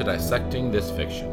to 0.00 0.06
Dissecting 0.06 0.70
This 0.70 0.90
Fiction, 0.90 1.26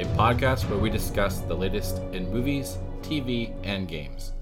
a 0.00 0.04
podcast 0.16 0.68
where 0.68 0.78
we 0.80 0.90
discuss 0.90 1.38
the 1.38 1.54
latest 1.54 1.98
in 2.12 2.28
movies, 2.32 2.76
TV, 3.00 3.54
and 3.62 3.86
games. 3.86 4.32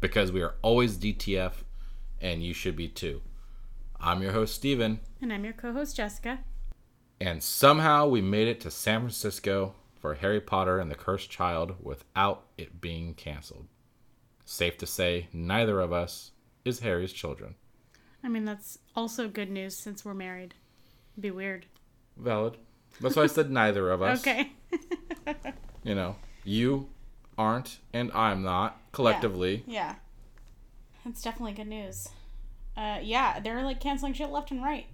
Because 0.00 0.30
we 0.30 0.42
are 0.42 0.54
always 0.62 0.96
DTF, 0.96 1.64
and 2.20 2.40
you 2.44 2.54
should 2.54 2.76
be 2.76 2.86
too. 2.86 3.20
I'm 3.98 4.22
your 4.22 4.30
host, 4.30 4.54
Steven, 4.54 5.00
And 5.20 5.32
I'm 5.32 5.42
your 5.42 5.54
co 5.54 5.72
host, 5.72 5.96
Jessica. 5.96 6.38
and 7.20 7.42
somehow 7.42 8.06
we 8.06 8.20
made 8.20 8.46
it 8.46 8.60
to 8.60 8.70
San 8.70 9.00
Francisco 9.00 9.74
for 9.98 10.14
Harry 10.14 10.40
Potter 10.40 10.78
and 10.78 10.88
the 10.88 10.94
Cursed 10.94 11.28
Child 11.28 11.74
without 11.82 12.44
it 12.56 12.80
being 12.80 13.12
canceled. 13.14 13.66
Safe 14.44 14.78
to 14.78 14.86
say, 14.86 15.26
neither 15.32 15.80
of 15.80 15.92
us 15.92 16.30
is 16.64 16.78
Harry's 16.78 17.12
children. 17.12 17.56
I 18.22 18.28
mean, 18.28 18.44
that's 18.44 18.78
also 18.94 19.26
good 19.26 19.50
news 19.50 19.76
since 19.76 20.04
we're 20.04 20.14
married. 20.14 20.54
It'd 21.14 21.22
be 21.22 21.32
weird. 21.32 21.66
Valid. 22.16 22.58
That's 23.00 23.16
why 23.16 23.24
I 23.24 23.26
said 23.26 23.50
neither 23.50 23.90
of 23.90 24.02
us. 24.02 24.20
Okay. 24.20 24.52
You 25.84 25.94
know, 25.94 26.16
you 26.44 26.88
aren't, 27.38 27.78
and 27.92 28.10
I'm 28.12 28.42
not, 28.42 28.80
collectively. 28.92 29.64
yeah. 29.66 29.74
yeah. 29.74 29.94
That's 31.04 31.22
definitely 31.22 31.52
good 31.52 31.68
news. 31.68 32.08
Uh, 32.76 32.98
yeah, 33.00 33.38
they're 33.38 33.62
like 33.62 33.80
canceling 33.80 34.12
shit 34.12 34.30
left 34.30 34.50
and 34.50 34.62
right. 34.62 34.86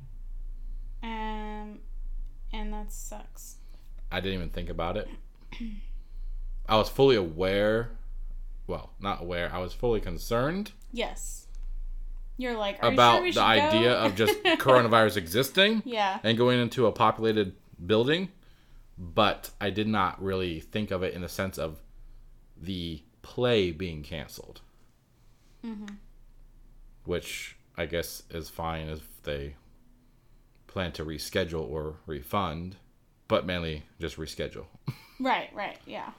Um, 1.02 1.78
and 2.52 2.72
that 2.72 2.92
sucks. 2.92 3.56
I 4.10 4.20
didn't 4.20 4.34
even 4.34 4.50
think 4.50 4.68
about 4.68 4.98
it. 4.98 5.08
I 6.68 6.76
was 6.76 6.90
fully 6.90 7.16
aware. 7.16 7.92
Well, 8.66 8.90
not 9.00 9.22
aware. 9.22 9.50
I 9.52 9.58
was 9.58 9.72
fully 9.72 10.00
concerned 10.00 10.72
Yes. 10.92 11.46
You're 12.36 12.56
like, 12.56 12.82
Are 12.82 12.92
about 12.92 13.24
you 13.24 13.32
sure 13.32 13.42
the 13.42 13.54
should 13.54 13.64
idea 13.64 13.92
of 13.94 14.14
just 14.14 14.42
coronavirus 14.44 15.16
existing 15.16 15.82
yeah. 15.84 16.18
and 16.22 16.36
going 16.36 16.60
into 16.60 16.86
a 16.86 16.92
populated 16.92 17.54
building, 17.86 18.30
but 18.98 19.50
I 19.60 19.70
did 19.70 19.88
not 19.88 20.22
really 20.22 20.60
think 20.60 20.90
of 20.90 21.02
it 21.02 21.14
in 21.14 21.22
the 21.22 21.28
sense 21.28 21.58
of 21.58 21.80
the 22.56 23.02
play 23.22 23.70
being 23.70 24.02
canceled. 24.02 24.60
Mm-hmm. 25.64 25.94
Which 27.04 27.56
I 27.76 27.86
guess 27.86 28.22
is 28.30 28.48
fine 28.48 28.88
if 28.88 29.22
they 29.22 29.56
plan 30.66 30.92
to 30.92 31.04
reschedule 31.04 31.68
or 31.68 31.96
refund, 32.06 32.76
but 33.28 33.46
mainly 33.46 33.84
just 34.00 34.16
reschedule. 34.16 34.66
Right, 35.20 35.50
right, 35.54 35.78
yeah. 35.86 36.10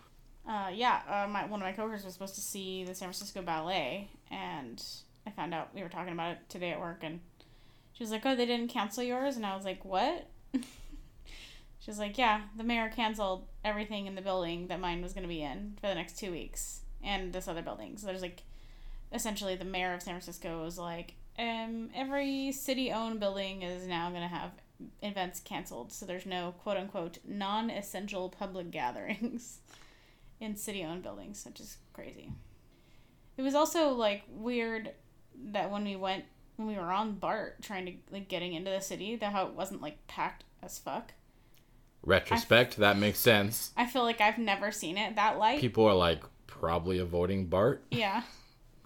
Uh, 0.47 0.69
yeah, 0.73 1.01
uh, 1.09 1.27
my, 1.27 1.45
one 1.45 1.61
of 1.61 1.65
my 1.65 1.73
coworkers 1.73 2.05
was 2.05 2.13
supposed 2.13 2.35
to 2.35 2.41
see 2.41 2.85
the 2.85 2.95
San 2.95 3.07
Francisco 3.07 3.41
Ballet, 3.41 4.09
and 4.31 4.81
I 5.27 5.31
found 5.31 5.53
out 5.53 5.75
we 5.75 5.81
were 5.81 5.89
talking 5.89 6.13
about 6.13 6.31
it 6.31 6.37
today 6.47 6.71
at 6.71 6.79
work, 6.79 6.99
and 7.01 7.19
she 7.91 8.03
was 8.03 8.11
like, 8.11 8.25
"Oh, 8.25 8.33
they 8.33 8.45
didn't 8.45 8.69
cancel 8.69 9.03
yours," 9.03 9.35
and 9.35 9.45
I 9.45 9.57
was 9.57 9.65
like, 9.65 9.83
"What?" 9.83 10.29
she 11.83 11.91
was 11.91 11.99
like, 11.99 12.17
"Yeah, 12.17 12.41
the 12.55 12.63
mayor 12.63 12.89
canceled 12.89 13.45
everything 13.65 14.05
in 14.05 14.15
the 14.15 14.21
building 14.21 14.67
that 14.67 14.79
mine 14.79 15.01
was 15.01 15.11
going 15.11 15.23
to 15.23 15.27
be 15.27 15.41
in 15.41 15.77
for 15.81 15.87
the 15.87 15.95
next 15.95 16.17
two 16.17 16.31
weeks, 16.31 16.79
and 17.03 17.33
this 17.33 17.49
other 17.49 17.61
building. 17.61 17.97
So 17.97 18.07
there's 18.07 18.21
like, 18.21 18.43
essentially, 19.11 19.57
the 19.57 19.65
mayor 19.65 19.93
of 19.93 20.01
San 20.01 20.13
Francisco 20.13 20.63
was 20.63 20.77
like, 20.77 21.15
um, 21.37 21.89
every 21.93 22.53
city-owned 22.53 23.19
building 23.19 23.63
is 23.63 23.85
now 23.85 24.09
going 24.09 24.21
to 24.21 24.27
have 24.29 24.51
events 25.01 25.41
canceled, 25.41 25.91
so 25.91 26.05
there's 26.05 26.25
no 26.25 26.53
quote 26.63 26.77
unquote 26.77 27.17
non 27.27 27.69
essential 27.69 28.29
public 28.29 28.71
gatherings 28.71 29.59
in 30.39 30.55
city 30.55 30.85
owned 30.85 31.03
buildings, 31.03 31.43
which 31.45 31.59
is 31.59 31.77
crazy. 31.91 32.31
It 33.35 33.41
was 33.41 33.55
also 33.55 33.89
like 33.89 34.23
weird 34.29 34.91
that 35.51 35.69
when 35.69 35.83
we 35.83 35.97
went 35.97 36.23
when 36.55 36.69
we 36.69 36.75
were 36.75 36.91
on 36.91 37.15
BART 37.15 37.61
trying 37.61 37.85
to 37.87 37.93
like 38.09 38.29
getting 38.29 38.53
into 38.53 38.71
the 38.71 38.79
city, 38.79 39.17
that 39.17 39.33
how 39.33 39.47
it 39.47 39.53
wasn't 39.53 39.81
like 39.81 40.07
packed 40.07 40.45
as 40.61 40.79
fuck. 40.79 41.11
Retrospect, 42.03 42.77
that 42.77 42.97
makes 42.97 43.19
sense. 43.19 43.71
I 43.77 43.85
feel 43.85 44.03
like 44.03 44.19
I've 44.21 44.37
never 44.37 44.71
seen 44.71 44.97
it 44.97 45.15
that 45.15 45.37
light. 45.39 45.59
People 45.61 45.85
are 45.87 45.93
like 45.95 46.21
probably 46.47 46.99
avoiding 46.99 47.47
BART, 47.47 47.83
yeah. 47.91 48.23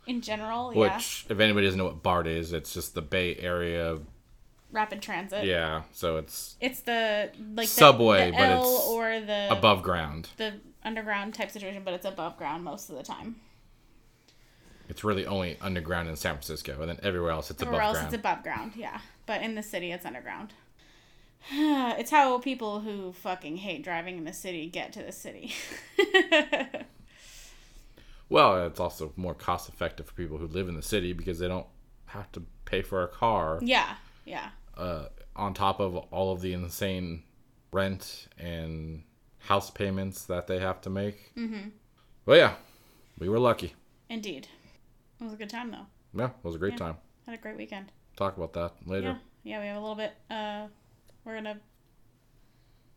In 0.05 0.21
general, 0.21 0.71
yeah. 0.73 0.95
which, 0.95 1.25
if 1.29 1.39
anybody 1.39 1.65
doesn't 1.67 1.77
know 1.77 1.85
what 1.85 2.01
BART 2.03 2.27
is, 2.27 2.53
it's 2.53 2.73
just 2.73 2.93
the 2.95 3.01
Bay 3.01 3.35
Area. 3.37 3.97
Rapid 4.71 5.01
transit. 5.01 5.45
Yeah, 5.45 5.83
so 5.91 6.17
it's 6.17 6.55
It's 6.61 6.81
the 6.81 7.31
like 7.55 7.65
the- 7.67 7.73
Subway, 7.73 8.27
the, 8.31 8.37
but 8.37 8.49
L 8.49 8.75
it's 8.75 8.87
or 8.87 9.19
the 9.21 9.47
above 9.51 9.81
ground. 9.81 10.29
the 10.37 10.53
underground 10.83 11.33
type 11.33 11.49
situation, 11.51 11.81
but 11.83 11.93
it's 11.93 12.05
above 12.05 12.37
ground 12.37 12.63
most 12.63 12.89
of 12.89 12.95
the 12.97 13.03
time. 13.03 13.37
It's 14.89 15.03
really 15.03 15.25
only 15.25 15.57
underground 15.59 16.07
in 16.07 16.15
San 16.15 16.33
Francisco, 16.35 16.79
and 16.79 16.89
then 16.89 16.99
everywhere 17.03 17.31
else 17.31 17.49
it's 17.51 17.61
Everywhere 17.61 17.81
above 17.81 17.87
else 17.95 17.97
ground. 18.03 18.13
it's 18.13 18.19
above 18.21 18.43
ground, 18.43 18.71
yeah. 18.75 18.99
But 19.25 19.41
in 19.41 19.55
the 19.55 19.63
city, 19.63 19.91
it's 19.91 20.05
underground. 20.05 20.53
it's 21.99 22.11
how 22.11 22.37
people 22.39 22.79
who 22.81 23.13
fucking 23.13 23.57
hate 23.57 23.83
driving 23.83 24.17
in 24.17 24.23
the 24.25 24.33
city 24.33 24.67
get 24.69 24.93
to 24.93 25.03
the 25.03 25.11
city. 25.11 25.53
well, 28.29 28.65
it's 28.65 28.79
also 28.79 29.13
more 29.15 29.33
cost 29.33 29.69
effective 29.69 30.07
for 30.07 30.13
people 30.13 30.37
who 30.37 30.47
live 30.47 30.67
in 30.67 30.75
the 30.75 30.81
city 30.81 31.13
because 31.13 31.39
they 31.39 31.47
don't 31.47 31.67
have 32.07 32.31
to 32.33 32.43
pay 32.65 32.81
for 32.81 33.03
a 33.03 33.07
car 33.07 33.59
yeah, 33.61 33.95
yeah, 34.25 34.49
uh, 34.77 35.05
on 35.35 35.53
top 35.53 35.79
of 35.79 35.95
all 35.95 36.31
of 36.33 36.41
the 36.41 36.53
insane 36.53 37.23
rent 37.71 38.27
and 38.37 39.03
house 39.39 39.69
payments 39.69 40.25
that 40.25 40.47
they 40.47 40.59
have 40.59 40.81
to 40.81 40.89
make. 40.89 41.33
Mm-hmm. 41.35 41.69
Well, 42.25 42.37
yeah, 42.37 42.53
we 43.19 43.29
were 43.29 43.39
lucky. 43.39 43.73
indeed. 44.09 44.47
It 45.19 45.23
was 45.23 45.33
a 45.33 45.37
good 45.37 45.49
time 45.49 45.71
though. 45.71 45.85
Yeah, 46.13 46.27
it 46.27 46.43
was 46.43 46.55
a 46.55 46.59
great 46.59 46.73
Yeah. 46.73 46.77
time. 46.79 46.97
Had 47.25 47.35
a 47.35 47.41
great 47.41 47.57
weekend. 47.57 47.91
Talk 48.15 48.37
about 48.37 48.53
that 48.53 48.73
later. 48.85 49.17
Yeah, 49.43 49.57
yeah. 49.57 49.61
We 49.61 49.67
have 49.67 49.77
a 49.77 49.79
little 49.79 49.95
bit. 49.95 50.13
Uh, 50.29 50.67
we're 51.27 51.35
gonna 51.35 51.59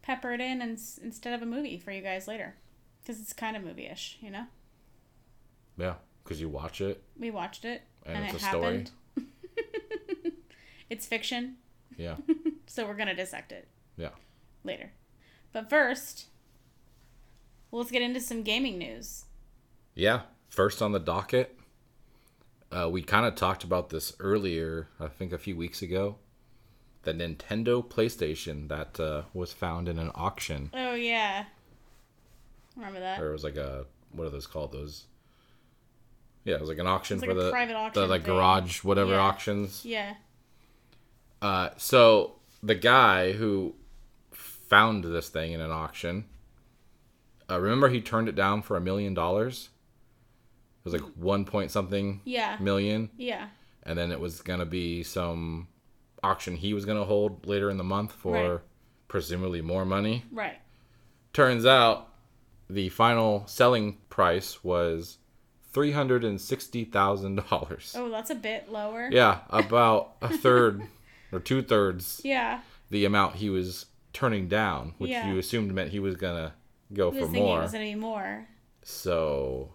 pepper 0.03 0.33
it 0.33 0.41
in 0.41 0.63
and, 0.63 0.81
instead 1.03 1.35
of 1.35 1.43
a 1.43 1.47
movie 1.47 1.77
for 1.79 1.91
you 1.91 2.01
guys 2.01 2.27
later, 2.29 2.55
because 3.03 3.21
it's 3.21 3.33
kind 3.33 3.57
of 3.57 3.63
movie-ish, 3.65 4.17
you 4.23 4.31
know. 4.31 4.45
Yeah, 5.77 5.95
because 6.25 6.41
you 6.41 6.49
watch 6.49 6.81
it 6.81 7.03
We 7.19 7.31
watched 7.31 7.65
it 7.65 7.83
and, 8.07 8.17
and, 8.17 8.25
it's 8.27 8.35
it 8.35 8.47
a 8.47 8.49
story. 8.49 8.63
happened. 8.65 8.91
It's 10.89 11.07
fiction, 11.07 11.57
Yeah, 11.97 12.17
so 12.67 12.85
we're 12.87 12.97
gonna 12.97 13.15
dissect 13.15 13.53
it. 13.53 13.69
yeah. 13.97 14.11
later. 14.65 14.91
But 15.53 15.71
first, 15.71 16.27
let's 17.71 17.91
get 17.93 18.03
into 18.03 18.21
some 18.21 18.43
gaming 18.43 18.77
news. 18.79 19.25
Yeah, 19.95 20.23
first 20.49 20.83
on 20.83 20.91
the 20.93 20.99
docket. 20.99 21.57
Uh, 22.73 22.89
we 22.91 23.03
kind 23.03 23.25
of 23.27 23.35
talked 23.37 23.63
about 23.65 23.91
this 23.91 24.15
earlier, 24.21 24.89
I 24.99 25.07
think 25.09 25.33
a 25.33 25.39
few 25.39 25.57
weeks 25.57 25.81
ago. 25.83 26.17
The 27.03 27.15
Nintendo 27.15 27.85
PlayStation 27.85 28.69
that 28.69 29.01
uh, 29.01 29.23
was 29.33 29.53
found 29.53 29.89
in 29.89 29.99
an 29.99 30.11
auction. 30.15 30.71
Oh 30.75 30.95
yeah, 30.95 31.45
remember 32.77 33.01
that? 33.01 33.21
Or 33.21 33.31
it 33.31 33.33
was 33.33 33.45
like 33.45 33.57
a, 33.57 33.87
what 34.13 34.27
are 34.27 34.31
those 34.31 34.47
called? 34.47 34.73
Those. 34.73 35.07
Yeah, 36.45 36.55
it 36.57 36.61
was 36.61 36.69
like 36.71 36.79
an 36.79 36.87
auction 36.87 37.17
It's 37.19 37.25
for 37.25 37.35
the, 37.35 37.51
private 37.51 37.75
auction, 37.75 38.03
the 38.03 38.09
like 38.09 38.25
thing. 38.25 38.35
garage 38.35 38.83
whatever 38.85 39.13
Yeah. 39.13 39.21
auctions. 39.21 39.85
Yeah. 39.85 40.15
Uh, 41.43 41.71
so 41.77 42.37
the 42.63 42.75
guy 42.75 43.33
who 43.33 43.75
found 44.33 45.05
this 45.05 45.29
thing 45.31 45.53
in 45.53 45.61
an 45.61 45.71
auction, 45.71 46.27
uh, 47.51 47.59
remember 47.59 47.89
he 47.89 48.01
turned 48.01 48.29
it 48.29 48.35
down 48.35 48.63
for 48.63 48.77
a 48.77 48.81
million 48.81 49.15
dollars. 49.15 49.71
It 50.79 50.85
was 50.85 50.93
like 50.95 51.11
one 51.17 51.45
point 51.45 51.71
something 51.71 52.21
Yeah. 52.25 52.57
million, 52.61 53.11
Yeah. 53.17 53.49
and 53.83 53.99
then 53.99 54.13
it 54.13 54.21
was 54.21 54.41
gonna 54.43 54.67
be 54.67 55.03
some 55.03 55.69
auction 56.23 56.57
he 56.57 56.75
was 56.75 56.85
gonna 56.85 57.05
hold 57.05 57.47
later 57.47 57.71
in 57.71 57.77
the 57.77 57.85
month 57.85 58.13
for 58.13 58.33
Right. 58.33 58.61
presumably 59.09 59.61
more 59.63 59.85
money. 59.85 60.25
Right. 60.31 60.59
Turns 61.33 61.65
out 61.67 62.09
the 62.69 62.89
final 62.91 63.47
selling 63.47 63.99
price 64.11 64.63
was 64.63 65.19
three 65.73 65.93
hundred 65.93 66.25
and 66.25 66.41
sixty 66.41 66.85
thousand 66.85 67.37
dollars. 67.49 67.95
Oh, 67.97 68.09
that's 68.11 68.31
a 68.31 68.35
bit 68.35 68.71
lower. 68.71 69.09
Yeah, 69.13 69.41
about 69.51 70.17
a 70.21 70.29
third 70.37 70.83
or 71.33 71.41
two 71.41 71.63
thirds 71.63 72.21
Yeah. 72.25 72.61
the 72.91 73.05
amount 73.05 73.37
he 73.37 73.51
was 73.51 73.87
turning 74.13 74.49
down, 74.49 74.95
which 74.99 75.11
Yeah. 75.13 75.31
you 75.33 75.39
assumed 75.39 75.73
meant 75.73 75.91
he 75.91 76.01
was 76.01 76.17
gonna 76.17 76.55
go 76.93 77.09
was 77.11 77.19
for 77.19 77.25
thinking 77.27 77.43
it 77.45 77.47
more. 77.47 77.61
was 77.61 77.73
gonna 77.73 77.85
be 77.85 77.95
more. 77.95 78.47
So 78.83 79.73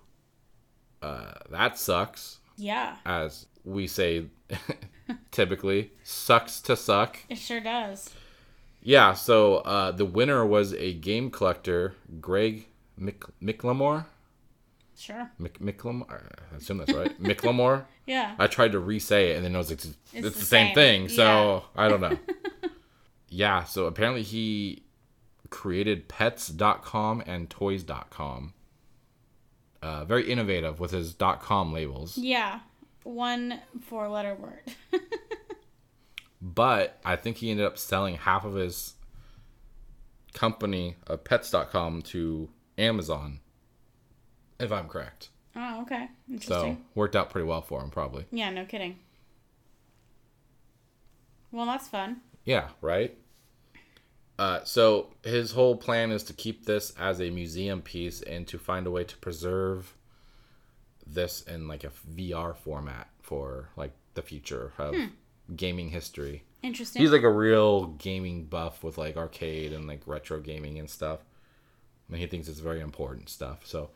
uh, 1.02 1.34
that 1.52 1.78
sucks, 1.78 2.40
Yeah. 2.58 2.98
as 3.06 3.46
we 3.64 3.88
say 3.88 4.26
typically. 5.32 5.92
Sucks 6.04 6.60
to 6.62 6.76
suck. 6.76 7.20
It 7.30 7.38
sure 7.38 7.60
does. 7.60 8.10
Yeah. 8.82 9.14
So 9.14 9.58
uh, 9.58 9.92
the 9.92 10.06
winner 10.06 10.46
was 10.46 10.74
a 10.74 10.94
game 10.94 11.30
collector, 11.32 11.96
Greg 12.22 12.68
Mick- 13.00 13.30
McLemore. 13.42 14.06
Sure. 14.98 15.30
Mick- 15.42 15.60
McLemore. 15.60 16.30
I 16.54 16.56
assume 16.58 16.78
that's 16.78 16.94
right. 16.94 17.22
McLemore. 17.22 17.86
Yeah. 18.08 18.36
I 18.38 18.46
tried 18.46 18.74
to 18.74 18.80
re-say 18.80 19.32
it, 19.32 19.36
and 19.38 19.44
then 19.44 19.56
I 19.56 19.58
was 19.58 19.72
like, 19.72 19.80
it's, 19.84 19.88
it's, 20.14 20.22
the 20.22 20.22
the 20.22 20.32
same, 20.32 20.68
same. 20.68 20.76
thing. 20.76 21.10
So 21.10 21.64
Yeah. 21.76 21.84
I 21.84 21.88
don't 21.88 22.02
know. 22.02 22.20
yeah. 23.30 23.64
So 23.64 23.86
apparently 23.88 24.22
he 24.22 24.84
created 25.50 26.08
pets.com 26.08 27.24
and 27.26 27.50
toys.com. 27.50 28.54
Uh, 29.82 30.06
very 30.06 30.30
innovative 30.32 30.80
with 30.80 30.92
his 30.92 31.16
.com 31.40 31.74
labels. 31.74 32.16
Yeah. 32.16 32.60
One 33.06 33.62
four 33.82 34.08
letter 34.10 34.36
word. 34.36 34.74
But 36.42 37.00
I 37.04 37.16
think 37.16 37.38
he 37.38 37.50
ended 37.50 37.66
up 37.66 37.76
selling 37.76 38.18
half 38.18 38.46
of 38.46 38.54
his 38.54 38.94
company 40.34 40.96
of 41.08 41.24
pets.com 41.24 42.04
to 42.04 42.50
Amazon, 42.78 43.40
if 44.60 44.72
I'm 44.72 44.88
correct. 44.88 45.30
Oh, 45.56 45.82
okay. 45.82 46.08
Interesting. 46.30 46.76
So 46.76 46.78
worked 46.94 47.16
out 47.16 47.32
pretty 47.32 47.48
well 47.48 47.64
for 47.64 47.82
him, 47.82 47.90
probably. 47.90 48.26
yeah, 48.32 48.52
no 48.52 48.64
kidding. 48.66 49.00
Well, 51.52 51.66
that's 51.66 51.88
fun. 51.88 52.18
Yeah, 52.44 52.68
right? 52.80 53.18
Uh, 54.38 54.64
so 54.66 55.08
his 55.24 55.54
whole 55.54 55.76
plan 55.78 56.12
is 56.12 56.22
to 56.26 56.34
keep 56.34 56.66
this 56.66 56.94
as 57.00 57.20
a 57.22 57.32
museum 57.32 57.82
piece 57.82 58.22
and 58.22 58.46
to 58.50 58.60
find 58.60 58.86
a 58.86 58.92
way 58.92 59.04
to 59.06 59.18
preserve 59.18 59.95
this 61.08 61.42
in 61.44 61.68
like 61.68 61.84
a 61.84 61.92
VR 62.14 62.56
format 62.56 63.10
for 63.22 63.70
like 63.76 63.92
the 64.14 64.22
future 64.22 64.74
of 64.78 64.96
hmm. 64.96 65.06
gaming 65.56 65.90
history. 65.90 66.44
Interesting. 66.64 67.02
He's 67.02 67.12
like 67.12 67.24
a 67.24 67.30
real 67.30 67.88
gaming 67.88 68.46
buff 68.46 68.84
with 68.84 68.98
like 68.98 69.18
arcade 69.18 69.74
and 69.74 69.88
like 69.88 70.02
retro 70.06 70.40
gaming 70.40 70.80
and 70.80 70.90
stuff. 70.90 71.20
And 72.10 72.18
he 72.18 72.28
thinks 72.28 72.48
it's 72.48 72.60
very 72.60 72.82
important 72.82 73.30
stuff. 73.30 73.66
So 73.66 73.92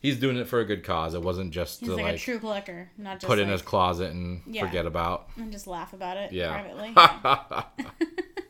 he's 0.00 0.18
doing 0.18 0.36
it 0.36 0.46
for 0.46 0.60
a 0.60 0.64
good 0.64 0.84
cause. 0.84 1.14
It 1.14 1.22
wasn't 1.22 1.50
just 1.50 1.80
He's 1.80 1.88
to 1.90 1.96
like, 1.96 2.04
like, 2.04 2.14
a 2.16 2.18
true 2.18 2.38
collector, 2.38 2.90
not 2.98 3.20
just 3.20 3.26
put 3.26 3.38
in 3.38 3.48
his 3.48 3.62
closet 3.62 4.12
and 4.12 4.42
Yeah. 4.46 4.66
forget 4.66 4.86
about. 4.86 5.28
and 5.36 5.52
just 5.52 5.66
laugh 5.66 5.92
about 5.92 6.16
it 6.16 6.32
Yeah. 6.32 6.62
privately. 6.62 6.94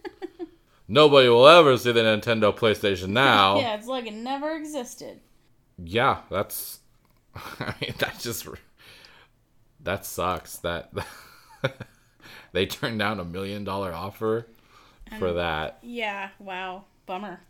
Nobody 0.88 1.28
will 1.28 1.49
ever 1.49 1.76
see 1.78 1.93
the 1.93 2.00
Nintendo 2.00 2.55
PlayStation 2.55 3.08
now. 3.08 3.58
yeah, 3.60 3.75
it's 3.76 3.87
like 3.87 4.06
it 4.06 4.14
never 4.14 4.55
existed. 4.56 5.20
Yeah, 5.78 6.19
that's. 6.31 6.81
I 7.60 7.75
mean, 7.81 7.94
that 7.98 8.19
just. 8.19 8.46
That 9.81 10.06
sucks. 10.06 10.56
That 10.58 10.92
they 12.52 12.66
turned 12.66 12.98
down 12.98 13.20
a 13.20 13.25
million 13.25 13.64
dollar 13.64 13.92
offer 13.92 14.46
for 15.19 15.28
um, 15.28 15.36
that. 15.36 15.78
Yeah, 15.82 16.31
wow. 16.38 16.84
Bummer. 17.06 17.40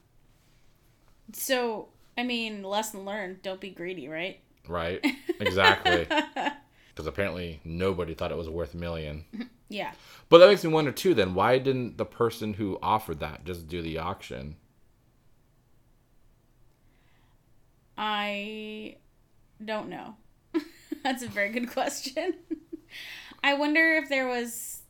So, 1.32 1.88
I 2.18 2.24
mean, 2.24 2.62
lesson 2.62 3.04
learned, 3.04 3.42
don't 3.42 3.60
be 3.60 3.70
greedy, 3.70 4.08
right? 4.08 4.40
Right? 4.68 5.04
Exactly. 5.40 6.06
Because 6.94 7.08
apparently 7.08 7.60
nobody 7.64 8.14
thought 8.14 8.30
it 8.30 8.36
was 8.36 8.48
worth 8.48 8.74
a 8.74 8.76
million. 8.76 9.24
Yeah. 9.68 9.90
But 10.28 10.38
that 10.38 10.46
makes 10.46 10.62
me 10.62 10.70
wonder 10.70 10.92
too. 10.92 11.12
Then 11.12 11.34
why 11.34 11.58
didn't 11.58 11.98
the 11.98 12.04
person 12.04 12.54
who 12.54 12.78
offered 12.80 13.18
that 13.18 13.44
just 13.44 13.66
do 13.66 13.82
the 13.82 13.98
auction? 13.98 14.54
I 17.98 18.96
don't 19.62 19.88
know. 19.88 20.16
That's 21.02 21.22
a 21.22 21.28
very 21.28 21.50
good 21.50 21.70
question. 21.70 22.34
I 23.44 23.54
wonder 23.54 23.96
if 23.96 24.08
there 24.08 24.26
was 24.26 24.82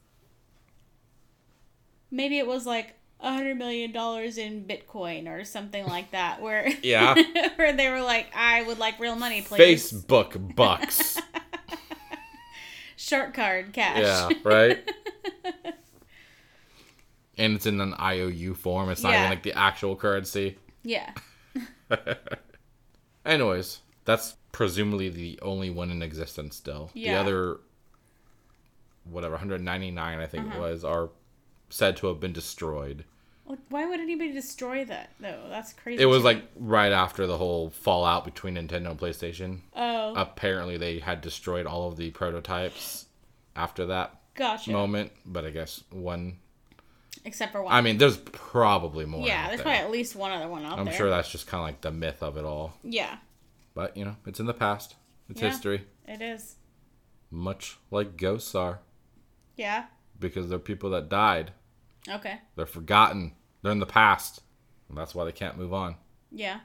maybe 2.11 2.39
it 2.39 2.47
was 2.47 2.67
like 2.67 2.95
a 3.21 3.33
hundred 3.33 3.57
million 3.57 3.91
dollars 3.91 4.39
in 4.39 4.65
Bitcoin 4.65 5.27
or 5.29 5.45
something 5.45 5.85
like 5.87 6.11
that, 6.13 6.41
where 6.41 6.69
Yeah. 6.83 7.15
where 7.57 7.73
they 7.73 7.89
were 7.89 8.03
like, 8.03 8.27
I 8.37 8.63
would 8.63 8.79
like 8.79 9.01
real 9.01 9.17
money, 9.17 9.43
please. 9.43 9.93
Facebook 9.93 10.55
bucks. 10.55 11.19
Shark 12.97 13.35
card 13.35 13.73
cash. 13.73 13.99
yeah, 14.01 14.29
right. 14.45 14.89
and 17.37 17.55
it's 17.55 17.67
in 17.67 17.81
an 17.81 17.95
IOU 18.01 18.55
form. 18.55 18.89
It's 18.91 19.03
not 19.03 19.11
Yeah. 19.13 19.21
even 19.21 19.31
like 19.31 19.43
the 19.43 19.53
actual 19.55 19.97
currency. 19.97 20.57
yeah. 20.85 21.11
Anyways, 23.27 23.81
that's 24.05 24.37
presumably 24.53 25.09
the 25.09 25.39
only 25.43 25.71
one 25.71 25.91
in 25.91 26.03
existence 26.03 26.57
still. 26.57 26.91
The 26.95 27.11
other, 27.11 27.59
whatever, 29.05 29.33
199, 29.35 30.19
I 30.19 30.27
think 30.27 30.47
Uh-huh. 30.49 30.57
it 30.57 30.61
was, 30.61 30.85
are 30.85 31.11
said 31.71 31.97
to 31.99 32.07
have 32.09 32.21
been 32.21 32.33
destroyed. 32.33 33.05
Why 33.69 33.85
would 33.87 34.01
anybody 34.01 34.33
destroy 34.33 34.85
that 34.87 35.11
though? 35.21 35.43
That's 35.51 35.75
crazy. 35.75 36.03
It 36.03 36.07
was 36.07 36.23
like 36.25 36.43
right 36.57 36.93
after 36.93 37.27
the 37.27 37.37
whole 37.37 37.69
fallout 37.71 38.25
between 38.25 38.55
Nintendo 38.55 38.91
and 38.91 38.99
PlayStation. 38.99 39.61
oh, 39.77 40.15
Apparently, 40.17 40.79
they 40.79 40.99
had 41.01 41.21
destroyed 41.21 41.67
all 41.67 41.89
of 41.89 41.97
the 41.97 42.11
prototypes 42.11 43.05
after 43.55 43.85
that 43.87 44.19
gotcha. 44.35 44.71
moment. 44.71 45.13
But 45.27 45.45
I 45.45 45.51
guess 45.51 45.83
one. 45.91 46.39
Except 47.27 47.53
for 47.53 47.63
one. 47.63 47.73
I 47.75 47.83
mean, 47.83 47.99
there's 47.99 48.17
probably 48.17 49.05
more. 49.05 49.27
yeah, 49.27 49.49
there's 49.49 49.59
there. 49.59 49.65
probably 49.65 49.81
at 49.85 49.91
least 49.91 50.17
one 50.17 50.31
other 50.33 50.49
one 50.49 50.65
out 50.65 50.79
I'm 50.79 50.87
there. 50.87 50.95
sure 50.95 51.11
that's 51.11 51.31
just 51.31 51.47
kind 51.47 51.61
of 51.61 51.67
like 51.67 51.83
the 51.83 51.91
myth 51.93 52.23
of 52.23 52.39
it 52.39 52.45
all. 52.47 52.73
Yeah, 52.83 53.17
But, 53.75 53.97
you 53.97 54.05
know, 54.05 54.17
it's 54.27 54.41
in 54.41 54.47
the 54.47 54.55
past. 54.55 54.97
It's 55.29 55.41
Yeah. 55.41 55.51
history. 55.51 55.87
it 56.07 56.21
is. 56.21 56.57
Much 57.31 57.79
like 57.91 58.17
ghosts 58.17 58.55
are. 58.55 58.81
Yeah. 59.57 59.87
Because 60.21 60.49
they're 60.49 60.59
people 60.59 60.91
that 60.91 61.09
died. 61.09 61.53
Okay. 62.09 62.41
They're 62.57 62.67
forgotten. 62.67 63.35
They're 63.63 63.73
in 63.73 63.79
the 63.81 63.87
past. 63.87 64.41
And 64.89 64.97
that's 64.99 65.15
why 65.15 65.25
they 65.25 65.33
can't 65.33 65.57
move 65.57 65.73
on. 65.73 65.97
Yeah. 66.31 66.61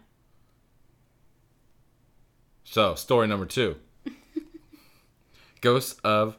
So, 2.63 2.93
story 2.95 3.27
number 3.27 3.45
two 3.45 3.77
Ghosts 5.61 5.99
of 6.03 6.37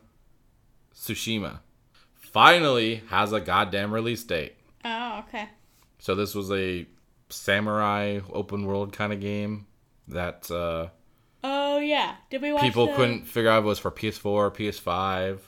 Tsushima 0.95 1.61
finally 2.15 2.97
has 3.09 3.33
a 3.33 3.41
goddamn 3.41 3.93
release 3.93 4.23
date. 4.23 4.55
Oh, 4.85 5.25
okay. 5.27 5.49
So, 5.99 6.15
this 6.15 6.35
was 6.35 6.51
a 6.53 6.87
samurai 7.31 8.21
open 8.33 8.65
world 8.67 8.93
kind 8.93 9.13
of 9.13 9.21
game 9.21 9.67
that 10.11 10.51
uh, 10.51 10.89
Oh 11.43 11.79
yeah. 11.79 12.17
Did 12.31 12.43
we 12.43 12.53
watch? 12.53 12.63
people 12.63 12.87
the... 12.87 12.95
couldn't 12.95 13.27
figure 13.27 13.51
out 13.51 13.59
if 13.61 13.65
it 13.65 13.69
was 13.69 13.79
for 13.79 13.91
PS4 13.91 14.27
or 14.27 14.51
PS5. 14.51 15.39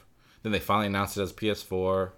Then 0.43 0.53
they 0.53 0.59
finally 0.61 0.87
announced 0.87 1.17
it 1.17 1.23
as 1.23 1.33
PS4. 1.33 2.11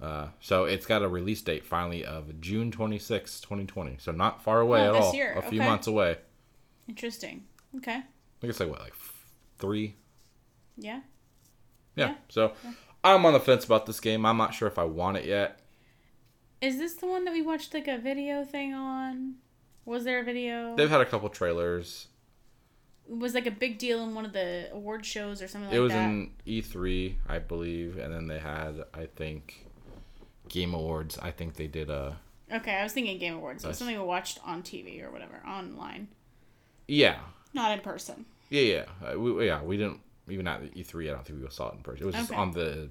Uh, 0.00 0.28
so 0.40 0.64
it's 0.64 0.86
got 0.86 1.02
a 1.02 1.08
release 1.08 1.42
date 1.42 1.64
finally 1.66 2.04
of 2.04 2.40
June 2.40 2.70
26, 2.70 3.40
2020. 3.40 3.96
So 3.98 4.12
not 4.12 4.42
far 4.42 4.60
away 4.60 4.80
Oh, 4.86 4.88
at 4.88 4.92
this 4.94 5.04
all. 5.06 5.14
year, 5.14 5.34
A 5.34 5.42
few 5.42 5.60
okay. 5.60 5.68
months 5.68 5.86
away. 5.86 6.18
Interesting. 6.88 7.44
Okay. 7.76 8.00
think 8.40 8.50
it's 8.50 8.60
like 8.60 8.70
what, 8.70 8.80
like 8.80 8.92
f- 8.92 9.26
three? 9.58 9.96
Yeah. 10.76 11.00
Yeah. 11.96 12.10
Yeah. 12.10 12.14
So 12.28 12.52
I'm 13.04 13.26
on 13.26 13.32
the 13.32 13.40
fence 13.40 13.64
about 13.64 13.86
this 13.86 14.00
game. 14.00 14.24
I'm 14.24 14.36
not 14.36 14.54
sure 14.54 14.68
if 14.68 14.78
I 14.78 14.84
want 14.84 15.16
it 15.16 15.24
yet. 15.24 15.60
Is 16.60 16.78
this 16.78 16.94
the 16.94 17.06
one 17.06 17.24
that 17.24 17.34
we 17.34 17.42
watched 17.42 17.74
like 17.74 17.88
a 17.88 17.98
video 17.98 18.44
thing 18.44 18.72
on? 18.74 19.34
Was 19.88 20.04
there 20.04 20.20
a 20.20 20.22
video? 20.22 20.76
They've 20.76 20.90
had 20.90 21.00
a 21.00 21.06
couple 21.06 21.30
trailers. 21.30 22.08
It 23.08 23.16
was 23.16 23.32
like 23.32 23.46
a 23.46 23.50
big 23.50 23.78
deal 23.78 24.02
in 24.02 24.14
one 24.14 24.26
of 24.26 24.34
the 24.34 24.68
award 24.70 25.06
shows 25.06 25.40
or 25.40 25.48
something 25.48 25.70
like 25.70 25.76
it 25.78 25.80
was 25.80 25.92
that. 25.92 26.04
in 26.04 26.32
E3, 26.46 27.14
I 27.26 27.38
believe, 27.38 27.96
and 27.96 28.12
then 28.12 28.26
they 28.26 28.38
had, 28.38 28.84
I 28.92 29.06
think, 29.06 29.66
Game 30.50 30.74
Awards. 30.74 31.18
I 31.18 31.30
think 31.30 31.54
they 31.54 31.68
did 31.68 31.88
a 31.88 32.18
Okay, 32.52 32.74
I 32.74 32.82
was 32.82 32.92
thinking 32.92 33.18
Game 33.18 33.36
Awards. 33.36 33.64
It 33.64 33.68
was 33.68 33.78
something 33.78 33.96
we 33.96 34.04
watched 34.04 34.40
on 34.44 34.62
TV 34.62 35.02
or 35.02 35.10
whatever, 35.10 35.42
online, 35.46 36.08
yeah, 36.86 37.20
not 37.54 37.72
in 37.72 37.80
person. 37.80 38.26
Yeah, 38.50 38.60
yeah, 38.60 38.84
uh, 39.10 39.18
we, 39.18 39.46
yeah. 39.46 39.62
We 39.62 39.78
didn't 39.78 40.00
even 40.28 40.46
at 40.46 40.74
E3. 40.74 41.08
I 41.08 41.14
don't 41.14 41.26
think 41.26 41.42
we 41.42 41.48
saw 41.48 41.70
it 41.70 41.76
in 41.76 41.82
person. 41.82 42.02
It 42.02 42.06
was 42.06 42.14
just 42.14 42.32
on 42.34 42.52
the 42.52 42.90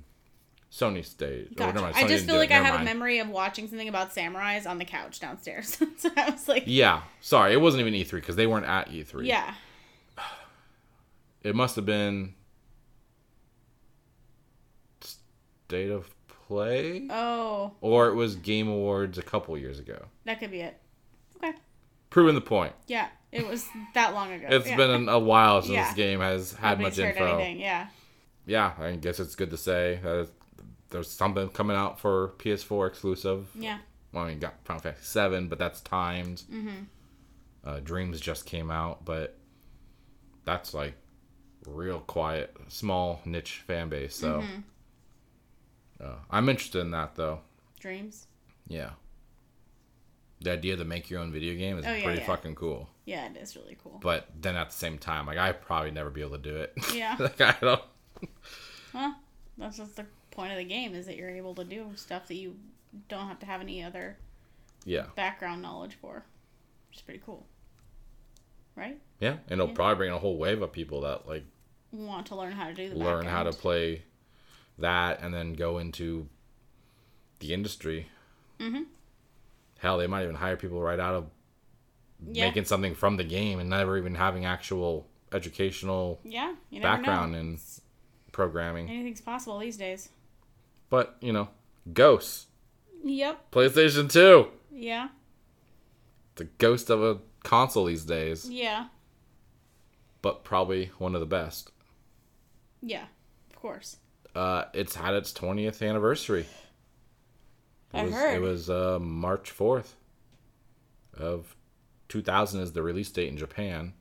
Sony 0.72 1.04
stage. 1.06 1.48
Oh, 1.52 1.56
Gotcha. 1.56 1.80
mind, 1.82 1.96
I 1.96 2.08
just 2.08 2.26
feel 2.26 2.36
like 2.36 2.52
I 2.52 2.56
have 2.60 2.82
a 2.82 2.84
memory 2.84 3.20
of 3.20 3.30
watching 3.30 3.68
something 3.68 3.88
about 3.88 4.14
samurais 4.14 4.68
on 4.70 4.78
the 4.78 4.86
couch 4.86 5.20
downstairs. 5.20 5.78
so 5.98 6.10
I 6.18 6.30
was 6.30 6.48
like, 6.48 6.64
Yeah, 6.66 7.04
sorry, 7.22 7.54
it 7.54 7.62
wasn't 7.62 7.82
even 7.88 7.94
E3 7.94 8.12
because 8.12 8.36
they 8.36 8.48
weren't 8.48 8.66
at 8.66 8.90
E3. 8.90 9.26
yeah. 9.26 9.54
it 11.44 11.56
must 11.56 11.76
have 11.78 11.86
been 11.86 12.34
State 15.02 15.90
of 15.92 16.10
Play, 16.48 17.08
Oh, 17.10 17.74
or 17.82 18.08
it 18.08 18.16
was 18.16 18.36
Game 18.38 18.68
Awards 18.70 19.18
a 19.18 19.22
couple 19.22 19.58
years 19.58 19.80
ago. 19.80 20.06
that 20.26 20.40
could 20.40 20.52
be 20.52 20.62
it. 20.62 20.78
Okay. 21.38 21.54
Proving 22.10 22.36
the 22.36 22.42
point. 22.42 22.74
Yeah, 22.88 23.08
it 23.32 23.46
was 23.48 23.66
that 23.94 24.14
long 24.14 24.32
ago. 24.32 24.48
It's 24.50 24.68
yeah. 24.68 24.78
been 24.78 25.10
a 25.10 25.20
while 25.20 25.62
since 25.62 25.74
Yeah. 25.74 25.86
this 25.88 25.94
game 25.96 26.20
has 26.22 26.54
had 26.54 26.80
Nobody's 26.80 27.00
much 27.00 27.08
info. 27.08 27.26
anything. 27.38 27.60
Yeah. 27.60 27.88
Yeah, 28.46 28.72
I 28.80 28.96
guess 28.96 29.20
it's 29.20 29.36
good 29.36 29.52
to 29.52 29.58
say 29.58 30.00
that 30.04 30.30
there's 30.90 31.10
something 31.12 31.50
coming 31.50 31.76
out 31.78 32.00
for 32.00 32.30
PS4 32.40 32.88
exclusive. 32.88 33.48
Yeah. 33.56 33.80
well, 34.14 34.24
I 34.26 34.30
mean, 34.30 34.40
got 34.40 34.56
Final 34.66 34.82
Fantasy 34.82 35.06
Seven, 35.06 35.48
but 35.48 35.60
that's 35.60 35.82
timed. 35.82 36.44
Mm-hmm. 36.52 36.84
Uh, 37.64 37.80
Dreams 37.82 38.20
just 38.22 38.46
came 38.46 38.72
out, 38.72 39.04
but 39.06 39.38
that's 40.46 40.74
like 40.74 40.94
real 41.66 42.00
quiet, 42.00 42.56
small 42.70 43.20
niche 43.26 43.62
fan 43.68 43.90
base. 43.90 44.16
So 44.16 44.42
Mm-hmm. 44.42 46.04
uh, 46.06 46.16
I'm 46.32 46.48
interested 46.50 46.80
in 46.80 46.92
that, 46.92 47.16
though. 47.16 47.40
Dreams. 47.80 48.28
Yeah, 48.70 48.92
the 50.42 50.52
idea 50.52 50.76
to 50.78 50.84
make 50.86 51.10
your 51.10 51.20
own 51.22 51.32
video 51.32 51.56
game 51.56 51.78
is 51.80 51.86
Oh, 51.86 51.94
yeah, 51.94 52.04
pretty 52.04 52.20
yeah. 52.20 52.26
fucking 52.28 52.56
cool. 52.56 52.90
Yeah, 53.06 53.26
it 53.30 53.38
is 53.38 53.56
really 53.56 53.78
cool. 53.82 53.98
But 54.02 54.28
then 54.40 54.56
at 54.56 54.70
the 54.70 54.76
same 54.76 54.98
time, 54.98 55.26
like 55.26 55.38
I 55.38 55.52
probably 55.54 55.92
never 55.92 56.10
be 56.10 56.22
able 56.22 56.32
to 56.32 56.38
do 56.38 56.56
it. 56.58 56.74
Yeah. 56.94 57.16
like 57.20 57.40
I 57.42 57.56
don't. 57.62 57.82
Well, 58.94 59.16
that's 59.58 59.78
just 59.78 59.96
the 59.96 60.06
point 60.38 60.52
of 60.52 60.58
the 60.60 60.64
game 60.64 60.94
is 60.94 61.08
that 61.08 61.18
you're 61.18 61.32
able 61.32 61.56
to 61.56 61.64
do 61.64 61.90
stuff 61.96 62.28
that 62.28 62.36
you 62.36 62.56
don't 63.10 63.28
have 63.28 63.40
to 63.40 63.46
have 63.48 63.60
any 63.60 63.84
other 63.84 64.18
Yeah, 64.86 65.08
background 65.16 65.62
knowledge 65.64 65.96
for. 66.00 66.24
Which 66.90 66.98
is 67.00 67.02
pretty 67.02 67.22
cool. 67.26 67.46
Right? 68.76 69.02
yeah, 69.20 69.38
and 69.50 69.54
it'll 69.54 69.70
Yeah. 69.70 69.74
probably 69.74 69.96
bring 69.96 70.12
a 70.12 70.20
whole 70.20 70.38
wave 70.38 70.62
of 70.62 70.72
people 70.72 71.02
that 71.02 71.28
like 71.28 71.44
Want 71.92 72.28
to 72.28 72.36
learn 72.36 72.52
how 72.52 72.68
to 72.68 72.74
do 72.74 72.90
the 72.90 72.96
learn 72.96 73.26
how 73.26 73.44
to 73.44 73.52
play 73.52 74.04
that 74.78 75.22
and 75.22 75.34
then 75.34 75.54
go 75.54 75.80
into 75.80 76.28
the 77.40 77.54
industry. 77.54 78.08
Mm-hmm. 78.60 78.84
Hell, 79.80 79.98
they 79.98 80.06
might 80.06 80.24
even 80.24 80.36
hire 80.36 80.58
people 80.58 80.82
right 80.82 81.00
out 81.00 81.16
of 81.16 81.30
Yeah. 82.32 82.46
making 82.46 82.66
something 82.66 82.94
from 82.94 83.18
the 83.18 83.24
game 83.24 83.60
and 83.60 83.70
never 83.70 83.98
even 83.98 84.14
having 84.16 84.46
actual 84.46 85.08
educational 85.32 86.20
Yeah. 86.24 86.56
Background 86.72 87.32
know. 87.32 87.40
in 87.40 87.60
programming. 88.32 88.90
Anything's 88.90 89.22
possible 89.22 89.58
these 89.58 89.78
days. 89.78 90.10
But, 90.90 91.18
you 91.22 91.34
know, 91.34 91.50
Ghosts. 91.94 92.48
Yep. 93.04 93.52
PlayStation 93.52 94.12
2. 94.12 94.48
Yeah. 94.72 95.10
The 96.36 96.46
ghost 96.46 96.90
of 96.90 97.02
a 97.04 97.20
console 97.44 97.86
these 97.86 98.04
days, 98.06 98.50
Yeah. 98.50 98.88
but 100.22 100.44
probably 100.44 100.92
one 100.98 101.16
of 101.16 101.22
the 101.22 101.26
best. 101.28 101.72
Yeah. 102.82 103.06
Of 103.50 103.56
course. 103.56 103.98
Uh, 104.36 104.66
it's 104.74 104.96
had 104.96 105.14
its 105.14 105.32
20th 105.34 105.88
anniversary. 105.88 106.46
It 107.94 107.98
I 108.00 108.04
was, 108.04 108.14
heard. 108.14 108.36
It 108.36 108.42
was 108.42 108.70
uh, 108.70 109.00
March 109.02 109.56
4th 109.56 109.94
of 111.18 111.56
2000 112.10 112.62
is 112.62 112.74
the 112.74 112.84
release 112.84 113.10
date 113.10 113.30
in 113.30 113.38
Japan. 113.38 113.94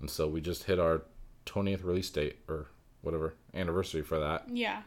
And 0.00 0.10
so 0.10 0.26
we 0.28 0.40
just 0.40 0.64
hit 0.64 0.78
our 0.78 1.02
20th 1.46 1.84
release 1.84 2.10
date 2.10 2.38
or 2.48 2.66
whatever 3.00 3.34
anniversary 3.54 4.02
for 4.02 4.18
that. 4.18 4.44
Yeah. 4.50 4.82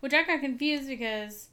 Which 0.00 0.14
I 0.14 0.22
got 0.22 0.40
confused 0.40 0.86
because 0.88 1.48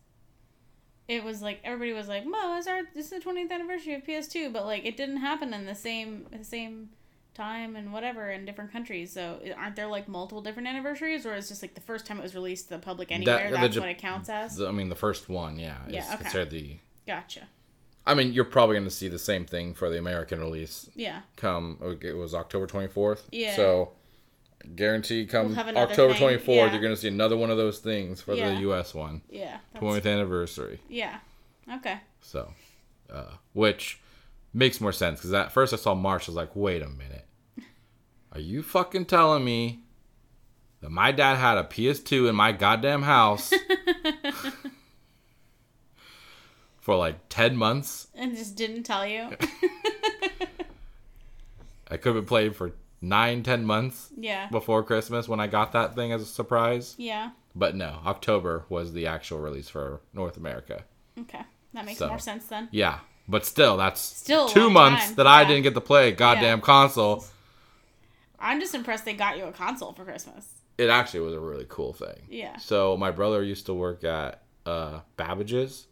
it 1.08 1.24
was 1.24 1.42
like 1.42 1.60
everybody 1.64 1.94
was 1.94 2.08
like, 2.08 2.26
"Mo, 2.26 2.58
it's 2.58 2.68
our 2.68 2.82
this 2.94 3.06
is 3.06 3.12
the 3.12 3.20
20th 3.20 3.52
anniversary 3.52 3.94
of 3.96 4.04
PS2," 4.04 4.52
but 4.54 4.66
like 4.66 4.86
it 4.86 4.98
didn't 4.98 5.18
happen 5.18 5.54
in 5.54 5.66
the 5.66 5.76
same 5.76 6.26
the 6.32 6.44
same 6.44 6.90
time 7.34 7.76
and 7.76 7.92
whatever 7.92 8.30
in 8.32 8.46
different 8.46 8.72
countries. 8.72 9.12
So 9.12 9.40
aren't 9.58 9.76
there 9.76 9.88
like 9.88 10.08
multiple 10.08 10.42
different 10.42 10.68
anniversaries, 10.68 11.26
or 11.26 11.36
is 11.36 11.50
just 11.50 11.62
like 11.62 11.74
the 11.76 11.82
first 11.82 12.06
time 12.06 12.18
it 12.20 12.24
was 12.24 12.34
released 12.36 12.70
to 12.70 12.76
the 12.76 12.80
public 12.80 13.12
anywhere? 13.12 13.52
the 13.52 13.58
that's 13.58 13.76
Jap- 13.76 13.80
what 13.82 13.90
it 13.90 13.98
counts 13.98 14.30
as. 14.30 14.56
The- 14.58 14.68
I 14.68 14.72
mean, 14.72 14.90
the 14.90 14.96
first 14.96 15.28
one, 15.30 15.60
yeah, 15.60 15.86
is 15.88 15.94
Yeah, 15.94 16.08
okay. 16.14 16.24
considered 16.24 16.50
the. 16.52 16.78
Gotcha. 17.06 17.48
I 18.08 18.14
mean, 18.14 18.34
you're 18.34 18.46
probably 18.46 18.76
going 18.76 18.86
to 18.88 18.92
see 18.92 19.08
the 19.08 19.18
same 19.20 19.46
thing 19.46 19.74
for 19.74 19.90
the 19.90 19.98
American 19.98 20.40
release 20.40 20.90
Yeah. 20.96 21.22
come. 21.36 21.98
It 22.02 22.14
was 22.16 22.34
October 22.36 22.68
24th. 22.68 23.24
Yeah. 23.32 23.56
So, 23.56 23.94
guarantee 24.76 25.26
come 25.26 25.56
We'll 25.56 25.78
October 25.78 26.14
24th, 26.14 26.48
yeah. 26.48 26.72
you're 26.72 26.82
going 26.82 26.94
to 26.96 27.00
see 27.00 27.08
another 27.08 27.38
one 27.38 27.50
of 27.52 27.58
those 27.58 27.80
things 27.80 28.22
for 28.22 28.34
Yeah. 28.34 28.50
the 28.56 28.62
U.S. 28.62 28.94
one. 28.94 29.22
Yeah. 29.30 29.58
20th 29.76 30.06
anniversary. 30.12 30.80
Yeah. 30.90 31.20
Okay. 31.72 32.00
So, 32.22 32.52
uh, 33.12 33.32
which 33.54 34.00
makes 34.54 34.80
more 34.82 34.92
sense 34.92 35.20
because 35.20 35.34
at 35.34 35.52
first 35.52 35.74
I 35.74 35.78
saw 35.78 35.94
March, 35.94 36.24
I 36.24 36.32
was 36.32 36.36
like, 36.36 36.56
wait 36.56 36.82
a 36.82 36.88
minute. 36.90 37.26
Are 38.32 38.40
you 38.40 38.64
fucking 38.64 39.06
telling 39.06 39.44
me 39.46 39.80
that 40.82 40.90
my 40.90 41.12
dad 41.12 41.36
had 41.38 41.58
a 41.58 41.64
PS2 41.64 42.28
in 42.30 42.36
my 42.36 42.52
goddamn 42.52 43.04
house 43.04 43.54
for 46.80 46.96
like 46.96 47.16
10 47.30 47.56
months? 47.56 48.08
And 48.16 48.36
just 48.36 48.56
didn't 48.56 48.84
tell 48.84 49.06
you. 49.08 49.30
I 51.90 51.98
could 51.98 52.16
have 52.16 52.16
been 52.16 52.26
played 52.26 52.56
for 52.56 52.72
nine, 53.06 53.44
10 53.44 53.66
months 53.66 54.10
yeah. 54.18 54.48
before 54.50 54.84
Christmas 54.84 55.28
when 55.30 55.40
I 55.40 55.48
got 55.48 55.72
that 55.74 55.96
thing 55.96 56.12
as 56.12 56.22
a 56.22 56.26
surprise. 56.26 56.96
Yeah. 56.98 57.32
But 57.56 57.76
no, 57.76 58.00
October 58.06 58.66
was 58.68 58.94
the 58.94 59.08
actual 59.08 59.40
release 59.40 59.70
for 59.70 60.02
North 60.14 60.38
America. 60.38 60.84
Okay. 61.20 61.42
That 61.74 61.86
makes 61.86 62.00
So. 62.00 62.08
more 62.08 62.20
sense 62.20 62.48
then. 62.48 62.68
Yeah, 62.72 63.00
but 63.28 63.46
still, 63.46 63.78
that's 63.78 64.02
Still 64.02 64.48
two 64.50 64.70
months 64.70 65.08
time, 65.08 65.16
that 65.16 65.28
I 65.28 65.44
didn't 65.46 65.64
get 65.64 65.74
to 65.76 65.82
play 65.82 66.12
goddamn 66.12 66.62
console. 66.62 67.26
I'm 68.40 68.60
just 68.60 68.76
impressed 68.76 69.06
they 69.06 69.14
got 69.14 69.38
you 69.38 69.46
a 69.46 69.52
console 69.52 69.94
for 69.94 70.04
Christmas. 70.04 70.48
It 70.78 70.90
actually 70.90 71.22
was 71.22 71.34
a 71.34 71.40
really 71.40 71.66
cool 71.70 71.94
thing. 71.94 72.24
Yeah. 72.30 72.58
So 72.58 72.98
my 72.98 73.12
brother 73.12 73.42
used 73.42 73.66
to 73.68 73.74
work 73.74 74.04
at 74.04 74.42
uh, 74.66 75.00
Babbage's. 75.16 75.88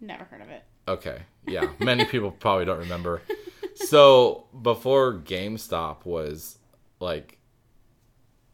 Never 0.00 0.24
heard 0.24 0.42
of 0.42 0.48
it. 0.48 0.62
Okay, 0.88 1.22
yeah, 1.46 1.70
many 1.78 2.04
people 2.04 2.30
probably 2.30 2.64
don't 2.64 2.80
remember. 2.80 3.22
So 3.86 4.46
before 4.62 5.14
GameStop 5.14 6.04
was 6.04 6.58
like 7.00 7.38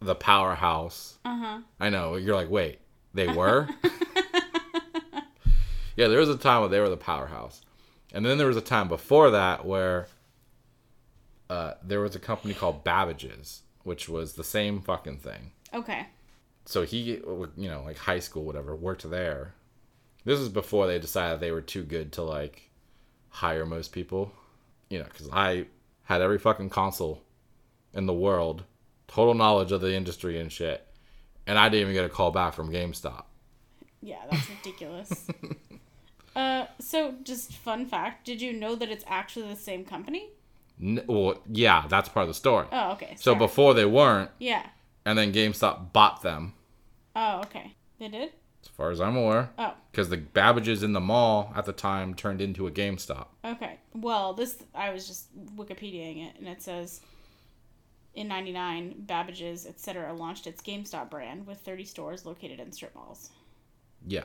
the 0.00 0.14
powerhouse. 0.14 1.18
Uh 1.24 1.36
huh. 1.38 1.58
I 1.80 1.90
know 1.90 2.16
you're 2.16 2.34
like, 2.34 2.50
wait, 2.50 2.80
they 3.14 3.28
were. 3.28 3.68
yeah, 5.96 6.08
there 6.08 6.20
was 6.20 6.28
a 6.28 6.36
time 6.36 6.60
where 6.60 6.68
they 6.68 6.80
were 6.80 6.88
the 6.88 6.96
powerhouse, 6.96 7.62
and 8.12 8.24
then 8.24 8.38
there 8.38 8.46
was 8.46 8.56
a 8.56 8.60
time 8.62 8.88
before 8.88 9.30
that 9.30 9.64
where 9.64 10.06
uh, 11.50 11.74
there 11.82 12.00
was 12.00 12.14
a 12.14 12.18
company 12.20 12.54
called 12.54 12.84
Babbage's, 12.84 13.62
which 13.82 14.08
was 14.08 14.34
the 14.34 14.44
same 14.44 14.80
fucking 14.80 15.18
thing. 15.18 15.52
Okay. 15.74 16.06
so 16.64 16.82
he 16.82 17.20
you 17.56 17.68
know 17.68 17.82
like 17.84 17.98
high 17.98 18.20
school 18.20 18.44
whatever 18.44 18.74
worked 18.74 19.08
there 19.10 19.52
this 20.24 20.40
is 20.40 20.48
before 20.48 20.86
they 20.86 20.98
decided 20.98 21.40
they 21.40 21.50
were 21.52 21.60
too 21.60 21.82
good 21.82 22.10
to 22.12 22.22
like 22.22 22.70
hire 23.28 23.66
most 23.66 23.92
people 23.92 24.32
you 24.90 24.98
know 24.98 25.04
because 25.04 25.28
i 25.32 25.66
had 26.04 26.20
every 26.22 26.38
fucking 26.38 26.70
console 26.70 27.22
in 27.94 28.06
the 28.06 28.12
world 28.14 28.64
total 29.06 29.34
knowledge 29.34 29.72
of 29.72 29.80
the 29.80 29.94
industry 29.94 30.38
and 30.40 30.50
shit 30.52 30.86
and 31.46 31.58
i 31.58 31.68
didn't 31.68 31.82
even 31.82 31.94
get 31.94 32.04
a 32.04 32.08
call 32.08 32.30
back 32.30 32.52
from 32.54 32.70
gamestop 32.70 33.24
Yeah, 34.00 34.22
that's 34.30 34.48
ridiculous. 34.48 35.28
uh, 36.36 36.66
so 36.78 37.14
just 37.24 37.52
fun 37.52 37.84
fact: 37.86 38.24
Did 38.24 38.40
you 38.40 38.52
know 38.52 38.74
that 38.76 38.88
it's 38.90 39.04
actually 39.08 39.48
the 39.48 39.56
same 39.56 39.84
company? 39.84 40.30
N- 40.80 41.02
well 41.08 41.42
yeah 41.50 41.84
that's 41.88 42.08
part 42.08 42.22
of 42.22 42.28
the 42.28 42.34
story 42.34 42.66
Oh, 42.70 42.92
okay. 42.92 43.14
so 43.16 43.32
sorry. 43.32 43.38
before 43.38 43.74
they 43.74 43.84
weren't 43.84 44.30
Yeah. 44.38 44.64
and 45.04 45.18
then 45.18 45.32
gamestop 45.32 45.92
bought 45.92 46.22
them 46.22 46.54
Oh, 47.16 47.40
okay. 47.40 47.74
They 47.98 48.06
did. 48.08 48.30
As 48.62 48.68
far 48.68 48.90
as 48.90 49.00
i'm 49.00 49.16
aware 49.16 49.50
Oh, 49.58 49.74
because 49.90 50.08
the 50.08 50.16
babbages 50.18 50.82
in 50.82 50.92
the 50.92 51.00
mall 51.00 51.52
at 51.56 51.64
the 51.64 51.72
time 51.72 52.14
turned 52.14 52.40
into 52.40 52.66
a 52.66 52.70
gamestop 52.70 53.26
okay. 53.44 53.78
Well, 53.94 54.32
this 54.34 54.56
I 54.74 54.90
was 54.90 55.06
just 55.08 55.26
Wikipediaing 55.56 56.28
it, 56.28 56.38
and 56.38 56.46
it 56.48 56.62
says. 56.62 57.00
In 58.14 58.26
'99, 58.28 58.94
Babbage's 59.06 59.64
etc. 59.66 60.12
launched 60.12 60.46
its 60.48 60.60
GameStop 60.60 61.08
brand 61.10 61.46
with 61.46 61.58
30 61.58 61.84
stores 61.84 62.26
located 62.26 62.58
in 62.58 62.72
strip 62.72 62.94
malls. 62.94 63.30
Yeah. 64.06 64.24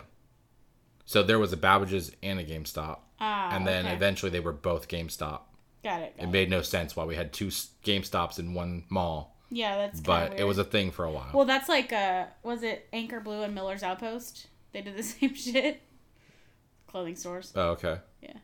So 1.05 1.21
there 1.21 1.37
was 1.37 1.53
a 1.53 1.57
Babbage's 1.57 2.11
and 2.23 2.39
a 2.39 2.43
GameStop, 2.45 2.99
Ah, 3.19 3.55
and 3.55 3.67
then 3.67 3.85
okay. 3.85 3.93
eventually 3.95 4.31
they 4.31 4.39
were 4.39 4.51
both 4.53 4.87
GameStop. 4.87 5.41
got 5.83 6.01
it. 6.01 6.15
got 6.17 6.23
It 6.23 6.27
it. 6.27 6.31
made 6.31 6.49
no 6.49 6.61
sense 6.63 6.95
why 6.95 7.03
we 7.05 7.15
had 7.15 7.33
two 7.33 7.47
GameStops 7.47 8.39
in 8.39 8.53
one 8.55 8.85
mall, 8.89 9.32
Yeah, 9.55 9.75
that's. 9.77 10.01
but 10.01 10.39
it 10.39 10.43
was 10.45 10.57
a 10.57 10.63
thing 10.63 10.89
for 10.91 11.05
a 11.05 11.11
while. 11.11 11.29
Well, 11.33 11.45
that's 11.45 11.69
like 11.69 11.93
uh, 11.93 12.25
was 12.41 12.63
it 12.63 12.87
Anchor 12.91 13.19
Blue 13.19 13.43
and 13.43 13.53
Miller's 13.53 13.83
Outpost? 13.83 14.47
They 14.71 14.81
did 14.81 14.97
the 14.97 15.03
same 15.13 15.35
shit. 15.35 15.81
Clothing 16.87 17.15
stores. 17.15 17.51
oh, 17.55 17.69
okay, 17.71 17.97
Yeah, 18.21 18.37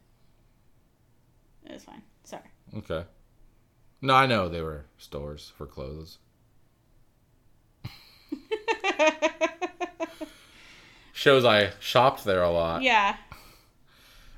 It 1.66 1.74
was 1.74 1.84
fine. 1.84 2.02
Sorry. 2.24 2.44
okay. 2.78 3.04
No, 4.02 4.14
I 4.16 4.26
know 4.28 4.50
they 4.50 4.62
were 4.62 4.86
stores 4.98 5.52
for 5.58 5.66
clothes. 5.66 6.18
Shows 11.14 11.44
I 11.44 11.72
shopped 11.80 12.24
there 12.24 12.44
a 12.44 12.50
lot. 12.50 12.82
yeah. 12.82 13.18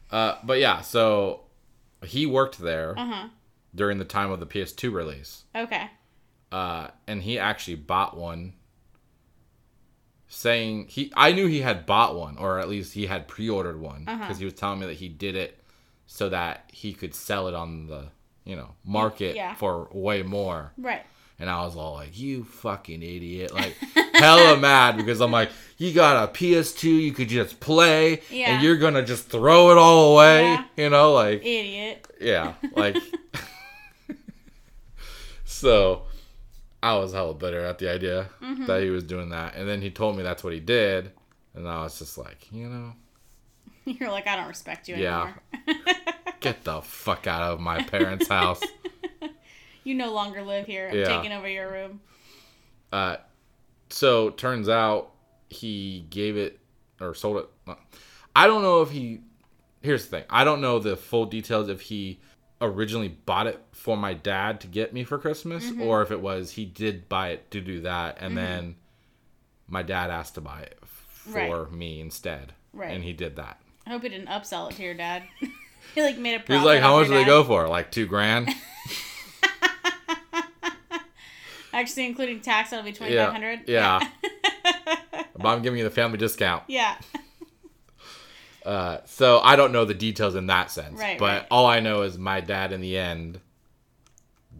Uh, 0.09 0.35
but 0.43 0.59
yeah, 0.59 0.81
so 0.81 1.41
he 2.05 2.25
worked 2.25 2.57
there 2.59 2.97
Uh 2.97 3.05
huh. 3.05 3.27
during 3.73 3.97
the 3.99 4.03
time 4.05 4.31
of 4.31 4.39
the 4.39 4.45
PS2 4.47 4.91
release. 4.91 5.43
Okay. 5.55 5.89
Uh, 6.51 6.87
and 7.07 7.23
he 7.23 7.39
actually 7.39 7.75
bought 7.75 8.17
one 8.17 8.53
saying 10.27 10.87
he 10.87 11.11
i 11.15 11.31
knew 11.33 11.45
he 11.47 11.59
had 11.61 11.85
bought 11.85 12.15
one 12.15 12.37
or 12.37 12.57
at 12.59 12.69
least 12.69 12.93
he 12.93 13.05
had 13.05 13.27
pre-ordered 13.27 13.79
one 13.79 14.05
because 14.05 14.21
Uh-huh. 14.21 14.33
he 14.35 14.45
was 14.45 14.53
telling 14.53 14.79
me 14.79 14.85
that 14.85 14.93
he 14.97 15.09
did 15.09 15.35
it 15.35 15.61
so 16.07 16.29
that 16.29 16.69
he 16.73 16.93
could 16.93 17.13
sell 17.13 17.47
it 17.49 17.53
on 17.53 17.87
the 17.87 18.07
you 18.45 18.55
know 18.55 18.73
market 18.85 19.35
Yeah. 19.35 19.55
for 19.55 19.89
way 19.91 20.23
more 20.23 20.71
Right. 20.77 21.03
and 21.37 21.49
i 21.49 21.63
was 21.65 21.75
all 21.75 21.95
like 21.95 22.17
you 22.17 22.45
fucking 22.45 23.03
idiot 23.03 23.53
like 23.53 23.75
hella 24.13 24.55
mad 24.69 24.95
because 24.95 25.19
i'm 25.19 25.31
like 25.31 25.49
you 25.77 25.91
got 25.93 26.29
a 26.29 26.31
ps2 26.31 26.83
you 26.83 27.11
could 27.11 27.27
just 27.27 27.59
play 27.59 28.21
Yeah. 28.29 28.53
and 28.53 28.63
you're 28.63 28.77
gonna 28.77 29.03
just 29.03 29.27
throw 29.29 29.71
it 29.71 29.77
all 29.77 30.13
away 30.13 30.43
Yeah. 30.43 30.63
you 30.77 30.89
know 30.89 31.11
like 31.13 31.41
Idiot. 31.45 32.07
yeah, 32.21 32.53
like 32.73 32.95
so 35.43 36.03
I 36.83 36.95
was 36.97 37.13
hella 37.13 37.33
bitter 37.33 37.63
at 37.65 37.77
the 37.77 37.89
idea 37.89 38.29
Mm-hmm. 38.41 38.65
that 38.65 38.81
he 38.83 38.89
was 38.89 39.03
doing 39.03 39.29
that. 39.29 39.55
And 39.55 39.67
then 39.69 39.81
he 39.81 39.91
told 39.91 40.17
me 40.17 40.23
that's 40.23 40.43
what 40.43 40.53
he 40.53 40.59
did. 40.59 41.11
And 41.53 41.67
I 41.67 41.83
was 41.83 41.99
just 41.99 42.17
like, 42.17 42.51
you 42.51 42.67
know, 42.67 42.93
You're 43.85 44.09
like 44.11 44.27
I 44.27 44.35
don't 44.35 44.47
respect 44.47 44.87
you 44.87 44.95
Yeah. 44.95 45.33
anymore. 45.67 45.83
get 46.39 46.63
the 46.63 46.81
fuck 46.81 47.27
out 47.27 47.41
of 47.43 47.59
my 47.59 47.81
parents' 47.83 48.27
house. 48.27 48.61
you 49.83 49.93
no 49.95 50.11
longer 50.13 50.41
live 50.43 50.65
here. 50.65 50.89
I'm 50.91 50.97
Yeah. 50.97 51.05
taking 51.05 51.31
over 51.31 51.47
your 51.47 51.71
room. 51.71 52.01
Uh, 52.91 53.17
so 53.89 54.29
turns 54.31 54.67
out 54.69 55.11
he 55.49 56.05
gave 56.09 56.37
it 56.37 56.59
or 56.99 57.13
sold 57.13 57.37
it. 57.67 57.75
I 58.35 58.47
don't 58.47 58.61
know 58.61 58.81
if 58.81 58.91
he. 58.91 59.21
Here's 59.81 60.05
the 60.05 60.17
thing. 60.17 60.25
I 60.29 60.43
don't 60.43 60.61
know 60.61 60.77
the 60.79 60.95
full 60.95 61.25
details 61.25 61.67
if 61.69 61.81
he 61.81 62.19
originally 62.61 63.07
bought 63.07 63.47
it 63.47 63.59
for 63.71 63.97
my 63.97 64.13
dad 64.13 64.61
to 64.61 64.67
get 64.67 64.93
me 64.93 65.03
for 65.03 65.17
Christmas 65.17 65.65
Mm-hmm. 65.69 65.81
or 65.81 66.01
if 66.03 66.11
it 66.11 66.21
was 66.21 66.51
he 66.51 66.65
did 66.65 67.09
buy 67.09 67.29
it 67.29 67.49
to 67.51 67.59
do 67.61 67.81
that 67.81 68.17
and 68.21 68.37
then 68.37 68.75
my 69.67 69.81
dad 69.83 70.09
asked 70.11 70.35
to 70.35 70.41
buy 70.41 70.61
it 70.61 70.77
for 70.85 71.63
Right. 71.63 71.71
me 71.71 71.99
instead. 72.01 72.53
Right. 72.73 72.91
And 72.91 73.03
he 73.03 73.13
did 73.13 73.35
that. 73.37 73.59
I 73.87 73.89
hope 73.91 74.03
he 74.03 74.09
didn't 74.09 74.27
upsell 74.27 74.69
it 74.71 74.75
to 74.75 74.83
your 74.83 74.93
dad. 74.93 75.23
he 75.95 76.01
like 76.01 76.17
made 76.17 76.35
a 76.35 76.37
He's 76.39 76.45
profit. 76.45 76.65
like, 76.65 76.81
how 76.81 76.97
much 76.99 77.07
do 77.07 77.13
they 77.15 77.25
go 77.25 77.43
for? 77.43 77.67
Like 77.67 77.91
two 77.91 78.05
grand? 78.05 78.49
Actually, 81.73 82.05
including 82.05 82.41
tax, 82.41 82.69
that'll 82.71 82.83
be 82.85 82.91
twenty 82.91 83.15
five 83.15 83.31
hundred. 83.31 83.61
Yeah, 83.67 84.05
yeah. 84.23 85.23
but 85.37 85.45
I'm 85.47 85.61
giving 85.61 85.77
you 85.79 85.85
the 85.85 85.89
family 85.89 86.17
discount. 86.17 86.63
yeah. 86.67 86.97
Uh, 88.65 88.97
so 89.05 89.39
I 89.39 89.55
don't 89.55 89.71
know 89.71 89.85
the 89.85 89.93
details 89.93 90.35
in 90.35 90.47
that 90.47 90.69
sense. 90.71 90.99
Right, 90.99 91.17
But 91.17 91.25
right. 91.41 91.47
all 91.49 91.65
I 91.65 91.79
know 91.79 92.03
is 92.03 92.17
my 92.17 92.41
dad 92.41 92.71
in 92.71 92.81
the 92.81 92.97
end 92.97 93.39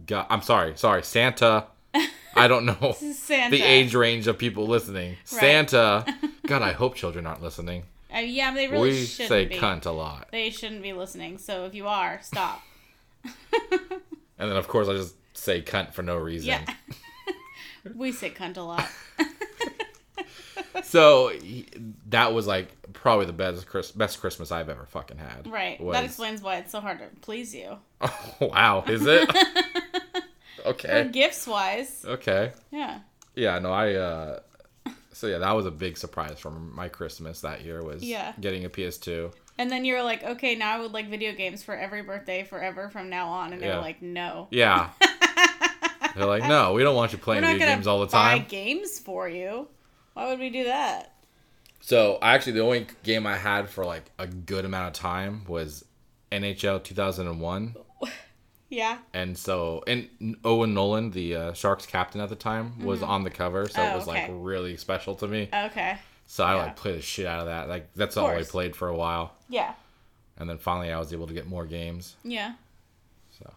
got. 0.06 0.26
I'm 0.30 0.42
sorry, 0.42 0.76
sorry, 0.76 1.02
Santa. 1.02 1.66
I 2.34 2.48
don't 2.48 2.64
know 2.64 2.96
Santa. 3.14 3.54
the 3.56 3.62
age 3.62 3.94
range 3.94 4.26
of 4.26 4.38
people 4.38 4.66
listening. 4.66 5.16
Santa. 5.24 6.04
God, 6.46 6.62
I 6.62 6.72
hope 6.72 6.94
children 6.94 7.26
aren't 7.26 7.42
listening. 7.42 7.84
Uh, 8.14 8.18
yeah, 8.18 8.52
they 8.52 8.68
really 8.68 8.90
we 8.90 9.04
shouldn't 9.04 9.28
say 9.28 9.44
be. 9.46 9.58
cunt 9.58 9.86
a 9.86 9.90
lot. 9.90 10.28
They 10.32 10.50
shouldn't 10.50 10.82
be 10.82 10.92
listening. 10.92 11.38
So 11.38 11.64
if 11.66 11.74
you 11.74 11.86
are, 11.88 12.20
stop. 12.22 12.62
And 14.38 14.50
then, 14.50 14.56
of 14.58 14.66
course, 14.66 14.88
I 14.88 14.94
just 14.94 15.14
say 15.34 15.62
cunt 15.62 15.92
for 15.92 16.02
no 16.02 16.16
reason. 16.16 16.48
Yeah. 16.48 16.64
we 17.94 18.10
say 18.10 18.30
cunt 18.30 18.56
a 18.56 18.62
lot. 18.62 18.88
So 20.84 21.28
he- 21.28 21.66
that 22.10 22.32
was 22.32 22.46
like 22.46 22.68
probably 22.92 23.26
the 23.26 23.32
best 23.32 23.66
Chris, 23.66 23.90
best 23.92 24.20
Christmas 24.20 24.50
I've 24.52 24.68
ever 24.68 24.86
fucking 24.86 25.18
had. 25.18 25.46
Right. 25.46 25.80
Was- 25.80 25.94
That 25.94 26.04
explains 26.04 26.42
why 26.42 26.56
it's 26.56 26.70
so 26.72 26.80
hard 26.80 26.98
to 26.98 27.06
please 27.20 27.54
you. 27.54 27.78
Oh, 28.00 28.28
wow, 28.40 28.84
is 28.86 29.04
it? 29.06 29.30
Or 30.64 30.70
okay. 30.72 31.08
gifts 31.10 31.46
wise. 31.46 32.04
Okay. 32.06 32.52
Yeah. 32.70 33.00
Yeah, 33.34 33.58
no, 33.58 33.72
I 33.72 33.94
uh 33.94 34.40
so 35.12 35.26
yeah, 35.26 35.38
that 35.38 35.52
was 35.52 35.66
a 35.66 35.70
big 35.72 35.96
surprise 35.98 36.38
from 36.38 36.72
my 36.74 36.88
Christmas 36.88 37.40
that 37.40 37.62
year 37.64 37.82
was 37.82 38.02
Yeah. 38.04 38.32
getting 38.40 38.64
a 38.64 38.68
PS2. 38.70 39.32
And 39.58 39.70
then 39.70 39.84
you 39.84 39.94
were 39.94 40.02
like, 40.02 40.22
okay, 40.22 40.54
now 40.54 40.76
I 40.76 40.80
would 40.80 40.92
like 40.92 41.08
video 41.10 41.32
games 41.32 41.62
for 41.64 41.74
every 41.76 42.02
birthday 42.02 42.44
forever 42.44 42.88
from 42.90 43.10
now 43.10 43.28
on. 43.28 43.52
And 43.52 43.60
they 43.60 43.66
Yeah. 43.66 43.76
were 43.76 43.82
like, 43.82 44.02
no. 44.02 44.46
Yeah. 44.50 44.90
They're 46.14 46.26
like, 46.26 46.46
"No, 46.46 46.74
we 46.74 46.82
don't 46.82 46.94
want 46.94 47.12
you 47.12 47.18
playing 47.18 47.42
video 47.42 47.66
games 47.66 47.86
all 47.86 48.00
the 48.00 48.06
buy 48.06 48.38
time." 48.38 48.46
games 48.48 48.98
for 48.98 49.28
you. 49.28 49.66
Why 50.14 50.28
would 50.28 50.38
we 50.38 50.50
do 50.50 50.64
that? 50.64 51.12
So, 51.80 52.18
actually 52.22 52.52
the 52.52 52.60
only 52.60 52.86
game 53.02 53.26
I 53.26 53.36
had 53.36 53.68
for 53.68 53.84
like 53.84 54.04
a 54.18 54.26
good 54.26 54.64
amount 54.64 54.88
of 54.88 54.92
time 55.00 55.44
was 55.48 55.84
NHL 56.30 56.82
2001. 56.82 57.74
Yeah. 58.68 58.96
And 59.12 59.36
so, 59.36 59.84
and 59.86 60.08
Owen 60.46 60.72
Nolan, 60.72 61.10
the 61.10 61.36
uh, 61.36 61.52
Sharks 61.52 61.84
captain 61.84 62.22
at 62.22 62.30
the 62.30 62.34
time, 62.36 62.82
was 62.82 63.02
on 63.02 63.22
the 63.22 63.28
cover, 63.28 63.68
so 63.68 63.82
it 63.82 63.90
Oh, 63.92 63.96
was 63.98 64.06
like 64.06 64.30
really 64.30 64.78
special 64.78 65.14
to 65.16 65.28
me. 65.28 65.50
Okay. 65.52 65.98
So 66.26 66.42
I 66.42 66.54
Yeah. 66.54 66.62
like 66.62 66.76
played 66.76 66.96
the 66.96 67.02
shit 67.02 67.26
out 67.26 67.40
of 67.40 67.46
that. 67.48 67.68
Like 67.68 67.92
that's 67.92 68.16
all 68.16 68.28
I 68.28 68.42
played 68.44 68.74
for 68.74 68.88
a 68.88 68.96
while, 68.96 69.34
Yeah. 69.50 69.74
and 70.38 70.48
then 70.48 70.56
finally 70.56 70.90
I 70.90 70.98
was 70.98 71.12
able 71.12 71.26
to 71.26 71.34
get 71.34 71.46
more 71.46 71.66
games. 71.66 72.16
Yeah. 72.24 72.54
So, 73.38 73.52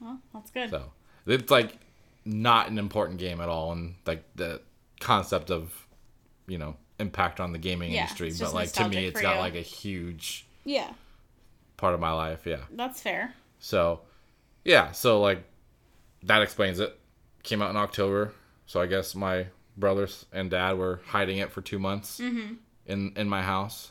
Well, 0.00 0.18
that's 0.32 0.50
good. 0.50 0.70
so 0.70 0.92
it's 1.26 1.50
like 1.50 1.76
not 2.24 2.70
an 2.70 2.78
important 2.78 3.18
game 3.18 3.38
at 3.38 3.50
all, 3.50 3.72
and 3.72 3.96
like 4.06 4.24
the 4.34 4.62
concept 5.02 5.50
of, 5.50 5.72
you 6.46 6.58
know, 6.58 6.76
impact 6.98 7.40
on 7.40 7.52
the 7.52 7.58
gaming 7.58 7.90
Yeah, 7.92 8.02
industry. 8.02 8.32
But 8.38 8.54
like 8.54 8.72
to 8.72 8.88
me, 8.88 9.06
it's 9.06 9.20
got 9.20 9.34
you. 9.34 9.40
like 9.40 9.54
a 9.54 9.60
huge 9.60 10.46
Yeah. 10.64 10.92
part 11.76 11.94
of 11.94 12.00
my 12.00 12.12
life. 12.12 12.46
Yeah. 12.46 12.60
That's 12.70 13.00
fair. 13.00 13.34
So, 13.58 14.00
yeah, 14.64 14.92
so 14.92 15.20
like 15.20 15.44
that 16.24 16.42
explains 16.42 16.80
it. 16.80 16.98
Came 17.42 17.60
out 17.60 17.70
in 17.70 17.76
October, 17.76 18.32
so 18.66 18.80
I 18.80 18.86
guess 18.86 19.14
my 19.16 19.46
brothers 19.76 20.26
and 20.32 20.50
dad 20.50 20.78
were 20.78 21.00
hiding 21.06 21.38
it 21.38 21.50
for 21.50 21.60
two 21.60 21.78
months 21.78 22.20
Mm-hmm. 22.20 22.54
in 22.86 23.12
in 23.16 23.28
my 23.28 23.42
house. 23.42 23.90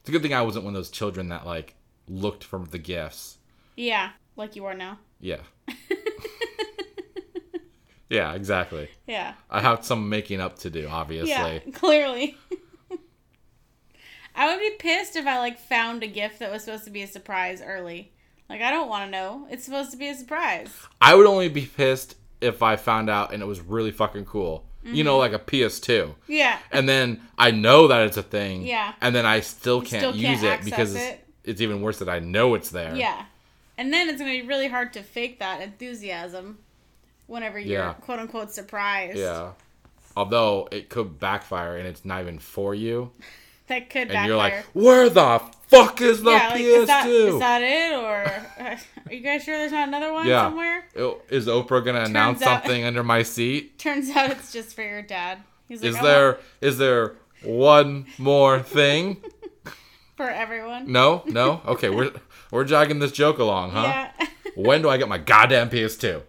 It's 0.00 0.08
a 0.08 0.12
good 0.12 0.22
thing 0.22 0.34
I 0.34 0.42
wasn't 0.42 0.64
one 0.64 0.74
of 0.74 0.78
those 0.78 0.90
children 0.90 1.28
that 1.28 1.44
like 1.46 1.74
looked 2.08 2.44
for 2.44 2.58
the 2.60 2.78
gifts. 2.78 3.38
Yeah. 3.76 4.10
Like 4.36 4.56
you 4.56 4.64
are 4.66 4.74
now. 4.74 4.98
Yeah. 5.20 5.40
yeah, 8.14 8.32
exactly. 8.34 8.88
Yeah. 9.06 9.34
I 9.50 9.60
have 9.60 9.84
some 9.84 10.08
making 10.08 10.40
up 10.40 10.58
to 10.60 10.70
do, 10.70 10.88
obviously. 10.88 11.30
Yeah. 11.30 11.58
Clearly. 11.72 12.36
I 14.36 14.46
would 14.50 14.60
be 14.60 14.70
pissed 14.78 15.16
if 15.16 15.26
I 15.26 15.38
like 15.38 15.58
found 15.58 16.02
a 16.02 16.06
gift 16.08 16.40
that 16.40 16.50
was 16.50 16.64
supposed 16.64 16.84
to 16.84 16.90
be 16.90 17.02
a 17.02 17.06
surprise 17.06 17.62
early. 17.64 18.12
Like 18.48 18.60
I 18.62 18.70
don't 18.70 18.88
want 18.88 19.06
to 19.06 19.10
know. 19.10 19.46
It's 19.50 19.64
supposed 19.64 19.90
to 19.92 19.96
be 19.96 20.08
a 20.08 20.14
surprise. 20.14 20.70
I 21.00 21.14
would 21.14 21.26
only 21.26 21.48
be 21.48 21.66
pissed 21.66 22.16
if 22.40 22.62
I 22.62 22.76
found 22.76 23.08
out 23.08 23.32
and 23.32 23.42
it 23.42 23.46
was 23.46 23.60
really 23.60 23.92
fucking 23.92 24.24
cool. 24.26 24.66
You 24.82 24.90
Mm-hmm. 24.90 25.04
know, 25.06 25.16
like 25.18 25.32
a 25.32 25.38
PS2. 25.38 26.14
Yeah. 26.28 26.58
and 26.70 26.86
then 26.86 27.22
I 27.38 27.52
know 27.52 27.88
that 27.88 28.02
it's 28.06 28.18
a 28.18 28.22
thing. 28.22 28.66
Yeah. 28.66 28.92
And 29.00 29.14
then 29.14 29.24
I 29.24 29.40
still 29.40 29.80
can't 29.80 30.00
still 30.02 30.14
use 30.14 30.40
can't 30.40 30.44
it 30.44 30.48
access 30.48 30.64
because 30.64 30.94
it. 30.96 31.26
it's 31.44 31.60
even 31.62 31.80
worse 31.80 32.00
that 32.00 32.08
I 32.10 32.18
know 32.18 32.54
it's 32.54 32.68
there. 32.70 32.94
Yeah. 32.94 33.24
And 33.78 33.92
then 33.92 34.08
it's 34.10 34.20
going 34.20 34.30
to 34.36 34.42
be 34.42 34.46
really 34.46 34.68
hard 34.68 34.92
to 34.92 35.02
fake 35.02 35.38
that 35.38 35.62
enthusiasm 35.62 36.58
whenever 37.26 37.58
you're 37.58 37.78
Yeah. 37.80 37.92
quote 37.94 38.18
unquote 38.18 38.52
surprised. 38.52 39.18
Yeah. 39.18 39.52
Although 40.16 40.68
it 40.70 40.88
could 40.90 41.18
backfire 41.18 41.76
and 41.76 41.86
it's 41.88 42.04
not 42.04 42.20
even 42.22 42.38
for 42.38 42.74
you, 42.74 43.10
That 43.66 43.88
could 43.90 44.02
and 44.02 44.08
backfire. 44.10 44.26
you're 44.28 44.36
like, 44.36 44.64
"Where 44.74 45.08
the 45.08 45.40
fuck 45.68 46.00
is 46.02 46.22
the 46.22 46.30
yeah, 46.32 46.48
like, 46.48 46.60
PS2?" 46.60 46.80
is 46.82 46.86
that, 46.86 47.06
is 47.08 47.38
that 47.38 47.62
it? 47.62 47.94
Or 47.94 48.76
are 49.08 49.12
you 49.12 49.20
guys 49.20 49.42
sure 49.42 49.56
there's 49.58 49.72
not 49.72 49.88
another 49.88 50.12
one 50.12 50.26
Yeah. 50.26 50.44
somewhere? 50.48 50.84
Oh, 50.98 51.20
Is 51.30 51.46
Oprah 51.46 51.82
gonna 51.84 52.02
announce 52.02 52.42
out- 52.42 52.62
something 52.62 52.84
under 52.84 53.02
my 53.02 53.22
seat? 53.22 53.78
Turns 53.78 54.10
out 54.10 54.30
it's 54.30 54.52
just 54.52 54.74
for 54.76 54.82
your 54.82 55.00
dad. 55.02 55.38
He's 55.66 55.82
like, 55.82 55.90
Is 55.90 55.96
"I 55.96 56.02
there 56.02 56.26
want 56.32 56.40
is 56.60 56.78
there 56.78 57.14
one 57.42 58.06
more 58.18 58.60
thing? 58.60 59.16
for 60.16 60.28
everyone? 60.28 60.92
No, 60.92 61.22
no. 61.26 61.62
Okay, 61.66 61.88
we're 61.88 62.12
we're 62.50 62.64
jogging 62.64 62.98
this 62.98 63.12
joke 63.12 63.38
along, 63.38 63.70
huh? 63.70 63.82
Yeah. 63.82 64.26
When 64.56 64.82
do 64.82 64.88
I 64.90 64.98
get 64.98 65.08
my 65.08 65.18
goddamn 65.18 65.70
PS2? 65.70 66.22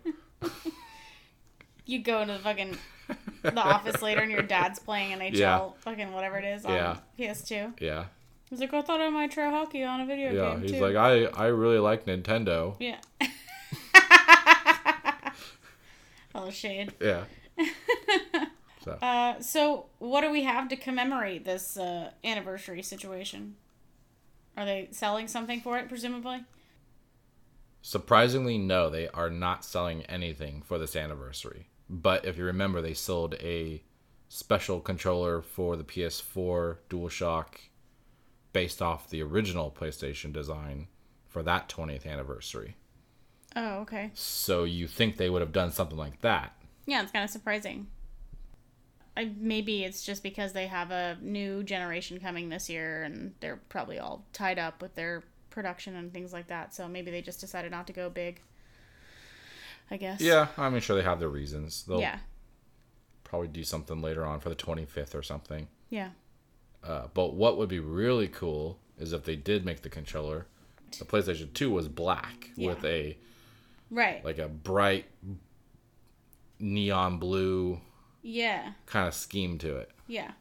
You 1.86 2.00
go 2.00 2.21
into 2.21 2.34
the 2.34 2.39
fucking 2.39 2.78
the 3.43 3.62
office 3.62 4.02
later 4.02 4.21
and 4.21 4.32
your 4.32 4.41
dad's 4.41 4.80
playing 4.80 5.17
NHL 5.17 5.34
Yeah. 5.36 5.69
fucking 5.80 6.12
whatever 6.13 6.38
it 6.38 6.45
is 6.45 6.65
on 6.65 6.74
Yeah. 6.74 6.98
PS2. 7.19 7.80
Yeah, 7.82 8.06
He's 8.50 8.60
like, 8.60 8.74
I 8.74 8.82
thought 8.82 9.02
I 9.02 9.10
might 9.10 9.32
try 9.32 9.50
hockey 9.50 9.84
on 9.84 10.02
a 10.02 10.06
video 10.06 10.32
yeah. 10.34 10.52
game 10.52 10.62
He's 10.62 10.71
too. 10.71 10.80
like, 10.82 10.95
I 10.95 11.26
I 11.26 11.48
really 11.48 11.80
like 11.80 12.06
Nintendo. 12.06 12.76
yeah. 12.80 12.98
oh 16.36 16.50
shade. 16.52 16.93
Yeah. 17.02 17.24
So. 18.84 18.91
Uh, 19.02 19.39
so 19.41 19.88
what 19.98 20.21
do 20.21 20.30
we 20.30 20.43
have 20.43 20.67
to 20.67 20.76
commemorate 20.76 21.43
this 21.43 21.76
uh, 21.76 22.12
anniversary 22.24 22.84
situation? 22.84 23.56
Are 24.56 24.63
they 24.63 24.89
selling 24.91 25.28
something 25.28 25.60
for 25.60 25.80
it, 25.80 25.89
presumably? 25.89 26.43
Surprisingly, 27.82 28.60
no, 28.60 28.91
they 28.91 29.08
are 29.08 29.32
not 29.32 29.65
selling 29.65 30.04
anything 30.04 30.62
for 30.62 30.78
this 30.78 30.95
anniversary. 30.95 31.65
But 31.89 32.26
if 32.26 32.38
you 32.38 32.45
remember, 32.45 32.82
they 32.82 32.93
sold 32.93 33.36
a 33.36 33.84
special 34.28 34.80
controller 34.80 35.41
for 35.41 35.76
the 35.76 35.84
PS4 35.84 36.78
DualShock 36.89 37.48
based 38.54 38.82
off 38.82 39.10
the 39.10 39.21
original 39.21 39.69
PlayStation 39.69 40.34
design 40.34 40.88
for 41.28 41.43
that 41.43 41.69
20th 41.69 42.08
anniversary. 42.08 42.76
Oh, 43.56 43.80
okay. 43.80 44.12
So 44.13 44.63
you 44.63 44.88
think 44.88 45.17
they 45.17 45.30
would 45.30 45.41
have 45.41 45.52
done 45.52 45.71
something 45.71 45.98
like 45.98 46.21
that. 46.21 46.56
Yeah, 46.86 47.02
it's 47.02 47.12
kind 47.12 47.24
of 47.24 47.30
surprising. 47.30 47.88
I, 49.17 49.32
maybe 49.38 49.84
it's 49.84 50.04
just 50.04 50.24
because 50.24 50.54
they 50.54 50.67
have 50.67 50.91
a 50.91 51.17
new 51.21 51.63
generation 51.63 52.19
coming 52.19 52.50
this 52.50 52.69
year 52.69 53.04
and 53.04 53.34
they're 53.39 53.62
probably 53.69 53.98
all 53.98 54.26
tied 54.34 54.60
up 54.60 54.82
with 54.82 54.95
their 54.95 55.24
production 55.50 55.95
and 55.95 56.13
things 56.13 56.34
like 56.34 56.48
that. 56.48 56.76
So 56.76 56.88
maybe 56.88 57.12
they 57.12 57.21
just 57.21 57.39
decided 57.39 57.71
not 57.71 57.88
to 57.88 57.93
go 57.93 58.10
big. 58.10 58.41
I 59.91 59.98
guess. 59.98 60.19
Yeah, 60.21 60.48
I'm 60.58 60.80
sure 60.80 60.95
they 60.95 61.04
have 61.04 61.19
their 61.19 61.30
reasons. 61.30 61.84
They'll 61.84 62.00
Yeah. 62.02 62.19
probably 63.24 63.48
do 63.48 63.63
something 63.63 64.02
later 64.02 64.26
on 64.26 64.39
for 64.39 64.50
the 64.50 64.56
25th 64.56 65.13
or 65.15 65.21
something. 65.24 65.67
Yeah. 65.89 66.10
Uh, 66.84 67.08
but 67.13 67.34
what 67.34 67.58
would 67.58 67.69
be 67.69 67.80
really 67.80 68.28
cool 68.28 68.80
is 68.98 69.13
if 69.13 69.24
they 69.26 69.36
did 69.36 69.65
make 69.65 69.82
the 69.82 69.89
controller. 69.89 70.48
The 70.98 71.06
PlayStation 71.06 71.52
2 71.54 71.69
was 71.71 71.88
black 71.88 72.52
Yeah. 72.56 72.69
with 72.69 72.86
a 72.86 73.17
Right. 73.91 74.24
like 74.24 74.38
a 74.39 74.48
bright 74.48 75.06
neon 76.60 77.17
blue 77.19 77.82
yeah. 78.21 78.74
kind 78.86 79.08
of 79.08 79.13
scheme 79.13 79.58
to 79.60 79.78
it. 79.78 79.91
Yeah. 80.08 80.32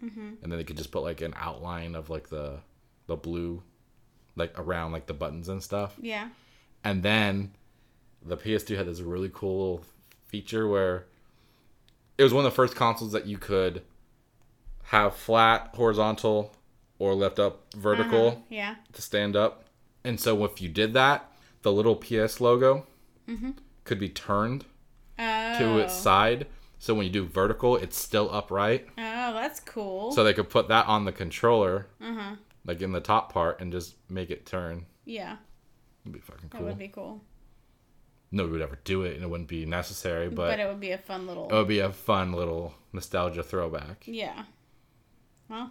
And 0.00 0.36
then 0.42 0.50
they 0.58 0.64
could 0.64 0.76
just 0.76 0.90
put 0.92 1.02
like 1.02 1.22
an 1.22 1.32
outline 1.36 1.94
of 1.94 2.10
like 2.10 2.28
the 2.28 2.60
the 3.06 3.16
blue 3.16 3.62
like 4.36 4.52
around 4.58 4.92
like 4.92 5.06
the 5.06 5.14
buttons 5.14 5.48
and 5.48 5.62
stuff. 5.62 5.96
Yeah. 5.98 6.28
And 6.82 7.02
then 7.02 7.52
the 8.24 8.36
PS2 8.36 8.76
had 8.76 8.86
this 8.86 9.00
really 9.00 9.30
cool 9.32 9.82
feature 10.26 10.66
where 10.68 11.06
it 12.18 12.22
was 12.22 12.32
one 12.32 12.44
of 12.44 12.50
the 12.50 12.54
first 12.56 12.74
consoles 12.76 13.12
that 13.12 13.26
you 13.26 13.38
could 13.38 13.82
have 14.84 15.14
flat, 15.16 15.70
horizontal, 15.74 16.52
or 16.98 17.14
left 17.14 17.38
up 17.38 17.72
vertical 17.74 18.28
Uh-huh. 18.28 18.36
Yeah. 18.48 18.74
to 18.92 19.02
stand 19.02 19.34
up. 19.36 19.64
And 20.04 20.20
so 20.20 20.44
if 20.44 20.60
you 20.60 20.68
did 20.68 20.92
that, 20.94 21.30
the 21.62 21.72
little 21.72 21.96
PS 21.96 22.40
logo 22.40 22.86
could 23.84 23.98
be 23.98 24.08
turned 24.08 24.64
Oh. 25.18 25.58
to 25.58 25.78
its 25.78 25.94
side. 25.94 26.46
So 26.78 26.94
when 26.94 27.06
you 27.06 27.12
do 27.12 27.24
vertical, 27.24 27.76
it's 27.76 27.96
still 27.96 28.28
upright. 28.32 28.86
Oh, 28.98 29.32
that's 29.32 29.60
cool. 29.60 30.12
So 30.12 30.22
they 30.22 30.34
could 30.34 30.50
put 30.50 30.68
that 30.68 30.86
on 30.86 31.04
the 31.04 31.12
controller. 31.12 31.86
like 32.66 32.80
in 32.80 32.92
the 32.92 33.00
top 33.00 33.30
part, 33.30 33.60
and 33.60 33.70
just 33.70 33.94
make 34.08 34.30
it 34.30 34.46
turn. 34.46 34.86
Yeah, 35.04 35.36
It'd 36.02 36.14
be 36.14 36.18
fucking 36.20 36.48
cool. 36.48 36.60
that 36.60 36.66
would 36.66 36.78
be 36.78 36.88
cool. 36.88 37.20
Nobody 38.34 38.52
would 38.52 38.62
ever 38.62 38.78
do 38.82 39.02
it, 39.04 39.14
and 39.14 39.22
it 39.22 39.30
wouldn't 39.30 39.48
be 39.48 39.64
necessary, 39.64 40.28
But, 40.28 40.48
but, 40.50 40.58
it 40.60 40.66
would 40.66 40.80
be 40.80 40.90
a 40.90 40.98
fun 40.98 41.26
little. 41.28 41.48
it 41.48 41.52
would 41.52 41.68
be 41.68 41.78
a 41.78 41.92
fun 41.92 42.32
little 42.32 42.74
nostalgia 42.92 43.44
throwback. 43.44 44.02
Yeah. 44.06 44.44
Well, 45.48 45.70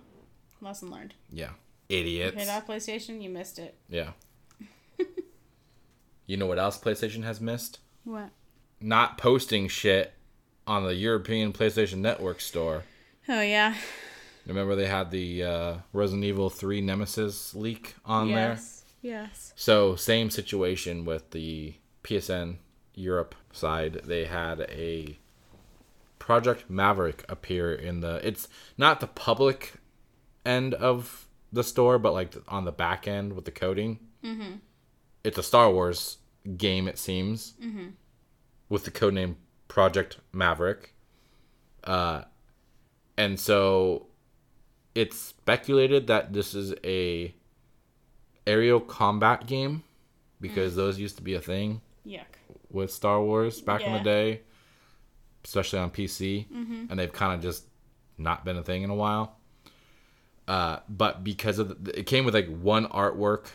lesson 0.62 0.90
learned. 0.90 1.14
Yeah, 1.30 1.50
You 1.90 1.98
idiots. 1.98 2.38
hit 2.38 2.48
off 2.50 2.66
PlayStation, 2.66 3.22
you 3.22 3.30
missed 3.30 3.60
it. 3.60 3.76
Yeah. 3.90 4.12
you 6.26 6.38
know 6.38 6.46
what 6.46 6.58
else 6.60 6.80
PlayStation 6.80 7.24
has 7.24 7.42
missed? 7.42 7.80
What? 8.06 8.30
Not 8.80 9.18
posting 9.18 9.68
shit 9.68 10.14
on 10.66 10.84
the 10.84 10.96
European 10.96 11.52
PlayStation 11.54 11.98
Network 11.98 12.40
store. 12.40 12.84
Oh 13.28 13.42
yeah. 13.42 13.76
Remember 14.46 14.76
they 14.76 14.88
had 14.88 15.12
the 15.12 15.44
uh, 15.44 15.76
Resident 15.94 16.24
Evil 16.26 16.50
3 16.50 16.82
Nemesis 16.82 17.54
leak 17.56 17.96
on 18.06 18.28
there? 18.30 18.52
yes. 18.52 18.80
Yes. 19.02 19.54
So, 19.58 19.96
same 19.98 20.30
situation 20.30 21.04
with 21.04 21.32
the 21.32 21.74
PSN 22.04 22.58
Europe 22.94 23.36
side. 23.52 24.02
They 24.06 24.26
had 24.26 24.62
a 24.62 25.18
Project 26.20 26.70
Maverick 26.70 27.26
appear 27.28 27.74
in 27.74 28.00
the. 28.00 28.26
It's 28.26 28.48
not 28.78 29.00
the 29.00 29.08
public 29.08 29.74
end 30.46 30.74
of 30.74 31.28
the 31.52 31.64
store, 31.64 32.00
but 32.00 32.14
like 32.14 32.34
on 32.48 32.66
the 32.66 32.72
back 32.72 33.08
end 33.08 33.34
with 33.34 33.46
the 33.46 33.52
coding. 33.52 34.00
Mm-hmm. 34.24 34.56
It's 35.24 35.38
a 35.38 35.44
Star 35.44 35.72
Wars 35.72 36.18
game, 36.58 36.88
it 36.88 36.98
seems, 36.98 37.54
mm-hmm. 37.62 37.90
with 38.70 38.86
the 38.86 38.92
codename 38.92 39.36
Project 39.68 40.18
Maverick. 40.32 40.94
Uh, 41.84 42.24
and 43.18 43.40
so 43.40 44.08
it's 44.96 45.18
speculated 45.18 46.08
that 46.08 46.34
this 46.34 46.54
is 46.54 46.74
a 46.84 47.34
aerial 48.46 48.80
combat 48.80 49.48
game 49.48 49.84
because 50.42 50.76
those 50.76 51.00
used 51.00 51.16
to 51.18 51.24
be 51.24 51.34
a 51.34 51.40
thing 51.42 51.82
Yuck. 52.06 52.26
with 52.70 52.92
Star 52.92 53.22
Wars 53.22 53.62
back 53.62 53.82
in 53.82 53.94
the 53.94 54.00
day, 54.04 54.42
especially 55.46 55.80
on 55.80 55.90
PC, 55.92 56.46
and 56.90 57.00
they've 57.00 57.12
kind 57.14 57.34
of 57.34 57.42
just 57.42 57.66
not 58.18 58.44
been 58.46 58.58
a 58.58 58.64
thing 58.64 58.84
in 58.84 58.90
a 58.90 58.96
while. 58.96 59.38
Uh, 60.48 60.80
but 60.90 61.24
because 61.24 61.58
of 61.60 61.84
the, 61.86 61.98
it 62.00 62.06
came 62.06 62.26
with 62.26 62.34
like 62.34 62.48
one 62.48 62.86
artwork 62.88 63.48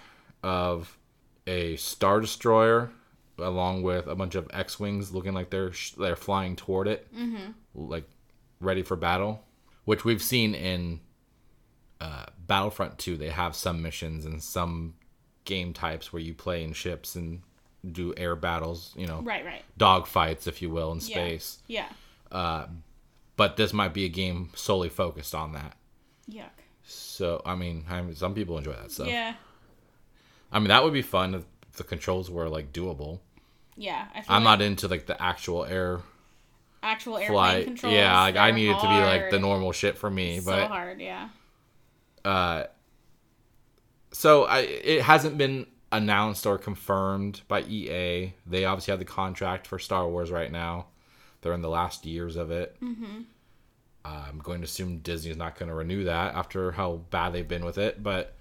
of 0.42 0.96
a 1.46 1.76
star 1.76 2.20
destroyer 2.20 2.90
along 3.38 3.82
with 3.82 4.06
a 4.06 4.14
bunch 4.14 4.34
of 4.34 4.48
X-wings 4.52 5.12
looking 5.12 5.32
like 5.34 5.50
they're 5.50 5.72
sh- 5.72 5.92
they're 5.92 6.16
flying 6.16 6.56
toward 6.56 6.88
it, 6.88 7.06
like 7.74 8.08
ready 8.61 8.82
for 8.82 8.96
battle, 8.96 9.44
which 9.84 10.04
we've 10.04 10.22
seen 10.22 10.54
in 10.54 11.00
uh, 12.00 12.24
Battlefront 12.46 12.98
2. 12.98 13.16
They 13.16 13.28
have 13.30 13.54
some 13.54 13.80
missions 13.82 14.24
and 14.24 14.42
some 14.42 14.94
game 15.44 15.72
types 15.72 16.12
where 16.12 16.22
you 16.22 16.34
play 16.34 16.64
in 16.64 16.72
ships 16.72 17.14
and 17.14 17.42
do 17.92 18.14
air 18.16 18.37
battles, 18.37 18.92
you 18.96 19.07
know, 19.07 19.20
Right. 19.22 19.44
Right. 19.44 19.62
dog 19.77 20.07
fights, 20.07 20.46
if 20.46 20.62
you 20.62 20.70
will, 20.70 20.92
in 20.92 21.01
space. 21.01 21.59
Yeah. 21.66 21.88
Uh, 22.31 22.66
but 23.37 23.57
this 23.57 23.72
might 23.72 23.94
be 23.94 24.05
a 24.05 24.09
game 24.09 24.51
solely 24.55 24.88
focused 24.88 25.35
on 25.35 25.53
that. 25.53 25.77
Yuck. 26.31 26.51
So, 26.85 27.42
I 27.44 27.55
mean, 27.55 27.85
I 27.88 28.01
mean 28.03 28.14
some 28.14 28.35
people 28.35 28.57
enjoy 28.59 28.72
that 28.72 28.90
stuff. 28.90 29.09
Yeah. 29.09 29.35
I 30.51 30.59
mean, 30.59 30.68
that 30.68 30.83
would 30.85 30.92
be 30.92 31.03
fun 31.03 31.35
if 31.35 31.44
the 31.77 31.85
controls 31.85 32.31
were 32.31 32.48
like 32.48 32.72
doable. 32.72 33.20
Yeah. 33.77 34.07
I 34.14 34.22
feel 34.22 34.24
I'm 34.37 34.44
like 34.44 34.59
not 34.59 34.62
into 34.66 34.88
like 34.88 35.07
the 35.07 35.20
actual 35.22 35.64
air 35.64 36.01
actual 36.83 37.18
airplane 37.18 37.35
flight. 37.35 37.64
controls. 37.66 37.94
Yeah, 37.94 38.18
like 38.20 38.37
I 38.37 38.51
need 38.53 38.70
it 38.70 38.79
to 38.81 38.88
be 38.88 38.94
like 39.01 39.31
the 39.31 39.38
normal 39.38 39.72
shit 39.72 39.98
for 39.98 40.11
me, 40.11 40.40
So 40.40 40.51
but 40.51 40.68
hard. 40.68 41.01
Yeah. 41.01 41.29
uh 42.24 42.64
so 44.12 44.44
I 44.44 44.61
it 44.61 45.03
hasn't 45.03 45.37
been 45.38 45.66
announced 45.90 46.44
or 46.46 46.59
confirmed 46.59 47.42
by 47.48 47.62
EA. 47.62 48.35
They 48.46 48.64
obviously 48.64 48.92
have 48.92 48.98
the 48.98 49.05
contract 49.05 49.66
for 49.66 49.79
Star 49.79 50.09
Wars 50.09 50.31
right 50.31 50.53
now. 50.53 50.87
They're 51.40 51.55
in 51.55 51.62
the 51.62 51.68
last 51.70 52.05
years 52.05 52.37
of 52.37 52.51
it. 52.51 52.77
Mm-hmm. 52.83 53.20
I'm 54.05 54.38
going 54.38 54.61
to 54.61 54.64
assume 54.64 54.98
Disney's 54.98 55.37
not 55.37 55.59
going 55.59 55.68
to 55.68 55.74
renew 55.74 56.05
that 56.05 56.35
after 56.35 56.72
how 56.72 57.01
bad 57.11 57.33
they've 57.33 57.46
been 57.46 57.64
with 57.64 57.79
it, 57.79 58.03
but 58.03 58.35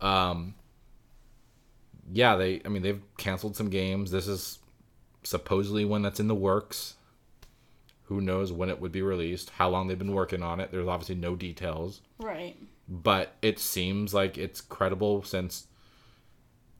um 0.00 0.54
yeah, 2.12 2.36
they 2.36 2.62
I 2.64 2.68
mean 2.68 2.82
they've 2.82 3.02
canceled 3.16 3.56
some 3.56 3.68
games. 3.68 4.10
This 4.10 4.28
is 4.28 4.58
supposedly 5.24 5.84
one 5.84 6.02
that's 6.02 6.20
in 6.20 6.28
the 6.28 6.34
works. 6.34 6.94
Who 8.04 8.20
knows 8.20 8.52
when 8.52 8.70
it 8.70 8.80
would 8.80 8.92
be 8.92 9.02
released, 9.02 9.50
how 9.50 9.68
long 9.68 9.86
they've 9.88 9.98
been 9.98 10.12
working 10.14 10.42
on 10.42 10.60
it. 10.60 10.70
There's 10.70 10.88
obviously 10.88 11.16
no 11.16 11.34
details 11.36 12.00
Right. 12.18 12.56
but 12.88 13.34
it 13.42 13.58
seems 13.58 14.14
like 14.14 14.38
it's 14.38 14.60
credible 14.62 15.22
since 15.24 15.66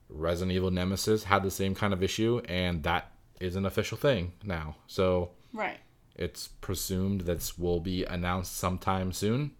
Resident 0.09 0.55
Evil 0.55 0.71
Nemesis 0.71 1.25
had 1.25 1.43
the 1.43 1.51
same 1.51 1.75
kind 1.75 1.93
of 1.93 2.01
issue, 2.03 2.41
and 2.49 2.83
that 2.83 3.11
is 3.39 3.55
an 3.55 3.65
official 3.65 3.97
thing 3.97 4.33
now. 4.43 4.75
So 4.87 5.31
Right. 5.53 5.77
it's 6.15 6.47
presumed 6.47 7.21
this 7.21 7.57
will 7.57 7.79
be 7.79 8.03
announced 8.05 8.57
sometime 8.57 9.11
soon. 9.13 9.51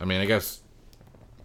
I 0.00 0.04
mean, 0.04 0.20
I 0.20 0.26
guess 0.26 0.60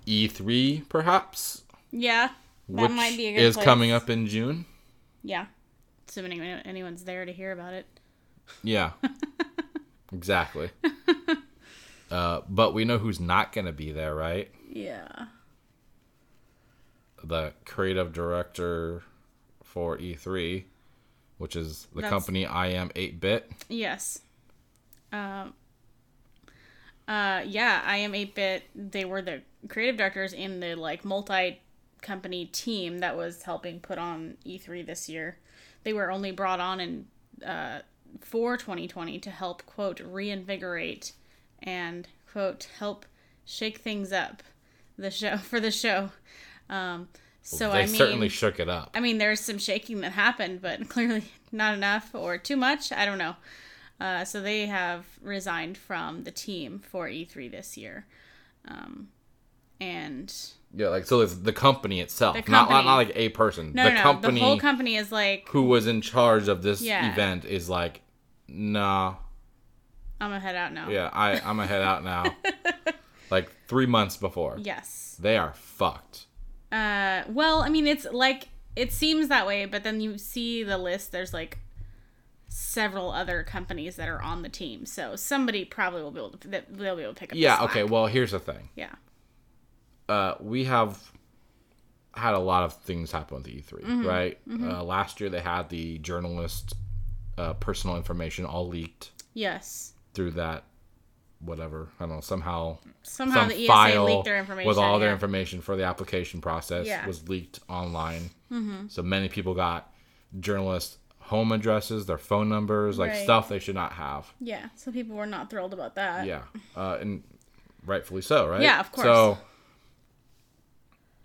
E3 0.06 0.84
perhaps, 0.90 1.64
Yeah. 1.92 2.30
That 2.70 2.82
which 2.84 2.92
might 2.92 3.16
be 3.16 3.28
a 3.28 3.34
good 3.34 3.42
is 3.42 3.54
place. 3.56 3.64
coming 3.66 3.92
up 3.92 4.10
in 4.10 4.28
June. 4.28 4.66
Yeah. 5.24 5.46
Assuming 6.10 6.42
anyone's 6.42 7.04
there 7.06 7.24
to 7.26 7.32
hear 7.32 7.52
about 7.54 7.74
it. 7.74 7.86
Yeah, 8.64 8.92
exactly. 10.14 10.70
Uh, 12.10 12.40
but 12.48 12.74
we 12.74 12.86
know 12.86 12.98
who's 12.98 13.20
not 13.20 13.52
going 13.52 13.66
to 13.66 13.74
be 13.74 13.92
there, 13.92 14.16
right? 14.16 14.50
Yeah. 14.70 15.26
The 17.28 17.54
creative 17.66 18.14
director 18.14 19.04
for 19.64 19.98
E3, 19.98 20.64
which 21.38 21.56
is 21.56 21.88
the 21.94 22.02
That's- 22.02 22.10
company 22.10 22.46
iam8bit. 22.46 23.44
Yes. 23.70 24.22
Um. 25.12 25.54
Uh. 27.08 27.44
Yeah. 27.46 27.82
iam8bit. 27.98 28.62
They 28.76 29.06
were 29.06 29.22
the 29.22 29.42
creative 29.68 29.98
directors 29.98 30.34
in 30.34 30.60
the 30.60 30.76
like 30.76 31.04
multi 31.06 31.62
company 32.02 32.46
team 32.46 33.00
that 33.00 33.18
was 33.18 33.44
helping 33.44 33.80
put 33.80 33.98
on 33.98 34.38
E3 34.46 34.86
this 34.86 35.10
year. 35.10 35.38
They 35.84 35.94
were 35.94 36.12
only 36.12 36.32
brought 36.32 36.60
on 36.60 36.80
in 36.80 37.06
uh 37.46 37.80
for 38.22 38.56
2020 38.58 39.20
to 39.20 39.30
help 39.30 39.66
quote 39.66 40.00
reinvigorate 40.00 41.12
and 41.62 42.08
quote 42.32 42.68
help 42.80 43.06
shake 43.46 43.80
things 43.80 44.12
up 44.14 44.42
the 44.98 45.12
show 45.12 45.38
for 45.50 45.60
the 45.60 45.72
show. 45.72 46.12
Um. 46.70 47.08
So 47.42 47.72
they 47.72 47.84
I 47.84 47.86
mean, 47.86 47.96
certainly 47.96 48.30
shook 48.30 48.60
it 48.60 48.68
up. 48.68 48.92
I 48.94 49.00
mean, 49.00 49.20
there's 49.20 49.40
some 49.40 49.58
shaking 49.58 50.02
that 50.02 50.12
happened, 50.12 50.62
but 50.62 50.90
clearly 50.90 51.24
not 51.52 51.74
enough 51.74 52.14
or 52.14 52.38
too 52.38 52.58
much. 52.58 52.92
I 52.92 53.06
don't 53.06 53.18
know. 53.18 53.36
Uh, 54.02 54.26
so 54.26 54.42
they 54.42 54.66
have 54.68 55.06
resigned 55.22 55.78
from 55.78 56.24
the 56.24 56.32
team 56.32 56.80
for 56.80 57.08
E3 57.08 57.50
this 57.50 57.78
year. 57.78 58.06
Um, 58.68 59.08
and 59.80 60.32
Yeah, 60.76 60.90
like 60.90 61.06
so 61.06 61.22
it's 61.22 61.36
the 61.36 61.54
company 61.54 62.02
itself, 62.02 62.36
The 62.36 62.52
Not, 62.52 62.70
not 62.70 62.84
not 62.86 62.96
like 62.96 63.12
a 63.16 63.30
person. 63.30 63.72
no, 63.74 63.84
the 63.86 63.90
no, 63.90 63.96
no. 63.96 64.02
company 64.04 64.40
The 64.40 64.46
whole 64.46 64.60
company 64.60 64.96
is 64.98 65.12
like, 65.12 65.48
who 65.50 65.64
was 65.64 65.88
in 65.88 66.02
charge 66.02 66.48
of 66.48 66.62
this 66.64 66.82
Yeah. 66.82 67.12
event 67.12 67.46
is 67.46 67.70
like, 67.70 68.02
nah, 68.48 69.16
I'm 70.20 70.30
gonna 70.32 70.40
head 70.42 70.56
out 70.56 70.74
now. 70.74 70.90
yeah, 70.90 71.10
I 71.14 71.34
I'm 71.40 71.56
gonna 71.58 71.66
head 71.68 71.82
out 71.82 72.04
now. 72.04 72.36
like 73.32 73.50
three 73.68 73.86
months 73.88 74.18
before, 74.18 74.58
Yes. 74.60 75.16
they 75.20 75.38
are 75.38 75.54
fucked. 75.56 76.26
Uh, 76.78 77.24
well, 77.30 77.62
I 77.62 77.70
mean, 77.70 77.88
it's 77.88 78.06
like 78.12 78.50
it 78.76 78.92
seems 78.94 79.28
that 79.30 79.48
way, 79.48 79.66
but 79.66 79.84
then 79.84 80.02
you 80.02 80.18
see 80.18 80.64
the 80.64 80.78
list. 80.78 81.12
There's 81.12 81.34
like 81.34 81.58
several 82.48 83.12
other 83.12 83.44
companies 83.44 83.96
that 83.96 84.08
are 84.08 84.22
on 84.22 84.42
the 84.42 84.50
team, 84.50 84.86
so 84.86 85.16
somebody 85.16 85.66
probably 85.66 86.02
will 86.04 86.12
be 86.12 86.20
able 86.20 86.38
to. 86.38 86.48
They'll 86.48 86.96
be 86.96 87.02
able 87.04 87.14
to 87.14 87.20
pick 87.20 87.32
up. 87.32 87.38
Yeah, 87.38 87.64
okay. 87.64 87.84
Well, 87.84 88.08
here's 88.08 88.32
the 88.32 88.40
thing. 88.40 88.70
Yeah. 88.76 88.94
uh, 90.10 90.36
we 90.40 90.66
have 90.66 91.12
had 92.14 92.34
a 92.34 92.40
lot 92.40 92.64
of 92.64 92.74
things 92.74 93.12
happen 93.12 93.38
with 93.38 93.46
E3, 93.48 93.72
Mm-hmm. 93.84 94.06
right? 94.08 94.40
Uh, 94.50 94.84
last 94.84 95.20
year 95.22 95.30
they 95.30 95.40
had 95.42 95.70
the 95.70 96.00
journalist 96.00 96.74
uh, 97.38 97.54
personal 97.54 97.96
information 97.96 98.44
all 98.46 98.68
leaked 98.68 99.12
Yes. 99.36 99.94
through 100.16 100.32
that 100.32 100.64
whatever 101.40 101.88
I 102.00 102.04
don't 102.06 102.16
know 102.16 102.22
somehow 102.22 102.78
Somehow 103.04 103.42
some 103.42 103.50
the 103.50 103.56
ESA 103.56 103.68
file 103.68 104.06
leaked 104.06 104.26
their 104.26 104.38
information 104.40 104.68
with 104.68 104.78
all 104.78 104.98
their 105.00 105.12
information 105.12 105.62
for 105.62 105.76
the 105.76 105.84
application 105.84 106.42
process 106.42 106.88
Yeah. 106.88 107.06
was 107.06 107.30
leaked 107.30 107.60
online. 107.70 108.32
Mm-hmm. 108.52 108.88
So 108.88 109.04
many 109.04 109.30
people 109.30 109.54
got 109.54 109.94
journalists' 110.40 110.98
home 111.20 111.52
addresses, 111.52 112.06
their 112.06 112.18
phone 112.18 112.50
numbers, 112.50 112.98
like 112.98 113.12
Right. 113.12 113.24
stuff 113.24 113.50
they 113.50 113.60
should 113.60 113.76
not 113.76 113.94
have. 113.94 114.34
Yeah, 114.40 114.70
so 114.76 114.92
people 114.92 115.16
were 115.16 115.26
not 115.28 115.50
thrilled 115.50 115.74
about 115.74 115.96
that. 115.96 116.26
Yeah, 116.26 116.44
uh, 116.76 116.98
and 117.00 117.24
rightfully 117.86 118.22
so, 118.22 118.48
right? 118.48 118.62
Yeah, 118.62 118.80
of 118.80 118.92
course. 118.92 119.06
So, 119.06 119.38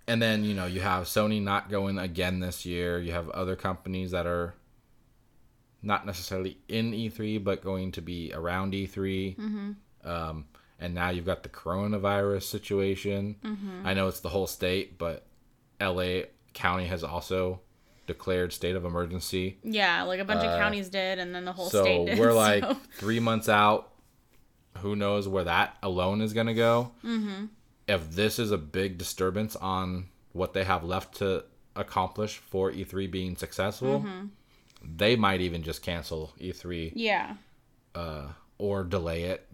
and 0.07 0.21
then 0.21 0.45
you 0.45 0.55
know 0.55 0.67
you 0.67 0.81
have 0.81 1.05
Sony 1.05 1.41
not 1.41 1.71
going 1.71 1.99
again 1.99 2.41
this 2.41 2.67
year. 2.67 3.01
You 3.01 3.13
have 3.13 3.29
other 3.31 3.57
companies 3.57 4.11
that 4.11 4.27
are 4.27 4.55
not 5.83 6.07
necessarily 6.07 6.59
in 6.69 6.93
E3, 6.93 7.43
but 7.43 7.63
going 7.63 7.93
to 7.93 8.01
be 8.01 8.33
around 8.35 8.73
E3. 8.73 9.37
Mm-hmm. 9.37 9.71
Um, 10.05 10.47
and 10.81 10.95
now 10.95 11.11
you've 11.11 11.27
got 11.27 11.43
the 11.43 11.49
coronavirus 11.49 12.43
situation. 12.43 13.37
Mm-hmm. 13.45 13.87
I 13.87 13.95
know 13.95 14.09
it's 14.09 14.21
the 14.21 14.29
whole 14.31 14.47
state, 14.47 14.99
but 14.99 15.25
LA 15.81 16.23
County 16.55 16.87
has 16.87 17.05
also 17.05 17.61
declared 18.09 18.53
state 18.53 18.75
of 18.75 18.85
emergency. 18.85 19.59
Yeah, 19.63 20.03
like 20.03 20.19
a 20.21 20.25
bunch 20.25 20.43
Uh, 20.45 20.49
of 20.49 20.59
counties 20.59 20.89
did, 20.89 21.19
and 21.21 21.33
then 21.35 21.45
the 21.45 21.53
whole 21.53 21.71
so 21.71 21.83
state 21.85 22.07
did. 22.07 22.19
we're 22.21 22.33
like 22.33 22.65
so- 22.65 22.77
three 22.99 23.21
months 23.21 23.49
out. 23.49 23.91
Who 24.79 24.97
knows 24.97 25.29
where 25.29 25.45
that 25.45 25.77
alone 25.83 26.21
is 26.23 26.33
going 26.33 26.49
to 26.49 26.55
go? 26.55 26.91
Mm-hmm. 27.05 27.45
If 27.87 28.11
this 28.11 28.39
is 28.39 28.51
a 28.51 28.59
big 28.59 28.99
disturbance 28.99 29.55
on 29.55 30.09
what 30.33 30.53
they 30.55 30.65
have 30.65 30.83
left 30.83 31.17
to 31.19 31.45
accomplish 31.77 32.39
for 32.39 32.73
E3 32.73 33.09
being 33.11 33.37
successful, 33.37 34.01
Mm-hmm. 34.01 34.27
they 34.97 35.15
might 35.15 35.41
even 35.43 35.63
just 35.63 35.83
cancel 35.83 36.33
E3 36.41 36.93
yeah, 36.97 37.35
or 38.59 38.85
delay 38.85 39.25
it. 39.25 39.47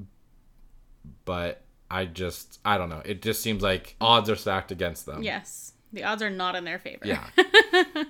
But 1.24 1.62
I 1.90 2.06
just, 2.06 2.58
I 2.64 2.78
don't 2.78 2.88
know. 2.88 3.02
It 3.04 3.22
just 3.22 3.42
seems 3.42 3.62
like 3.62 3.96
odds 4.00 4.28
are 4.30 4.36
stacked 4.36 4.72
against 4.72 5.06
them. 5.06 5.22
yes, 5.22 5.72
the 5.92 6.04
odds 6.04 6.22
are 6.22 6.30
not 6.30 6.54
in 6.56 6.64
their 6.64 6.78
favor. 6.78 7.04
Yeah. 7.06 7.24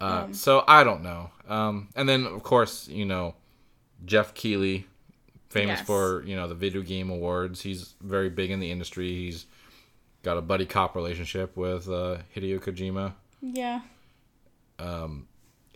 uh, 0.00 0.32
so 0.32 0.64
I 0.66 0.84
don't 0.84 1.02
know. 1.02 1.30
Um, 1.48 1.88
and 1.94 2.08
then 2.08 2.26
of 2.26 2.42
course, 2.42 2.88
you 2.88 3.04
know, 3.04 3.34
Geoff 4.04 4.34
Keighley, 4.34 4.86
famous 5.50 5.78
Yes. 5.80 5.86
for 5.86 6.22
you 6.24 6.36
know 6.36 6.48
the 6.48 6.54
video 6.54 6.82
game 6.82 7.10
awards. 7.10 7.60
He's 7.60 7.94
very 8.00 8.30
big 8.30 8.50
in 8.50 8.60
the 8.60 8.70
industry. 8.70 9.08
He's 9.08 9.46
got 10.22 10.38
a 10.38 10.42
buddy 10.42 10.66
cop 10.66 10.94
relationship 10.94 11.56
with 11.56 11.88
uh, 11.88 12.18
Hideo 12.34 12.60
Kojima. 12.60 13.12
yeah, 13.42 13.80
Um 14.78 15.26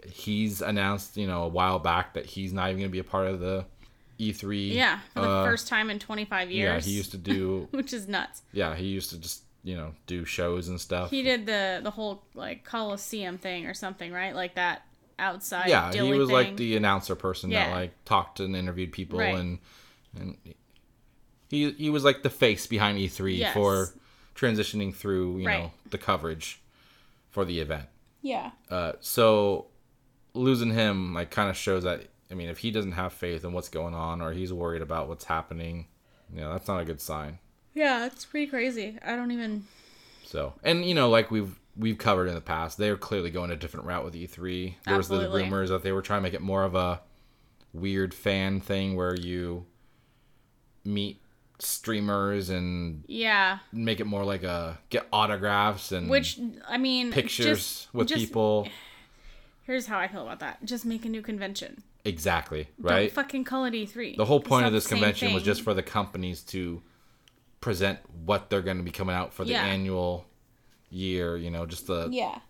He's 0.06 0.60
announced, 0.60 1.16
you 1.16 1.26
know, 1.26 1.44
a 1.44 1.48
while 1.48 1.78
back 1.78 2.12
that 2.12 2.26
he's 2.26 2.52
not 2.52 2.68
even 2.68 2.80
going 2.80 2.90
to 2.90 2.92
be 2.92 2.98
a 2.98 3.04
part 3.04 3.26
of 3.26 3.40
the 3.40 3.64
E3. 4.18 4.72
yeah. 4.72 5.00
For 5.14 5.20
the 5.22 5.28
uh, 5.28 5.44
first 5.44 5.68
time 5.68 5.90
in 5.90 5.98
25 5.98 6.50
years. 6.50 6.86
Yeah, 6.86 6.90
he 6.90 6.96
used 6.96 7.10
to 7.12 7.18
do. 7.18 7.68
which 7.72 7.92
is 7.92 8.08
nuts. 8.08 8.42
yeah, 8.52 8.74
he 8.74 8.86
used 8.86 9.10
to 9.10 9.18
just 9.18 9.42
you 9.62 9.76
know 9.76 9.92
do 10.06 10.24
shows 10.24 10.68
and 10.68 10.80
stuff. 10.80 11.10
He 11.10 11.22
did 11.22 11.46
the 11.46 11.80
the 11.82 11.90
whole 11.90 12.24
like 12.34 12.64
Coliseum 12.64 13.38
thing 13.38 13.66
or 13.66 13.74
something, 13.74 14.12
right? 14.12 14.34
Like 14.34 14.54
that 14.56 14.82
outside. 15.18 15.68
yeah 15.68 15.92
he 15.92 16.02
was 16.12 16.26
thing. 16.28 16.34
like 16.34 16.56
the 16.56 16.76
announcer 16.76 17.14
person 17.14 17.50
that 17.50 17.70
like 17.70 17.92
talked 18.04 18.40
and 18.40 18.56
interviewed 18.56 18.90
people 18.92 19.20
Right. 19.20 19.34
and 19.36 19.58
and 20.18 20.36
he 21.48 21.70
he 21.72 21.88
was 21.88 22.02
like 22.04 22.22
the 22.24 22.30
face 22.30 22.66
behind 22.66 22.98
E3 22.98 23.38
Yes. 23.38 23.54
for 23.54 23.90
transitioning 24.34 24.94
through 24.94 25.38
you 25.38 25.46
know 25.46 25.70
the 25.90 25.98
coverage 25.98 26.60
for 27.30 27.44
the 27.44 27.60
event. 27.60 27.86
yeah, 28.22 28.50
Uh, 28.70 28.92
so 29.00 29.66
losing 30.34 30.72
him 30.72 31.14
like 31.14 31.30
kind 31.30 31.48
of 31.48 31.56
shows 31.56 31.84
that 31.84 32.08
I 32.30 32.34
mean 32.34 32.48
if 32.48 32.58
he 32.58 32.70
doesn't 32.70 32.92
have 32.92 33.12
faith 33.12 33.44
in 33.44 33.52
what's 33.52 33.68
going 33.68 33.94
on 33.94 34.20
or 34.20 34.32
he's 34.32 34.52
worried 34.52 34.82
about 34.82 35.08
what's 35.08 35.24
happening, 35.24 35.86
you 36.32 36.40
know 36.40 36.52
that's 36.52 36.68
not 36.68 36.80
a 36.80 36.84
good 36.84 37.00
sign. 37.00 37.38
yeah. 37.74 38.06
It's 38.06 38.24
pretty 38.24 38.46
crazy. 38.46 38.98
I 39.04 39.14
don't 39.16 39.30
even. 39.30 39.64
So 40.24 40.54
and 40.62 40.84
you 40.84 40.94
know 40.94 41.08
like 41.10 41.30
we've 41.30 41.58
we've 41.76 41.98
covered 41.98 42.28
in 42.28 42.34
the 42.34 42.40
past, 42.40 42.78
they're 42.78 42.96
clearly 42.96 43.30
going 43.30 43.50
a 43.50 43.56
different 43.56 43.86
route 43.86 44.04
with 44.04 44.14
E3. 44.14 44.74
There 44.86 44.96
was 44.96 45.08
the 45.08 45.28
rumors 45.30 45.70
that 45.70 45.82
they 45.82 45.92
were 45.92 46.02
trying 46.02 46.18
to 46.20 46.22
make 46.22 46.34
it 46.34 46.40
more 46.40 46.62
of 46.64 46.74
a 46.74 47.00
weird 47.72 48.14
fan 48.14 48.60
thing 48.60 48.94
where 48.94 49.14
you 49.16 49.66
meet 50.84 51.20
streamers 51.58 52.50
and 52.50 53.04
Yeah, 53.06 53.58
make 53.72 54.00
it 54.00 54.04
more 54.06 54.24
like 54.24 54.42
a 54.44 54.78
get 54.90 55.06
autographs 55.12 55.92
and 55.92 56.08
which 56.10 56.38
I 56.68 56.78
mean, 56.78 57.12
pictures 57.12 57.44
just- 57.46 57.94
with 57.94 58.08
just- 58.08 58.20
people. 58.20 58.68
Here's 59.64 59.86
how 59.86 59.98
I 59.98 60.08
feel 60.08 60.22
about 60.22 60.40
that. 60.40 60.62
Just 60.64 60.84
make 60.84 61.06
a 61.06 61.08
new 61.08 61.22
convention. 61.22 61.82
Exactly, 62.04 62.68
Don't 62.80 62.90
right? 62.92 63.12
fucking 63.12 63.44
call 63.44 63.64
it 63.64 63.72
E3. 63.72 64.16
the 64.16 64.24
whole 64.26 64.40
point 64.40 64.66
of 64.66 64.72
this 64.72 64.84
same 64.84 64.98
convention 64.98 65.32
was 65.32 65.42
just 65.42 65.62
for 65.62 65.72
the 65.72 65.82
companies 65.82 66.42
to 66.42 66.82
present 67.60 67.98
what 68.26 68.50
they're 68.50 68.60
going 68.60 68.76
to 68.76 68.82
be 68.82 68.90
coming 68.90 69.16
out 69.16 69.32
for 69.32 69.44
the 69.44 69.52
Yeah. 69.52 69.64
annual 69.64 70.26
year, 70.90 71.36
you 71.36 71.50
know, 71.50 71.64
just 71.64 71.86
the 71.86 72.08
Yeah. 72.12 72.40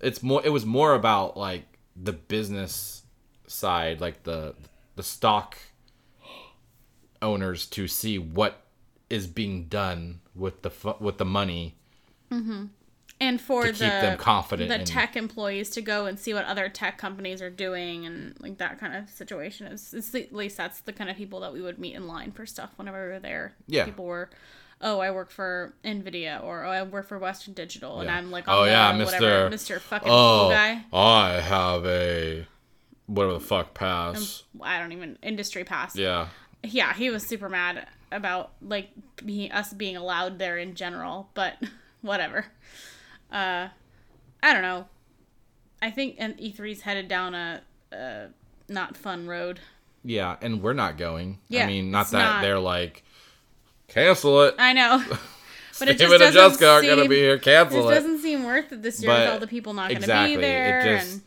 it's 0.00 0.22
more 0.22 0.40
it 0.44 0.48
was 0.50 0.64
more 0.64 0.94
about 0.94 1.36
like 1.36 1.64
the 1.94 2.12
business 2.14 3.02
side 3.46 4.00
like 4.00 4.22
the 4.22 4.54
the 4.96 5.02
stock 5.02 5.56
owners 7.20 7.66
to 7.66 7.88
see 7.88 8.18
what 8.18 8.62
is 9.10 9.26
being 9.26 9.64
done 9.64 10.20
with 10.34 10.62
the 10.62 10.70
with 11.00 11.18
the 11.18 11.24
money 11.24 11.74
mm-hmm. 12.30 12.66
And 13.20 13.40
for 13.40 13.64
to 13.64 13.72
the 13.72 13.78
keep 13.78 13.90
them 13.90 14.18
confident 14.18 14.70
the 14.70 14.84
tech 14.84 15.16
employees 15.16 15.70
to 15.70 15.82
go 15.82 16.06
and 16.06 16.18
see 16.18 16.34
what 16.34 16.44
other 16.44 16.68
tech 16.68 16.98
companies 16.98 17.42
are 17.42 17.50
doing 17.50 18.06
and 18.06 18.36
like 18.40 18.58
that 18.58 18.78
kind 18.78 18.94
of 18.94 19.10
situation 19.10 19.66
is 19.66 19.92
it's 19.92 20.14
at 20.14 20.32
least 20.32 20.56
that's 20.56 20.80
the 20.82 20.92
kind 20.92 21.10
of 21.10 21.16
people 21.16 21.40
that 21.40 21.52
we 21.52 21.60
would 21.60 21.78
meet 21.78 21.94
in 21.94 22.06
line 22.06 22.30
for 22.30 22.46
stuff 22.46 22.70
whenever 22.76 23.06
we 23.06 23.12
were 23.14 23.18
there. 23.18 23.54
Yeah. 23.66 23.84
People 23.84 24.04
were 24.04 24.30
oh, 24.80 25.00
I 25.00 25.10
work 25.10 25.30
for 25.30 25.74
Nvidia 25.84 26.42
or 26.44 26.64
oh, 26.64 26.70
I 26.70 26.82
work 26.84 27.08
for 27.08 27.18
Western 27.18 27.54
Digital 27.54 28.00
and 28.00 28.10
I'm 28.10 28.30
like 28.30 28.44
Oh, 28.46 28.64
the 28.64 28.70
yeah, 28.70 28.96
whatever, 28.96 29.50
Mr. 29.50 29.78
Mr. 29.78 29.80
fucking 29.80 30.08
oh 30.10 30.50
guy. 30.50 30.84
i 30.92 31.40
have 31.40 31.84
a 31.86 32.46
whatever 33.06 33.32
the 33.32 33.40
fuck 33.40 33.74
pass 33.74 34.44
um, 34.54 34.62
I 34.62 34.78
don't 34.78 34.92
even 34.92 35.18
industry 35.22 35.64
pass. 35.64 35.96
yeah 35.96 36.28
yeah, 36.62 36.92
he 36.94 37.10
was 37.10 37.26
super 37.26 37.48
mad 37.48 37.86
about 38.10 38.52
like 38.62 38.90
us 39.52 39.72
being 39.72 39.96
allowed 39.96 40.38
there 40.38 40.58
in 40.58 40.74
general, 40.74 41.30
but 41.34 41.56
whatever. 42.02 42.46
Uh, 43.32 43.68
I 44.42 44.52
don't 44.52 44.62
know. 44.62 44.86
I 45.82 45.90
think 45.90 46.16
and 46.18 46.36
E3's 46.38 46.80
headed 46.82 47.08
down 47.08 47.34
a, 47.34 47.62
a 47.92 48.26
not 48.68 48.96
fun 48.96 49.26
road. 49.26 49.60
yeah 50.04 50.36
and 50.42 50.62
we're 50.62 50.72
not 50.74 50.96
going 50.98 51.38
Yeah, 51.48 51.64
i 51.64 51.66
mean 51.66 51.90
not 51.90 52.10
that 52.10 52.18
not. 52.18 52.42
they're 52.42 52.58
like 52.60 53.02
cancel 53.88 54.42
it 54.42 54.54
I 54.58 54.72
know, 54.72 55.02
but 55.78 55.88
it 55.88 55.98
just 55.98 56.12
and 56.12 56.20
doesn't 56.20 56.34
Jessica 56.34 56.68
are 56.70 56.82
gonna 56.82 57.08
be 57.08 57.16
here 57.16 57.38
cancel 57.38 57.88
it 57.88 57.94
doesn't 57.94 58.18
seem 58.20 58.44
worth 58.44 58.70
it 58.72 58.82
this 58.82 59.02
year 59.02 59.12
with 59.12 59.28
all 59.28 59.38
the 59.38 59.46
people 59.46 59.72
not 59.74 59.88
going 59.88 59.96
to 60.00 60.04
exactly, 60.04 60.36
be 60.36 60.42
it 60.44 60.82
just- 60.98 61.12
and 61.14 61.22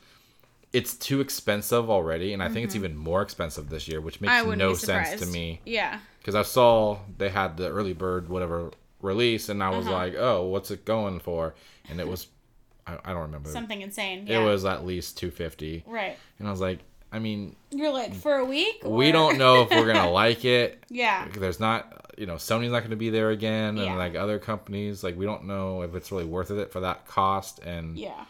it's 0.74 0.94
too 0.96 1.20
expensive 1.20 1.90
already, 1.90 2.32
and 2.34 2.42
I 2.42 2.48
think 2.48 2.64
it's 2.64 2.76
even 2.78 2.96
more 2.96 3.22
expensive 3.22 3.68
this 3.70 3.90
year, 3.90 4.00
which 4.00 4.22
makes 4.22 4.32
Mm-hmm. 4.34 4.58
No 4.58 4.74
sense 4.74 5.20
to 5.20 5.26
me. 5.26 5.60
Yeah, 5.66 6.00
Because 6.20 6.34
I 6.34 6.44
saw 6.44 7.00
they 7.18 7.28
had 7.28 7.58
the 7.58 7.68
early 7.70 7.92
bird 7.92 8.30
whatever 8.30 8.72
release, 9.02 9.50
and 9.50 9.64
I 9.64 9.70
was 9.70 9.86
Uh-huh. 9.88 9.96
like, 9.96 10.16
oh, 10.18 10.46
what's 10.46 10.72
it 10.72 10.86
going 10.86 11.20
for? 11.20 11.56
And 11.90 12.00
it 12.00 12.08
was, 12.08 12.28
I, 12.88 12.98
I 13.06 13.12
don't 13.14 13.24
remember. 13.24 13.50
something 13.50 13.82
insane. 13.82 14.28
It 14.28 14.40
was 14.40 14.66
at 14.66 14.86
least 14.86 15.18
two 15.18 15.32
fifty, 15.32 15.84
right. 15.88 16.18
and 16.40 16.48
I 16.48 16.52
was 16.52 16.62
like, 16.62 16.80
I 17.14 17.20
mean, 17.20 17.56
You're 17.72 17.92
like 17.92 18.14
for 18.16 18.36
a 18.36 18.46
week. 18.46 18.82
we 18.86 19.10
or- 19.10 19.12
don't 19.12 19.38
know 19.38 19.64
if 19.64 19.70
we're 19.70 19.86
gonna 19.92 20.10
like 20.24 20.46
it. 20.46 20.84
Yeah. 20.90 21.28
There's 21.38 21.60
not, 21.60 22.06
you 22.18 22.26
know, 22.26 22.36
Sony's 22.36 22.72
not 22.72 22.80
going 22.80 22.92
to 22.92 22.96
be 22.96 23.10
there 23.10 23.32
again, 23.32 23.76
Yeah. 23.78 23.84
and 23.88 23.98
like 23.98 24.16
other 24.16 24.40
companies, 24.40 25.04
like 25.04 25.18
we 25.18 25.26
don't 25.26 25.46
know 25.46 25.82
if 25.82 25.94
it's 25.96 26.12
really 26.12 26.24
worth 26.26 26.52
it 26.52 26.72
for 26.72 26.80
that 26.82 27.06
cost, 27.08 27.60
and 27.60 27.98
Yeah. 27.98 28.24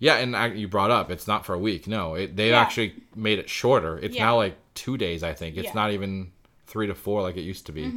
Yeah, 0.00 0.16
and 0.16 0.36
I, 0.36 0.48
you 0.48 0.68
brought 0.68 0.90
up 0.90 1.10
it's 1.10 1.26
not 1.28 1.46
for 1.46 1.54
a 1.54 1.58
week. 1.58 1.86
No, 1.86 2.14
it, 2.14 2.36
they 2.36 2.50
Yeah. 2.50 2.60
actually 2.60 2.94
made 3.14 3.38
it 3.38 3.48
shorter. 3.48 3.96
It's 3.98 4.14
Yeah. 4.16 4.26
now 4.26 4.36
like 4.36 4.56
two 4.74 4.96
days. 4.98 5.22
I 5.22 5.32
think 5.32 5.56
it's 5.56 5.66
Yeah. 5.66 5.72
not 5.74 5.92
even 5.92 6.32
three 6.66 6.86
to 6.88 6.94
four 6.94 7.22
like 7.22 7.36
it 7.36 7.42
used 7.42 7.66
to 7.66 7.72
be. 7.72 7.90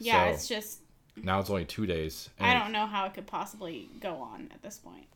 Yeah. 0.00 0.24
So- 0.26 0.34
It's 0.34 0.48
just 0.48 0.80
Now 1.16 1.38
it's 1.40 1.50
only 1.50 1.64
two 1.64 1.86
days. 1.86 2.30
I 2.40 2.54
don't 2.54 2.72
know 2.72 2.86
how 2.86 3.04
it 3.06 3.14
could 3.14 3.26
possibly 3.26 3.88
go 4.00 4.14
on 4.16 4.50
at 4.54 4.62
this 4.62 4.78
point, 4.78 5.06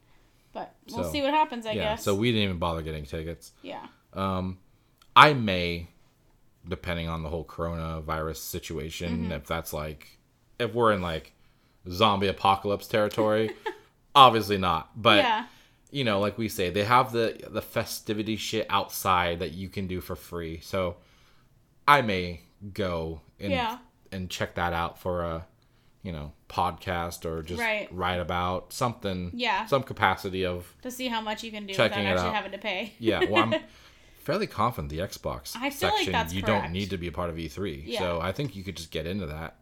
but 0.53 0.75
we'll 0.91 1.05
So, 1.05 1.11
see 1.13 1.23
what 1.23 1.33
happens. 1.33 1.65
I 1.67 1.73
Yeah, 1.73 1.95
guess. 1.95 2.05
so 2.05 2.15
we 2.15 2.31
didn't 2.31 2.45
even 2.45 2.59
bother 2.59 2.83
getting 2.83 3.05
tickets. 3.07 3.53
yeah. 3.63 3.87
Um, 4.13 4.59
I 5.17 5.33
may, 5.33 5.89
depending 6.69 7.09
on 7.09 7.23
the 7.23 7.29
whole 7.31 7.45
coronavirus 7.45 8.37
situation, 8.37 9.23
Mm-hmm. 9.25 9.33
if 9.33 9.47
that's 9.47 9.73
like, 9.73 10.19
if 10.59 10.73
we're 10.75 10.93
in 10.93 11.01
like 11.03 11.33
zombie 11.89 12.29
apocalypse 12.29 12.87
territory, 12.87 13.51
obviously 14.15 14.59
not. 14.59 15.01
But 15.01 15.19
yeah. 15.19 15.47
you 15.91 16.05
know, 16.05 16.21
like 16.21 16.37
we 16.39 16.49
say, 16.49 16.71
they 16.71 16.85
have 16.85 17.13
the 17.13 17.41
the 17.49 17.63
festivity 17.63 18.37
shit 18.37 18.67
outside 18.71 19.39
that 19.41 19.53
you 19.53 19.69
can 19.69 19.87
do 19.87 20.01
for 20.01 20.17
free. 20.17 20.61
So 20.61 20.97
I 21.89 22.03
may 22.03 22.41
go 22.73 23.21
and 23.41 23.53
Yeah. 23.53 23.79
And 24.15 24.31
check 24.31 24.55
that 24.55 24.73
out 24.73 24.99
for 24.99 25.23
a 25.23 25.47
you 26.03 26.13
know 26.13 26.33
podcast 26.49 27.25
or 27.25 27.43
just 27.43 27.61
Right. 27.61 27.89
write 27.93 28.21
about 28.21 28.73
something. 28.73 29.31
Yeah. 29.35 29.67
some 29.67 29.83
capacity 29.83 30.45
of 30.47 30.73
To 30.83 30.91
see 30.91 31.09
how 31.09 31.21
much 31.21 31.43
you 31.43 31.51
can 31.51 31.67
do 31.67 31.75
Checking 31.75 31.99
without 31.99 32.11
it 32.11 32.15
actually 32.15 32.29
out. 32.29 32.35
having 32.35 32.53
to 32.53 32.59
pay. 32.59 32.93
yeah. 32.99 33.25
Well, 33.29 33.43
I'm 33.43 33.55
fairly 34.23 34.47
confident 34.47 34.91
the 34.91 34.99
Xbox 34.99 35.55
I 35.57 35.71
feel 35.71 35.89
like 35.91 35.97
section 35.99 36.13
that's 36.13 36.33
you 36.35 36.43
correct. 36.43 36.65
don't 36.65 36.73
need 36.73 36.91
to 36.91 36.99
be 36.99 37.09
a 37.09 37.13
part 37.13 37.31
of 37.31 37.37
E3. 37.37 37.83
Yeah. 37.87 37.99
So 38.01 38.21
I 38.21 38.33
think 38.33 38.55
you 38.57 38.63
could 38.63 38.77
just 38.77 38.91
get 38.91 39.07
into 39.07 39.27
that. 39.27 39.57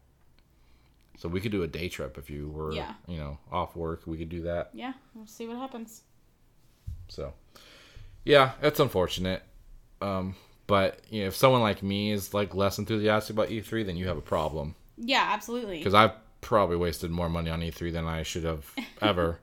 So 1.18 1.28
we 1.28 1.40
could 1.40 1.52
do 1.52 1.62
a 1.62 1.68
day 1.68 1.88
trip 1.88 2.18
if 2.18 2.28
you 2.30 2.50
were, 2.50 2.72
Yeah. 2.72 2.94
you 3.06 3.16
know, 3.18 3.38
off 3.52 3.76
work. 3.76 4.06
We 4.06 4.18
could 4.18 4.28
do 4.28 4.42
that. 4.42 4.70
yeah. 4.72 4.94
We'll 5.14 5.26
see 5.26 5.46
what 5.46 5.56
happens. 5.58 6.02
So, 7.08 7.34
yeah, 8.24 8.52
it's 8.62 8.80
unfortunate. 8.80 9.42
Um, 10.00 10.34
but 10.66 11.01
you 11.11 11.22
know, 11.22 11.29
if 11.29 11.37
someone 11.37 11.61
like 11.62 11.83
me 11.83 12.12
is 12.12 12.33
like 12.35 12.55
less 12.55 12.79
enthusiastic 12.79 13.35
about 13.35 13.48
E3, 13.48 13.85
then 13.87 13.96
you 13.96 14.07
have 14.09 14.16
a 14.18 14.22
problem. 14.22 14.75
Yeah. 14.96 15.25
Absolutely. 15.33 15.79
Because 15.79 15.94
I've 15.94 16.12
probably 16.40 16.77
wasted 16.77 17.11
more 17.11 17.29
money 17.29 17.51
on 17.51 17.61
E3 17.61 17.92
than 17.92 18.05
I 18.07 18.22
should 18.22 18.44
have 18.44 18.70
ever. 19.03 19.38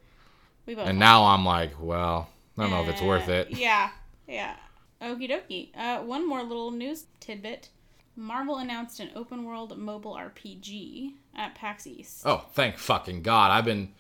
We 0.66 0.76
both. 0.76 0.88
and 0.88 1.00
now 1.00 1.24
I'm 1.26 1.46
like, 1.46 1.72
well, 1.82 2.30
I 2.58 2.62
don't 2.64 2.72
know 2.72 2.84
if 2.84 2.90
it's 2.90 3.02
worth 3.02 3.28
Uh, 3.30 3.34
it. 3.34 3.52
Yeah. 3.52 3.90
Yeah. 4.28 4.56
Okie 5.02 5.30
dokie. 5.30 5.70
Uh, 5.78 6.04
one 6.04 6.28
more 6.28 6.44
little 6.44 6.72
news 6.72 7.06
tidbit. 7.20 7.70
Marvel 8.16 8.58
announced 8.58 9.00
an 9.00 9.10
open 9.16 9.46
world 9.46 9.78
mobile 9.78 10.14
RPG 10.14 11.14
at 11.36 11.56
PAX 11.56 11.88
East. 11.88 12.24
Oh, 12.26 12.44
thank 12.54 12.78
fucking 12.78 13.22
God. 13.24 13.52
I've 13.52 13.64
been 13.66 13.94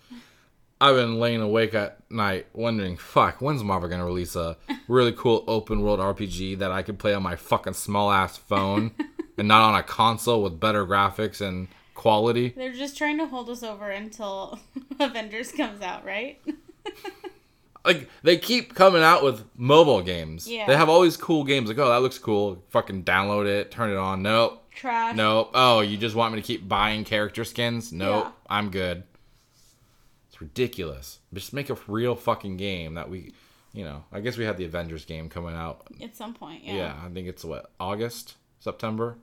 I've 0.81 0.95
been 0.95 1.19
laying 1.19 1.41
awake 1.41 1.73
at 1.73 1.99
night 2.09 2.47
wondering, 2.53 2.95
fuck, 2.95 3.41
when's 3.41 3.63
Marvel 3.63 3.89
gonna 3.89 4.05
release 4.05 4.35
a 4.35 4.55
really 4.87 5.11
cool 5.11 5.43
open 5.47 5.81
world 5.81 5.99
RPG 5.99 6.59
that 6.59 6.71
I 6.71 6.83
could 6.83 6.97
play 6.97 7.13
on 7.13 7.23
my 7.23 7.35
fucking 7.35 7.73
small 7.73 8.11
ass 8.11 8.37
phone 8.37 8.91
and 9.37 9.47
not 9.47 9.61
on 9.61 9.75
a 9.75 9.83
console 9.83 10.41
with 10.41 10.59
better 10.59 10.85
graphics 10.85 11.41
and 11.41 11.67
quality? 11.95 12.53
They're 12.55 12.71
just 12.71 12.97
trying 12.97 13.17
to 13.17 13.25
hold 13.27 13.49
us 13.49 13.61
over 13.61 13.89
until 13.89 14.59
Avengers 14.99 15.51
comes 15.51 15.81
out, 15.81 16.05
right? 16.05 16.41
Like 17.85 18.09
they 18.23 18.37
keep 18.37 18.75
coming 18.75 19.01
out 19.01 19.23
with 19.23 19.45
mobile 19.55 20.01
games. 20.01 20.47
Yeah. 20.47 20.67
They 20.67 20.75
have 20.75 20.89
all 20.89 21.01
these 21.01 21.15
cool 21.15 21.45
games. 21.45 21.69
Like, 21.69 21.77
oh, 21.77 21.89
that 21.89 22.01
looks 22.01 22.17
cool. 22.17 22.61
Fucking 22.69 23.03
download 23.03 23.47
it, 23.47 23.71
turn 23.71 23.89
it 23.89 23.95
on. 23.97 24.21
Nope. 24.21 24.69
Trash. 24.71 25.15
Nope. 25.15 25.51
Oh, 25.53 25.79
you 25.79 25.97
just 25.97 26.13
want 26.13 26.33
me 26.33 26.41
to 26.41 26.45
keep 26.45 26.67
buying 26.67 27.05
character 27.05 27.45
skins? 27.45 27.93
Nope. 27.93 28.25
Yeah. 28.25 28.31
I'm 28.49 28.69
good. 28.69 29.03
It's 30.39 30.41
ridiculous. 30.41 31.19
Just 31.34 31.54
make 31.54 31.69
a 31.69 31.78
real 31.88 32.15
fucking 32.15 32.58
game 32.58 32.93
that 32.95 33.10
we, 33.10 33.34
you 33.73 33.84
know, 33.84 34.04
I 34.12 34.19
guess 34.21 34.38
we 34.38 34.45
had 34.45 34.58
the 34.58 34.65
Avengers 34.65 35.06
game 35.06 35.30
coming 35.30 35.56
out. 35.56 35.88
At 36.02 36.15
some 36.15 36.34
point, 36.34 36.63
Yeah, 36.63 36.73
yeah. 36.75 36.95
I 37.06 37.10
think 37.10 37.28
it's 37.28 37.43
what, 37.43 37.71
August? 37.80 38.36
September? 38.60 39.17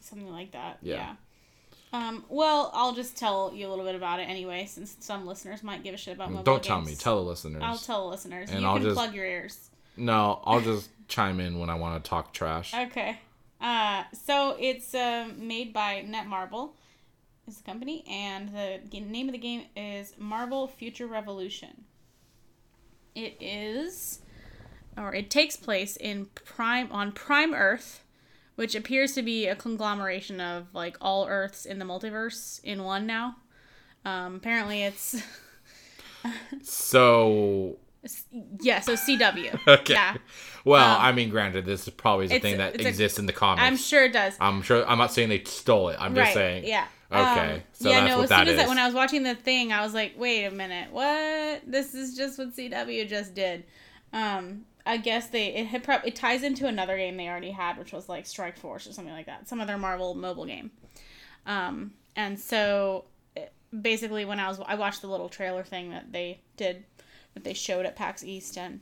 Something 0.00 0.30
like 0.30 0.52
that. 0.52 0.78
Yeah. 0.82 0.94
Yeah. 0.94 1.14
Um, 1.90 2.24
well, 2.28 2.70
I'll 2.74 2.92
just 2.94 3.16
tell 3.16 3.50
you 3.54 3.66
a 3.66 3.70
little 3.70 3.84
bit 3.84 3.94
about 3.94 4.20
it 4.20 4.24
anyway, 4.24 4.66
since 4.66 4.96
some 5.00 5.26
listeners 5.26 5.62
might 5.62 5.82
give 5.82 5.94
a 5.94 5.96
shit 5.96 6.14
about 6.16 6.30
mobile 6.30 6.44
Don't 6.44 6.62
tell 6.62 6.80
me. 6.80 6.88
games. 6.88 6.98
Tell 7.02 7.16
the 7.16 7.28
listeners. 7.30 7.62
I'll 7.64 7.78
tell 7.78 8.04
the 8.04 8.10
listeners. 8.10 8.50
And 8.50 8.60
you 8.60 8.66
I'll 8.66 8.74
can 8.74 8.82
just- 8.84 8.94
plug 8.94 9.14
your 9.14 9.24
ears. 9.24 9.70
no, 9.96 10.40
I'll 10.44 10.60
just 10.60 10.90
chime 11.08 11.40
in 11.40 11.58
when 11.58 11.70
I 11.70 11.74
want 11.76 12.02
to 12.04 12.08
talk 12.08 12.32
trash. 12.34 12.74
Okay. 12.74 13.18
Uh, 13.60 14.04
so 14.12 14.54
it's 14.60 14.94
uh, 14.94 15.28
made 15.36 15.72
by 15.72 16.04
Netmarble, 16.06 16.70
is 17.48 17.58
the 17.58 17.64
company, 17.64 18.04
and 18.08 18.48
the 18.54 18.80
g- 18.88 19.00
name 19.00 19.28
of 19.28 19.32
the 19.32 19.38
game 19.38 19.64
is 19.76 20.14
Marvel 20.18 20.68
Future 20.68 21.06
Revolution. 21.06 21.84
It 23.14 23.36
is, 23.40 24.20
or 24.96 25.14
it 25.14 25.30
takes 25.30 25.56
place 25.56 25.96
in 25.96 26.26
Prime 26.26 26.88
on 26.92 27.10
Prime 27.12 27.54
Earth, 27.54 28.04
which 28.54 28.74
appears 28.74 29.12
to 29.14 29.22
be 29.22 29.46
a 29.46 29.56
conglomeration 29.56 30.40
of 30.40 30.72
like 30.74 30.96
all 31.00 31.26
Earths 31.26 31.64
in 31.66 31.78
the 31.78 31.84
multiverse 31.84 32.62
in 32.62 32.84
one 32.84 33.06
now. 33.06 33.36
Um, 34.04 34.36
apparently, 34.36 34.82
it's 34.84 35.20
So, 36.62 37.78
yeah. 38.60 38.80
So 38.80 38.94
CW. 38.94 39.58
okay. 39.68 39.94
Yeah, 39.94 40.16
Well, 40.64 40.96
Um, 40.96 41.02
I 41.04 41.12
mean, 41.12 41.30
granted, 41.30 41.64
this 41.64 41.86
is 41.88 41.94
probably 41.94 42.26
the 42.28 42.38
thing 42.38 42.58
that 42.58 42.74
it's 42.74 42.84
a- 42.84 42.88
exists 42.88 43.18
in 43.18 43.26
the 43.26 43.32
comics. 43.32 43.64
I'm 43.66 43.76
sure 43.76 44.04
it 44.04 44.12
does. 44.12 44.36
I'm 44.40 44.62
sure. 44.62 44.86
I'm 44.88 44.98
not 44.98 45.12
saying 45.12 45.28
they 45.28 45.42
stole 45.44 45.88
it. 45.90 45.96
I'm 46.00 46.14
just 46.14 46.32
saying. 46.34 46.64
Yeah. 46.64 46.86
Okay, 47.10 47.54
Um, 47.54 47.60
so 47.72 47.88
yeah, 47.88 48.00
that's 48.00 48.10
no, 48.10 48.18
what 48.18 48.30
as 48.30 48.38
soon 48.38 48.48
as 48.54 48.62
is. 48.62 48.68
when 48.68 48.78
I 48.78 48.84
was 48.84 48.94
watching 48.94 49.22
the 49.22 49.34
thing, 49.34 49.72
I 49.72 49.80
was 49.82 49.94
like, 49.94 50.14
wait 50.18 50.44
a 50.44 50.50
minute, 50.50 50.92
what? 50.92 51.62
This 51.66 51.94
is 51.94 52.14
just 52.16 52.38
what 52.38 52.54
CW 52.54 53.08
just 53.08 53.34
did. 53.34 53.64
Um, 54.12 54.66
I 54.84 54.98
guess 54.98 55.28
they 55.28 55.54
it 55.54 55.66
had 55.66 55.84
prob- 55.84 56.04
it 56.04 56.16
ties 56.16 56.42
into 56.42 56.66
another 56.66 56.96
game 56.98 57.16
they 57.16 57.28
already 57.28 57.50
had, 57.50 57.78
which 57.78 57.92
was 57.92 58.08
like 58.08 58.26
Strike 58.26 58.58
Force 58.58 58.86
or 58.86 58.92
something 58.92 59.12
like 59.14 59.26
that, 59.26 59.48
some 59.48 59.60
other 59.60 59.78
Marvel 59.78 60.14
mobile 60.14 60.44
game. 60.44 60.70
Um, 61.46 61.92
and 62.14 62.38
so 62.38 63.04
it- 63.34 63.52
basically, 63.80 64.26
when 64.26 64.38
I 64.38 64.48
was 64.48 64.60
I 64.66 64.74
watched 64.74 65.00
the 65.00 65.08
little 65.08 65.28
trailer 65.30 65.62
thing 65.62 65.90
that 65.90 66.12
they 66.12 66.40
did, 66.58 66.84
that 67.34 67.42
they 67.44 67.54
showed 67.54 67.86
at 67.86 67.96
PAX 67.96 68.22
East, 68.22 68.58
and 68.58 68.80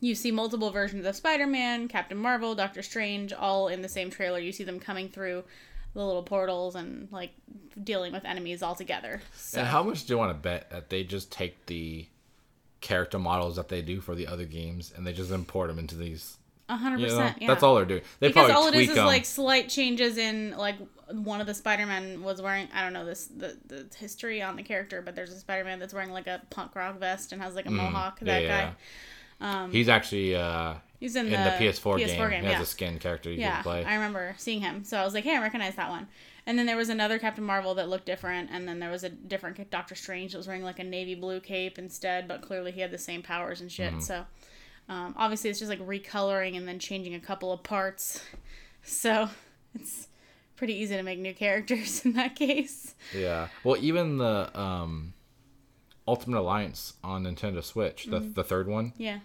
you 0.00 0.14
see 0.14 0.30
multiple 0.30 0.70
versions 0.70 1.04
of 1.06 1.16
Spider-Man, 1.16 1.88
Captain 1.88 2.18
Marvel, 2.18 2.54
Doctor 2.54 2.82
Strange, 2.82 3.32
all 3.32 3.66
in 3.68 3.82
the 3.82 3.88
same 3.88 4.10
trailer. 4.10 4.38
You 4.38 4.52
see 4.52 4.64
them 4.64 4.78
coming 4.78 5.08
through 5.08 5.44
the 5.96 6.04
little 6.04 6.22
portals 6.22 6.74
and 6.74 7.08
like 7.10 7.30
dealing 7.82 8.12
with 8.12 8.24
enemies 8.24 8.62
all 8.62 8.74
together. 8.74 9.20
So, 9.34 9.60
And 9.60 9.66
how 9.68 9.82
much 9.82 10.04
do 10.04 10.12
you 10.12 10.18
want 10.18 10.30
to 10.30 10.38
bet 10.38 10.70
that 10.70 10.90
they 10.90 11.04
just 11.04 11.32
take 11.32 11.66
the 11.66 12.06
character 12.80 13.18
models 13.18 13.56
that 13.56 13.68
they 13.68 13.82
do 13.82 14.00
for 14.00 14.14
the 14.14 14.26
other 14.26 14.44
games 14.44 14.92
and 14.94 15.06
they 15.06 15.12
just 15.12 15.30
import 15.30 15.68
them 15.68 15.78
into 15.78 15.96
these? 15.96 16.36
a 16.68 16.76
hundred 16.76 17.00
You 17.00 17.06
know, 17.06 17.16
percent, 17.16 17.42
yeah. 17.42 17.46
that's 17.48 17.62
all 17.62 17.76
they're 17.76 17.84
doing. 17.84 18.02
They 18.18 18.28
because 18.28 18.50
probably 18.50 18.54
all 18.54 18.68
it 18.68 18.74
is 18.74 18.90
is 18.90 18.96
like 18.96 19.24
slight 19.24 19.68
changes 19.68 20.18
in 20.18 20.56
like 20.56 20.74
one 21.10 21.40
of 21.40 21.46
the 21.46 21.54
Spider-Man 21.54 22.22
was 22.24 22.42
wearing 22.42 22.66
I 22.74 22.82
don't 22.82 22.92
know 22.92 23.04
this 23.04 23.26
the, 23.26 23.56
the 23.66 23.86
history 23.96 24.42
on 24.42 24.56
the 24.56 24.64
character, 24.64 25.00
but 25.00 25.14
there's 25.14 25.30
a 25.30 25.38
Spider-Man 25.38 25.78
that's 25.78 25.94
wearing 25.94 26.10
like 26.10 26.26
a 26.26 26.42
punk 26.50 26.74
rock 26.74 26.98
vest 26.98 27.32
and 27.32 27.40
has 27.40 27.54
like 27.54 27.66
a 27.66 27.70
mohawk. 27.70 28.18
Mm, 28.20 28.26
yeah, 28.26 28.32
That 28.34 28.42
yeah. 28.42 28.48
guy, 28.66 28.72
um, 29.40 29.70
He's 29.72 29.88
actually 29.88 30.34
uh, 30.34 30.74
he's 30.98 31.16
in, 31.16 31.26
in 31.26 31.32
the, 31.32 31.50
PS4, 31.50 31.98
game. 31.98 32.08
He 32.08 32.12
has 32.14 32.42
yeah. 32.44 32.60
a 32.62 32.64
skin 32.64 32.98
character 32.98 33.30
you 33.30 33.38
Yeah, 33.40 33.54
can 33.56 33.62
play. 33.62 33.84
I 33.84 33.94
remember 33.94 34.34
seeing 34.38 34.60
him. 34.60 34.84
So 34.84 34.96
I 34.98 35.04
was 35.04 35.14
like, 35.14 35.24
hey, 35.24 35.36
I 35.36 35.40
recognize 35.42 35.74
that 35.76 35.90
one. 35.90 36.08
And 36.46 36.56
then 36.58 36.66
there 36.66 36.76
was 36.76 36.88
another 36.88 37.18
Captain 37.18 37.42
Marvel 37.44 37.74
that 37.74 37.88
looked 37.88 38.06
different, 38.06 38.50
and 38.52 38.68
then 38.68 38.78
there 38.78 38.90
was 38.90 39.02
a 39.02 39.08
different 39.08 39.68
Doctor 39.70 39.96
Strange 39.96 40.30
that 40.32 40.38
was 40.38 40.46
wearing 40.46 40.62
like 40.62 40.78
a 40.78 40.84
navy 40.84 41.16
blue 41.16 41.40
cape 41.40 41.76
instead, 41.78 42.28
but 42.28 42.40
clearly 42.40 42.70
he 42.70 42.80
had 42.80 42.92
the 42.92 42.98
same 42.98 43.22
powers 43.22 43.60
and 43.60 43.68
Mm-hmm. 43.68 43.96
shit. 43.98 44.02
So 44.04 44.24
um, 44.88 45.12
obviously 45.16 45.50
it's 45.50 45.58
just 45.58 45.68
like 45.68 45.80
recoloring 45.80 46.56
and 46.56 46.66
then 46.68 46.78
changing 46.78 47.14
a 47.14 47.20
couple 47.20 47.52
of 47.52 47.62
parts. 47.62 48.22
So 48.88 49.28
it's 49.74 50.06
pretty 50.54 50.74
easy 50.74 50.94
to 50.96 51.02
make 51.02 51.18
new 51.18 51.34
characters 51.34 52.02
in 52.04 52.12
that 52.12 52.36
case. 52.36 52.94
Yeah. 53.12 53.48
Well, 53.64 53.76
even 53.80 54.18
the 54.18 54.56
um, 54.56 55.12
Ultimate 56.08 56.38
Alliance 56.40 56.94
on 57.02 57.24
Nintendo 57.24 57.62
Switch, 57.62 58.06
the, 58.06 58.20
Mm-hmm. 58.20 58.32
the 58.34 58.44
third 58.44 58.68
one, 58.68 58.92
Yeah. 58.96 59.18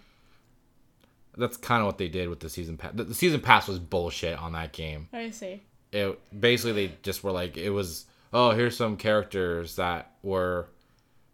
that's 1.36 1.56
kind 1.56 1.80
of 1.80 1.86
what 1.86 1.98
they 1.98 2.08
did 2.08 2.28
with 2.28 2.40
the 2.40 2.48
season 2.50 2.76
pass. 2.76 2.92
The, 2.94 3.04
the 3.04 3.14
season 3.14 3.40
pass 3.40 3.68
was 3.68 3.78
bullshit 3.78 4.38
on 4.38 4.52
that 4.52 4.72
game. 4.72 5.08
I 5.12 5.30
see. 5.30 5.62
It 5.92 6.18
basically 6.38 6.86
they 6.88 6.94
just 7.02 7.22
were 7.22 7.32
like 7.32 7.56
it 7.56 7.70
was. 7.70 8.06
Oh, 8.34 8.50
here's 8.52 8.74
some 8.76 8.96
characters 8.96 9.76
that 9.76 10.12
were 10.22 10.66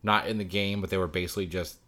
not 0.02 0.26
in 0.26 0.36
the 0.38 0.44
game, 0.44 0.80
but 0.80 0.90
they 0.90 0.96
were 0.98 1.06
basically 1.06 1.46
just 1.46 1.78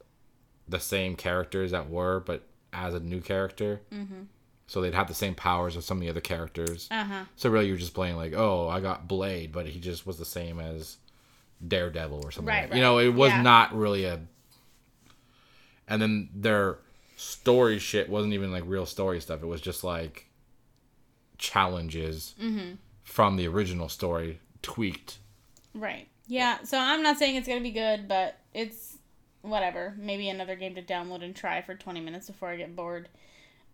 the 0.69 0.79
same 0.79 1.17
characters 1.17 1.73
that 1.73 1.91
were, 1.91 2.21
but 2.21 2.43
as 2.73 2.95
a 2.95 3.01
new 3.01 3.21
character. 3.21 3.81
Mm-hmm. 3.93 4.23
So 4.69 4.81
they'd 4.81 4.95
have 4.95 5.09
the 5.09 5.15
same 5.15 5.35
powers 5.35 5.77
as 5.77 5.85
some 5.85 5.97
of 5.97 6.03
the 6.03 6.09
other 6.11 6.21
characters. 6.21 6.87
Uh 6.93 7.03
huh. 7.05 7.25
So 7.35 7.51
really, 7.51 7.67
you're 7.67 7.77
just 7.77 7.93
playing 7.95 8.15
like, 8.17 8.35
oh, 8.35 8.69
I 8.69 8.79
got 8.81 9.09
Blade, 9.09 9.51
but 9.51 9.67
he 9.67 9.81
just 9.81 10.07
was 10.07 10.17
the 10.17 10.25
same 10.25 10.61
as 10.61 10.97
Daredevil 11.67 12.23
or 12.25 12.31
something. 12.31 12.49
Right, 12.49 12.63
like 12.63 12.71
that. 12.71 12.77
You 12.77 12.83
know, 12.83 12.99
it 12.99 13.09
was 13.15 13.31
Yeah. 13.31 13.43
not 13.43 13.75
really 13.75 14.05
a. 14.05 14.21
And 15.89 16.01
then 16.01 16.29
their 16.35 16.79
story 17.17 17.79
shit 17.79 18.09
wasn't 18.09 18.33
even 18.35 18.53
like 18.53 18.63
real 18.67 18.87
story 18.87 19.21
stuff. 19.21 19.43
It 19.43 19.47
was 19.47 19.61
just 19.61 19.83
like 19.85 20.27
challenges 21.39 22.35
Mm-hmm. 22.41 22.75
from 23.03 23.37
the 23.37 23.47
original 23.49 23.89
story 23.89 24.41
tweaked. 24.63 25.19
Right. 25.75 26.09
Yeah. 26.27 26.63
So 26.65 26.79
I'm 26.79 27.03
not 27.03 27.19
saying 27.19 27.37
it's 27.37 27.49
gonna 27.49 27.61
be 27.61 27.71
good, 27.73 28.07
but 28.09 28.39
it's 28.55 28.99
whatever. 29.43 29.95
Maybe 29.99 30.29
another 30.29 30.55
game 30.55 30.75
to 30.75 30.83
download 30.83 31.25
and 31.25 31.35
try 31.35 31.63
for 31.63 31.75
20 31.75 32.01
minutes 32.01 32.29
before 32.29 32.51
I 32.51 32.57
get 32.57 32.77
bored. 32.77 33.09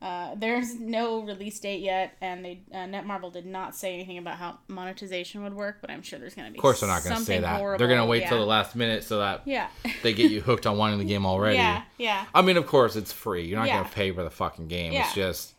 Uh, 0.02 0.34
there's 0.34 0.78
no 0.78 1.22
release 1.22 1.58
date 1.58 1.80
yet, 1.80 2.16
and 2.20 2.44
they 2.44 2.60
uh, 2.70 2.76
Netmarble 2.76 3.32
did 3.32 3.46
not 3.46 3.74
say 3.74 3.94
anything 3.94 4.18
about 4.18 4.36
how 4.36 4.58
monetization 4.68 5.42
would 5.42 5.54
work. 5.54 5.78
But 5.80 5.90
I'm 5.90 6.02
sure 6.02 6.18
there's 6.18 6.34
gonna 6.34 6.50
be. 6.50 6.58
Of 6.58 6.62
course, 6.62 6.80
they're 6.80 6.88
not 6.88 7.02
going 7.02 7.16
to 7.16 7.22
say 7.24 7.40
that. 7.40 7.58
They're 7.78 7.88
going 7.88 8.00
to 8.00 8.04
wait 8.06 8.26
till 8.26 8.38
the 8.38 8.44
last 8.44 8.76
minute 8.76 9.04
so 9.04 9.18
that 9.20 9.42
Yeah. 9.46 9.68
they 10.02 10.12
get 10.12 10.30
you 10.30 10.42
hooked 10.42 10.66
on 10.66 10.76
wanting 10.76 10.98
the 10.98 11.04
game 11.06 11.24
already. 11.32 11.56
yeah. 11.56 11.82
Yeah. 11.96 12.26
I 12.34 12.42
mean, 12.42 12.56
of 12.58 12.66
course, 12.66 12.94
it's 12.94 13.10
free. 13.12 13.46
You're 13.46 13.58
not 13.58 13.68
Yeah. 13.68 13.78
going 13.78 13.88
to 13.88 13.94
pay 13.94 14.12
for 14.12 14.22
the 14.22 14.30
fucking 14.30 14.68
game. 14.68 14.92
Yeah. 14.92 15.06
It's 15.06 15.14
just. 15.14 15.54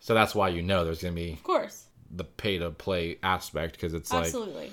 So 0.00 0.14
that's 0.14 0.34
why 0.34 0.48
you 0.48 0.62
know 0.62 0.84
there's 0.84 1.02
going 1.02 1.14
to 1.14 1.20
be 1.20 1.32
Of 1.34 1.42
course. 1.44 1.84
the 2.10 2.24
pay 2.24 2.58
to 2.58 2.70
play 2.70 3.18
aspect 3.22 3.74
because 3.74 3.94
it's 3.94 4.12
like 4.12 4.24
Absolutely. 4.24 4.72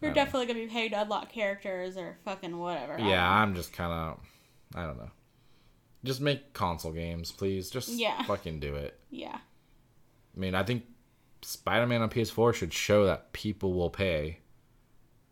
You're 0.00 0.10
Um, 0.10 0.14
definitely 0.14 0.46
gonna 0.46 0.60
be 0.60 0.66
paid 0.68 0.90
to 0.90 1.00
unlock 1.02 1.32
characters 1.32 1.96
or 1.96 2.18
fucking 2.24 2.56
whatever. 2.56 2.96
Yeah 3.00 3.28
i'm 3.28 3.56
just 3.56 3.72
kind 3.72 3.92
of 3.92 4.20
i 4.76 4.86
don't 4.86 4.96
know 4.96 5.10
just 6.04 6.20
make 6.20 6.52
console 6.52 6.92
games 6.92 7.32
please 7.32 7.70
just 7.70 7.88
Yeah. 7.88 8.22
fucking 8.26 8.60
do 8.60 8.74
it 8.76 8.98
Yeah. 9.10 9.38
i 10.36 10.38
mean 10.40 10.54
i 10.54 10.62
think 10.62 10.84
spider-man 11.42 12.02
on 12.02 12.10
ps4 12.10 12.54
should 12.54 12.72
show 12.72 13.04
that 13.06 13.32
people 13.32 13.72
will 13.74 13.90
pay 13.90 14.38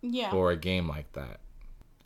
Yeah. 0.02 0.30
for 0.30 0.50
a 0.50 0.56
game 0.56 0.88
like 0.88 1.12
that 1.12 1.40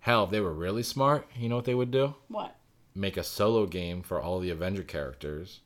hell 0.00 0.24
if 0.24 0.30
they 0.30 0.40
were 0.40 0.52
really 0.54 0.82
smart 0.82 1.28
you 1.36 1.48
know 1.48 1.56
what 1.56 1.64
they 1.64 1.74
would 1.74 1.90
do 1.90 2.14
What? 2.28 2.56
make 2.94 3.16
a 3.16 3.22
solo 3.24 3.66
game 3.66 4.02
for 4.02 4.20
all 4.20 4.40
the 4.40 4.50
avenger 4.50 4.82
characters 4.82 5.60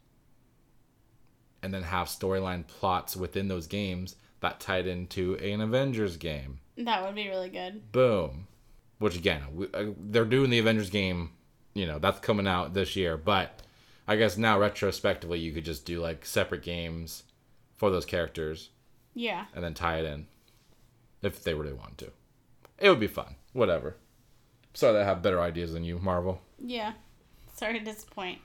and 1.62 1.72
then 1.72 1.82
have 1.84 2.08
storyline 2.08 2.66
plots 2.66 3.16
within 3.16 3.48
those 3.48 3.66
games 3.66 4.16
that 4.40 4.60
tied 4.60 4.86
into 4.86 5.34
an 5.36 5.60
avengers 5.60 6.16
game 6.16 6.58
That 6.76 7.02
would 7.04 7.14
be 7.14 7.28
really 7.28 7.48
good. 7.48 7.90
boom 7.92 8.46
which 8.98 9.16
again 9.16 9.42
we, 9.52 9.66
uh, 9.74 9.86
they're 9.98 10.24
doing 10.24 10.50
the 10.50 10.58
avengers 10.58 10.90
game 10.90 11.30
you 11.74 11.86
know 11.86 11.98
that's 11.98 12.20
coming 12.20 12.46
out 12.46 12.72
this 12.74 12.96
year 12.96 13.16
but 13.16 13.60
i 14.08 14.16
guess 14.16 14.36
now 14.36 14.58
retrospectively 14.58 15.38
you 15.38 15.52
could 15.52 15.64
just 15.64 15.84
do 15.84 16.00
like 16.00 16.24
separate 16.24 16.62
games 16.62 17.24
for 17.76 17.90
those 17.90 18.04
characters 18.06 18.70
Yeah. 19.14 19.46
and 19.54 19.62
then 19.64 19.74
tie 19.74 19.98
it 19.98 20.04
in 20.04 20.26
if 21.22 21.42
they 21.42 21.54
really 21.54 21.72
want 21.72 21.98
to 21.98 22.10
it 22.78 22.88
would 22.88 23.00
be 23.00 23.06
fun 23.06 23.34
whatever 23.52 23.96
sorry 24.72 24.92
that 24.94 25.02
i 25.02 25.04
have 25.04 25.22
better 25.22 25.40
ideas 25.40 25.72
than 25.72 25.84
you 25.84 25.98
marvel 25.98 26.40
Yeah. 26.58 26.92
Sorry 27.56 27.78
to 27.78 27.84
disappoint. 27.84 28.38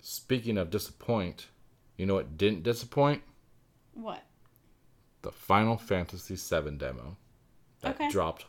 speaking 0.00 0.56
of 0.58 0.70
disappoint 0.70 1.48
You 1.96 2.06
know 2.06 2.14
what 2.14 2.36
didn't 2.38 2.62
disappoint? 2.64 3.22
What? 3.94 4.22
The 5.22 5.30
Final 5.32 5.76
Fantasy 5.76 6.34
VII 6.36 6.72
demo 6.76 7.16
that 7.80 7.94
Okay. 7.94 8.08
dropped 8.10 8.46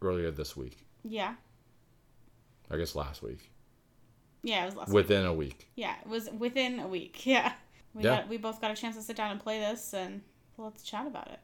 earlier 0.00 0.30
this 0.30 0.56
week. 0.56 0.86
Yeah. 1.04 1.34
I 2.70 2.76
guess 2.76 2.94
last 2.94 3.22
week. 3.22 3.50
Yeah, 4.42 4.62
it 4.62 4.66
was 4.66 4.76
last 4.76 4.88
week. 4.88 4.94
Within 4.94 5.26
a 5.26 5.34
week. 5.34 5.68
Yeah, 5.76 5.94
it 6.00 6.08
was 6.08 6.28
within 6.30 6.80
a 6.80 6.86
week. 6.88 7.22
Yeah. 7.26 7.52
We 7.94 8.02
Yeah. 8.04 8.16
got 8.20 8.28
we 8.28 8.36
both 8.36 8.60
got 8.60 8.70
a 8.70 8.74
chance 8.76 8.94
to 8.96 9.02
sit 9.02 9.16
down 9.16 9.30
and 9.30 9.40
play 9.40 9.58
this 9.58 9.94
and 9.94 10.20
let's 10.58 10.82
chat 10.82 11.06
about 11.06 11.28
it. 11.28 11.38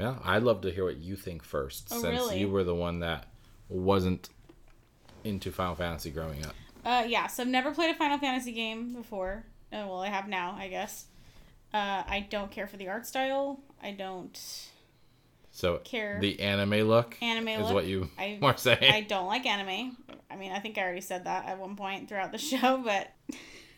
Yeah, 0.00 0.16
I'd 0.24 0.42
love 0.42 0.62
to 0.62 0.70
hear 0.72 0.84
what 0.84 0.96
you 0.96 1.16
think 1.16 1.42
first, 1.44 1.88
Oh, 1.92 2.00
since 2.00 2.18
really? 2.18 2.40
you 2.40 2.48
were 2.48 2.64
the 2.64 2.74
one 2.74 3.00
that 3.00 3.26
wasn't 3.68 4.28
into 5.22 5.52
Final 5.52 5.74
Fantasy 5.74 6.10
growing 6.10 6.44
up. 6.44 6.54
Uh, 6.84 7.04
yeah, 7.06 7.26
so 7.28 7.42
I've 7.42 7.48
never 7.48 7.72
played 7.72 7.94
a 7.94 7.98
Final 7.98 8.18
Fantasy 8.18 8.52
game 8.52 8.92
before. 8.94 9.44
Uh, 9.72 9.84
well, 9.86 10.00
I 10.02 10.08
have 10.08 10.28
now, 10.28 10.56
I 10.58 10.68
guess. 10.68 11.06
Uh, 11.72 12.02
I 12.06 12.26
don't 12.30 12.50
care 12.50 12.66
for 12.66 12.76
the 12.76 12.88
art 12.88 13.06
style. 13.06 13.60
I 13.82 13.90
don't 13.92 14.38
So 15.56 15.78
care. 15.84 16.18
the 16.20 16.40
anime 16.40 16.88
look 16.88 17.16
Anime 17.22 17.46
is 17.48 17.60
look. 17.66 17.74
what 17.74 17.86
you 17.86 18.10
I 18.18 18.38
were 18.42 18.54
saying. 18.56 18.92
I 18.92 19.02
don't 19.02 19.26
like 19.28 19.46
anime. 19.46 19.96
I 20.30 20.34
mean, 20.36 20.50
I 20.50 20.58
think 20.58 20.76
I 20.78 20.82
already 20.82 21.00
said 21.00 21.24
that 21.26 21.46
at 21.46 21.58
one 21.60 21.76
point 21.76 22.08
throughout 22.08 22.32
the 22.32 22.38
show, 22.50 22.82
but 22.84 23.12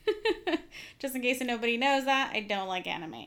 just 0.99 1.14
in 1.14 1.22
case 1.22 1.41
nobody 1.43 1.77
knows 1.77 2.05
that, 2.07 2.31
I 2.35 2.41
don't 2.41 2.68
like 2.68 2.87
anime. 2.87 3.27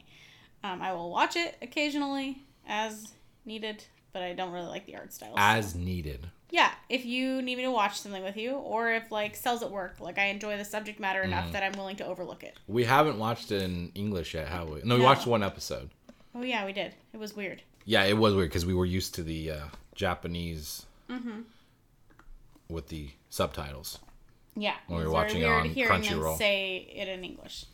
Um, 0.64 0.82
I 0.82 0.94
will 0.94 1.12
watch 1.12 1.36
it 1.36 1.58
occasionally 1.62 2.42
as 2.68 3.14
needed, 3.46 3.84
but 4.14 4.24
I 4.24 4.34
don't 4.34 4.52
really 4.52 4.68
like 4.68 4.86
the 4.86 4.96
art 4.96 5.14
style. 5.14 5.34
As 5.38 5.76
needed. 5.76 6.26
Yeah, 6.52 6.72
if 6.90 7.06
you 7.06 7.44
need 7.44 7.58
me 7.58 7.64
to 7.64 7.72
watch 7.72 8.00
something 8.00 8.24
with 8.24 8.36
you, 8.36 8.54
or 8.54 8.92
if 8.92 9.12
like 9.12 9.36
cells 9.36 9.62
at 9.62 9.70
work, 9.70 10.00
like 10.00 10.18
I 10.18 10.26
enjoy 10.26 10.58
the 10.58 10.66
subject 10.66 11.00
matter 11.00 11.22
Mm. 11.22 11.26
enough 11.26 11.52
that 11.52 11.62
I'm 11.62 11.74
willing 11.74 11.98
to 11.98 12.06
overlook 12.08 12.44
it. 12.44 12.58
We 12.68 12.84
haven't 12.86 13.20
watched 13.20 13.52
it 13.52 13.62
in 13.62 13.92
English 13.94 14.34
yet, 14.34 14.48
have 14.48 14.68
we? 14.70 14.82
No, 14.84 14.96
we 14.96 15.02
No. 15.02 15.06
watched 15.06 15.28
one 15.28 15.44
episode. 15.44 15.92
Oh 16.34 16.42
yeah, 16.42 16.66
we 16.66 16.74
did. 16.74 16.96
It 17.14 17.18
was 17.18 17.36
weird. 17.36 17.62
Yeah, 17.86 18.04
it 18.04 18.18
was 18.18 18.36
weird 18.36 18.50
because 18.50 18.66
we 18.66 18.74
were 18.74 18.86
used 18.86 19.16
to 19.16 19.24
the 19.24 19.52
uh, 19.52 19.60
Japanese 19.96 20.86
Mm-hmm. 21.10 21.42
with 22.70 22.88
the 22.90 23.10
subtitles. 23.30 23.98
Yeah, 24.56 24.76
When 24.88 25.00
we 25.00 25.06
were 25.06 25.12
watching 25.12 25.42
it 25.42 25.46
weird 25.46 25.60
on 25.62 25.70
hearing 25.70 26.02
them 26.02 26.20
Crunchyroll. 26.20 26.38
say 26.38 26.78
it 26.94 27.08
in 27.08 27.24
English. 27.24 27.66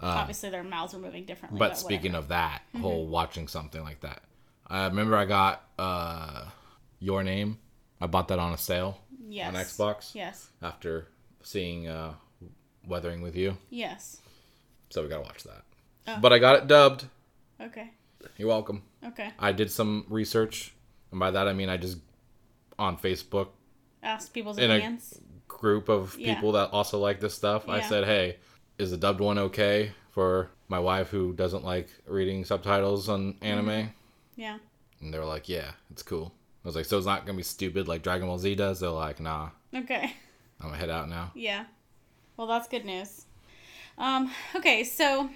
Uh, 0.00 0.06
Obviously, 0.06 0.50
their 0.50 0.62
mouths 0.62 0.92
were 0.94 1.00
moving 1.00 1.24
differently. 1.24 1.58
but 1.58 1.70
But, 1.70 1.78
speaking 1.78 2.14
of 2.14 2.28
that, 2.28 2.62
Mm-hmm. 2.68 2.82
whole 2.82 3.06
watching 3.06 3.48
something 3.48 3.82
like 3.82 4.00
that, 4.00 4.22
I 4.66 4.84
remember 4.86 5.16
I 5.16 5.24
got 5.24 5.64
uh, 5.78 6.44
Your 7.00 7.22
Name. 7.24 7.58
I 8.00 8.06
bought 8.06 8.28
that 8.28 8.38
on 8.38 8.52
a 8.52 8.58
sale 8.58 8.98
yes. 9.28 9.48
on 9.48 9.54
Xbox 9.54 10.14
Yes, 10.14 10.48
after 10.60 11.06
seeing 11.42 11.88
uh, 11.88 12.14
Weathering 12.86 13.22
with 13.22 13.36
You. 13.36 13.56
yes. 13.70 14.20
So 14.90 15.02
we 15.02 15.08
gotta 15.08 15.22
watch 15.22 15.42
that. 15.44 15.62
Oh. 16.06 16.18
But 16.20 16.32
I 16.32 16.38
got 16.38 16.56
it 16.56 16.66
dubbed. 16.68 17.06
Okay, 17.60 17.90
You're 18.36 18.48
welcome. 18.48 18.82
Okay. 19.06 19.30
I 19.38 19.52
did 19.52 19.70
some 19.70 20.06
research, 20.08 20.74
and 21.10 21.20
by 21.20 21.30
that 21.30 21.48
I 21.48 21.52
mean 21.52 21.68
I 21.68 21.76
just 21.76 21.98
on 22.78 22.96
Facebook 22.96 23.48
asked 24.02 24.32
people's 24.34 24.58
In 24.58 24.70
a- 24.70 24.98
group 25.48 25.88
of 25.88 26.16
Yeah. 26.18 26.34
people 26.34 26.52
that 26.52 26.70
also 26.70 26.98
like 26.98 27.20
this 27.20 27.34
stuff. 27.34 27.68
I 27.68 27.80
said, 27.82 28.04
"Hey, 28.04 28.36
is 28.78 28.90
the 28.90 28.96
dubbed 28.96 29.20
one 29.20 29.38
okay 29.38 29.92
for 30.10 30.50
my 30.68 30.78
wife 30.78 31.08
who 31.10 31.32
doesn't 31.34 31.64
like 31.64 31.88
reading 32.06 32.44
subtitles 32.44 33.08
on 33.08 33.36
anime?" 33.42 33.68
Mm-hmm. 33.68 34.40
Yeah. 34.40 34.58
And 35.00 35.12
they 35.12 35.18
were 35.18 35.24
like, 35.26 35.48
"Yeah, 35.48 35.72
it's 35.90 36.02
cool." 36.02 36.32
I 36.64 36.68
was 36.68 36.74
like, 36.76 36.86
"So 36.86 36.96
it's 36.96 37.06
not 37.06 37.26
gonna 37.26 37.36
be 37.36 37.42
stupid 37.42 37.86
like 37.88 38.02
Dragon 38.02 38.26
Ball 38.28 38.38
Z 38.38 38.54
does?" 38.56 38.80
They're 38.80 38.90
like, 38.90 39.20
"Nah, 39.20 39.50
Okay. 39.74 40.14
I'm 40.60 40.66
gonna 40.68 40.78
head 40.78 40.90
out 40.90 41.08
now." 41.08 41.30
Yeah. 41.34 41.66
Well, 42.36 42.46
that's 42.46 42.66
good 42.68 42.84
news. 42.84 43.26
Um, 43.98 44.32
okay, 44.56 44.82
so 44.84 45.28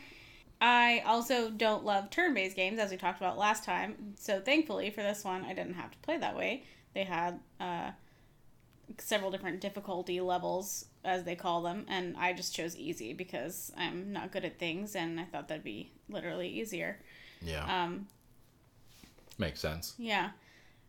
I 0.61 1.03
also 1.05 1.51
don't 1.51 1.85
love 1.85 2.11
turn 2.11 2.33
based 2.35 2.57
games, 2.57 2.79
as 2.79 2.91
we 2.91 2.97
talked 2.97 3.21
about 3.21 3.37
last 3.39 3.65
time. 3.65 4.15
So 4.19 4.41
thankfully 4.41 4.91
for 4.91 5.03
this 5.03 5.25
one, 5.25 5.45
I 5.45 5.53
didn't 5.53 5.75
have 5.75 5.91
to 5.91 5.99
play 5.99 6.17
that 6.19 6.37
way. 6.37 6.65
They 6.95 7.05
had 7.05 7.41
uh, 7.61 7.91
several 8.99 9.31
different 9.31 9.61
difficulty 9.61 10.21
levels, 10.21 10.87
as 11.05 11.25
they 11.25 11.37
call 11.37 11.63
them, 11.63 11.85
and 11.89 12.17
I 12.17 12.33
just 12.33 12.55
chose 12.55 12.77
easy 12.77 13.13
because 13.13 13.71
I'm 13.77 14.13
not 14.13 14.33
good 14.33 14.45
at 14.45 14.59
things, 14.59 14.97
and 14.97 15.21
I 15.21 15.25
thought 15.25 15.49
that'd 15.49 15.63
be 15.63 15.93
literally 16.09 16.49
easier. 16.49 16.99
Yeah, 17.43 17.85
Um, 17.85 18.07
makes 19.39 19.61
sense. 19.61 19.95
yeah. 19.99 20.31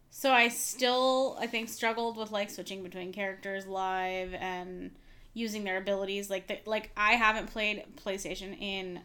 So 0.09 0.32
I 0.32 0.47
still, 0.47 1.38
I 1.39 1.45
think, 1.47 1.68
struggled 1.70 2.18
with 2.18 2.32
like 2.32 2.49
switching 2.49 2.82
between 2.82 3.11
characters 3.11 3.68
live 3.68 4.34
and 4.34 4.91
using 5.34 5.65
their 5.65 5.78
abilities. 5.78 6.30
Like, 6.30 6.47
the, 6.47 6.59
like 6.65 6.89
I 6.95 7.11
haven't 7.13 7.47
played 7.47 7.84
PlayStation 8.03 8.59
in 8.59 9.01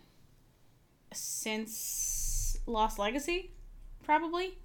since 1.14 2.56
Lost 2.66 2.98
Legacy, 2.98 3.52
probably. 4.04 4.58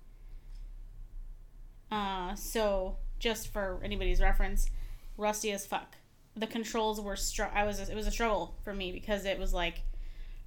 Uh, 1.91 2.35
so 2.35 2.97
just 3.19 3.51
for 3.51 3.79
anybody's 3.83 4.21
reference, 4.21 4.69
rusty 5.17 5.51
as 5.51 5.65
fuck. 5.65 5.95
The 6.35 6.47
controls 6.47 7.01
were 7.01 7.15
str- 7.15 7.43
I 7.53 7.63
was 7.63 7.79
it 7.79 7.95
was 7.95 8.05
a 8.07 8.11
struggle 8.11 8.55
for 8.63 8.73
me 8.73 8.91
because 8.91 9.25
it 9.25 9.39
was 9.39 9.53
like 9.53 9.81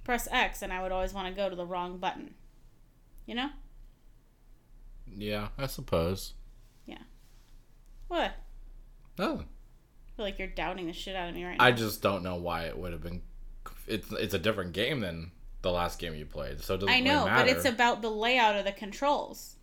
press 0.03 0.27
X 0.31 0.61
and 0.61 0.71
I 0.71 0.81
would 0.81 0.91
always 0.91 1.13
want 1.13 1.27
to 1.27 1.33
go 1.33 1.49
to 1.49 1.55
the 1.55 1.65
wrong 1.65 1.97
button. 1.97 2.35
You 3.25 3.35
know? 3.35 3.49
Yeah, 5.05 5.49
I 5.57 5.67
suppose. 5.67 6.33
Yeah. 6.85 6.99
What? 8.07 8.31
Oh, 9.19 9.43
I 9.43 10.15
feel 10.15 10.25
like 10.25 10.39
you're 10.39 10.47
doubting 10.47 10.87
the 10.87 10.93
shit 10.93 11.15
out 11.15 11.29
of 11.29 11.35
me 11.35 11.43
right 11.43 11.57
now. 11.57 11.63
I 11.63 11.71
just 11.71 12.01
don't 12.01 12.23
know 12.23 12.35
why 12.35 12.63
it 12.63 12.77
would 12.77 12.93
have 12.93 13.03
been. 13.03 13.21
It's 13.87 14.11
it's 14.11 14.33
a 14.33 14.39
different 14.39 14.73
game 14.73 15.01
than 15.01 15.31
the 15.61 15.71
last 15.71 15.99
game 15.99 16.15
you 16.15 16.25
played, 16.25 16.59
so 16.61 16.73
it 16.75 16.79
doesn't 16.79 16.93
I 16.93 16.99
know, 16.99 17.25
really 17.25 17.35
but 17.37 17.47
it's 17.47 17.65
about 17.65 18.01
the 18.01 18.09
layout 18.09 18.55
of 18.55 18.65
the 18.65 18.71
controls 18.71 19.55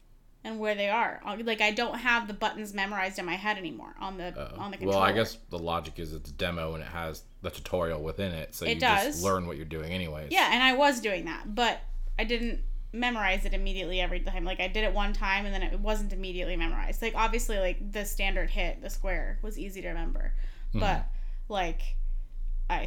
and 0.45 0.61
where 0.61 0.75
they 0.77 0.89
are. 0.89 1.21
Like 1.45 1.61
I 1.61 1.73
don't 1.73 1.99
have 1.99 2.29
the 2.29 2.35
buttons 2.35 2.73
memorized 2.73 3.19
in 3.19 3.27
my 3.27 3.35
head 3.35 3.59
anymore 3.59 3.95
on 4.01 4.17
the 4.17 4.33
Oh. 4.37 4.61
on 4.61 4.71
the 4.71 4.77
controller. 4.77 5.01
well, 5.01 5.09
I 5.09 5.13
guess 5.13 5.37
the 5.51 5.59
logic 5.59 5.99
is 5.99 6.13
it's 6.13 6.31
a 6.31 6.33
demo 6.33 6.75
and 6.75 6.83
it 6.83 6.89
has 6.89 7.25
the 7.43 7.51
tutorial 7.51 8.01
within 8.03 8.33
it, 8.33 8.55
so 8.55 8.65
It 8.65 8.75
you 8.75 8.81
does. 8.81 9.05
just 9.07 9.25
learn 9.25 9.47
what 9.47 9.57
you're 9.57 9.65
doing 9.67 9.93
anyways. 9.93 10.31
Yeah, 10.33 10.51
and 10.53 10.63
I 10.63 10.75
was 10.75 11.01
doing 11.01 11.25
that, 11.25 11.55
but 11.55 11.81
I 12.19 12.25
didn't 12.25 12.61
memorize 12.93 13.45
it 13.45 13.53
immediately 13.53 14.01
every 14.01 14.21
time. 14.21 14.45
Like 14.45 14.61
I 14.61 14.69
did 14.69 14.85
it 14.85 14.95
one 14.95 15.13
time 15.13 15.45
and 15.45 15.53
then 15.55 15.63
it 15.63 15.79
wasn't 15.79 16.13
immediately 16.13 16.57
memorized. 16.57 17.03
Like 17.03 17.15
obviously 17.17 17.59
like 17.59 17.93
the 17.93 18.05
standard 18.05 18.51
hit, 18.51 18.81
the 18.81 18.89
square 18.91 19.39
was 19.43 19.59
easy 19.59 19.83
to 19.83 19.89
remember. 19.89 20.33
Hmm. 20.73 20.79
But 20.81 21.07
like 21.49 21.83
I 22.71 22.87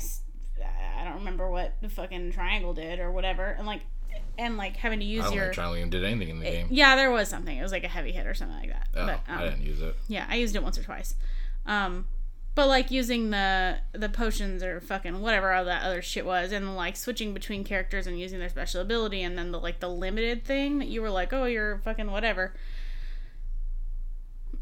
I 0.63 1.03
don't 1.03 1.15
remember 1.19 1.49
what 1.49 1.73
the 1.81 1.89
fucking 1.89 2.31
triangle 2.31 2.73
did 2.73 2.99
or 2.99 3.11
whatever. 3.11 3.45
And 3.45 3.65
like 3.65 3.81
and 4.37 4.57
like 4.57 4.77
having 4.77 4.99
to 4.99 5.05
use 5.05 5.23
I 5.23 5.27
don't 5.27 5.33
your 5.35 5.43
think 5.45 5.55
Triangle 5.55 5.89
did 5.89 6.03
anything 6.03 6.29
in 6.29 6.39
the 6.39 6.45
game. 6.45 6.67
Yeah, 6.69 6.95
there 6.95 7.11
was 7.11 7.27
something. 7.29 7.57
It 7.57 7.61
was 7.61 7.71
like 7.71 7.83
a 7.83 7.87
heavy 7.89 8.11
hit 8.11 8.25
or 8.27 8.33
something 8.33 8.57
like 8.57 8.69
that. 8.69 8.87
Oh, 8.95 9.05
but 9.05 9.19
um, 9.27 9.39
I 9.39 9.43
didn't 9.45 9.63
use 9.63 9.81
it. 9.81 9.95
yeah, 10.07 10.25
I 10.29 10.35
used 10.35 10.55
it 10.55 10.63
once 10.63 10.77
or 10.77 10.83
twice. 10.83 11.15
Um, 11.65 12.05
but 12.53 12.67
like 12.67 12.91
using 12.91 13.29
the 13.29 13.77
the 13.93 14.09
potions 14.09 14.61
or 14.63 14.81
fucking 14.81 15.21
whatever 15.21 15.53
all 15.53 15.65
that 15.65 15.83
other 15.83 16.01
shit 16.01 16.25
was, 16.25 16.51
and 16.51 16.75
like 16.75 16.95
switching 16.95 17.33
between 17.33 17.63
characters 17.63 18.07
and 18.07 18.19
using 18.19 18.39
their 18.39 18.49
special 18.49 18.81
ability, 18.81 19.21
and 19.21 19.37
then 19.37 19.51
the 19.51 19.59
like 19.59 19.79
the 19.79 19.89
limited 19.89 20.43
thing 20.43 20.79
that 20.79 20.87
you 20.87 21.01
were 21.01 21.09
like, 21.09 21.31
oh, 21.33 21.45
you're 21.45 21.79
fucking 21.79 22.11
whatever. 22.11 22.53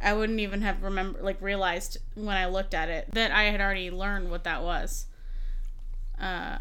I 0.01 0.13
wouldn't 0.13 0.39
even 0.39 0.61
have 0.61 0.81
remember 0.81 1.21
like 1.21 1.41
realized 1.41 1.97
when 2.15 2.37
I 2.37 2.45
looked 2.45 2.73
at 2.73 2.89
it 2.89 3.11
that 3.13 3.31
I 3.31 3.43
had 3.45 3.59
already 3.59 3.91
learned 3.91 4.29
what 4.29 4.43
that 4.45 4.63
was. 4.63 5.07
Uh, 6.19 6.59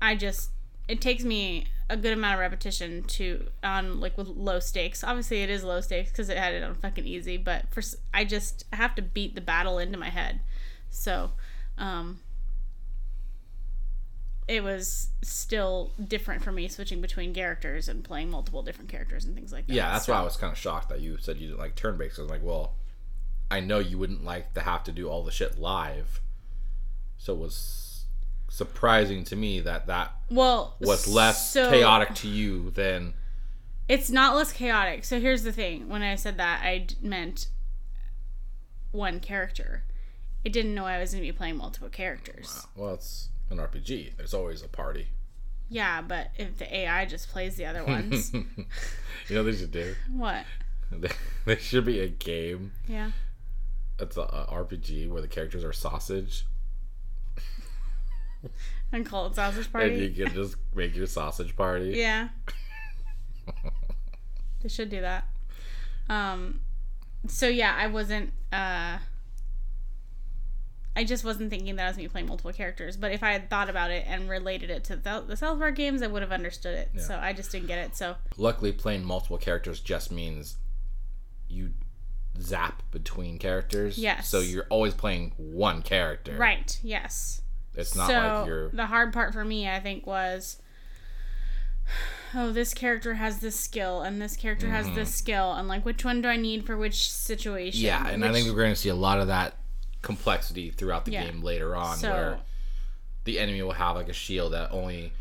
I 0.00 0.14
just 0.16 0.50
it 0.88 1.00
takes 1.00 1.22
me 1.22 1.66
a 1.88 1.96
good 1.96 2.12
amount 2.12 2.34
of 2.34 2.40
repetition 2.40 3.02
to 3.04 3.46
on 3.62 4.00
like 4.00 4.16
with 4.16 4.28
low 4.28 4.60
stakes. 4.60 5.04
Obviously, 5.04 5.42
it 5.42 5.50
is 5.50 5.62
low 5.62 5.80
stakes 5.80 6.10
because 6.10 6.28
it 6.28 6.36
had 6.36 6.54
it 6.54 6.62
on 6.62 6.74
fucking 6.74 7.06
easy. 7.06 7.36
But 7.36 7.66
for 7.70 7.82
I 8.12 8.24
just 8.24 8.64
have 8.72 8.94
to 8.96 9.02
beat 9.02 9.34
the 9.34 9.40
battle 9.40 9.78
into 9.78 9.98
my 9.98 10.10
head, 10.10 10.40
so 10.88 11.32
um, 11.78 12.20
it 14.48 14.64
was 14.64 15.10
still 15.22 15.92
different 16.08 16.42
for 16.42 16.50
me 16.50 16.66
switching 16.66 17.00
between 17.00 17.32
characters 17.32 17.88
and 17.88 18.02
playing 18.02 18.30
multiple 18.30 18.62
different 18.62 18.90
characters 18.90 19.24
and 19.24 19.36
things 19.36 19.52
like 19.52 19.68
that. 19.68 19.72
Yeah, 19.72 19.92
that's 19.92 20.06
so, 20.06 20.12
why 20.12 20.18
I 20.18 20.22
was 20.22 20.36
kind 20.36 20.52
of 20.52 20.58
shocked 20.58 20.88
that 20.88 21.00
you 21.00 21.18
said 21.18 21.38
you 21.38 21.48
didn't 21.48 21.60
like 21.60 21.76
turn 21.76 21.96
based. 21.96 22.18
I 22.18 22.22
was 22.22 22.30
like, 22.32 22.42
well, 22.42 22.74
I 23.48 23.60
know 23.60 23.78
you 23.78 23.96
wouldn't 23.96 24.24
like 24.24 24.54
to 24.54 24.60
have 24.60 24.82
to 24.84 24.92
do 24.92 25.08
all 25.08 25.22
the 25.22 25.30
shit 25.30 25.56
live, 25.56 26.20
so 27.16 27.32
it 27.32 27.38
was 27.38 27.79
surprising 28.50 29.24
to 29.24 29.36
me 29.36 29.60
that 29.60 29.86
that 29.86 30.12
well 30.28 30.76
was 30.80 31.08
less 31.08 31.52
so- 31.52 31.70
chaotic 31.70 32.14
to 32.16 32.28
you 32.28 32.70
than 32.72 33.14
It's 33.88 34.10
not 34.10 34.34
less 34.36 34.52
chaotic. 34.52 35.04
So 35.04 35.18
here's 35.20 35.42
the 35.44 35.52
thing: 35.52 35.88
when 35.88 36.02
I 36.02 36.16
said 36.16 36.36
that, 36.36 36.62
I 36.62 36.78
d- 36.78 36.96
meant 37.00 37.46
one 38.92 39.20
character. 39.20 39.84
It 40.44 40.52
didn't 40.52 40.74
know 40.74 40.86
I 40.86 40.98
was 40.98 41.12
going 41.12 41.22
to 41.24 41.32
be 41.32 41.36
playing 41.36 41.56
multiple 41.56 41.88
characters. 41.88 42.66
well, 42.76 42.94
it's 42.94 43.28
an 43.50 43.58
RPG. 43.58 44.16
There's 44.16 44.32
always 44.34 44.62
a 44.62 44.68
party. 44.68 45.08
Yeah, 45.68 46.00
but 46.02 46.28
if 46.36 46.58
the 46.58 46.74
AI 46.74 47.04
just 47.04 47.28
plays 47.28 47.56
the 47.56 47.66
other 47.66 47.84
ones, 47.84 48.32
you 48.34 48.44
know 49.30 49.44
they 49.44 49.52
should 49.52 49.70
do? 49.70 49.94
what? 50.10 50.44
there 51.44 51.58
should 51.58 51.84
be 51.84 52.00
a 52.00 52.08
game 52.08 52.72
Yeah. 52.88 53.12
that's 53.98 54.16
a, 54.16 54.22
a 54.22 54.46
RPG 54.50 55.08
where 55.08 55.22
the 55.22 55.28
characters 55.28 55.62
are 55.62 55.72
sausage. 55.72 56.44
and 58.92 59.04
call 59.06 59.26
it 59.26 59.34
sausage 59.34 59.64
And 59.66 59.72
party. 59.72 59.94
you 59.96 60.10
can 60.26 60.34
just 60.42 60.56
make 60.74 60.94
your 60.96 61.06
sausage 61.06 61.54
party. 61.56 61.92
Yeah. 61.96 62.28
they 64.62 64.68
should 64.68 64.90
do 64.90 65.00
that. 65.00 65.24
Um 66.08 66.60
so 67.26 67.48
yeah, 67.48 67.74
I 67.76 67.86
wasn't 67.86 68.32
uh 68.52 68.98
I 70.96 71.04
just 71.04 71.24
wasn't 71.24 71.50
thinking 71.50 71.76
that 71.76 71.84
I 71.84 71.88
was 71.88 71.96
going 71.96 72.06
to 72.06 72.08
be 72.08 72.12
playing 72.12 72.26
multiple 72.26 72.52
characters, 72.52 72.96
but 72.96 73.12
if 73.12 73.22
I 73.22 73.30
had 73.30 73.48
thought 73.48 73.70
about 73.70 73.92
it 73.92 74.04
and 74.08 74.28
related 74.28 74.70
it 74.70 74.82
to 74.84 74.96
the, 74.96 75.22
the 75.24 75.36
South 75.36 75.58
Park 75.60 75.76
games, 75.76 76.02
I 76.02 76.08
would 76.08 76.20
have 76.20 76.32
understood 76.32 76.76
it. 76.76 77.00
So 77.00 77.16
I 77.16 77.32
just 77.32 77.52
didn't 77.52 77.68
get 77.68 77.78
it. 77.78 77.94
So 77.96 78.16
Luckily, 78.36 78.72
playing 78.72 79.04
multiple 79.04 79.38
characters 79.38 79.78
just 79.78 80.10
means 80.10 80.56
you 81.48 81.70
zap 82.40 82.82
between 82.90 83.38
characters. 83.38 83.98
Yes. 83.98 84.28
So 84.28 84.40
you're 84.40 84.66
always 84.68 84.92
playing 84.92 85.32
one 85.36 85.82
character. 85.82 86.36
right, 86.36 86.78
yes. 86.82 87.40
It's 87.74 87.94
not 87.94 88.08
so 88.08 88.14
like 88.14 88.46
you're. 88.46 88.68
the 88.70 88.86
hard 88.86 89.12
part 89.12 89.32
for 89.32 89.44
me, 89.44 89.68
I 89.68 89.80
think, 89.80 90.06
was 90.06 90.60
oh, 92.34 92.52
this 92.52 92.74
character 92.74 93.14
has 93.14 93.38
this 93.40 93.56
skill 93.58 94.02
and 94.02 94.20
this 94.20 94.36
character 94.36 94.68
has 94.68 94.90
this 94.92 95.14
skill, 95.14 95.52
and 95.52 95.68
like 95.68 95.84
which 95.84 96.04
one 96.04 96.22
do 96.22 96.28
I 96.28 96.36
need 96.36 96.66
for 96.66 96.76
which 96.76 97.10
situation? 97.10 97.78
Mm-hmm. 97.80 98.04
Yeah, 98.06 98.12
and 98.12 98.24
I 98.24 98.32
think 98.32 98.46
we're 98.48 98.54
going 98.56 98.72
to 98.72 98.76
see 98.80 98.88
a 98.88 98.94
lot 98.94 99.20
of 99.20 99.28
that 99.28 99.54
complexity 100.02 100.70
throughout 100.70 101.04
the 101.04 101.12
Yeah. 101.12 101.24
game 101.24 101.42
later 101.42 101.74
on, 101.76 101.96
So- 101.98 102.10
where 102.10 102.38
the 103.24 103.38
enemy 103.38 103.62
will 103.62 103.72
have 103.72 103.96
like 103.96 104.08
a 104.08 104.12
shield 104.14 104.52
that 104.54 104.70
only 104.72 105.12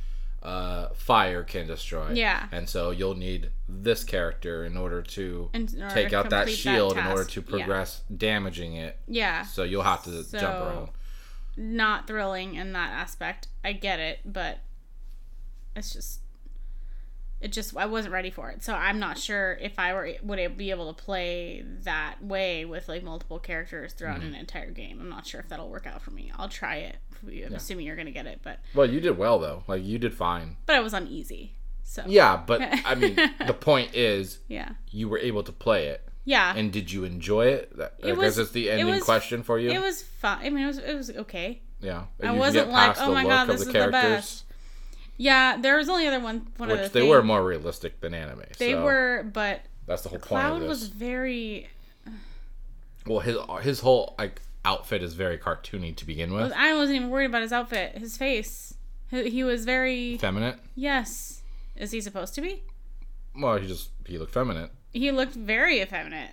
uh, 0.42 0.88
fire 0.94 1.44
can 1.44 1.68
destroy. 1.68 2.12
Yeah. 2.14 2.48
And 2.54 2.70
so 2.70 2.92
you'll 2.92 3.16
need 3.16 3.50
this 3.68 4.06
character 4.06 4.64
in 4.64 4.78
order 4.78 5.02
to 5.02 5.50
In- 5.54 5.68
order 5.82 5.94
take 5.94 6.10
to 6.12 6.18
out 6.20 6.30
that 6.30 6.46
complete 6.48 6.64
that 6.64 6.76
shield 6.76 6.98
in 6.98 7.06
order 7.08 7.26
to 7.26 7.42
Yeah. 7.42 7.50
progress 7.50 8.04
damaging 8.16 8.76
it. 8.76 8.98
yeah, 9.06 9.44
So 9.44 9.64
you'll 9.64 9.82
have 9.84 10.02
to 10.06 10.24
So- 10.24 10.40
jump 10.40 10.56
around. 10.56 10.90
Not 11.60 12.08
thrilling 12.08 12.56
in 12.56 12.72
that 12.74 12.92
aspect. 12.92 13.48
I 13.64 13.74
get 13.74 14.00
it, 14.00 14.20
but 14.26 14.60
it's 15.76 15.92
just 15.94 16.22
it 17.42 17.52
just 17.54 17.76
I 17.78 17.86
wasn't 17.86 18.14
ready 18.14 18.32
for 18.32 18.50
it. 18.50 18.64
So 18.64 18.74
I'm 18.74 19.00
not 19.00 19.18
sure 19.18 19.58
if 19.62 19.78
I 19.80 19.94
were 19.94 20.12
would 20.24 20.58
be 20.58 20.72
able 20.72 20.94
to 20.94 21.04
play 21.04 21.64
that 21.84 22.16
way 22.22 22.66
with 22.66 22.90
like 22.90 23.04
multiple 23.04 23.40
characters 23.40 23.94
throughout 23.94 24.18
Mm-hmm. 24.20 24.28
an 24.28 24.36
entire 24.36 24.72
game. 24.72 25.00
I'm 25.00 25.10
not 25.10 25.26
sure 25.26 25.40
if 25.40 25.48
that'll 25.50 25.70
work 25.70 25.88
out 25.88 26.02
for 26.02 26.12
me. 26.12 26.32
I'll 26.38 26.50
try 26.50 26.78
it. 26.78 26.98
I'm 27.46 27.54
assuming 27.56 27.86
you're 27.86 27.96
gonna 27.98 28.12
get 28.12 28.26
it, 28.26 28.40
but 28.44 28.60
Well, 28.74 28.90
you 28.90 29.00
did 29.02 29.18
well 29.18 29.40
though. 29.40 29.64
Like 29.68 29.84
you 29.84 29.98
did 30.00 30.14
fine. 30.14 30.56
but 30.66 30.76
it 30.78 30.84
was 30.84 30.94
uneasy. 30.94 31.54
So 31.84 32.04
Yeah, 32.08 32.42
but 32.46 32.62
I 32.86 32.96
mean, 32.96 33.16
the 33.48 33.54
point 33.54 33.94
is 33.96 34.40
yeah, 34.48 34.72
you 34.92 35.10
were 35.10 35.20
able 35.20 35.44
to 35.44 35.52
play 35.52 35.88
it. 35.88 36.08
Yeah. 36.26 36.54
And 36.56 36.72
did 36.72 36.92
you 36.92 37.04
enjoy 37.04 37.48
it? 37.48 37.76
That, 37.78 37.96
I 38.04 38.08
It 38.08 38.16
guess 38.16 38.18
was- 38.18 38.38
it's 38.40 38.52
the 38.52 38.70
ending 38.70 38.88
was- 38.96 39.04
question 39.04 39.44
for 39.44 39.58
you. 39.60 39.70
it 39.72 39.82
was 39.82 40.02
fun. 40.04 40.40
I 40.42 40.50
mean, 40.50 40.64
it 40.64 40.68
was 40.68 40.78
it 40.78 40.96
was 40.96 41.10
okay. 41.12 41.62
yeah. 41.82 42.06
I 42.24 42.32
wasn't 42.32 42.70
like, 42.70 43.00
oh 43.00 43.14
my 43.14 43.24
God, 43.24 43.46
this 43.46 43.62
is 43.62 43.68
the 43.68 43.90
best. 43.92 44.46
Yeah, 45.18 45.58
there 45.58 45.76
was 45.78 45.90
only 45.90 46.08
other 46.08 46.20
one 46.22 46.48
one 46.58 46.72
other 46.72 46.84
which 46.84 46.92
they 46.94 47.02
thing. 47.02 47.10
were 47.10 47.22
more 47.22 47.44
realistic 47.44 48.00
than 48.00 48.14
anime. 48.14 48.44
They 48.58 48.72
so 48.72 48.84
were, 48.86 49.30
but 49.34 49.62
That's 49.86 50.02
the 50.04 50.10
whole 50.10 50.20
point 50.20 50.28
Cloud 50.30 50.62
was 50.64 50.88
very. 50.88 51.68
Well, 53.06 53.20
his 53.20 53.38
his 53.62 53.80
whole 53.82 54.16
like 54.18 54.42
outfit 54.64 55.04
is 55.04 55.14
very 55.16 55.38
cartoony 55.38 55.96
to 55.98 56.06
begin 56.06 56.34
with. 56.34 56.54
I 56.56 56.74
wasn't 56.76 56.98
even 56.98 57.10
worried 57.10 57.26
about 57.26 57.42
his 57.42 57.52
outfit. 57.52 57.98
His 57.98 58.16
face. 58.18 58.74
He, 59.10 59.30
he 59.30 59.44
was 59.44 59.66
very. 59.66 60.18
Feminine. 60.18 60.60
Yes. 60.76 61.42
Is 61.76 61.92
he 61.92 62.00
supposed 62.02 62.34
to 62.36 62.42
be? 62.42 62.64
Well, 63.36 63.58
he 63.58 63.68
just 63.68 63.90
he 64.06 64.18
looked 64.18 64.34
feminine. 64.34 64.70
He 64.94 65.12
looked 65.12 65.34
very 65.34 65.82
effeminate. 65.82 66.32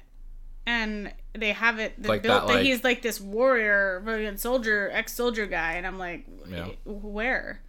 And 0.69 1.13
they 1.33 1.53
have 1.53 1.79
it 1.79 1.95
Like 2.05 2.23
built 2.23 2.49
that, 2.49 2.55
that, 2.55 2.65
he's 2.65 2.83
like 2.83 3.01
this 3.03 3.21
warrior, 3.21 4.01
brilliant 4.05 4.41
soldier, 4.41 4.91
ex 4.93 5.15
soldier 5.15 5.47
guy. 5.47 5.75
And 5.75 5.87
I'm 5.87 5.99
like, 5.99 6.25
Yeah. 6.49 6.69
where? 6.85 7.61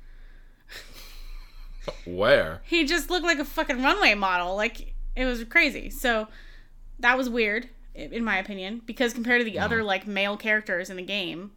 Where? 2.05 2.61
He 2.65 2.85
just 2.85 3.09
looked 3.09 3.25
like 3.25 3.39
a 3.39 3.45
fucking 3.45 3.81
runway 3.81 4.13
model. 4.13 4.55
Like, 4.55 4.93
it 5.15 5.25
was 5.25 5.43
crazy. 5.45 5.89
So, 5.89 6.27
that 6.99 7.17
was 7.17 7.29
weird, 7.29 7.69
in 7.95 8.23
my 8.25 8.37
opinion, 8.37 8.81
because 8.85 9.13
compared 9.13 9.39
to 9.41 9.45
the 9.45 9.59
other, 9.59 9.83
like, 9.83 10.05
male 10.07 10.35
characters 10.37 10.89
in 10.89 10.97
the 10.97 11.03
game, 11.03 11.51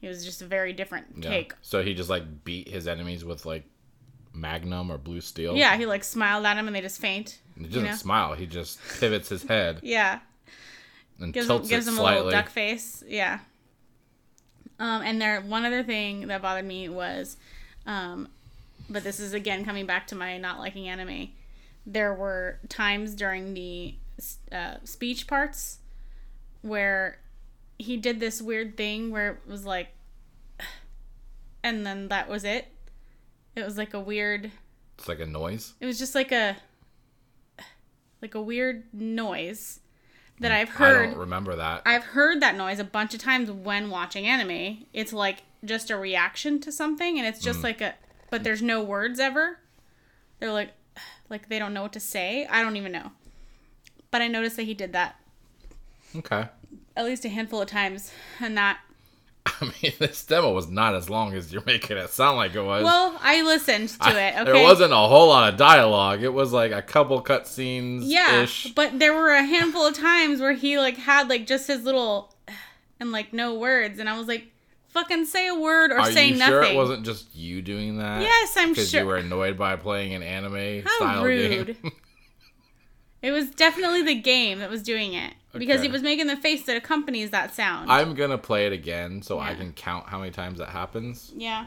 it 0.00 0.08
was 0.08 0.24
just 0.24 0.42
a 0.42 0.46
very 0.46 0.72
different 0.72 1.06
Yeah. 1.18 1.30
take. 1.30 1.52
So 1.62 1.82
he 1.82 1.94
just 1.94 2.10
like 2.10 2.42
beat 2.44 2.68
his 2.68 2.88
enemies 2.88 3.24
with 3.24 3.46
like 3.46 3.64
magnum 4.32 4.90
or 4.90 4.98
blue 4.98 5.20
steel. 5.20 5.56
Yeah, 5.56 5.76
he 5.76 5.86
like 5.86 6.02
smiled 6.02 6.44
at 6.44 6.56
him 6.56 6.66
and 6.66 6.74
they 6.74 6.80
just 6.80 7.00
faint. 7.00 7.40
He 7.56 7.64
doesn't 7.66 7.84
know? 7.84 7.94
smile. 7.94 8.34
He 8.34 8.46
just 8.46 8.78
pivots 9.00 9.28
his 9.28 9.42
head 9.44 9.80
Yeah, 9.82 10.20
and 11.20 11.32
gives 11.32 11.46
him, 11.46 11.56
tilts 11.56 11.68
gives 11.68 11.86
it 11.86 11.92
him 11.92 11.98
a 11.98 12.02
little 12.02 12.30
duck 12.30 12.48
face. 12.48 13.02
Yeah. 13.06 13.40
Um, 14.78 15.02
and 15.02 15.20
there 15.20 15.40
one 15.40 15.64
other 15.64 15.82
thing 15.82 16.26
that 16.28 16.42
bothered 16.42 16.64
me 16.64 16.88
was, 16.88 17.36
um, 17.86 18.28
but 18.90 19.04
this 19.04 19.20
is 19.20 19.32
again 19.32 19.64
coming 19.64 19.86
back 19.86 20.08
to 20.08 20.14
my 20.14 20.38
not 20.38 20.58
liking 20.58 20.88
anime. 20.88 21.30
There 21.86 22.14
were 22.14 22.58
times 22.68 23.14
during 23.14 23.54
the 23.54 23.94
uh, 24.50 24.76
speech 24.84 25.26
parts 25.26 25.78
where 26.62 27.18
he 27.78 27.96
did 27.96 28.20
this 28.20 28.40
weird 28.40 28.76
thing 28.76 29.10
where 29.10 29.32
it 29.32 29.38
was 29.48 29.64
like, 29.64 29.88
and 31.62 31.84
then 31.86 32.08
that 32.08 32.28
was 32.28 32.44
it. 32.44 32.68
It 33.54 33.64
was 33.64 33.76
like 33.76 33.94
a 33.94 34.00
weird. 34.00 34.50
It's 34.98 35.08
like 35.08 35.20
a 35.20 35.26
noise. 35.26 35.74
It 35.80 35.86
was 35.86 35.98
just 35.98 36.14
like 36.14 36.32
a 36.32 36.56
like 38.22 38.34
a 38.34 38.40
weird 38.40 38.84
noise 38.94 39.80
that 40.40 40.50
I've 40.52 40.70
heard. 40.70 41.02
I 41.02 41.06
don't 41.10 41.18
remember 41.18 41.56
that. 41.56 41.82
I've 41.84 42.04
heard 42.04 42.40
that 42.40 42.56
noise 42.56 42.78
a 42.78 42.84
bunch 42.84 43.12
of 43.14 43.20
times 43.20 43.50
when 43.50 43.90
watching 43.90 44.26
anime. 44.26 44.86
It's 44.92 45.12
like 45.12 45.42
just 45.64 45.90
a 45.90 45.96
reaction 45.96 46.60
to 46.60 46.72
something 46.72 47.18
and 47.18 47.26
it's 47.26 47.40
just 47.40 47.60
Mm. 47.60 47.64
like 47.64 47.80
a 47.80 47.94
but 48.30 48.44
there's 48.44 48.62
no 48.62 48.82
words 48.82 49.20
ever. 49.20 49.58
They're 50.40 50.52
like 50.52 50.72
like 51.28 51.48
they 51.48 51.58
don't 51.58 51.74
know 51.74 51.82
what 51.82 51.92
to 51.92 52.00
say. 52.00 52.46
I 52.46 52.62
don't 52.62 52.76
even 52.76 52.92
know. 52.92 53.12
But 54.10 54.22
I 54.22 54.28
noticed 54.28 54.56
that 54.56 54.64
he 54.64 54.74
did 54.74 54.92
that 54.92 55.16
okay. 56.16 56.48
at 56.96 57.04
least 57.04 57.24
a 57.24 57.28
handful 57.28 57.60
of 57.62 57.68
times 57.68 58.12
and 58.40 58.56
that 58.56 58.78
I 59.60 59.72
mean, 59.82 59.92
this 59.98 60.24
demo 60.24 60.52
was 60.52 60.68
not 60.70 60.94
as 60.94 61.10
long 61.10 61.34
as 61.34 61.52
you're 61.52 61.64
making 61.66 61.96
it 61.96 62.10
sound 62.10 62.36
like 62.36 62.54
it 62.54 62.62
was. 62.62 62.84
well, 62.84 63.18
I 63.20 63.42
listened 63.42 63.88
to 63.88 63.96
I- 64.00 64.12
it, 64.20 64.34
okay? 64.42 64.52
There 64.52 64.62
wasn't 64.62 64.92
a 64.92 64.96
whole 64.96 65.28
lot 65.28 65.52
of 65.52 65.58
dialogue. 65.58 66.22
It 66.22 66.32
was 66.32 66.52
like 66.52 66.70
a 66.72 66.82
couple 66.82 67.20
cutscenes. 67.22 68.02
Yeah, 68.04 68.42
Ish. 68.42 68.72
but 68.74 68.98
there 68.98 69.12
were 69.14 69.30
a 69.30 69.42
handful 69.44 69.86
of 69.86 69.94
times 69.94 70.40
where 70.40 70.52
he 70.52 70.78
like 70.78 70.96
had 70.96 71.28
like 71.28 71.46
just 71.46 71.66
his 71.66 71.82
little 71.82 72.32
and 73.00 73.10
like 73.10 73.32
no 73.32 73.54
words, 73.58 73.98
and 73.98 74.08
I 74.08 74.16
was 74.16 74.28
like, 74.28 74.46
"Fucking 74.90 75.24
say 75.26 75.48
a 75.48 75.54
word 75.56 75.90
or 75.90 75.98
Are 75.98 76.12
say 76.12 76.28
you 76.28 76.36
nothing." 76.36 76.52
sure 76.52 76.62
it 76.62 76.76
wasn't 76.76 77.04
just 77.04 77.34
you 77.34 77.62
doing 77.62 77.98
that? 77.98 78.22
Yes, 78.22 78.54
I'm 78.56 78.70
Because 78.70 78.90
sure. 78.90 79.00
you 79.00 79.06
were 79.06 79.16
annoyed 79.16 79.58
by 79.58 79.74
playing 79.76 80.14
an 80.14 80.22
anime 80.22 80.82
How 80.84 80.96
style 80.98 81.24
rude. 81.24 81.76
game. 81.82 81.92
It 83.22 83.30
was 83.30 83.50
definitely 83.50 84.02
the 84.02 84.16
game 84.16 84.58
that 84.58 84.68
was 84.68 84.82
doing 84.82 85.14
it 85.14 85.34
because 85.52 85.76
Okay. 85.76 85.86
he 85.86 85.92
was 85.92 86.02
making 86.02 86.26
the 86.26 86.36
face 86.36 86.64
that 86.64 86.76
accompanies 86.76 87.30
that 87.30 87.54
sound. 87.54 87.90
I'm 87.90 88.14
gonna 88.14 88.36
play 88.38 88.66
it 88.66 88.72
again 88.72 89.22
so 89.22 89.38
I 89.38 89.54
can 89.54 89.72
count 89.72 90.08
how 90.08 90.18
many 90.18 90.32
times 90.32 90.58
that 90.58 90.70
happens. 90.70 91.32
yeah, 91.36 91.66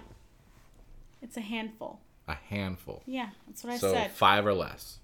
it's 1.22 1.38
a 1.38 1.42
handful. 1.42 2.02
A 2.28 2.34
handful. 2.50 3.04
Yeah, 3.06 3.30
that's 3.48 3.64
what 3.64 3.74
I 3.74 3.78
so 3.78 3.94
said. 3.94 4.12
five 4.12 4.46
or 4.46 4.54
less. 4.54 5.00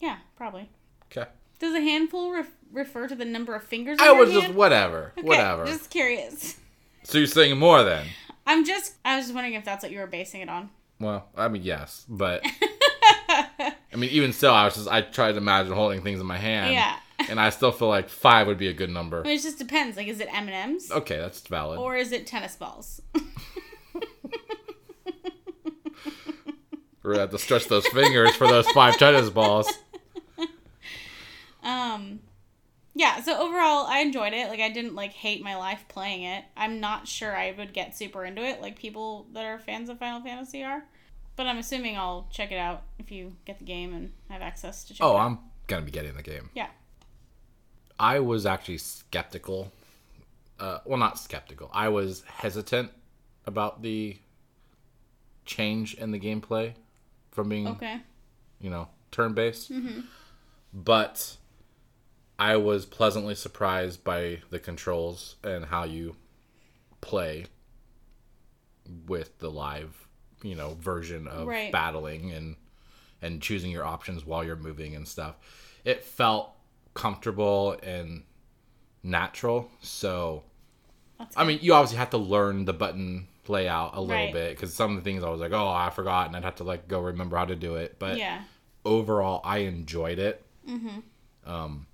Yeah, 0.00 0.18
probably. 0.36 0.70
Okay. 1.12 1.28
Does 1.58 1.74
a 1.74 1.80
handful 1.80 2.32
ref- 2.32 2.46
refer 2.72 3.06
to 3.08 3.14
the 3.14 3.24
number 3.26 3.54
of 3.54 3.62
fingers? 3.64 3.98
I 4.00 4.12
was 4.12 4.32
just 4.32 4.54
whatever. 4.54 5.12
Okay, 5.18 5.26
Whatever. 5.26 5.66
Just 5.66 5.90
curious. 5.90 6.56
So 7.02 7.18
you're 7.18 7.26
saying 7.26 7.58
more 7.58 7.82
then? 7.82 8.06
I'm 8.46 8.64
just. 8.64 8.94
I 9.04 9.16
was 9.16 9.26
just 9.26 9.34
wondering 9.34 9.54
if 9.54 9.64
that's 9.64 9.82
what 9.82 9.92
you 9.92 9.98
were 9.98 10.06
basing 10.06 10.40
it 10.40 10.48
on. 10.48 10.70
Well, 11.00 11.26
I 11.36 11.48
mean 11.48 11.62
yes, 11.62 12.04
but 12.08 12.44
I 13.28 13.96
mean 13.96 14.10
even 14.10 14.32
still, 14.32 14.52
I 14.52 14.66
was 14.66 14.74
just 14.74 14.88
I 14.88 15.00
tried 15.00 15.32
to 15.32 15.38
imagine 15.38 15.72
holding 15.72 16.02
things 16.02 16.20
in 16.20 16.26
my 16.26 16.36
hand. 16.38 16.74
Yeah. 16.74 16.96
And 17.28 17.38
I 17.38 17.50
still 17.50 17.70
feel 17.72 17.88
like 17.88 18.08
five 18.08 18.46
would 18.46 18.56
be 18.58 18.68
a 18.68 18.72
good 18.72 18.88
number. 18.90 19.20
I 19.20 19.24
mean, 19.24 19.36
it 19.38 19.42
just 19.42 19.58
depends. 19.58 19.96
Like, 19.96 20.08
is 20.08 20.20
it 20.20 20.28
M 20.32 20.48
and 20.48 20.72
M's 20.72 20.90
Okay, 20.90 21.16
that's 21.18 21.40
valid. 21.46 21.78
or 21.78 21.96
is 21.96 22.12
it 22.12 22.26
tennis 22.26 22.56
balls? 22.56 23.02
We're 27.02 27.12
gonna 27.12 27.20
have 27.20 27.30
to 27.30 27.38
stretch 27.38 27.66
those 27.66 27.86
fingers 27.88 28.34
for 28.36 28.46
those 28.46 28.66
five 28.70 28.96
tennis 28.98 29.30
balls. 29.30 29.70
um, 31.62 32.20
yeah. 33.00 33.20
So 33.22 33.32
overall, 33.40 33.86
I 33.86 34.00
enjoyed 34.00 34.32
it. 34.34 34.48
Like, 34.48 34.60
I 34.60 34.68
didn't 34.70 34.94
like 34.94 35.12
hate 35.12 35.42
my 35.42 35.56
life 35.56 35.84
playing 35.88 36.22
it. 36.24 36.44
I'm 36.56 36.80
not 36.80 37.08
sure 37.08 37.34
I 37.36 37.52
would 37.56 37.72
get 37.72 37.96
super 37.96 38.24
into 38.24 38.42
it, 38.42 38.60
like 38.60 38.78
people 38.78 39.26
that 39.32 39.44
are 39.44 39.58
fans 39.58 39.88
of 39.88 39.98
Final 39.98 40.20
Fantasy 40.20 40.62
are. 40.62 40.84
But 41.36 41.46
I'm 41.46 41.56
assuming 41.58 41.96
I'll 41.96 42.28
check 42.30 42.52
it 42.52 42.58
out 42.58 42.82
if 42.98 43.10
you 43.10 43.34
get 43.46 43.58
the 43.58 43.64
game 43.64 43.94
and 43.94 44.12
have 44.28 44.42
access 44.42 44.84
to 44.84 44.94
check 44.94 45.04
Oh. 45.06 45.16
I'm 45.16 45.38
gonna 45.66 45.82
be 45.86 45.90
getting 45.90 46.14
the 46.14 46.22
game. 46.22 46.50
Yeah. 46.54 46.68
I 47.98 48.18
was 48.20 48.44
actually 48.44 48.78
skeptical. 48.78 49.72
Uh, 50.58 50.80
well, 50.84 50.98
not 50.98 51.18
skeptical. 51.18 51.70
I 51.72 51.88
was 51.88 52.22
hesitant 52.26 52.90
about 53.46 53.80
the 53.82 54.18
change 55.46 55.94
in 55.94 56.10
the 56.10 56.20
gameplay 56.20 56.74
from 57.30 57.48
being, 57.48 57.66
Okay. 57.68 58.00
you 58.60 58.68
know, 58.68 58.88
turn 59.10 59.32
based. 59.32 59.72
But 60.74 61.36
I 62.40 62.56
was 62.56 62.86
pleasantly 62.86 63.34
surprised 63.34 64.02
by 64.02 64.40
the 64.50 64.58
controls 64.58 65.36
and 65.44 65.66
how 65.66 65.84
you 65.84 66.16
play. 67.00 67.46
with 69.06 69.38
the 69.38 69.50
live, 69.50 70.08
you 70.42 70.56
know, 70.56 70.74
version 70.80 71.28
of 71.28 71.46
Right. 71.46 71.70
battling 71.70 72.32
and 72.32 72.56
and 73.22 73.40
choosing 73.42 73.70
your 73.70 73.84
options 73.84 74.24
while 74.24 74.42
you're 74.42 74.56
moving 74.56 74.96
and 74.96 75.06
stuff. 75.06 75.36
It 75.84 76.02
felt 76.02 76.52
comfortable 76.94 77.72
and 77.82 78.24
natural. 79.04 79.70
So, 79.82 80.42
I 81.36 81.44
mean, 81.44 81.58
you 81.62 81.74
obviously 81.74 81.98
have 81.98 82.10
to 82.10 82.16
learn 82.18 82.64
the 82.64 82.72
button 82.72 83.28
layout 83.46 83.94
a 83.94 84.00
little 84.00 84.24
Right. 84.24 84.32
bit 84.32 84.56
because 84.56 84.72
some 84.74 84.96
of 84.96 85.04
the 85.04 85.08
things 85.08 85.22
I 85.22 85.28
was 85.28 85.40
like, 85.40 85.52
oh, 85.52 85.68
I 85.68 85.90
forgot, 85.90 86.26
and 86.28 86.34
I'd 86.36 86.44
have 86.44 86.56
to 86.56 86.64
like 86.64 86.88
go 86.88 87.00
remember 87.00 87.36
how 87.36 87.44
to 87.44 87.54
do 87.56 87.76
it. 87.76 87.98
But 87.98 88.16
yeah. 88.16 88.42
overall, 88.84 89.40
I 89.44 89.58
enjoyed 89.58 90.18
it. 90.18 90.44
Mm-hmm. 90.68 90.98
Um, 91.48 91.86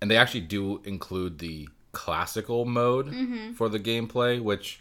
and 0.00 0.10
they 0.10 0.16
actually 0.16 0.42
do 0.42 0.80
include 0.84 1.38
the 1.38 1.68
classical 1.92 2.64
mode 2.64 3.12
for 3.56 3.68
the 3.68 3.80
gameplay, 3.80 4.40
which 4.40 4.80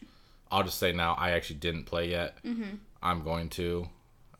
I'll 0.51 0.63
just 0.63 0.77
say 0.77 0.91
now 0.91 1.13
I 1.13 1.31
actually 1.31 1.57
didn't 1.57 1.85
play 1.85 2.09
yet. 2.09 2.37
Mm-hmm. 2.43 2.75
I'm 3.01 3.23
going 3.23 3.49
to, 3.49 3.87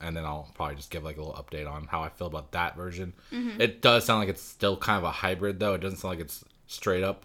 and 0.00 0.16
then 0.16 0.24
I'll 0.24 0.50
probably 0.54 0.76
just 0.76 0.90
give 0.90 1.04
like 1.04 1.16
a 1.16 1.20
little 1.20 1.34
update 1.34 1.70
on 1.70 1.86
how 1.86 2.02
I 2.02 2.08
feel 2.08 2.26
about 2.26 2.52
that 2.52 2.76
version. 2.76 3.12
It 3.60 3.82
does 3.82 4.04
sound 4.04 4.20
like 4.20 4.28
it's 4.28 4.42
still 4.42 4.76
kind 4.76 4.98
of 4.98 5.04
a 5.04 5.10
hybrid, 5.10 5.58
though. 5.58 5.74
It 5.74 5.80
doesn't 5.80 5.98
sound 5.98 6.12
like 6.12 6.24
it's 6.24 6.44
straight 6.66 7.02
up 7.02 7.24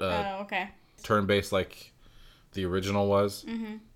uh, 0.00 0.36
oh, 0.38 0.42
okay. 0.42 0.68
turn 1.02 1.26
based 1.26 1.52
like 1.52 1.92
the 2.52 2.64
original 2.64 3.08
was. 3.08 3.44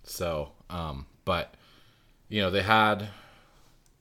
So, 0.04 0.52
um, 0.70 1.06
but 1.24 1.54
you 2.28 2.40
know, 2.40 2.50
they 2.50 2.62
had 2.62 3.08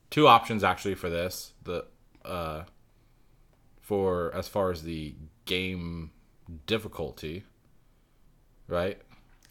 two 0.10 0.28
options 0.28 0.64
actually 0.64 0.95
for 0.95 1.10
this. 1.10 1.53
The 1.64 1.86
uh, 2.26 2.64
for 3.88 4.36
as 4.36 4.50
far 4.50 4.70
as 4.70 4.84
the 4.84 5.16
game 5.46 6.12
difficulty, 6.66 7.46
right? 8.68 9.02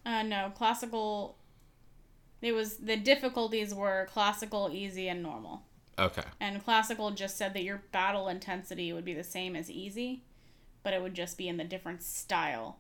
Uh, 0.05 0.23
no, 0.23 0.53
classical. 0.55 1.39
It 2.43 2.53
was 2.53 2.77
the 2.77 2.99
difficulties 2.99 3.75
were 3.75 4.07
classical, 4.13 4.69
easy, 4.71 5.09
and 5.09 5.23
normal. 5.23 5.63
Okay. 5.99 6.23
And 6.39 6.63
classical 6.63 7.13
just 7.13 7.39
said 7.39 7.55
that 7.55 7.63
your 7.63 7.83
battle 7.93 8.29
intensity 8.29 8.93
would 8.93 9.07
be 9.07 9.15
the 9.15 9.25
same 9.25 9.57
as 9.57 9.71
easy, 9.71 10.23
but 10.83 10.93
it 10.93 11.01
would 11.01 11.15
just 11.15 11.39
be 11.39 11.49
in 11.49 11.57
the 11.57 11.65
different 11.65 12.03
style, 12.03 12.77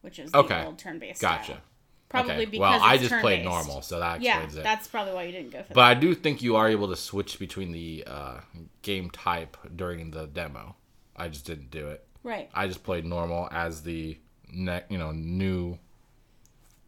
which 0.00 0.18
is 0.18 0.32
the 0.32 0.38
Okay. 0.38 0.64
old 0.64 0.78
turn-based 0.78 1.20
Gotcha. 1.20 1.44
style. 1.44 1.60
Probably 2.08 2.32
okay. 2.34 2.44
because 2.46 2.60
well, 2.60 2.80
I 2.82 2.96
just 2.96 3.14
played 3.20 3.44
normal, 3.44 3.82
so 3.82 3.98
that 4.00 4.22
Yeah, 4.22 4.36
explains 4.38 4.56
it. 4.56 4.62
that's 4.62 4.88
probably 4.88 5.12
why 5.12 5.24
you 5.24 5.32
didn't 5.32 5.50
go 5.50 5.62
for 5.62 5.74
But 5.74 5.82
I 5.84 5.94
do 5.94 6.14
think 6.14 6.40
you 6.40 6.56
are 6.56 6.68
able 6.68 6.88
to 6.88 6.96
switch 6.96 7.38
between 7.38 7.72
the 7.72 8.04
uh, 8.06 8.40
game 8.82 9.10
type 9.10 9.56
during 9.76 10.10
the 10.10 10.26
demo. 10.26 10.76
I 11.14 11.28
just 11.28 11.44
didn't 11.44 11.70
do 11.70 11.88
it. 11.88 12.06
Right. 12.22 12.48
I 12.54 12.66
just 12.66 12.82
played 12.82 13.04
normal 13.04 13.48
as 13.52 13.82
the 13.82 14.18
ne- 14.50 14.84
you 14.88 14.96
know 14.98 15.12
new 15.12 15.78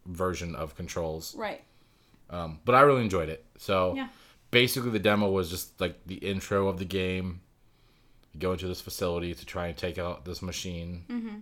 version 0.06 0.54
of 0.56 0.74
controls. 0.74 1.34
Right. 1.36 1.62
Um, 2.30 2.60
but 2.64 2.74
I 2.74 2.80
really 2.80 3.02
enjoyed 3.02 3.28
it. 3.28 3.44
So 3.58 3.94
Yeah. 3.96 4.08
basically, 4.50 4.90
the 4.90 4.98
demo 4.98 5.30
was 5.30 5.50
just 5.50 5.80
like 5.80 6.06
the 6.06 6.16
intro 6.16 6.68
of 6.68 6.78
the 6.78 6.84
game. 6.84 7.40
You 8.32 8.40
go 8.40 8.52
into 8.52 8.68
this 8.68 8.80
facility 8.80 9.34
to 9.34 9.44
try 9.44 9.66
and 9.66 9.76
take 9.76 9.98
out 9.98 10.24
this 10.24 10.40
machine. 10.40 11.04
Mm-hmm. 11.08 11.36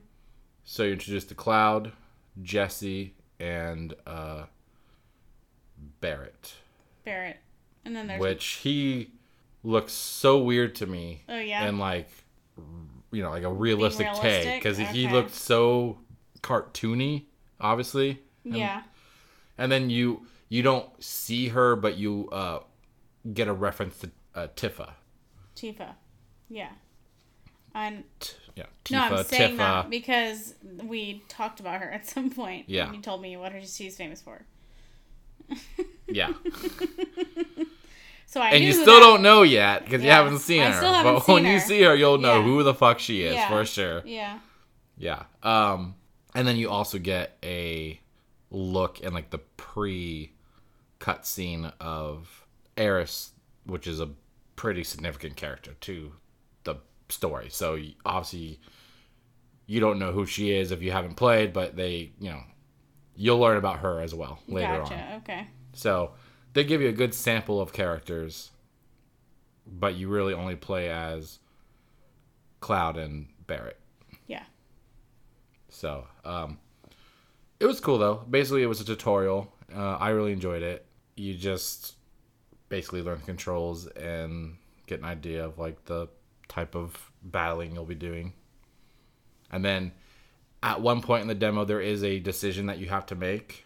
So 0.65 0.83
you 0.85 0.93
introduce 0.93 1.25
the 1.25 1.35
Cloud, 1.35 1.93
Jesse, 2.43 3.15
and 3.41 3.95
uh, 4.07 4.45
Barret, 6.01 6.55
Barret. 7.05 7.37
And 7.85 7.95
then 7.97 8.07
there's 8.07 8.21
which 8.21 8.45
he 8.63 9.13
looks 9.63 9.93
so 9.93 10.39
weird 10.39 10.75
to 10.77 10.87
me. 10.87 11.23
Oh, 11.29 11.39
yeah? 11.39 11.65
and 11.65 11.79
like 11.79 12.09
you 13.11 13.23
know 13.23 13.31
like 13.31 13.45
a 13.45 13.53
realistic 13.53 14.07
take 14.15 14.23
realistic? 14.23 14.63
because 14.63 14.79
he 14.79 15.09
looked 15.09 15.35
so 15.35 15.99
cartoony, 16.43 17.25
obviously. 17.61 18.21
yeah. 18.45 18.83
and 19.57 19.71
then 19.71 19.91
you 19.91 20.27
you 20.49 20.63
don't 20.63 20.89
see 21.03 21.49
her 21.49 21.77
but 21.77 21.97
you 21.97 22.29
uh 22.33 22.61
get 23.35 23.49
a 23.49 23.53
reference 23.53 23.99
to 23.99 24.11
uh, 24.35 24.47
tifa 24.57 24.93
Tifa. 25.59 25.95
Yeah. 26.49 26.71
And 27.75 28.05
T- 28.21 28.35
yeah 28.59 28.67
no, 29.11 29.17
I'm 29.19 29.25
saying 29.25 29.55
tifa 29.55 29.59
that 29.59 29.91
because 29.91 30.55
we 30.85 31.23
talked 31.29 31.61
about 31.61 31.81
her 31.81 31.91
at 31.91 32.07
some 32.07 32.31
point. 32.31 32.65
Yeah. 32.69 32.87
And 32.87 32.97
you 32.97 33.03
told 33.03 33.23
me 33.23 33.37
what 33.37 33.53
her 33.53 33.61
she's 33.65 33.97
famous 33.97 34.21
for. 34.21 34.43
yeah 36.07 36.33
So 38.27 38.41
I 38.43 38.51
and 38.51 38.63
you 38.63 38.73
still 38.73 38.85
that- 38.85 39.01
don't 39.01 39.23
know 39.23 39.43
yet 39.43 39.85
because 39.85 40.03
you 40.05 40.11
haven't 40.11 40.41
seen 40.41 40.63
I 40.63 40.71
her 40.73 40.77
still 40.77 40.93
haven't 40.93 41.15
but 41.15 41.21
seen 41.25 41.35
when 41.37 41.47
you 41.47 41.59
see 41.61 41.83
her 41.83 41.95
you'll 41.95 42.19
know 42.19 42.37
Yeah. 42.39 42.43
who 42.45 42.63
the 42.63 42.75
fuck 42.75 42.99
she 42.99 43.23
is 43.23 43.35
Yeah. 43.35 43.49
for 43.49 43.65
sure 43.65 44.03
Yeah. 44.05 44.39
yeah 44.99 45.23
um 45.43 45.95
and 46.35 46.47
then 46.47 46.57
you 46.57 46.69
also 46.69 46.99
get 46.99 47.39
a 47.43 47.99
look 48.51 49.01
in 49.01 49.15
like 49.15 49.31
the 49.31 49.39
pre 49.39 50.33
cutscene 51.01 51.73
of 51.81 52.45
Aeris, 52.77 53.31
which 53.65 53.87
is 53.87 53.99
a 54.01 54.11
pretty 54.57 54.85
significant 54.85 55.37
character 55.37 55.73
to 55.81 55.95
the 56.05 56.13
story. 57.09 57.49
So 57.51 57.79
obviously, 58.05 58.61
you 59.67 59.81
don't 59.81 59.99
know 59.99 60.13
who 60.13 60.27
she 60.27 60.53
is 60.53 60.73
if 60.73 60.83
you 60.83 60.93
haven't 60.93 61.15
played, 61.15 61.53
but 61.53 61.77
they, 61.77 62.13
you 62.19 62.31
know, 62.31 62.43
you'll 63.17 63.39
learn 63.39 63.57
about 63.57 63.81
her 63.81 64.01
as 64.01 64.15
well 64.15 64.41
later 64.49 64.79
gotcha. 64.79 64.95
on. 64.95 65.13
Okay. 65.19 65.47
So 65.73 66.13
they 66.55 66.65
give 66.65 66.81
you 66.81 66.89
a 66.89 66.93
good 66.93 67.15
sample 67.15 67.61
of 67.61 67.73
characters, 67.73 68.51
but 69.67 69.95
you 69.95 70.09
really 70.09 70.33
only 70.33 70.57
play 70.57 70.91
as 70.91 71.39
Cloud 72.61 72.97
and 72.97 73.29
Barret. 73.47 73.79
Yeah. 74.27 74.45
So, 75.69 76.07
um, 76.25 76.59
it 77.61 77.67
was 77.67 77.81
cool 77.81 77.99
though. 77.99 78.25
Basically, 78.31 78.63
it 78.63 78.67
was 78.67 78.81
a 78.81 78.85
tutorial. 78.85 79.53
Uh, 79.75 79.97
I 79.97 80.11
really 80.11 80.33
enjoyed 80.33 80.63
it. 80.63 80.87
You 81.17 81.35
just 81.35 81.95
basically 82.69 83.03
learn 83.03 83.19
the 83.19 83.25
controls 83.25 83.87
and 83.89 84.57
get 84.87 85.01
an 85.01 85.05
idea 85.05 85.45
of 85.45 85.59
like 85.59 85.85
the 85.85 86.09
type 86.49 86.75
of 86.75 87.11
battling 87.23 87.75
you'll 87.75 87.85
be 87.85 87.95
doing. 87.95 88.33
And 89.51 89.65
then 89.65 89.93
at 90.63 90.81
one 90.81 91.01
point 91.03 91.23
in 91.23 91.29
the 91.29 91.35
demo, 91.35 91.65
there 91.65 91.81
is 91.81 92.03
a 92.05 92.19
decision 92.19 92.67
that 92.67 92.79
you 92.79 92.89
have 92.89 93.07
to 93.07 93.15
make. 93.15 93.65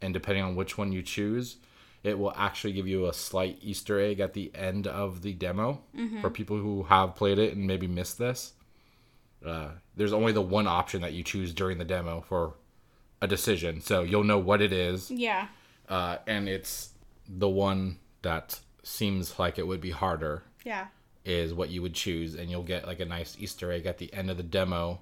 And 0.00 0.12
depending 0.12 0.42
on 0.44 0.56
which 0.56 0.76
one 0.76 0.90
you 0.92 1.02
choose, 1.02 1.56
it 2.02 2.18
will 2.18 2.32
actually 2.36 2.72
give 2.72 2.88
you 2.88 3.06
a 3.06 3.12
slight 3.12 3.58
Easter 3.62 4.00
egg 4.00 4.18
at 4.20 4.32
the 4.34 4.50
end 4.54 4.86
of 4.88 5.22
the 5.22 5.32
demo 5.32 5.80
for 6.20 6.28
people 6.30 6.56
who 6.58 6.82
have 6.84 7.14
played 7.14 7.38
it 7.38 7.54
and 7.54 7.66
maybe 7.66 7.86
missed 7.86 8.18
this. 8.18 8.54
Uh, 9.46 9.68
there's 9.96 10.12
only 10.12 10.32
the 10.32 10.42
one 10.42 10.66
option 10.66 11.02
that 11.02 11.12
you 11.12 11.22
choose 11.22 11.52
during 11.54 11.78
the 11.78 11.84
demo 11.84 12.20
for 12.20 12.54
a 13.20 13.26
decision, 13.28 13.80
so 13.80 14.02
you'll 14.02 14.24
know 14.24 14.38
what 14.38 14.60
it 14.60 14.72
is, 14.72 15.10
Yeah. 15.10 15.46
uh, 15.88 16.16
and 16.26 16.48
it's 16.48 16.90
the 17.28 17.48
one 17.48 17.98
that 18.22 18.58
seems 18.82 19.38
like 19.38 19.58
it 19.58 19.66
would 19.66 19.80
be 19.80 19.90
harder 19.92 20.42
Yeah. 20.64 20.88
Is 21.24 21.54
what 21.54 21.70
you 21.70 21.82
would 21.82 21.94
choose, 21.94 22.34
and 22.34 22.50
you'll 22.50 22.62
get 22.62 22.86
like 22.86 23.00
a 23.00 23.04
nice 23.04 23.36
Easter 23.38 23.70
egg 23.72 23.86
at 23.86 23.98
the 23.98 24.12
end 24.12 24.30
of 24.30 24.36
the 24.36 24.42
demo. 24.42 24.98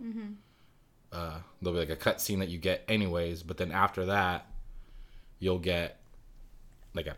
Uh, 1.13 1.39
there'll 1.61 1.79
be 1.81 1.87
like 1.87 1.91
a 1.91 1.97
cutscene 2.11 2.39
that 2.39 2.49
you 2.49 2.59
get 2.59 2.85
anyways, 2.89 3.43
but 3.43 3.57
then 3.57 3.73
after 3.73 4.07
that, 4.07 4.47
you'll 5.39 5.59
get 5.59 5.97
like 6.95 7.07
a 7.07 7.17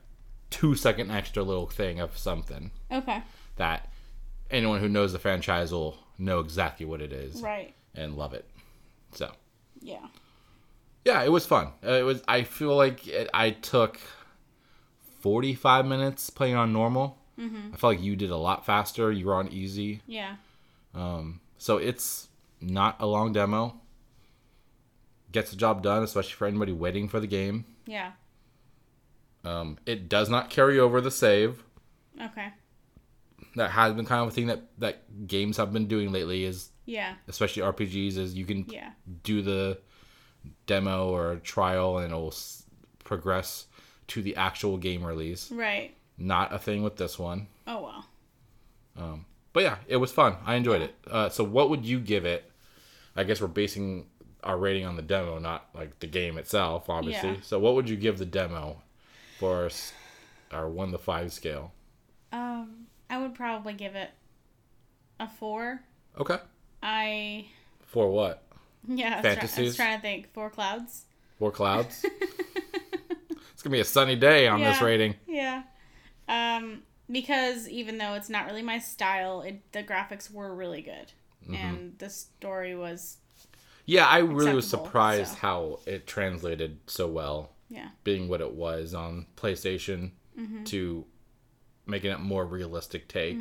two 0.50 0.74
second 0.74 1.10
extra 1.10 1.42
little 1.42 1.66
thing 1.66 1.98
of 2.00 2.16
something 2.16 2.70
Okay. 2.90 3.22
that 3.56 3.90
anyone 4.50 4.80
who 4.80 4.88
knows 4.88 5.12
the 5.12 5.18
franchise 5.18 5.72
will 5.72 5.96
know 6.18 6.40
exactly 6.40 6.86
what 6.86 7.00
it 7.00 7.12
is 7.12 7.40
Right. 7.42 7.74
and 7.94 8.16
love 8.16 8.32
it. 8.34 8.48
So 9.12 9.32
Yeah. 9.80 10.06
yeah, 11.04 11.22
it 11.22 11.30
was 11.32 11.44
fun. 11.44 11.68
Uh, 11.84 11.92
it 11.92 12.02
was. 12.02 12.22
I 12.28 12.44
feel 12.44 12.76
like 12.76 13.06
it, 13.08 13.28
I 13.34 13.50
took 13.50 13.98
forty 15.20 15.54
five 15.54 15.84
minutes 15.86 16.30
playing 16.30 16.54
on 16.54 16.72
normal. 16.72 17.18
Mm-hmm. 17.42 17.74
I 17.74 17.76
felt 17.76 17.94
like 17.96 18.02
you 18.02 18.14
did 18.16 18.30
a 18.30 18.36
lot 18.36 18.64
faster. 18.64 19.10
You 19.10 19.26
were 19.26 19.34
on 19.34 19.48
easy, 19.48 20.00
Yeah. 20.06 20.36
so 21.58 21.76
it's 21.78 22.28
not 22.60 22.96
a 23.00 23.06
long 23.06 23.32
demo. 23.32 23.80
Gets 25.32 25.50
the 25.50 25.56
job 25.56 25.82
done, 25.82 26.02
especially 26.02 26.32
for 26.32 26.46
anybody 26.46 26.72
waiting 26.72 27.08
for 27.08 27.18
the 27.18 27.26
game. 27.26 27.64
Yeah. 27.86 28.12
Um, 29.44 29.78
it 29.86 30.08
does 30.08 30.28
not 30.28 30.50
carry 30.50 30.78
over 30.78 31.00
the 31.00 31.10
save. 31.10 31.62
Okay. 32.20 32.48
That 33.56 33.70
has 33.70 33.92
been 33.94 34.04
kind 34.06 34.22
of 34.22 34.28
a 34.28 34.30
thing 34.30 34.46
that 34.46 34.62
that 34.78 35.26
games 35.26 35.56
have 35.56 35.72
been 35.72 35.86
doing 35.86 36.12
lately. 36.12 36.44
Is 36.44 36.70
Yeah. 36.84 37.14
especially 37.28 37.62
RPGs 37.62 38.16
is 38.18 38.34
you 38.34 38.44
can 38.44 38.66
Yeah. 38.68 38.92
do 39.24 39.42
the 39.42 39.78
demo 40.66 41.08
or 41.08 41.36
trial 41.36 41.98
and 41.98 42.06
it'll 42.12 42.28
s- 42.28 42.64
progress 43.04 43.66
to 44.08 44.22
the 44.22 44.36
actual 44.36 44.76
game 44.76 45.04
release. 45.04 45.50
Right. 45.50 45.96
Not 46.24 46.52
a 46.54 46.58
thing 46.58 46.82
with 46.84 46.96
this 46.96 47.18
one. 47.18 47.48
Oh 47.66 47.82
well. 48.96 49.20
But 49.52 49.64
yeah, 49.64 49.76
it 49.86 49.96
was 49.96 50.10
fun. 50.12 50.36
I 50.46 50.54
enjoyed 50.54 50.80
it. 50.82 50.94
Uh, 51.10 51.28
so 51.28 51.44
what 51.44 51.68
would 51.68 51.84
you 51.84 51.98
give 52.00 52.24
it? 52.24 52.50
I 53.16 53.24
guess 53.24 53.40
we're 53.40 53.48
basing 53.48 54.06
our 54.42 54.56
rating 54.56 54.86
on 54.86 54.96
the 54.96 55.02
demo, 55.02 55.38
not 55.38 55.68
like 55.74 55.98
the 55.98 56.06
game 56.06 56.38
itself, 56.38 56.88
obviously. 56.88 57.30
Yeah. 57.30 57.36
So 57.42 57.58
what 57.58 57.74
would 57.74 57.88
you 57.88 57.96
give 57.96 58.16
the 58.18 58.24
demo 58.24 58.80
for 59.38 59.66
s- 59.66 59.92
our 60.52 60.68
one 60.68 60.90
to 60.92 60.98
five 60.98 61.32
scale? 61.32 61.72
Um, 62.32 62.86
I 63.10 63.18
would 63.20 63.34
probably 63.34 63.74
give 63.74 63.94
it 63.94 64.10
a 65.20 65.28
four. 65.28 65.80
Okay. 66.18 66.38
I 66.82 67.44
For 67.86 68.10
what? 68.10 68.42
yeah. 68.88 69.08
I 69.08 69.16
was, 69.16 69.20
try- 69.22 69.30
I 69.30 69.34
Fantasies? 69.34 69.66
was 69.66 69.76
trying 69.76 69.98
to 69.98 70.02
think. 70.02 70.32
Four 70.32 70.48
clouds. 70.50 71.04
Four 71.38 71.50
clouds. 71.50 72.06
it's 73.52 73.62
gonna 73.62 73.72
be 73.72 73.80
a 73.80 73.84
sunny 73.84 74.16
day 74.16 74.48
on 74.48 74.60
this 74.60 74.80
rating. 74.80 75.14
Yeah. 75.26 75.64
Um, 76.32 76.82
because 77.10 77.68
even 77.68 77.98
though 77.98 78.14
it's 78.14 78.28
not 78.30 78.46
really 78.46 78.62
my 78.62 78.78
style, 78.78 79.42
it, 79.42 79.60
the 79.72 79.82
graphics 79.82 80.30
were 80.32 80.54
really 80.54 80.82
good, 80.82 81.12
Mm-hmm. 81.44 81.54
and 81.54 81.98
the 81.98 82.08
story 82.08 82.76
was 82.76 83.16
Yeah, 83.84 84.06
I 84.06 84.18
really 84.18 84.54
was 84.54 84.68
surprised 84.70 85.32
so. 85.32 85.38
how 85.38 85.80
it 85.86 86.06
translated 86.06 86.78
so 86.86 87.08
well, 87.08 87.50
yeah, 87.68 87.88
being 88.04 88.28
what 88.28 88.40
it 88.40 88.52
was 88.54 88.94
on 88.94 89.26
PlayStation, 89.36 90.12
Mm-hmm. 90.38 90.64
to 90.64 91.04
making 91.84 92.12
it 92.12 92.20
more 92.20 92.46
realistic 92.46 93.08
take 93.08 93.38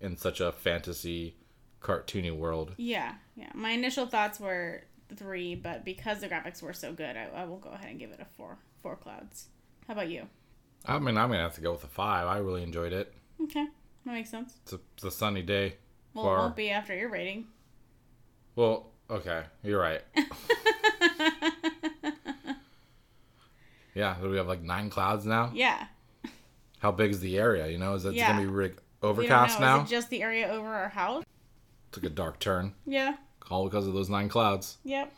in 0.00 0.16
such 0.16 0.40
a 0.40 0.50
fantasy, 0.52 1.36
cartoony 1.80 2.36
world. 2.36 2.74
yeah, 2.76 3.14
yeah. 3.36 3.50
My 3.54 3.70
initial 3.70 4.06
thoughts 4.06 4.40
were 4.40 4.82
three, 5.14 5.54
but 5.54 5.84
because 5.84 6.20
the 6.20 6.28
graphics 6.28 6.60
were 6.60 6.72
so 6.72 6.92
good, 6.92 7.16
I, 7.16 7.28
I 7.34 7.44
will 7.44 7.58
go 7.58 7.70
ahead 7.70 7.90
and 7.90 7.98
give 8.00 8.10
it 8.10 8.18
a 8.20 8.24
four. 8.36 8.58
Four 8.82 8.96
clouds. 8.96 9.46
How 9.86 9.92
about 9.94 10.10
you? 10.10 10.26
I 10.84 10.98
mean, 10.98 11.16
I'm 11.16 11.30
gonna 11.30 11.40
have 11.42 11.54
to 11.56 11.60
go 11.60 11.72
with 11.72 11.84
a 11.84 11.88
five. 11.88 12.26
I 12.26 12.38
really 12.38 12.62
enjoyed 12.62 12.92
it. 12.92 13.12
Okay, 13.42 13.66
that 14.04 14.12
makes 14.12 14.30
sense. 14.30 14.54
It's 14.62 14.72
a, 14.74 14.80
it's 14.94 15.04
a 15.04 15.10
sunny 15.10 15.42
day. 15.42 15.76
Well, 16.14 16.26
it 16.26 16.38
won't 16.38 16.56
be 16.56 16.70
after 16.70 16.96
your 16.96 17.08
rating. 17.10 17.46
Well, 18.54 18.90
okay, 19.10 19.44
you're 19.62 19.80
right. 19.80 20.02
yeah, 23.94 24.16
do 24.20 24.28
we 24.28 24.36
have 24.36 24.46
like 24.48 24.62
nine 24.62 24.90
clouds 24.90 25.24
now? 25.26 25.50
yeah. 25.54 25.86
How 26.80 26.92
big 26.92 27.10
is 27.10 27.20
the 27.20 27.38
area? 27.38 27.68
You 27.68 27.78
know, 27.78 27.94
is 27.94 28.04
it 28.04 28.12
Yeah. 28.14 28.28
gonna 28.32 28.42
be 28.42 28.46
rig- 28.46 28.78
overcast 29.02 29.58
now? 29.58 29.80
Is 29.82 29.90
it 29.90 29.94
just 29.94 30.10
the 30.10 30.22
area 30.22 30.46
over 30.48 30.68
our 30.68 30.90
house? 30.90 31.24
Took 31.92 32.04
a 32.04 32.10
dark 32.10 32.38
turn, 32.38 32.74
Yeah. 32.86 33.16
all 33.50 33.64
because 33.64 33.86
of 33.86 33.94
those 33.94 34.10
nine 34.10 34.28
clouds. 34.28 34.76
Yep. 34.84 35.12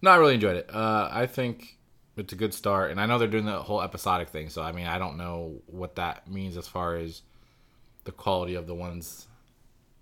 No, 0.00 0.10
I 0.10 0.16
really 0.16 0.34
enjoyed 0.34 0.56
it. 0.56 0.70
Uh, 0.74 1.08
I 1.12 1.26
think 1.26 1.78
it's 2.16 2.32
a 2.32 2.36
good 2.36 2.54
start, 2.54 2.90
and 2.90 3.00
I 3.00 3.06
know 3.06 3.18
they're 3.18 3.28
doing 3.28 3.44
the 3.46 3.58
whole 3.62 3.82
episodic 3.82 4.28
thing. 4.28 4.48
So 4.50 4.62
I 4.62 4.72
mean, 4.72 4.86
I 4.86 4.98
don't 4.98 5.16
know 5.16 5.60
what 5.66 5.96
that 5.96 6.30
means 6.30 6.56
as 6.56 6.68
far 6.68 6.96
as 6.96 7.22
the 8.04 8.12
quality 8.12 8.54
of 8.54 8.66
the 8.66 8.74
ones 8.74 9.26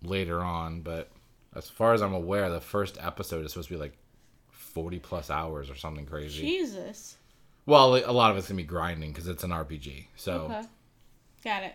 later 0.03 0.41
on, 0.41 0.81
but 0.83 1.11
as 1.55 1.69
far 1.69 1.95
as 1.95 2.03
I'm 2.03 2.15
aware, 2.15 2.51
the 2.51 2.61
first 2.61 2.99
episode 3.01 3.45
is 3.45 3.53
supposed 3.53 3.69
to 3.69 3.75
be 3.75 3.81
like 3.81 3.97
forty 4.51 4.99
plus 4.99 5.31
hours 5.31 5.71
or 5.71 5.75
something 5.77 6.07
crazy. 6.07 6.41
Jesus. 6.43 7.17
Well, 7.65 7.95
a 7.97 8.11
lot 8.13 8.31
of 8.33 8.37
it's 8.39 8.49
gonna 8.49 8.57
be 8.57 8.65
grinding 8.65 9.11
because 9.13 9.29
it's 9.29 9.45
an 9.45 9.51
RPG. 9.51 10.07
So 10.17 10.33
Okay. 10.51 10.63
Got 11.45 11.63
it. 11.65 11.75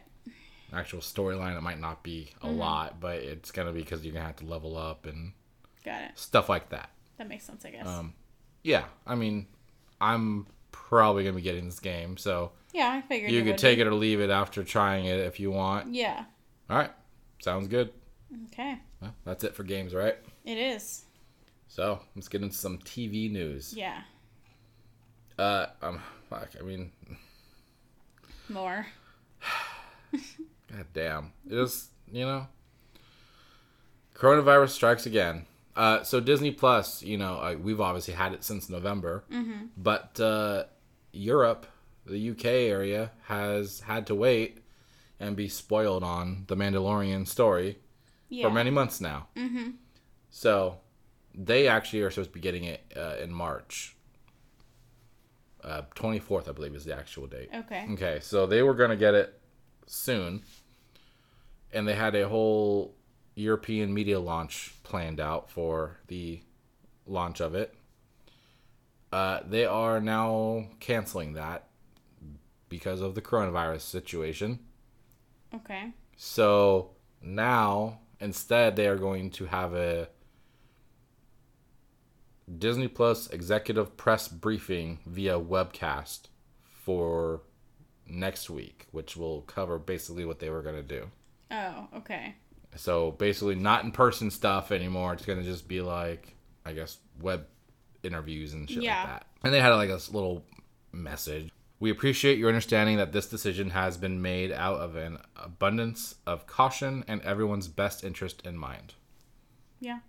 actual 0.73 0.99
storyline, 0.99 1.57
it 1.57 1.61
might 1.61 1.79
not 1.79 2.03
be 2.03 2.31
a 2.41 2.47
lot, 2.49 2.99
but 2.99 3.17
it's 3.19 3.51
gonna 3.51 3.71
be 3.71 3.81
because 3.81 4.03
you're 4.03 4.13
gonna 4.13 4.25
have 4.25 4.35
to 4.37 4.45
level 4.45 4.75
up 4.77 5.05
and 5.05 5.31
Got 5.85 6.01
it. 6.01 6.11
stuff 6.15 6.49
like 6.49 6.69
that. 6.69 6.89
That 7.17 7.27
makes 7.29 7.45
sense, 7.45 7.63
I 7.65 7.69
guess. 7.71 7.87
Um, 7.87 8.13
yeah, 8.63 8.85
I 9.05 9.15
mean, 9.15 9.47
I'm 9.99 10.47
probably 10.71 11.23
gonna 11.23 11.35
be 11.35 11.41
getting 11.41 11.65
this 11.65 11.79
game, 11.79 12.17
so 12.17 12.51
yeah, 12.73 12.89
I 12.91 13.01
figured 13.01 13.31
you 13.31 13.43
could 13.43 13.57
take 13.57 13.77
be. 13.77 13.81
it 13.81 13.87
or 13.87 13.93
leave 13.93 14.19
it 14.19 14.29
after 14.29 14.63
trying 14.63 15.05
it 15.05 15.19
if 15.19 15.39
you 15.39 15.51
want. 15.51 15.93
Yeah. 15.93 16.25
All 16.69 16.77
right, 16.77 16.91
sounds 17.39 17.67
good. 17.67 17.91
Okay. 18.47 18.79
Well, 19.01 19.13
that's 19.25 19.43
it 19.43 19.55
for 19.55 19.63
games, 19.63 19.93
right? 19.93 20.17
It 20.45 20.57
is. 20.57 21.05
So 21.67 21.99
let's 22.15 22.27
get 22.27 22.41
into 22.41 22.55
some 22.55 22.77
TV 22.79 23.31
news. 23.31 23.73
Yeah. 23.75 24.01
Uh, 25.37 25.67
um, 25.81 26.01
fuck, 26.29 26.49
I 26.59 26.63
mean, 26.63 26.91
More. 28.49 28.87
god 30.11 30.85
damn, 30.93 31.33
it 31.49 31.57
is 31.57 31.89
you 32.11 32.25
know, 32.25 32.47
coronavirus 34.15 34.69
strikes 34.69 35.05
again. 35.05 35.45
Uh, 35.77 36.03
so 36.03 36.19
Disney 36.19 36.49
Plus, 36.51 37.03
you 37.03 37.17
know, 37.17 37.35
uh, 37.37 37.55
we've 37.61 37.79
obviously 37.79 38.15
had 38.15 38.33
it 38.33 38.43
since 38.43 38.67
November, 38.67 39.23
but 39.77 40.19
uh, 40.19 40.63
Europe, 41.11 41.67
the 42.05 42.31
UK 42.31 42.45
area, 42.45 43.11
has 43.25 43.81
had 43.81 44.07
to 44.07 44.15
wait 44.15 44.57
and 45.19 45.35
be 45.35 45.47
spoiled 45.47 46.03
on 46.03 46.45
the 46.47 46.55
Mandalorian 46.55 47.27
story 47.27 47.77
Yeah. 48.29 48.47
for 48.47 48.53
many 48.53 48.71
months 48.71 48.99
now. 48.99 49.27
Mm-hmm. 49.35 49.69
So 50.31 50.79
they 51.35 51.67
actually 51.67 52.01
are 52.01 52.09
supposed 52.09 52.31
to 52.31 52.33
be 52.33 52.39
getting 52.39 52.63
it 52.63 52.81
uh, 52.97 53.15
in 53.21 53.31
March. 53.31 53.95
Uh, 55.63 55.83
24th, 55.95 56.49
I 56.49 56.53
believe, 56.53 56.73
is 56.75 56.85
the 56.85 56.95
actual 56.95 57.27
date. 57.27 57.49
Okay. 57.53 57.85
Okay, 57.91 58.19
so 58.21 58.47
they 58.47 58.63
were 58.63 58.73
going 58.73 58.89
to 58.89 58.95
get 58.95 59.13
it 59.13 59.39
soon. 59.85 60.41
And 61.71 61.87
they 61.87 61.93
had 61.95 62.15
a 62.15 62.27
whole 62.27 62.95
European 63.37 63.93
media 63.93 64.19
launch 64.19 64.73
planned 64.81 65.19
out 65.19 65.51
for 65.51 65.97
the 66.07 66.41
launch 67.05 67.39
of 67.39 67.53
it. 67.53 67.75
Uh, 69.13 69.41
they 69.47 69.63
are 69.63 70.01
now 70.01 70.65
canceling 70.79 71.33
that 71.33 71.67
because 72.67 72.99
of 72.99 73.13
the 73.13 73.21
coronavirus 73.21 73.81
situation. 73.81 74.59
Okay. 75.53 75.93
So 76.17 76.95
now, 77.21 77.99
instead, 78.19 78.75
they 78.75 78.87
are 78.87 78.97
going 78.97 79.29
to 79.31 79.45
have 79.45 79.75
a 79.75 80.09
Disney 82.57 82.87
Plus 82.87 83.27
executive 83.27 83.95
press 83.97 84.27
briefing 84.27 84.99
via 85.05 85.39
webcast 85.39 86.21
for 86.63 87.41
next 88.07 88.49
week, 88.49 88.87
which 88.91 89.15
will 89.15 89.41
cover 89.41 89.77
basically 89.77 90.25
what 90.25 90.39
they 90.39 90.49
were 90.49 90.63
going 90.63 90.75
to 90.75 90.81
do. 90.81 91.11
Oh, 91.51 91.87
okay. 91.97 92.35
So 92.75 93.11
basically, 93.11 93.55
not 93.55 93.83
in 93.83 93.91
person 93.91 94.29
stuff 94.29 94.71
anymore. 94.71 95.13
It's 95.13 95.25
going 95.25 95.39
to 95.39 95.45
just 95.45 95.67
be 95.67 95.81
like, 95.81 96.35
I 96.65 96.73
guess, 96.73 96.97
web 97.21 97.45
interviews 98.03 98.53
and 98.53 98.69
shit 98.69 98.83
Yeah. 98.83 98.99
like 98.99 99.07
that. 99.07 99.25
And 99.43 99.53
they 99.53 99.59
had 99.61 99.73
like 99.73 99.89
this 99.89 100.11
little 100.11 100.43
message. 100.91 101.49
We 101.79 101.91
appreciate 101.91 102.37
your 102.39 102.49
understanding 102.49 102.97
that 102.97 103.11
this 103.11 103.27
decision 103.27 103.69
has 103.71 103.97
been 103.97 104.21
made 104.21 104.51
out 104.51 104.79
of 104.79 104.95
an 104.95 105.19
abundance 105.35 106.15
of 106.25 106.47
caution 106.47 107.03
and 107.07 107.21
everyone's 107.21 107.67
best 107.67 108.03
interest 108.03 108.41
in 108.45 108.57
mind. 108.57 108.95
Yeah. 109.79 109.99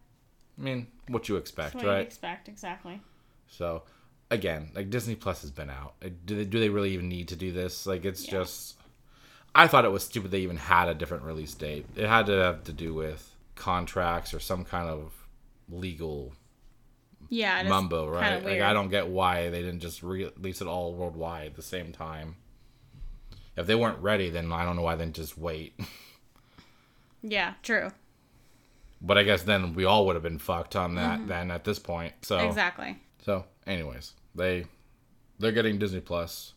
I 0.58 0.62
mean, 0.62 0.86
what 1.08 1.28
you 1.28 1.36
expect, 1.36 1.74
what 1.74 1.84
right? 1.84 1.98
you'd 1.98 2.06
expect, 2.06 2.48
exactly. 2.48 3.00
So, 3.48 3.82
again, 4.30 4.70
like 4.74 4.88
Disney 4.90 5.14
Plus 5.14 5.42
has 5.42 5.50
been 5.50 5.68
out. 5.70 5.94
Do 6.24 6.36
they, 6.36 6.44
do 6.44 6.58
they 6.58 6.70
really 6.70 6.92
even 6.94 7.08
need 7.08 7.28
to 7.28 7.36
do 7.36 7.52
this? 7.52 7.86
Like, 7.86 8.04
it's 8.06 8.24
Yeah. 8.24 8.30
just. 8.40 8.77
I 9.58 9.66
thought 9.66 9.84
it 9.84 9.90
was 9.90 10.04
stupid 10.04 10.30
they 10.30 10.38
even 10.38 10.56
had 10.56 10.88
a 10.88 10.94
different 10.94 11.24
release 11.24 11.52
date. 11.52 11.84
It 11.96 12.06
had 12.06 12.26
to 12.26 12.32
have 12.32 12.62
to 12.64 12.72
do 12.72 12.94
with 12.94 13.34
contracts 13.56 14.32
or 14.32 14.38
some 14.38 14.64
kind 14.64 14.88
of 14.88 15.12
legal 15.68 16.32
Yeah. 17.28 17.64
Mumbo, 17.64 18.08
right? 18.08 18.36
Like, 18.36 18.44
weird. 18.44 18.62
I 18.62 18.72
don't 18.72 18.88
get 18.88 19.08
why 19.08 19.50
they 19.50 19.60
didn't 19.60 19.80
just 19.80 20.00
re- 20.04 20.30
release 20.36 20.60
it 20.60 20.68
all 20.68 20.94
worldwide 20.94 21.48
at 21.48 21.56
the 21.56 21.62
same 21.62 21.90
time. 21.90 22.36
If 23.56 23.66
they 23.66 23.74
weren't 23.74 23.98
ready, 23.98 24.30
then 24.30 24.52
I 24.52 24.64
don't 24.64 24.76
know 24.76 24.82
why 24.82 24.94
they 24.94 25.04
didn't 25.04 25.16
just 25.16 25.36
wait. 25.36 25.78
Yeah, 27.20 27.54
true. 27.64 27.90
but 29.00 29.18
I 29.18 29.24
guess 29.24 29.42
then 29.42 29.74
we 29.74 29.84
all 29.84 30.06
would 30.06 30.14
have 30.14 30.22
been 30.22 30.38
fucked 30.38 30.76
on 30.76 30.94
that 30.94 31.18
mm-hmm. 31.18 31.26
then 31.26 31.50
at 31.50 31.64
this 31.64 31.80
point. 31.80 32.14
So 32.22 32.38
Exactly. 32.38 32.96
So, 33.24 33.44
anyways, 33.66 34.12
they 34.36 34.66
they're 35.40 35.50
getting 35.50 35.80
Disney 35.80 35.98
Plus, 35.98 36.54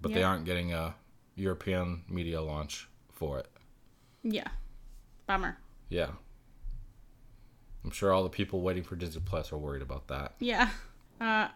but 0.00 0.14
they 0.14 0.22
aren't 0.22 0.46
getting 0.46 0.72
a 0.72 0.94
European 1.36 2.04
media 2.08 2.40
launch 2.40 2.88
for 3.12 3.38
it. 3.38 3.48
Yeah. 4.22 4.48
Bummer. 5.26 5.58
Yeah. 5.88 6.10
I'm 7.84 7.90
sure 7.90 8.12
all 8.12 8.22
the 8.22 8.28
people 8.28 8.60
waiting 8.60 8.82
for 8.82 8.96
Disney 8.96 9.22
Plus 9.24 9.52
are 9.52 9.58
worried 9.58 9.82
about 9.82 10.08
that. 10.08 10.34
Yeah. 10.38 10.70
Uh, 11.20 11.48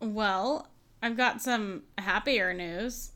well, 0.00 0.68
I've 1.02 1.16
got 1.16 1.42
some 1.42 1.82
happier 1.98 2.54
news. 2.54 3.12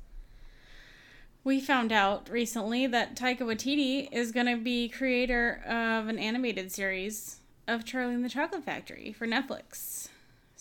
We 1.42 1.58
found 1.58 1.90
out 1.90 2.28
recently 2.28 2.86
that 2.86 3.16
Taika 3.16 3.40
Waititi 3.40 4.12
is 4.12 4.30
going 4.30 4.46
to 4.46 4.56
be 4.56 4.90
creator 4.90 5.62
of 5.66 6.08
an 6.08 6.18
animated 6.18 6.70
series 6.70 7.40
of 7.66 7.86
Charlie 7.86 8.14
and 8.14 8.24
the 8.24 8.28
Chocolate 8.28 8.64
Factory 8.64 9.12
for 9.12 9.26
Netflix. 9.26 10.09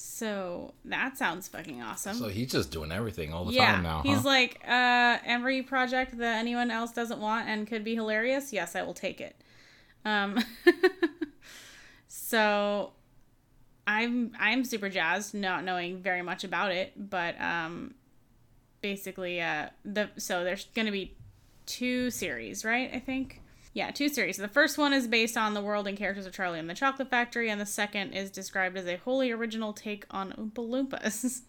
So 0.01 0.73
that 0.85 1.17
sounds 1.17 1.49
fucking 1.49 1.81
awesome. 1.81 2.15
So 2.15 2.29
he's 2.29 2.49
just 2.49 2.71
doing 2.71 2.89
everything 2.89 3.33
all 3.33 3.43
the 3.43 3.51
yeah, 3.51 3.73
time 3.73 3.83
now, 3.83 4.01
he's 4.01 4.21
huh? 4.21 4.29
like 4.29 4.61
uh, 4.65 5.17
every 5.25 5.61
project 5.61 6.17
that 6.19 6.37
anyone 6.39 6.71
else 6.71 6.93
doesn't 6.93 7.19
want 7.19 7.49
and 7.49 7.67
could 7.67 7.83
be 7.83 7.95
hilarious. 7.95 8.53
Yes, 8.53 8.77
I 8.77 8.83
will 8.83 8.93
take 8.93 9.19
it. 9.19 9.35
Um, 10.05 10.41
so 12.07 12.93
I'm 13.85 14.31
I'm 14.39 14.63
super 14.63 14.87
jazzed, 14.87 15.33
not 15.33 15.65
knowing 15.65 16.01
very 16.01 16.21
much 16.21 16.45
about 16.45 16.71
it, 16.71 16.93
but 16.95 17.39
um, 17.41 17.93
basically, 18.79 19.41
uh, 19.41 19.67
the 19.83 20.11
so 20.15 20.45
there's 20.45 20.67
gonna 20.75 20.93
be 20.93 21.13
two 21.65 22.09
series, 22.09 22.63
right? 22.63 22.89
I 22.93 22.99
think. 22.99 23.38
Yeah, 23.73 23.91
two 23.91 24.09
series. 24.09 24.37
The 24.37 24.47
first 24.47 24.77
one 24.77 24.93
is 24.93 25.07
based 25.07 25.37
on 25.37 25.53
the 25.53 25.61
world 25.61 25.87
and 25.87 25.97
characters 25.97 26.25
of 26.25 26.33
Charlie 26.33 26.59
and 26.59 26.69
the 26.69 26.73
Chocolate 26.73 27.09
Factory, 27.09 27.49
and 27.49 27.61
the 27.61 27.65
second 27.65 28.13
is 28.13 28.31
described 28.31 28.77
as 28.77 28.87
a 28.87 28.97
wholly 28.97 29.31
original 29.31 29.73
take 29.73 30.05
on 30.09 30.31
Oompa 30.31 30.67
Loompas. 30.67 31.41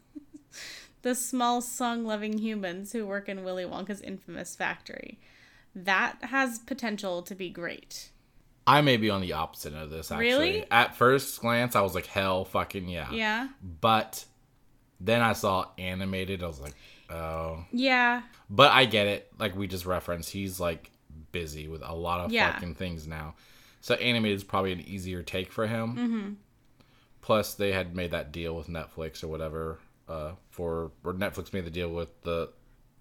the 1.03 1.15
small 1.15 1.61
song 1.61 2.05
loving 2.05 2.39
humans 2.39 2.93
who 2.93 3.07
work 3.07 3.29
in 3.29 3.43
Willy 3.45 3.65
Wonka's 3.65 4.01
infamous 4.03 4.55
factory. 4.55 5.19
That 5.75 6.19
has 6.25 6.59
potential 6.59 7.23
to 7.23 7.35
be 7.35 7.49
great. 7.49 8.11
I 8.67 8.83
may 8.83 8.97
be 8.97 9.09
on 9.11 9.21
the 9.21 9.33
opposite 9.33 9.73
of 9.75 9.91
this 9.91 10.11
actually. 10.11 10.27
Really? 10.29 10.67
At 10.71 10.97
first 10.97 11.41
glance 11.41 11.75
I 11.75 11.81
was 11.81 11.95
like 11.95 12.07
hell 12.07 12.45
fucking 12.45 12.89
yeah. 12.89 13.11
Yeah? 13.11 13.49
But 13.81 14.25
Then 15.01 15.23
I 15.23 15.33
saw 15.33 15.67
animated. 15.79 16.43
I 16.43 16.47
was 16.47 16.61
like, 16.61 16.75
oh. 17.09 17.65
Yeah. 17.73 18.23
But 18.51 18.73
I 18.73 18.85
get 18.85 19.07
it. 19.07 19.33
Like 19.39 19.57
we 19.57 19.67
just 19.67 19.87
referenced, 19.87 20.31
he's 20.31 20.61
like 20.61 20.91
busy 21.33 21.69
with 21.69 21.83
a 21.85 21.95
lot 21.95 22.21
of 22.21 22.33
Yeah. 22.33 22.53
fucking 22.53 22.75
things 22.75 23.07
now. 23.07 23.35
So 23.81 23.95
animated 23.95 24.37
is 24.37 24.45
probably 24.45 24.73
an 24.73 24.81
easier 24.81 25.23
take 25.23 25.53
for 25.53 25.67
him. 25.67 25.97
Mm-hmm. 25.97 26.33
Plus, 27.23 27.55
they 27.55 27.73
had 27.73 27.95
made 27.95 28.11
that 28.13 28.33
deal 28.33 28.55
with 28.57 28.69
Netflix 28.69 29.23
or 29.25 29.29
whatever. 29.29 29.79
Uh, 30.09 30.33
for 30.51 30.91
or 31.05 31.15
Netflix 31.15 31.53
made 31.53 31.65
the 31.65 31.71
deal 31.71 31.91
with 31.91 32.21
the 32.23 32.51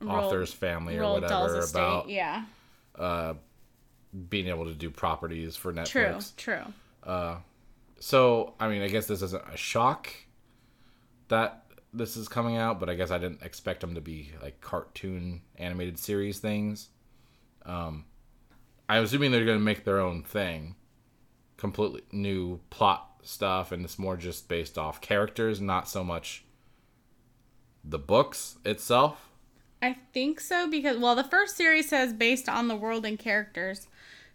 Roald- 0.01 0.09
author's 0.25 0.53
family 0.53 0.97
or 0.97 1.03
whatever 1.13 1.59
estate. 1.59 1.79
about 1.79 2.07
yeah. 2.09 2.43
being 4.29 4.47
able 4.47 4.65
to 4.65 4.73
do 4.73 4.89
properties 4.89 5.55
for 5.55 5.73
Netflix. 5.73 6.35
True. 6.35 6.63
True. 7.05 7.37
So, 8.01 8.53
I 8.59 8.69
mean, 8.69 8.81
I 8.81 8.87
guess 8.87 9.07
this 9.07 9.21
isn't 9.21 9.43
a 9.51 9.57
shock 9.57 10.13
that 11.27 11.65
this 11.93 12.15
is 12.15 12.27
coming 12.29 12.55
out, 12.57 12.79
but 12.79 12.89
I 12.89 12.95
guess 12.95 13.11
I 13.11 13.17
didn't 13.17 13.41
expect 13.41 13.81
them 13.81 13.95
to 13.95 14.01
be 14.01 14.31
like 14.41 14.61
cartoon 14.61 15.41
animated 15.57 15.99
series 15.99 16.39
things. 16.39 16.89
Um, 17.65 18.05
I'm 18.89 19.03
assuming 19.03 19.31
they're 19.31 19.45
going 19.45 19.59
to 19.59 19.63
make 19.63 19.85
their 19.85 19.99
own 19.99 20.23
thing, 20.23 20.75
completely 21.57 22.01
new 22.11 22.59
plot 22.71 23.07
stuff, 23.21 23.71
and 23.71 23.85
it's 23.85 23.99
more 23.99 24.17
just 24.17 24.49
based 24.49 24.79
off 24.79 24.99
characters, 24.99 25.61
not 25.61 25.87
so 25.87 26.03
much 26.03 26.43
the 27.83 27.99
books 27.99 28.57
itself. 28.65 29.29
I 29.81 29.95
think 30.11 30.41
so 30.41 30.69
because 30.69 30.97
well, 30.97 31.15
the 31.15 31.23
first 31.23 31.55
series 31.55 31.87
says 31.87 32.11
based 32.13 32.49
on 32.49 32.67
the 32.67 32.75
world 32.75 33.05
and 33.05 33.17
characters, 33.17 33.87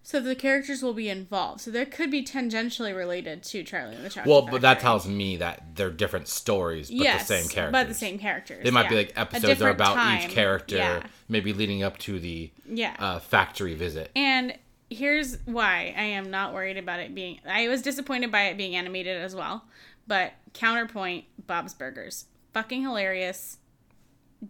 so 0.06 0.20
the 0.20 0.34
characters 0.36 0.82
will 0.82 0.92
be 0.92 1.08
involved. 1.08 1.62
So 1.62 1.70
there 1.70 1.86
could 1.86 2.10
be 2.10 2.22
tangentially 2.22 2.94
related 2.94 3.42
to 3.44 3.64
Charlie 3.64 3.96
and 3.96 4.04
the 4.04 4.10
Chocolate 4.10 4.30
Well, 4.30 4.42
but 4.42 4.60
that 4.60 4.74
Factory. 4.74 4.82
tells 4.82 5.08
me 5.08 5.36
that 5.38 5.74
they're 5.74 5.90
different 5.90 6.28
stories, 6.28 6.88
but 6.90 6.98
yes, 6.98 7.26
the 7.26 7.38
same 7.40 7.48
characters. 7.48 7.72
but 7.72 7.88
the 7.88 7.94
same 7.94 8.18
characters. 8.18 8.62
They 8.62 8.70
might 8.70 8.88
be 8.90 8.94
like 8.96 9.12
episodes 9.16 9.44
are 9.44 9.48
different 9.48 9.76
about 9.76 9.94
time. 9.94 10.22
each 10.22 10.28
character, 10.28 10.76
Yeah. 10.76 11.06
maybe 11.28 11.52
leading 11.54 11.82
up 11.82 11.96
to 12.00 12.20
the 12.20 12.50
Yeah. 12.68 12.94
uh, 12.98 13.18
factory 13.18 13.74
visit. 13.74 14.10
And 14.14 14.56
here's 14.90 15.38
why 15.46 15.94
I 15.96 16.02
am 16.02 16.30
not 16.30 16.52
worried 16.52 16.76
about 16.76 17.00
it 17.00 17.14
being. 17.14 17.40
I 17.48 17.66
was 17.68 17.80
disappointed 17.82 18.30
by 18.30 18.42
it 18.48 18.56
being 18.58 18.76
animated 18.76 19.16
as 19.16 19.34
well, 19.34 19.64
but 20.06 20.34
counterpoint: 20.52 21.24
Bob's 21.46 21.72
Burgers, 21.72 22.26
fucking 22.52 22.82
hilarious, 22.82 23.56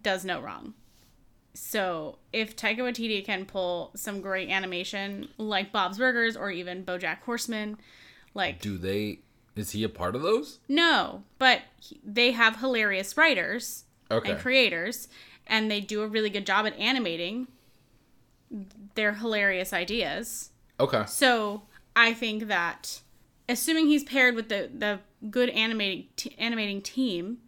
does 0.03 0.25
no 0.25 0.41
wrong. 0.41 0.75
So 1.55 2.19
if 2.33 2.57
Taika 2.57 2.79
Waititi 2.79 3.25
can 3.25 3.47
pull 3.47 3.93
some 3.95 4.21
great 4.21 4.51
animation 4.51 5.29
like 5.39 5.71
Bob's 5.73 5.99
Burgers 5.99 6.37
or 6.37 6.51
even 6.51 6.85
BoJack 6.85 7.21
Horseman, 7.21 7.79
like 8.35 8.61
Do 8.61 8.77
they? 8.77 9.21
Is 9.57 9.71
he 9.71 9.85
a 9.85 9.89
part 9.89 10.17
of 10.17 10.23
those? 10.23 10.59
no, 10.69 11.23
but 11.39 11.63
he- 11.81 12.01
they 12.05 12.33
have 12.33 12.57
hilarious 12.57 13.17
writers 13.17 13.85
Okay. 14.11 14.33
and 14.33 14.41
creators, 14.41 15.07
and 15.47 15.71
they 15.71 15.81
do 15.81 16.03
a 16.03 16.09
really 16.09 16.29
good 16.31 16.45
job 16.45 16.67
at 16.67 16.77
animating 16.79 17.47
their 18.95 19.15
hilarious 19.15 19.73
ideas. 19.73 20.51
Okay. 20.79 21.05
So 21.07 21.63
I 21.97 22.13
think 22.15 22.49
that, 22.49 23.01
assuming 23.49 23.87
he's 23.87 24.03
paired 24.05 24.35
with 24.35 24.49
the 24.49 24.71
the 24.77 25.01
good 25.31 25.51
animating 25.51 26.09
t- 26.17 26.35
animating 26.39 26.83
team, 26.83 27.39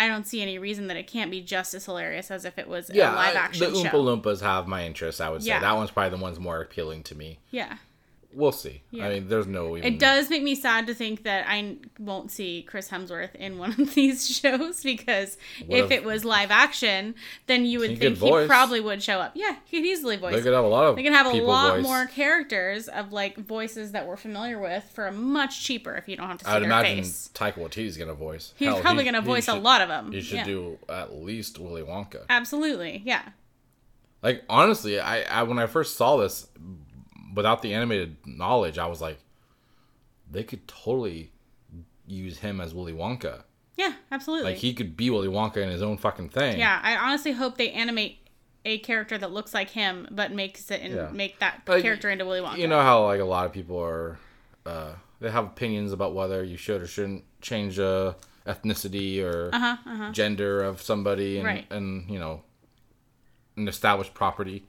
I 0.00 0.08
don't 0.08 0.26
see 0.26 0.40
any 0.40 0.58
reason 0.58 0.86
that 0.88 0.96
it 0.96 1.06
can't 1.06 1.30
be 1.30 1.42
just 1.42 1.74
as 1.74 1.84
hilarious 1.84 2.30
as 2.30 2.44
if 2.46 2.58
it 2.58 2.66
was 2.66 2.90
Yeah, 2.92 3.12
a 3.12 3.14
live 3.14 3.36
I- 3.36 3.38
action 3.38 3.70
the 3.72 3.78
Oompa 3.78 3.90
show. 3.90 4.02
Loompas 4.02 4.40
have 4.40 4.66
my 4.66 4.84
interest. 4.86 5.20
I 5.20 5.28
would 5.28 5.42
say 5.42 5.48
Yeah. 5.48 5.60
that 5.60 5.76
one's 5.76 5.90
probably 5.90 6.16
the 6.16 6.22
one's 6.22 6.40
more 6.40 6.60
appealing 6.60 7.02
to 7.04 7.14
me. 7.14 7.38
Yeah, 7.50 7.76
We'll 8.32 8.52
see. 8.52 8.82
Yeah. 8.92 9.06
I 9.06 9.08
mean, 9.14 9.28
there's 9.28 9.48
no 9.48 9.76
even. 9.76 9.92
it 9.92 9.98
does 9.98 10.30
make 10.30 10.44
me 10.44 10.54
sad 10.54 10.86
to 10.86 10.94
think 10.94 11.24
that 11.24 11.46
I 11.48 11.78
won't 11.98 12.30
see 12.30 12.62
Chris 12.62 12.88
Hemsworth 12.88 13.34
in 13.34 13.58
one 13.58 13.72
of 13.80 13.94
these 13.94 14.28
shows 14.28 14.84
because 14.84 15.36
What 15.66 15.78
if 15.80 15.84
if- 15.86 15.90
it 15.90 16.04
was 16.04 16.24
live 16.24 16.52
action, 16.52 17.16
then 17.48 17.66
you 17.66 17.80
would 17.80 17.90
He 17.90 17.96
think 17.96 18.18
he 18.18 18.46
probably 18.46 18.80
would 18.80 19.02
show 19.02 19.18
up. 19.18 19.32
Yeah, 19.34 19.56
he 19.64 19.78
could 19.78 19.86
easily 19.86 20.16
voice. 20.16 20.34
They 20.36 20.42
could 20.42 20.52
have 20.54 20.64
a 20.64 20.68
lot 20.68 20.84
of. 20.86 20.94
They 20.96 21.02
can 21.02 21.12
have 21.12 21.26
a 21.26 21.30
lot 21.42 21.74
voice. 21.76 21.82
more 21.82 22.06
characters 22.06 22.86
of 22.86 23.12
like 23.12 23.36
voices 23.36 23.90
that 23.92 24.06
we're 24.06 24.16
familiar 24.16 24.60
with 24.60 24.84
for 24.94 25.08
a 25.08 25.12
much 25.12 25.64
cheaper 25.64 25.94
if 25.96 26.08
you 26.08 26.16
don't 26.16 26.28
have 26.28 26.38
to 26.38 26.44
see 26.44 26.50
I 26.52 26.54
would 26.54 26.62
their 26.62 26.70
imagine 26.70 26.98
face. 26.98 27.30
Taika 27.34 27.54
Waititi's 27.54 27.96
gonna 27.96 28.14
voice. 28.14 28.54
He's 28.56 28.68
Hell, 28.68 28.80
probably 28.80 29.04
he- 29.06 29.10
he 29.10 29.20
voice 29.20 29.48
a 29.48 29.54
lot 29.54 29.80
of 29.80 29.88
them. 29.88 30.12
You 30.12 30.20
should 30.20 30.36
yeah. 30.36 30.44
do 30.44 30.78
at 30.88 31.14
least 31.16 31.58
Willy 31.58 31.82
Wonka. 31.82 32.20
Absolutely, 32.28 33.02
yeah. 33.04 33.22
Like 34.22 34.44
honestly, 34.48 35.00
I, 35.00 35.22
I 35.22 35.42
when 35.44 35.58
I 35.58 35.66
first 35.66 35.96
saw 35.96 36.18
this, 36.18 36.46
without 37.34 37.62
the 37.62 37.74
animated 37.74 38.16
knowledge, 38.26 38.78
I 38.78 38.86
was 38.86 39.00
like, 39.00 39.18
they 40.30 40.42
could 40.44 40.66
totally 40.68 41.32
use 42.06 42.38
him 42.38 42.60
as 42.60 42.74
Willy 42.74 42.92
Wonka. 42.92 43.42
Yeah, 43.76 43.94
absolutely. 44.12 44.50
Like 44.50 44.58
he 44.58 44.74
could 44.74 44.96
be 44.96 45.10
Willy 45.10 45.28
Wonka 45.28 45.58
in 45.58 45.68
his 45.70 45.82
own 45.82 45.96
fucking 45.96 46.28
thing. 46.30 46.58
yeah, 46.58 46.80
I 46.82 46.96
honestly 46.96 47.32
hope 47.32 47.56
they 47.56 47.70
animate 47.70 48.18
a 48.64 48.78
character 48.78 49.16
that 49.16 49.30
looks 49.32 49.54
like 49.54 49.70
him, 49.70 50.06
but 50.10 50.32
makes 50.32 50.70
it 50.70 50.82
and 50.82 50.94
Yeah. 50.94 51.08
make 51.12 51.38
that 51.40 51.62
Like, 51.66 51.82
character 51.82 52.10
into 52.10 52.26
Willy 52.26 52.40
Wonka. 52.40 52.58
You 52.58 52.68
know 52.68 52.82
how 52.82 53.04
like 53.06 53.20
a 53.20 53.24
lot 53.24 53.46
of 53.46 53.52
people 53.52 53.78
are, 53.82 54.18
uh, 54.66 54.92
they 55.20 55.30
have 55.30 55.44
opinions 55.46 55.92
about 55.92 56.14
whether 56.14 56.44
you 56.44 56.56
should 56.58 56.82
or 56.82 56.86
shouldn't 56.86 57.24
change 57.40 57.78
uh, 57.78 58.14
ethnicity 58.46 59.22
or 59.22 59.50
Uh-huh, 59.54 59.76
uh-huh. 59.86 60.12
gender 60.12 60.62
of 60.62 60.82
somebody 60.82 61.38
and 61.38 61.46
Right. 61.46 61.66
and 61.72 62.10
you 62.10 62.18
know, 62.18 62.42
an 63.56 63.66
established 63.68 64.12
property. 64.14 64.64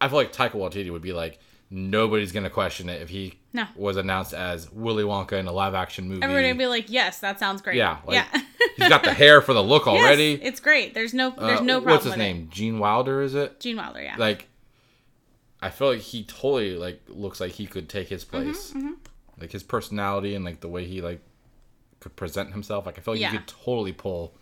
I 0.00 0.08
feel 0.08 0.16
like 0.16 0.32
Taika 0.32 0.52
Waititi 0.54 0.90
would 0.90 1.02
be 1.02 1.12
like 1.12 1.38
nobody's 1.74 2.32
gonna 2.32 2.50
question 2.50 2.88
it 2.90 3.00
if 3.00 3.08
he 3.08 3.38
No. 3.54 3.66
was 3.74 3.96
announced 3.96 4.34
as 4.34 4.70
Willy 4.70 5.04
Wonka 5.04 5.32
in 5.32 5.46
a 5.46 5.52
live 5.52 5.74
action 5.74 6.06
movie. 6.08 6.22
Everybody 6.22 6.48
would 6.48 6.58
be 6.58 6.66
like, 6.66 6.90
"Yes, 6.90 7.20
that 7.20 7.38
sounds 7.38 7.62
great." 7.62 7.76
yeah, 7.76 7.98
like, 8.06 8.14
yeah. 8.32 8.42
he's 8.76 8.88
got 8.88 9.02
the 9.04 9.12
hair 9.14 9.40
for 9.40 9.54
the 9.54 9.62
look 9.62 9.86
Yes, 9.86 9.94
already. 9.96 10.34
it's 10.34 10.60
great. 10.60 10.92
There's 10.94 11.14
no 11.14 11.30
there's 11.30 11.60
Uh, 11.60 11.64
no 11.64 11.80
problem 11.80 11.92
What's 11.94 12.04
his 12.04 12.16
name? 12.16 12.48
Gene 12.50 12.78
Wilder, 12.78 13.22
is 13.22 13.34
it? 13.34 13.52
it. 13.52 13.60
Gene 13.60 13.76
Wilder, 13.78 14.02
yeah. 14.02 14.16
like 14.18 14.48
I 15.62 15.70
feel 15.70 15.88
like 15.92 16.00
he 16.00 16.24
totally 16.24 16.76
like 16.76 17.00
looks 17.08 17.40
like 17.40 17.52
he 17.52 17.66
could 17.66 17.88
take 17.88 18.08
his 18.08 18.24
Mm-hmm, 18.24 18.42
place. 18.42 18.74
Like 19.40 19.50
his 19.52 19.62
personality 19.62 20.34
and 20.34 20.44
like 20.44 20.60
the 20.60 20.68
way 20.68 20.84
he 20.84 21.00
like 21.00 21.20
could 22.00 22.14
present 22.16 22.52
himself. 22.52 22.84
Like 22.86 22.98
I 22.98 23.00
feel 23.00 23.14
like 23.14 23.20
Yeah. 23.20 23.30
he 23.30 23.38
could 23.38 23.46
totally 23.48 23.92
pull 23.92 24.34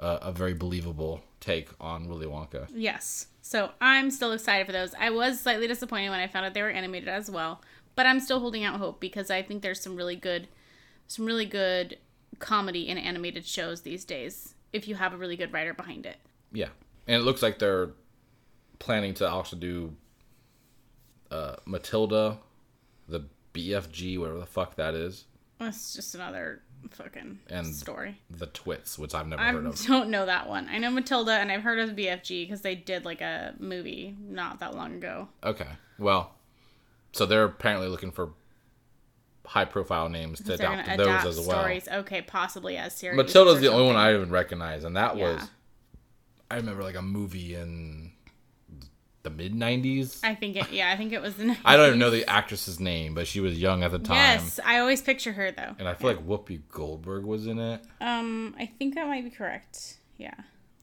a, 0.00 0.18
a 0.22 0.32
very 0.32 0.54
believable 0.54 1.22
take 1.40 1.68
on 1.80 2.08
Willy 2.08 2.26
Wonka. 2.26 2.66
Yes. 2.74 3.26
So 3.48 3.70
I'm 3.80 4.10
still 4.10 4.32
excited 4.32 4.66
for 4.66 4.72
those. 4.72 4.92
I 5.00 5.08
was 5.08 5.40
slightly 5.40 5.66
disappointed 5.66 6.10
when 6.10 6.20
I 6.20 6.26
found 6.26 6.44
out 6.44 6.52
they 6.52 6.60
were 6.60 6.68
animated 6.68 7.08
as 7.08 7.30
well, 7.30 7.62
but 7.96 8.04
I'm 8.04 8.20
still 8.20 8.40
holding 8.40 8.62
out 8.62 8.78
hope 8.78 9.00
because 9.00 9.30
I 9.30 9.40
think 9.40 9.62
there's 9.62 9.80
some 9.80 9.96
really 9.96 10.16
good, 10.16 10.48
some 11.06 11.24
really 11.24 11.46
good 11.46 11.96
comedy 12.40 12.90
in 12.90 12.98
animated 12.98 13.46
shows 13.46 13.80
these 13.80 14.04
days. 14.04 14.54
If 14.74 14.86
you 14.86 14.96
have 14.96 15.14
a 15.14 15.16
really 15.16 15.34
good 15.34 15.50
writer 15.50 15.72
behind 15.72 16.04
it. 16.04 16.18
Yeah. 16.52 16.68
And 17.06 17.16
it 17.16 17.24
looks 17.24 17.42
like 17.42 17.58
they're 17.58 17.92
planning 18.80 19.14
to 19.14 19.26
also 19.26 19.56
do 19.56 19.94
uh 21.30 21.56
Matilda, 21.64 22.36
the 23.08 23.24
BFG, 23.54 24.18
whatever 24.18 24.40
the 24.40 24.44
fuck 24.44 24.76
that 24.76 24.92
is, 24.92 25.24
It's 25.58 25.94
just 25.94 26.14
another 26.14 26.60
fucking 26.90 27.38
And- 27.48 27.74
story. 27.74 28.20
the 28.30 28.46
Twits, 28.46 28.98
which 28.98 29.14
I've 29.14 29.26
never 29.26 29.42
I 29.42 29.52
heard 29.52 29.66
of. 29.66 29.84
don't 29.86 30.10
know 30.10 30.26
that 30.26 30.48
one. 30.48 30.68
I 30.68 30.78
know 30.78 30.90
Matilda 30.90 31.32
and 31.32 31.50
I've 31.52 31.62
heard 31.62 31.78
of 31.78 31.90
BFG 31.96 32.44
because 32.44 32.62
they 32.62 32.74
did 32.74 33.04
like 33.04 33.20
a 33.20 33.54
movie 33.58 34.16
not 34.20 34.60
that 34.60 34.74
long 34.74 34.94
ago. 34.94 35.28
Okay. 35.44 35.68
Well, 35.98 36.34
so 37.12 37.26
they're 37.26 37.44
apparently 37.44 37.88
looking 37.88 38.10
for 38.10 38.30
high 39.46 39.64
profile 39.64 40.08
names 40.08 40.40
to 40.42 40.54
adopt 40.54 40.96
those 40.98 41.38
as 41.38 41.46
well. 41.46 41.58
stories. 41.58 41.88
Okay, 41.88 42.20
possibly 42.22 42.76
as 42.76 42.94
series. 42.94 43.16
Matilda's 43.16 43.60
the 43.60 43.68
only 43.68 43.86
one. 43.86 43.96
I 43.96 44.14
even 44.14 44.30
recognize, 44.30 44.84
and 44.84 44.94
that 44.96 45.16
Yeah. 45.16 45.32
was 45.34 45.50
I 46.50 46.56
remember 46.56 46.82
like 46.82 46.96
a 46.96 47.02
movie 47.02 47.54
in 47.54 47.97
the 49.28 49.34
mid 49.34 49.54
'90s. 49.54 50.20
I 50.24 50.34
think 50.34 50.56
it. 50.56 50.70
Yeah, 50.72 50.90
I 50.90 50.96
think 50.96 51.12
it 51.12 51.20
was 51.22 51.34
the. 51.34 51.56
I 51.64 51.76
don't 51.76 51.86
even 51.88 51.98
know 51.98 52.10
the 52.10 52.28
actress's 52.28 52.80
name, 52.80 53.14
but 53.14 53.26
she 53.26 53.40
was 53.40 53.58
young 53.58 53.82
at 53.82 53.90
the 53.90 53.98
time, 53.98 54.16
Yes, 54.16 54.58
I 54.64 54.78
always 54.78 55.00
picture 55.02 55.32
her 55.32 55.50
though. 55.50 55.74
and 55.78 55.88
I 55.88 55.94
feel 55.94 56.10
like 56.10 56.26
Whoopi 56.26 56.60
Goldberg 56.70 57.24
was 57.24 57.46
in 57.46 57.58
it. 57.58 57.82
Um, 58.00 58.54
I 58.58 58.66
think 58.66 58.94
that 58.94 59.06
might 59.06 59.24
be 59.24 59.30
correct. 59.30 59.98
Yeah. 60.16 60.34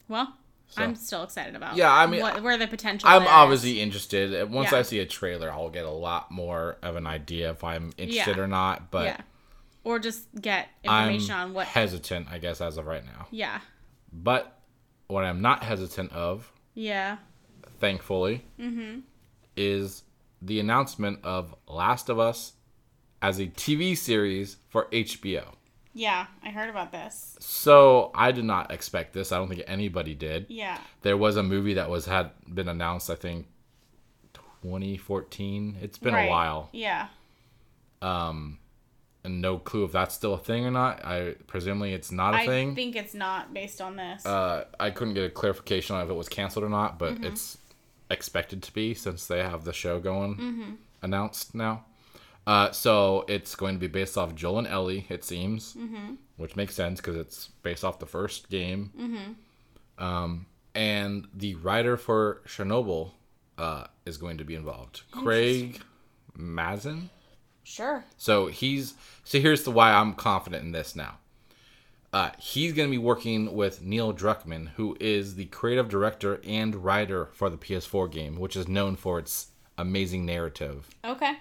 Well, 0.08 0.34
So- 0.68 0.82
I'm 0.82 0.94
still 0.94 1.22
excited 1.24 1.54
about. 1.56 1.76
Yeah, 1.76 1.92
I 1.92 2.06
mean, 2.06 2.20
what, 2.20 2.42
where 2.42 2.56
the 2.56 2.66
potential. 2.66 3.08
I'm 3.08 3.26
obviously 3.26 3.80
interested. 3.80 4.50
Once 4.50 4.72
Yeah. 4.72 4.78
I 4.78 4.82
see 4.82 4.98
a 5.00 5.06
trailer, 5.06 5.50
I'll 5.50 5.70
get 5.70 5.84
a 5.84 5.90
lot 5.90 6.30
more 6.30 6.76
of 6.82 6.96
an 6.96 7.06
idea 7.06 7.50
if 7.50 7.62
I'm 7.64 7.92
interested 7.98 8.36
Yeah. 8.36 8.42
or 8.42 8.46
not. 8.46 8.90
But 8.90 9.04
yeah, 9.06 9.20
or 9.84 9.98
just 9.98 10.26
get 10.40 10.68
I'm 10.86 11.08
information 11.10 11.34
on 11.34 11.54
what. 11.54 11.66
hesitant, 11.66 12.28
I 12.30 12.38
guess, 12.38 12.60
as 12.60 12.76
of 12.78 12.86
right 12.86 13.04
now. 13.04 13.26
yeah. 13.30 13.60
But 14.12 14.52
what 15.08 15.24
I'm 15.24 15.40
not 15.42 15.62
hesitant 15.62 16.12
of, 16.12 16.50
Yeah. 16.74 17.18
Thankfully, 17.78 18.44
Mm-hmm. 18.60 19.00
is 19.56 20.02
the 20.42 20.60
announcement 20.60 21.20
of 21.24 21.54
Last 21.66 22.08
of 22.08 22.18
Us 22.18 22.52
as 23.22 23.38
a 23.38 23.46
TV 23.46 23.96
series 23.96 24.56
for 24.68 24.86
HBO. 24.86 25.44
Yeah, 25.94 26.26
I 26.44 26.50
heard 26.50 26.68
about 26.68 26.92
this. 26.92 27.36
So 27.40 28.10
I 28.14 28.30
did 28.32 28.44
not 28.44 28.70
expect 28.70 29.14
this. 29.14 29.32
I 29.32 29.38
don't 29.38 29.48
think 29.48 29.62
anybody 29.66 30.14
did. 30.14 30.44
Yeah. 30.50 30.76
There 31.00 31.16
was 31.16 31.36
a 31.36 31.42
movie 31.42 31.74
that 31.74 31.88
was 31.88 32.04
had 32.04 32.32
been 32.52 32.68
announced. 32.68 33.08
I 33.08 33.14
think 33.14 33.46
2014. 34.62 35.78
It's 35.80 35.98
been 35.98 36.14
Right. 36.14 36.26
a 36.26 36.30
while, 36.30 36.68
Yeah. 36.72 37.08
Um, 38.02 38.58
and 39.24 39.40
no 39.40 39.58
clue 39.58 39.84
if 39.84 39.92
that's 39.92 40.14
still 40.14 40.34
a 40.34 40.38
thing 40.38 40.66
or 40.66 40.70
not. 40.70 41.04
I 41.04 41.34
presumably 41.46 41.94
it's 41.94 42.12
not 42.12 42.34
a 42.34 42.38
I 42.38 42.46
thing. 42.46 42.72
I 42.72 42.74
think 42.74 42.94
it's 42.94 43.14
not 43.14 43.52
based 43.54 43.80
on 43.80 43.96
this. 43.96 44.24
uh, 44.26 44.66
I 44.78 44.90
couldn't 44.90 45.14
get 45.14 45.24
a 45.24 45.30
clarification 45.30 45.96
on 45.96 46.04
if 46.04 46.10
it 46.10 46.14
was 46.14 46.28
canceled 46.28 46.64
or 46.64 46.68
not, 46.68 46.98
but 46.98 47.14
Mm-hmm. 47.14 47.24
it's 47.24 47.58
expected 48.10 48.62
to 48.62 48.72
be 48.72 48.94
since 48.94 49.26
they 49.26 49.42
have 49.42 49.64
the 49.64 49.72
show 49.72 49.98
going 50.00 50.36
Mm-hmm. 50.36 50.70
announced 51.02 51.54
now. 51.54 51.84
Uh, 52.46 52.70
so 52.70 53.24
it's 53.28 53.56
going 53.56 53.74
to 53.74 53.80
be 53.80 53.88
based 53.88 54.16
off 54.16 54.34
Joel 54.34 54.58
and 54.58 54.66
Ellie, 54.68 55.06
it 55.08 55.24
seems, 55.24 55.74
Mm-hmm. 55.74 56.14
which 56.36 56.54
makes 56.56 56.74
sense 56.76 57.00
because 57.00 57.16
it's 57.16 57.48
based 57.62 57.84
off 57.84 57.98
the 57.98 58.06
first 58.06 58.48
game. 58.50 59.36
Um, 59.98 60.46
and 60.74 61.26
the 61.34 61.54
writer 61.56 61.96
for 61.96 62.42
Chernobyl 62.46 63.12
uh, 63.58 63.84
is 64.04 64.16
going 64.18 64.38
to 64.38 64.44
be 64.44 64.54
involved, 64.54 65.02
Craig 65.10 65.80
Mazin. 66.36 67.08
sure. 67.64 68.04
So 68.18 68.46
he's 68.48 68.94
so 69.24 69.40
here's 69.40 69.64
the 69.64 69.70
why 69.70 69.92
I'm 69.92 70.12
confident 70.14 70.64
in 70.64 70.72
this 70.72 70.94
now. 70.94 71.16
Uh, 72.16 72.30
he's 72.38 72.72
going 72.72 72.88
to 72.88 72.90
be 72.90 72.96
working 72.96 73.52
with 73.54 73.82
Neil 73.82 74.14
Druckmann, 74.14 74.68
who 74.76 74.96
is 74.98 75.34
the 75.34 75.44
creative 75.46 75.88
director 75.90 76.40
and 76.46 76.74
writer 76.76 77.26
for 77.34 77.50
the 77.50 77.58
PS4 77.58 78.10
game, 78.10 78.38
which 78.38 78.56
is 78.56 78.66
known 78.66 78.96
for 78.96 79.18
its 79.18 79.48
amazing 79.76 80.24
narrative. 80.24 80.88
Okay. 81.04 81.34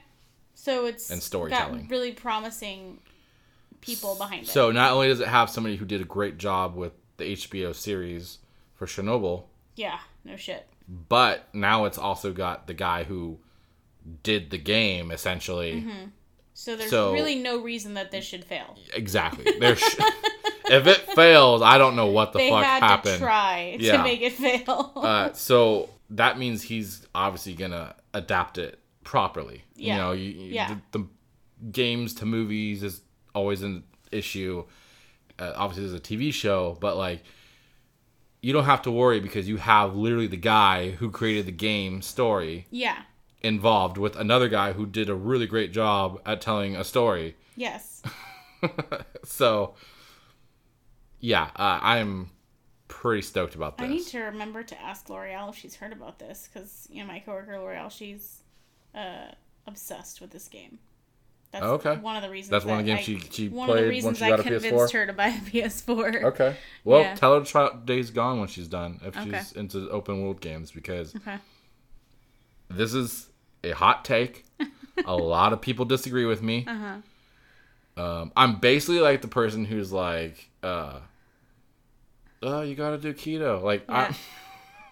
So 0.53 0.85
it's 0.85 1.09
And 1.09 1.21
storytelling. 1.23 1.83
got 1.83 1.89
really 1.91 2.11
promising 2.11 2.99
people 3.79 4.15
behind 4.15 4.43
it. 4.43 4.49
So 4.49 4.71
not 4.71 4.91
only 4.91 5.07
does 5.07 5.21
it 5.21 5.29
have 5.29 5.49
somebody 5.49 5.77
who 5.77 5.85
did 5.85 6.01
a 6.01 6.05
great 6.05 6.37
job 6.37 6.75
with 6.75 6.91
the 7.15 7.23
HBO 7.35 7.73
series 7.73 8.39
for 8.73 8.85
Chernobyl, 8.85 9.43
yeah, 9.77 9.99
no 10.25 10.35
shit. 10.35 10.67
but 10.89 11.47
now 11.53 11.85
it's 11.85 11.97
also 11.97 12.33
got 12.33 12.67
the 12.67 12.73
guy 12.73 13.05
who 13.05 13.39
did 14.23 14.49
the 14.49 14.57
game 14.57 15.09
essentially. 15.11 15.85
So 16.53 16.75
there's 16.75 16.89
So- 16.89 17.13
really 17.13 17.35
no 17.35 17.61
reason 17.61 17.93
that 17.93 18.11
this 18.11 18.25
should 18.25 18.43
fail. 18.43 18.77
Exactly. 18.93 19.45
There's 19.59 19.81
if 20.69 20.87
it 20.87 21.01
fails, 21.15 21.61
I 21.61 21.77
don't 21.77 21.95
know 21.95 22.07
what 22.07 22.33
the 22.33 22.39
They 22.39 22.49
fuck 22.49 22.63
had 22.63 22.83
happened. 22.83 23.13
to 23.15 23.19
try 23.19 23.77
Yeah. 23.79 23.97
to 23.97 24.03
make 24.03 24.21
it 24.21 24.33
fail. 24.33 24.91
Uh, 24.95 25.33
so 25.33 25.89
that 26.11 26.37
means 26.37 26.63
he's 26.63 27.05
obviously 27.15 27.53
gonna 27.53 27.95
adapt 28.13 28.57
it 28.57 28.79
properly. 29.03 29.63
Yeah. 29.75 29.93
You 29.95 30.01
know, 30.01 30.11
you, 30.13 30.29
Yeah. 30.31 30.75
the, 30.91 30.99
the 30.99 31.07
games 31.71 32.13
to 32.15 32.25
movies 32.25 32.83
is 32.83 33.01
always 33.33 33.61
an 33.61 33.83
issue. 34.11 34.65
Uh, 35.39 35.51
obviously, 35.55 35.87
there's 35.87 35.99
a 35.99 36.03
TV 36.03 36.33
show, 36.33 36.77
but 36.79 36.95
like, 36.97 37.23
you 38.41 38.53
don't 38.53 38.65
have 38.65 38.81
to 38.83 38.91
worry 38.91 39.19
because 39.19 39.47
you 39.47 39.57
have 39.57 39.95
literally 39.95 40.27
the 40.27 40.37
guy 40.37 40.91
who 40.91 41.09
created 41.09 41.45
the 41.47 41.51
game 41.51 42.01
story 42.03 42.67
yeah. 42.69 43.01
involved 43.41 43.97
with 43.97 44.15
another 44.15 44.47
guy 44.47 44.73
who 44.73 44.85
did 44.85 45.09
a 45.09 45.15
really 45.15 45.47
great 45.47 45.73
job 45.73 46.21
at 46.27 46.41
telling 46.41 46.75
a 46.75 46.83
story. 46.83 47.35
Yes. 47.55 48.01
So, 49.23 49.75
yeah, 51.19 51.49
uh, 51.55 51.79
I'm 51.81 52.29
pretty 52.87 53.21
stoked 53.23 53.55
about 53.55 53.77
this. 53.77 53.85
I 53.85 53.89
need 53.89 54.05
to 54.07 54.19
remember 54.21 54.63
to 54.63 54.81
ask 54.81 55.09
L'Oreal 55.09 55.49
if 55.49 55.55
she's 55.57 55.75
heard 55.75 55.91
about 55.93 56.19
this 56.19 56.47
because 56.51 56.87
you 56.91 57.01
know 57.01 57.07
my 57.07 57.19
coworker 57.19 57.57
L'Oreal, 57.59 57.89
she's 57.91 58.41
uh, 58.93 59.31
obsessed 59.67 60.21
with 60.21 60.31
this 60.31 60.47
game. 60.47 60.79
That's 61.51 61.63
Okay. 61.65 61.95
one 61.97 62.17
of 62.17 62.21
the 62.21 62.29
reasons. 62.29 62.49
That's 62.51 62.65
one 62.65 62.79
of 62.79 62.85
the 62.85 62.91
games 62.91 62.99
I- 62.99 63.03
she- 63.03 63.19
she 63.31 63.47
one 63.49 63.69
of 63.69 63.75
the 63.75 63.81
played 63.83 63.89
reasons 63.89 64.21
I 64.21 64.35
convinced 64.35 64.65
PS4? 64.65 64.91
her 64.93 65.05
to 65.07 65.13
buy 65.13 65.27
a 65.27 65.39
PS4. 65.41 66.23
Okay. 66.25 66.57
Well, 66.83 67.01
Yeah. 67.01 67.15
tell 67.15 67.33
her 67.35 67.39
to 67.39 67.49
try 67.49 67.63
out 67.63 67.85
Days 67.85 68.09
Gone 68.09 68.39
when 68.39 68.47
she's 68.49 68.67
done, 68.67 68.99
if 69.05 69.15
Okay. 69.17 69.37
she's 69.37 69.53
into 69.53 69.89
open 69.89 70.21
world 70.21 70.41
games, 70.41 70.71
because 70.71 71.15
Okay. 71.15 71.37
this 72.69 72.93
is 72.93 73.29
a 73.63 73.71
hot 73.71 74.03
take. 74.03 74.43
a 75.05 75.15
lot 75.15 75.53
of 75.53 75.61
people 75.61 75.85
disagree 75.85 76.25
with 76.25 76.41
me. 76.41 76.65
Uh 76.67 76.75
huh. 76.75 76.95
Um, 77.97 78.31
I'm 78.35 78.59
basically 78.59 78.99
like 78.99 79.21
the 79.21 79.27
person 79.27 79.63
who's 79.65 79.91
like, 79.91 80.49
uh, 80.63 80.99
oh, 82.43 82.61
you 82.61 82.75
gotta 82.75 82.97
do 82.97 83.13
keto. 83.13 83.61
Like, 83.61 83.85
Yeah. 83.87 84.13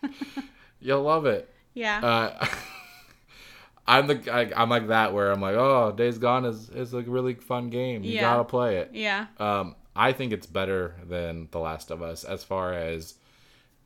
I, 0.04 0.10
you'll 0.80 1.04
love 1.04 1.26
it. 1.26 1.50
Yeah. 1.74 2.00
Uh, 2.06 2.48
I'm 3.88 4.08
the 4.08 4.34
I, 4.34 4.52
I'm 4.56 4.70
like 4.70 4.88
that 4.88 5.14
where 5.14 5.32
I'm 5.32 5.42
like, 5.42 5.56
oh, 5.56 5.92
Days 5.96 6.18
Gone 6.18 6.46
is 6.46 6.70
is 6.70 6.94
a 6.94 7.02
really 7.02 7.34
fun 7.36 7.70
game. 7.70 8.04
You 8.04 8.14
Yeah. 8.14 8.22
gotta 8.22 8.46
play 8.46 8.78
it. 8.78 8.92
yeah. 8.94 9.28
Um, 9.40 9.76
I 9.96 10.12
think 10.14 10.32
it's 10.32 10.48
better 10.48 10.96
than 11.08 11.50
The 11.52 11.60
Last 11.60 11.92
of 11.92 12.02
Us 12.02 12.24
as 12.24 12.44
far 12.44 12.74
as 12.74 13.16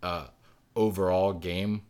uh, 0.04 0.28
overall 0.76 1.34
game. 1.34 1.82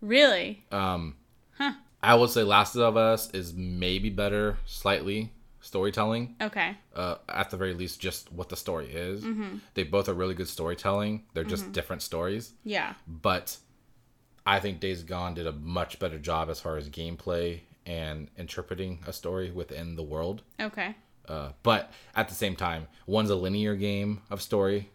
Really. 0.00 0.64
Um, 0.70 1.16
Huh. 1.56 1.72
I 2.02 2.14
would 2.16 2.30
say 2.30 2.42
Last 2.42 2.76
of 2.76 2.96
Us 2.96 3.30
is 3.30 3.54
maybe 3.54 4.10
better, 4.10 4.58
slightly 4.66 5.32
storytelling. 5.64 6.36
Okay. 6.40 6.76
Uh, 6.94 7.16
at 7.28 7.50
the 7.50 7.56
very 7.56 7.74
least, 7.74 8.00
just 8.00 8.30
what 8.32 8.48
the 8.48 8.56
story 8.56 8.92
is. 8.92 9.22
Mm-hmm. 9.22 9.56
They 9.74 9.82
both 9.82 10.08
are 10.08 10.14
really 10.14 10.34
good 10.34 10.48
storytelling. 10.48 11.24
They're 11.32 11.44
just 11.44 11.72
different 11.72 12.02
stories. 12.02 12.52
Yeah. 12.64 12.94
But 13.08 13.56
I 14.46 14.60
think 14.60 14.80
Days 14.80 15.02
Gone 15.02 15.34
did 15.34 15.46
a 15.46 15.52
much 15.52 15.98
better 15.98 16.18
job 16.18 16.50
as 16.50 16.60
far 16.60 16.76
as 16.76 16.88
gameplay 16.90 17.60
and 17.86 18.28
interpreting 18.36 19.00
a 19.06 19.12
story 19.12 19.50
within 19.50 19.96
the 19.96 20.02
world. 20.02 20.42
Okay. 20.60 20.94
Uh, 21.26 21.50
but 21.62 21.90
at 22.14 22.28
the 22.28 22.34
same 22.34 22.54
time, 22.54 22.86
one's 23.06 23.30
a 23.30 23.34
linear 23.34 23.74
game 23.74 24.20
of 24.30 24.42
story, 24.42 24.90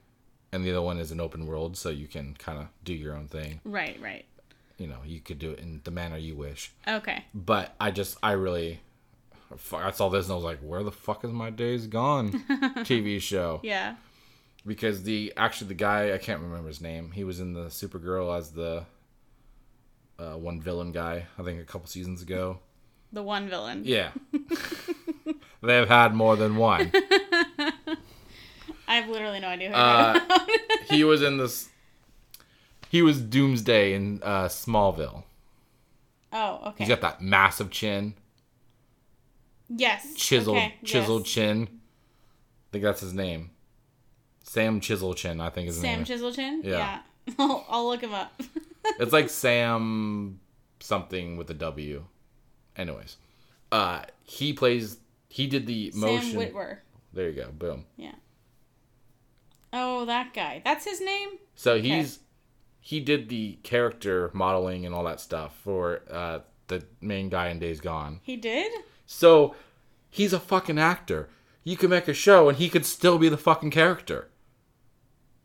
and 0.52 0.64
the 0.64 0.70
other 0.70 0.82
one 0.82 1.00
is 1.00 1.12
an 1.12 1.20
open 1.20 1.48
world, 1.48 1.76
so 1.78 1.90
you 1.90 2.08
can 2.08 2.36
kind 2.36 2.60
of 2.60 2.68
do 2.84 2.94
your 2.94 3.16
own 3.16 3.28
thing. 3.28 3.60
Right. 3.64 4.00
Right. 4.00 4.26
You 4.78 4.88
know, 4.88 5.00
you 5.06 5.20
could 5.20 5.40
do 5.40 5.52
it 5.52 5.60
in 5.60 5.82
the 5.84 5.92
manner 5.92 6.18
you 6.18 6.36
wish. 6.36 6.72
Okay. 6.88 7.26
But 7.34 7.76
I 7.80 7.92
just, 7.92 8.18
I 8.24 8.32
really, 8.34 8.80
fuck, 9.58 9.84
I 9.84 9.92
saw 9.92 10.10
this 10.10 10.26
and 10.26 10.34
I 10.34 10.36
was 10.36 10.44
like, 10.44 10.60
where 10.60 10.84
the 10.84 10.92
fuck 10.92 11.24
is 11.24 11.32
my 11.32 11.50
Days 11.50 11.88
Gone 11.88 12.32
TV 12.80 13.20
show? 13.22 13.60
Yeah. 13.64 13.96
Because 14.66 15.04
the 15.04 15.34
actually 15.38 15.70
the 15.70 15.74
guy 15.76 16.14
I 16.14 16.18
can't 16.18 16.42
remember 16.42 16.68
his 16.68 16.82
name. 16.82 17.12
He 17.12 17.24
was 17.24 17.40
in 17.40 17.54
the 17.54 17.66
Supergirl 17.66 18.38
as 18.38 18.52
the 18.52 18.86
uh, 20.20 20.34
one 20.34 20.60
villain 20.62 20.92
guy. 20.92 21.26
I 21.38 21.44
think 21.44 21.62
a 21.62 21.66
couple 21.66 21.88
seasons 21.88 22.22
ago. 22.22 22.60
The 23.12 23.24
one 23.24 23.50
villain. 23.50 23.82
Yeah. 23.86 24.12
They've 25.64 25.88
had 25.88 26.14
more 26.14 26.36
than 26.36 26.56
one. 26.58 26.92
I 28.88 28.96
have 28.96 29.10
literally 29.10 29.40
no 29.40 29.48
idea 29.48 29.70
who 29.70 29.76
Uh, 29.76 30.14
you're 30.14 30.26
talking 30.26 30.56
about. 30.66 30.86
he 30.90 31.04
was 31.04 31.22
in 31.22 31.38
this. 31.38 31.70
He 32.90 33.02
was 33.02 33.22
Doomsday 33.22 33.94
in 33.94 34.20
uh, 34.24 34.46
Smallville. 34.46 35.24
Oh, 36.34 36.60
okay. 36.68 36.76
He's 36.84 36.88
got 36.88 37.02
that 37.02 37.22
massive 37.22 37.70
chin, 37.72 38.14
yes. 39.70 40.14
chiseled, 40.16 40.58
Okay, 40.58 40.76
chiseled 40.84 41.26
yes. 41.26 41.34
chin. 41.34 41.68
I 41.72 42.72
think 42.72 42.84
that's 42.84 43.02
his 43.02 43.14
name. 43.14 43.52
Sam 44.44 44.80
Chisel 44.80 45.14
Chin, 45.14 45.40
I 45.40 45.50
think 45.50 45.70
is 45.70 45.76
his 45.76 45.84
name. 45.84 46.06
Sam 46.06 46.20
name. 46.20 46.32
Chiselchin? 46.34 46.64
Yeah. 46.64 47.02
I'll, 47.40 47.66
I'll 47.70 47.88
look 47.88 48.02
him 48.02 48.14
up. 48.14 48.40
It's 48.98 49.12
like 49.14 49.30
Sam 49.30 50.40
something 50.80 51.36
with 51.38 51.50
a 51.52 51.54
W. 51.54 52.06
Anyways, 52.78 53.18
uh, 53.72 54.04
he 54.24 54.54
plays. 54.54 54.98
He 55.28 55.46
did 55.46 55.68
the 55.68 55.92
motion. 55.94 56.32
Sam 56.32 56.40
Witwer. 56.40 56.78
There 57.14 57.30
you 57.30 57.36
go. 57.36 57.52
Boom. 57.52 57.86
Yeah. 57.98 58.14
Oh, 59.74 60.06
that 60.06 60.34
guy. 60.34 60.62
That's 60.64 60.86
his 60.86 61.02
name? 61.02 61.30
So 61.56 61.80
he's 61.80 62.20
he 62.80 63.00
did 63.02 63.30
the 63.30 63.60
character 63.64 64.32
modeling 64.34 64.86
and 64.86 64.96
all 64.96 65.04
that 65.04 65.20
stuff 65.20 65.56
for 65.64 66.02
uh, 66.10 66.40
the 66.68 66.84
main 67.02 67.30
guy 67.30 67.50
in 67.50 67.60
Days 67.60 67.82
Gone. 67.82 68.22
He 68.24 68.38
did? 68.38 68.72
So 69.12 69.56
he's 70.12 70.34
a 70.34 70.40
fucking 70.40 70.78
actor. 70.78 71.30
You 71.64 71.76
can 71.78 71.90
make 71.90 72.08
a 72.08 72.14
show 72.14 72.48
and 72.48 72.60
he 72.60 72.70
could 72.70 72.86
still 72.86 73.18
be 73.18 73.28
the 73.28 73.38
fucking 73.40 73.72
character. 73.72 74.30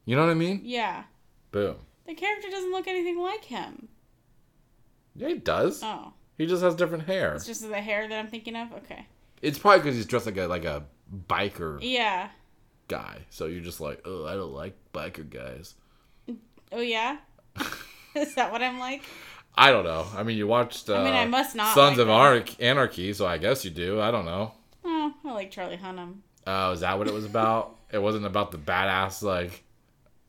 You 0.05 0.17
know 0.17 0.23
what 0.23 0.31
I 0.31 0.35
mean? 0.35 0.61
Yeah. 0.65 1.05
Boom. 1.51 1.77
The 2.07 2.15
character 2.15 2.51
doesn't 2.51 2.73
look 2.73 2.87
anything 2.87 3.19
like 3.19 3.45
him. 3.45 3.89
Yeah, 5.17 5.29
he 5.29 5.35
does. 5.39 5.81
Oh. 5.83 6.13
He 6.37 6.47
just 6.47 6.63
has 6.63 6.75
different 6.75 7.05
hair. 7.07 7.35
It's 7.35 7.47
just 7.47 7.67
the 7.67 7.81
hair 7.81 8.07
that 8.07 8.19
I'm 8.19 8.27
thinking 8.29 8.55
of? 8.55 8.71
Okay. 8.75 9.07
It's 9.41 9.59
probably 9.59 9.81
because 9.81 9.97
he's 9.97 10.05
dressed 10.07 10.27
like 10.27 10.37
a 10.37 10.47
like 10.47 10.67
a 10.67 10.85
biker 11.27 11.79
Yeah. 11.81 12.29
guy. 12.89 13.21
So 13.31 13.47
you're 13.47 13.63
just 13.63 13.81
like, 13.81 14.03
oh, 14.05 14.27
I 14.27 14.35
don't 14.35 14.53
like 14.53 14.77
biker 14.93 15.29
guys. 15.29 15.75
Oh, 16.71 16.81
yeah? 16.83 17.17
Is 18.15 18.35
that 18.35 18.53
what 18.53 18.63
I'm 18.63 18.79
like? 18.79 19.03
I 19.57 19.71
don't 19.71 19.85
know. 19.85 20.07
I 20.17 20.23
mean, 20.25 20.37
you 20.37 20.47
watched. 20.47 20.89
Uh, 20.91 20.97
I 20.97 21.05
mean, 21.05 21.15
I 21.15 21.27
must 21.27 21.55
not 21.55 21.75
Sons 21.75 21.99
like 21.99 22.09
of 22.09 22.47
that. 22.47 22.61
Anarchy, 22.61 23.13
so 23.13 23.27
I 23.27 23.39
guess 23.39 23.65
you 23.65 23.71
do. 23.71 24.01
I 24.01 24.11
don't 24.11 24.25
know. 24.25 24.53
Oh, 24.85 25.15
I 25.25 25.33
like 25.33 25.51
Charlie 25.51 25.77
Hunnam. 25.77 26.17
Oh, 26.47 26.73
is 26.73 26.81
that 26.81 26.99
what 26.99 27.07
it 27.09 27.15
was 27.15 27.25
about? 27.25 27.77
it 27.93 27.99
wasn't 28.03 28.27
about 28.27 28.51
the 28.51 28.59
badass 28.59 29.23
like 29.23 29.63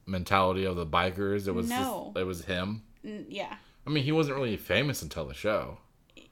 mentality 0.05 0.65
of 0.65 0.75
the 0.75 0.85
bikers. 0.85 1.47
It 1.47 1.51
was 1.53 1.67
No. 1.69 2.11
just, 2.13 2.21
it 2.21 2.23
was 2.25 2.45
him. 2.45 2.83
N- 3.03 3.25
yeah. 3.27 3.55
I 3.87 3.89
mean, 3.89 4.03
he 4.03 4.11
wasn't 4.11 4.37
really 4.37 4.57
famous 4.57 5.01
until 5.01 5.25
the 5.25 5.33
show. 5.33 5.79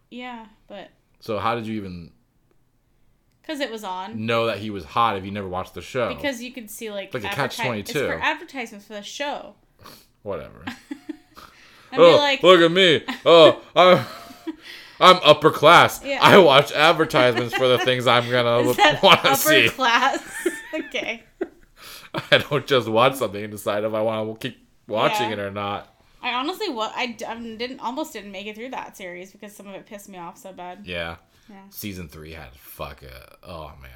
Yeah, 0.10 0.46
but. 0.68 0.90
So 1.20 1.40
how 1.40 1.56
did 1.56 1.66
you 1.66 1.76
even 1.78 2.12
Because 3.42 3.60
it 3.60 3.72
was 3.72 3.84
on. 3.84 4.26
know 4.26 4.46
that 4.46 4.60
he 4.60 4.70
was 4.70 4.86
hot 4.86 5.18
if 5.18 5.26
you 5.26 5.32
never 5.32 5.48
watched 5.48 5.74
the 5.74 5.82
show? 5.82 6.14
Because 6.14 6.42
you 6.44 6.52
could 6.52 6.70
see, 6.70 6.92
like. 6.92 7.14
Like 7.14 7.24
a 7.24 7.30
catch-22. 7.30 7.80
It's 7.80 7.92
for 7.92 8.20
advertisements 8.22 8.86
for 8.86 8.94
the 8.94 9.02
show. 9.02 9.56
whatever. 10.22 10.64
I'd 11.94 12.00
oh, 12.00 12.12
be 12.14 12.18
like, 12.18 12.44
look 12.44 12.62
at 12.62 12.72
me. 12.72 13.04
Oh, 13.26 13.62
I, 13.76 14.06
I'm 15.00 15.20
upper 15.24 15.52
class. 15.52 16.04
Yeah. 16.04 16.20
I 16.22 16.38
watch 16.40 16.72
advertisements 16.72 17.56
for 17.56 17.68
the 17.68 17.78
things 17.80 18.08
I'm 18.08 18.30
gonna 18.30 18.64
want 19.04 19.22
to 19.24 19.36
see. 19.36 19.68
Upper 19.68 19.76
class? 19.76 20.48
okay. 20.74 21.24
I 22.32 22.38
don't 22.38 22.66
just 22.66 22.88
watch 22.88 23.16
something 23.16 23.44
and 23.44 23.52
decide 23.52 23.84
if 23.84 23.94
I 23.94 24.02
want 24.02 24.40
to 24.42 24.50
keep 24.50 24.68
watching 24.88 25.28
Yeah. 25.28 25.34
it 25.34 25.40
or 25.40 25.52
not. 25.52 25.90
I 26.22 26.34
honestly, 26.34 26.70
what 26.70 26.94
I, 26.96 27.16
I 27.28 27.36
didn't 27.36 27.80
almost 27.80 28.14
didn't 28.14 28.32
make 28.32 28.48
it 28.48 28.56
through 28.56 28.70
that 28.70 28.96
series 28.96 29.32
because 29.32 29.56
some 29.56 29.68
of 29.68 29.76
it 29.76 29.86
pissed 29.86 30.10
me 30.10 30.18
off 30.18 30.38
so 30.38 30.54
bad. 30.54 30.86
Yeah. 30.86 31.18
Yeah. 31.50 31.64
Season 31.70 32.08
three 32.08 32.32
had 32.32 32.54
fuck 32.56 33.04
a 33.04 33.36
oh 33.44 33.74
man. 33.82 33.92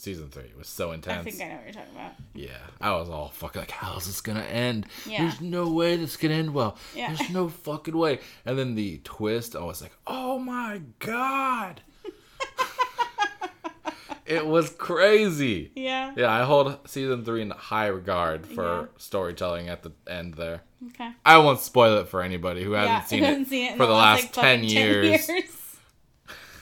Season 0.00 0.30
three 0.30 0.50
was 0.56 0.66
so 0.66 0.92
intense. 0.92 1.26
I 1.26 1.30
think 1.30 1.42
I 1.42 1.48
know 1.48 1.56
what 1.56 1.64
you're 1.64 1.74
talking 1.74 1.94
about. 1.94 2.12
Yeah, 2.32 2.56
I 2.80 2.92
was 2.92 3.10
all 3.10 3.28
fucking 3.28 3.60
like, 3.60 3.70
how's 3.70 4.06
this 4.06 4.22
gonna 4.22 4.40
end? 4.40 4.86
Yeah. 5.04 5.24
There's 5.24 5.42
no 5.42 5.68
way 5.68 5.96
this 5.96 6.16
can 6.16 6.30
end 6.30 6.54
well. 6.54 6.78
Yeah. 6.94 7.12
There's 7.12 7.28
no 7.28 7.50
fucking 7.50 7.94
way. 7.94 8.20
And 8.46 8.58
then 8.58 8.76
the 8.76 9.02
twist, 9.04 9.54
I 9.54 9.60
was 9.60 9.82
like, 9.82 9.92
oh 10.06 10.38
my 10.38 10.80
god. 11.00 11.82
it 14.24 14.46
was 14.46 14.70
crazy. 14.70 15.70
Yeah. 15.76 16.14
Yeah, 16.16 16.32
I 16.32 16.44
hold 16.44 16.78
season 16.88 17.22
three 17.22 17.42
in 17.42 17.50
high 17.50 17.88
regard 17.88 18.46
for 18.46 18.64
Yeah. 18.64 18.86
storytelling 18.96 19.68
at 19.68 19.82
the 19.82 19.92
end 20.10 20.32
there. 20.32 20.62
Okay. 20.94 21.10
I 21.26 21.36
won't 21.36 21.60
spoil 21.60 21.98
it 21.98 22.08
for 22.08 22.22
anybody 22.22 22.64
who 22.64 22.72
hasn't 22.72 22.90
yeah, 22.90 23.04
seen 23.04 23.22
it, 23.22 23.48
seen 23.48 23.72
it 23.72 23.76
for 23.76 23.84
the 23.84 23.92
last, 23.92 24.22
like, 24.22 24.32
10, 24.32 24.60
fucking 24.60 24.70
years. 24.70 25.30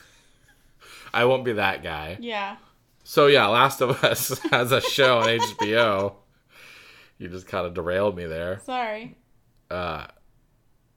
I 1.15 1.25
won't 1.25 1.45
be 1.45 1.53
that 1.53 1.85
guy. 1.85 2.17
Yeah. 2.19 2.57
So 3.09 3.27
yeah, 3.27 3.47
Last 3.47 3.81
of 3.81 4.05
Us 4.05 4.39
has 4.51 4.71
a 4.71 4.83
show 4.83 5.21
on 5.21 5.29
HBO. 5.29 6.13
You 7.17 7.29
just 7.29 7.47
kind 7.47 7.67
of 7.67 7.73
derailed 7.73 8.15
me 8.15 8.27
there. 8.27 8.61
Sorry. 8.67 9.17
Uh, 9.71 10.09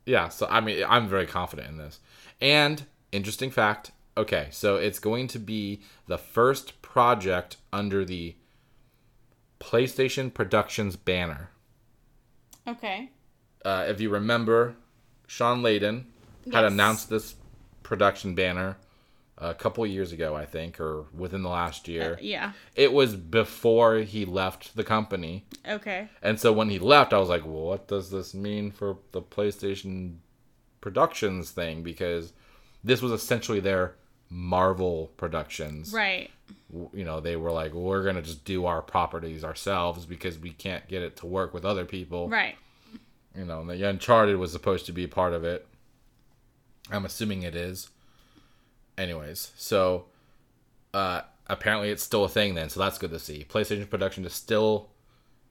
yeah. 0.05 0.27
So 0.27 0.45
I 0.49 0.59
mean, 0.59 0.83
I'm 0.85 1.07
very 1.07 1.25
confident 1.25 1.69
in 1.69 1.77
this. 1.77 2.01
And 2.41 2.83
interesting 3.13 3.49
fact. 3.49 3.91
Okay, 4.17 4.49
so 4.51 4.75
it's 4.75 4.99
going 4.99 5.29
to 5.29 5.39
be 5.39 5.83
the 6.07 6.17
first 6.17 6.81
project 6.81 7.55
under 7.71 8.03
the 8.03 8.35
PlayStation 9.61 10.33
Productions 10.33 10.97
banner. 10.97 11.51
Okay. 12.67 13.09
Uh, 13.63 13.85
if 13.87 14.01
you 14.01 14.09
remember, 14.09 14.75
Shawn 15.27 15.61
Layden 15.61 16.07
had 16.51 16.65
announced 16.65 17.09
this 17.09 17.35
production 17.83 18.35
banner 18.35 18.75
a 19.41 19.55
couple 19.55 19.85
years 19.87 20.11
ago, 20.11 20.35
I 20.35 20.45
think, 20.45 20.79
or 20.79 21.05
within 21.13 21.41
the 21.41 21.49
last 21.49 21.87
year. 21.87 22.13
Uh, 22.13 22.17
yeah. 22.21 22.51
it 22.75 22.93
was 22.93 23.15
before 23.15 23.97
he 23.97 24.23
left 24.23 24.75
the 24.75 24.83
company. 24.83 25.45
Okay. 25.67 26.09
And 26.21 26.39
so 26.39 26.53
when 26.53 26.69
he 26.69 26.77
left, 26.77 27.11
I 27.11 27.17
was 27.17 27.27
like, 27.27 27.43
well, 27.43 27.63
what 27.63 27.87
does 27.87 28.11
this 28.11 28.35
mean 28.35 28.71
for 28.71 28.97
the 29.11 29.21
PlayStation 29.21 30.17
Productions 30.79 31.49
thing? 31.49 31.81
Because 31.81 32.33
this 32.83 33.01
was 33.01 33.11
essentially 33.11 33.59
their 33.59 33.95
Marvel 34.29 35.11
Productions. 35.17 35.91
Right. 35.91 36.29
You 36.93 37.03
know, 37.03 37.19
they 37.19 37.35
were 37.35 37.51
like, 37.51 37.73
we're 37.73 38.03
going 38.03 38.15
to 38.15 38.21
just 38.21 38.45
do 38.45 38.67
our 38.67 38.83
properties 38.83 39.43
ourselves 39.43 40.05
because 40.05 40.37
we 40.37 40.51
can't 40.51 40.87
get 40.87 41.01
it 41.01 41.17
to 41.17 41.25
work 41.25 41.51
with 41.51 41.65
other 41.65 41.85
people. 41.85 42.29
Right. 42.29 42.55
You 43.35 43.45
know, 43.45 43.61
and 43.61 43.69
the 43.69 43.89
Uncharted 43.89 44.37
was 44.37 44.51
supposed 44.51 44.85
to 44.85 44.91
be 44.91 45.07
part 45.07 45.33
of 45.33 45.43
it. 45.43 45.65
I'm 46.91 47.05
assuming 47.05 47.41
it 47.41 47.55
is. 47.55 47.89
Anyways, 48.97 49.51
so 49.55 50.05
uh, 50.93 51.21
apparently 51.47 51.89
it's 51.89 52.03
still 52.03 52.23
a 52.23 52.29
thing 52.29 52.55
then, 52.55 52.69
so 52.69 52.79
that's 52.79 52.97
good 52.97 53.11
to 53.11 53.19
see. 53.19 53.45
PlayStation 53.49 53.89
Production 53.89 54.25
is 54.25 54.33
still 54.33 54.89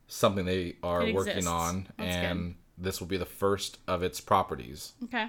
something 0.09 0.45
they 0.45 0.77
are 0.83 1.03
It 1.07 1.15
working 1.15 1.33
exists. 1.39 1.51
on, 1.51 1.89
That's 1.97 2.15
and 2.15 2.55
this 2.79 3.01
will 3.01 3.07
be 3.09 3.17
the 3.17 3.25
first 3.27 3.79
of 3.89 4.03
its 4.03 4.21
properties. 4.21 4.93
Okay. 5.05 5.27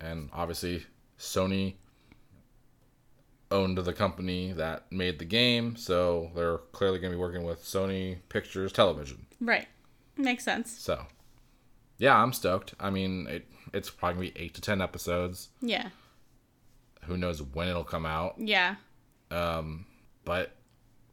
And 0.00 0.30
obviously, 0.32 0.86
Sony 1.18 1.74
owned 3.50 3.78
the 3.78 3.92
company 3.92 4.52
that 4.52 4.90
made 4.90 5.18
the 5.18 5.24
game, 5.24 5.76
so 5.76 6.30
they're 6.34 6.58
clearly 6.58 6.98
going 6.98 7.12
to 7.12 7.16
be 7.16 7.20
working 7.20 7.44
with 7.44 7.62
Sony 7.62 8.18
Pictures 8.28 8.72
Television. 8.72 9.26
Right. 9.40 9.66
Makes 10.16 10.44
sense. 10.44 10.70
So, 10.78 11.06
yeah, 11.98 12.16
I'm 12.16 12.32
stoked. 12.32 12.74
I 12.80 12.90
mean, 12.90 13.26
it 13.28 13.46
it's 13.72 13.88
probably 13.90 14.14
gonna 14.28 14.34
be 14.38 14.44
eight 14.44 14.54
to 14.54 14.60
ten 14.60 14.80
episodes. 14.82 15.48
Yeah. 15.60 15.88
Who 17.06 17.16
knows 17.16 17.42
when 17.42 17.68
it'll 17.68 17.84
come 17.84 18.06
out? 18.06 18.34
Yeah. 18.38 18.76
Um, 19.30 19.86
But 20.24 20.52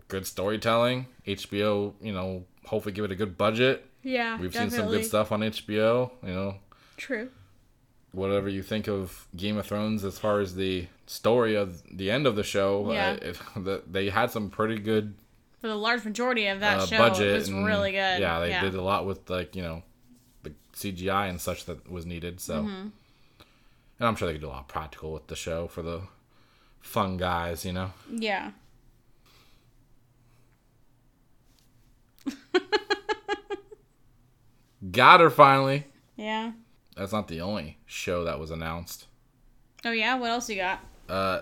good 0.08 0.26
storytelling. 0.28 1.08
HBO, 1.26 1.94
you 2.02 2.12
know, 2.14 2.46
hopefully 2.66 2.94
give 2.94 3.06
it 3.06 3.12
a 3.12 3.16
good 3.16 3.38
budget. 3.38 3.86
Yeah. 4.04 4.38
We've 4.40 4.54
seen 4.54 4.70
some 4.70 4.88
good 4.88 5.06
stuff 5.06 5.32
on 5.32 5.42
HBO. 5.42 6.12
You 6.24 6.30
know, 6.34 6.56
True. 6.98 7.30
whatever 8.12 8.50
you 8.50 8.62
think 8.64 8.88
of 8.88 9.28
Game 9.36 9.58
of 9.58 9.66
Thrones 9.66 10.04
as 10.06 10.18
far 10.20 10.40
as 10.40 10.56
the 10.56 10.88
story 11.08 11.56
of 11.56 11.82
the 11.92 12.12
end 12.12 12.28
of 12.28 12.36
the 12.36 12.44
show, 12.44 12.92
Yeah. 12.92 13.12
uh, 13.12 13.14
it, 13.26 13.40
the, 13.64 13.84
they 13.90 14.10
had 14.10 14.32
some 14.32 14.50
pretty 14.50 14.78
good 14.80 15.16
For 15.62 15.68
the 15.68 15.76
large 15.76 16.06
majority 16.06 16.48
of 16.48 16.60
that 16.60 16.80
uh, 16.82 16.86
show, 16.86 16.98
budget. 16.98 17.28
it 17.28 17.34
was 17.34 17.50
and- 17.50 17.66
really 17.66 17.92
good. 17.92 18.20
Yeah, 18.22 18.40
they 18.40 18.50
yeah. 18.50 18.62
did 18.62 18.76
a 18.76 18.82
lot 18.82 19.06
with 19.08 19.30
like 19.30 19.56
you 19.56 19.64
know 19.64 19.84
the 20.44 20.54
CGI 20.74 21.30
and 21.30 21.42
such 21.42 21.66
that 21.66 21.90
was 21.92 22.06
needed. 22.06 22.40
So, 22.40 22.64
Mm-hmm. 22.64 22.88
And 24.00 24.08
I'm 24.08 24.16
sure 24.16 24.28
they 24.28 24.34
could 24.34 24.42
do 24.42 24.48
a 24.48 24.50
lot 24.50 24.62
of 24.62 24.68
practical 24.68 25.12
with 25.14 25.28
the 25.28 25.36
show 25.36 25.68
for 25.68 25.82
the 25.82 26.02
fun 26.82 27.18
guys. 27.18 27.66
You 27.66 27.74
know, 27.74 27.92
Yeah. 28.12 28.52
got 34.92 35.20
her 35.20 35.30
finally. 35.30 35.86
Yeah. 36.16 36.52
That's 36.96 37.12
not 37.12 37.28
the 37.28 37.42
only 37.42 37.78
show 37.86 38.24
that 38.26 38.40
was 38.40 38.52
announced. 38.52 39.08
Oh 39.86 39.92
yeah. 39.92 40.16
What 40.18 40.30
else 40.32 40.50
you 40.50 40.58
got? 40.58 40.80
Uh, 41.08 41.42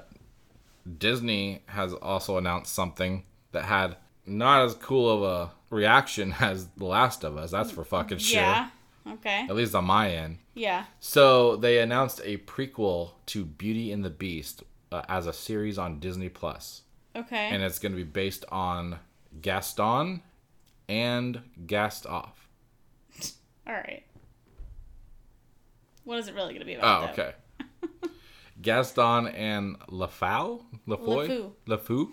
Disney 0.97 1.61
has 1.67 1.93
also 1.93 2.37
announced 2.37 2.73
something 2.73 3.23
that 3.51 3.63
had 3.65 3.97
not 4.25 4.65
as 4.65 4.75
cool 4.75 5.09
of 5.09 5.23
a 5.23 5.51
reaction 5.75 6.35
as 6.39 6.67
The 6.77 6.85
Last 6.85 7.23
of 7.23 7.37
Us. 7.37 7.51
That's 7.51 7.71
for 7.71 7.83
fucking 7.83 8.19
sure. 8.19 8.41
Yeah. 8.41 8.69
Okay. 9.07 9.45
At 9.49 9.55
least 9.55 9.73
on 9.75 9.85
my 9.85 10.09
end. 10.11 10.39
Yeah. 10.57 10.85
So 10.99 11.55
they 11.55 11.79
announced 11.79 12.21
a 12.23 12.37
prequel 12.37 13.11
to 13.27 13.45
Beauty 13.45 13.91
and 13.91 14.03
the 14.03 14.09
Beast 14.09 14.63
uh, 14.91 15.03
as 15.07 15.27
a 15.27 15.33
series 15.33 15.77
on 15.77 15.99
Disney 15.99 16.29
Plus, 16.29 16.81
Okay. 17.15 17.49
and 17.51 17.61
it's 17.63 17.79
going 17.79 17.91
to 17.91 17.97
be 17.97 18.03
based 18.03 18.43
on 18.49 18.99
Gaston 19.41 20.21
and 20.89 21.41
Gastoff. 21.65 22.31
All 23.67 23.73
right. 23.73 24.03
What 26.03 26.19
is 26.19 26.27
it 26.27 26.35
really 26.35 26.53
going 26.53 26.59
to 26.59 26.65
be 26.65 26.75
about? 26.75 27.03
Oh, 27.03 27.13
though? 27.15 27.23
okay. 27.23 28.09
Gaston 28.61 29.27
and 29.27 29.79
LaFau, 29.89 30.63
LaFoy. 30.87 31.51
LeFou. 31.67 32.09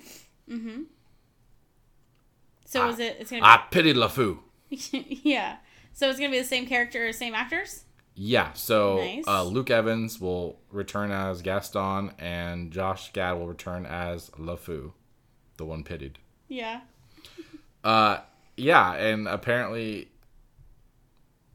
So 2.66 2.88
is 2.88 2.98
it? 2.98 3.16
It's 3.20 3.30
going 3.30 3.42
to 3.42 3.46
Be... 3.46 3.50
I 3.50 3.62
pity 3.70 3.94
LeFou. 3.94 4.38
yeah. 5.22 5.56
So 5.92 6.10
it's 6.10 6.18
going 6.18 6.30
to 6.30 6.34
be 6.36 6.40
the 6.42 6.48
same 6.48 6.66
character, 6.66 7.12
same 7.12 7.34
actors. 7.34 7.84
Yeah, 8.16 8.52
so 8.52 8.98
Nice. 8.98 9.24
uh, 9.26 9.42
Luke 9.44 9.70
Evans 9.70 10.20
will 10.20 10.58
return 10.70 11.10
as 11.10 11.42
Gaston, 11.42 12.12
and 12.18 12.70
Josh 12.72 13.12
Gad 13.12 13.32
will 13.32 13.48
return 13.48 13.86
as 13.86 14.30
LeFou, 14.30 14.92
the 15.56 15.64
one 15.64 15.82
pitied. 15.84 16.18
Yeah. 16.48 16.80
Uh, 17.84 18.20
yeah, 18.56 18.94
and 18.94 19.28
apparently 19.28 20.08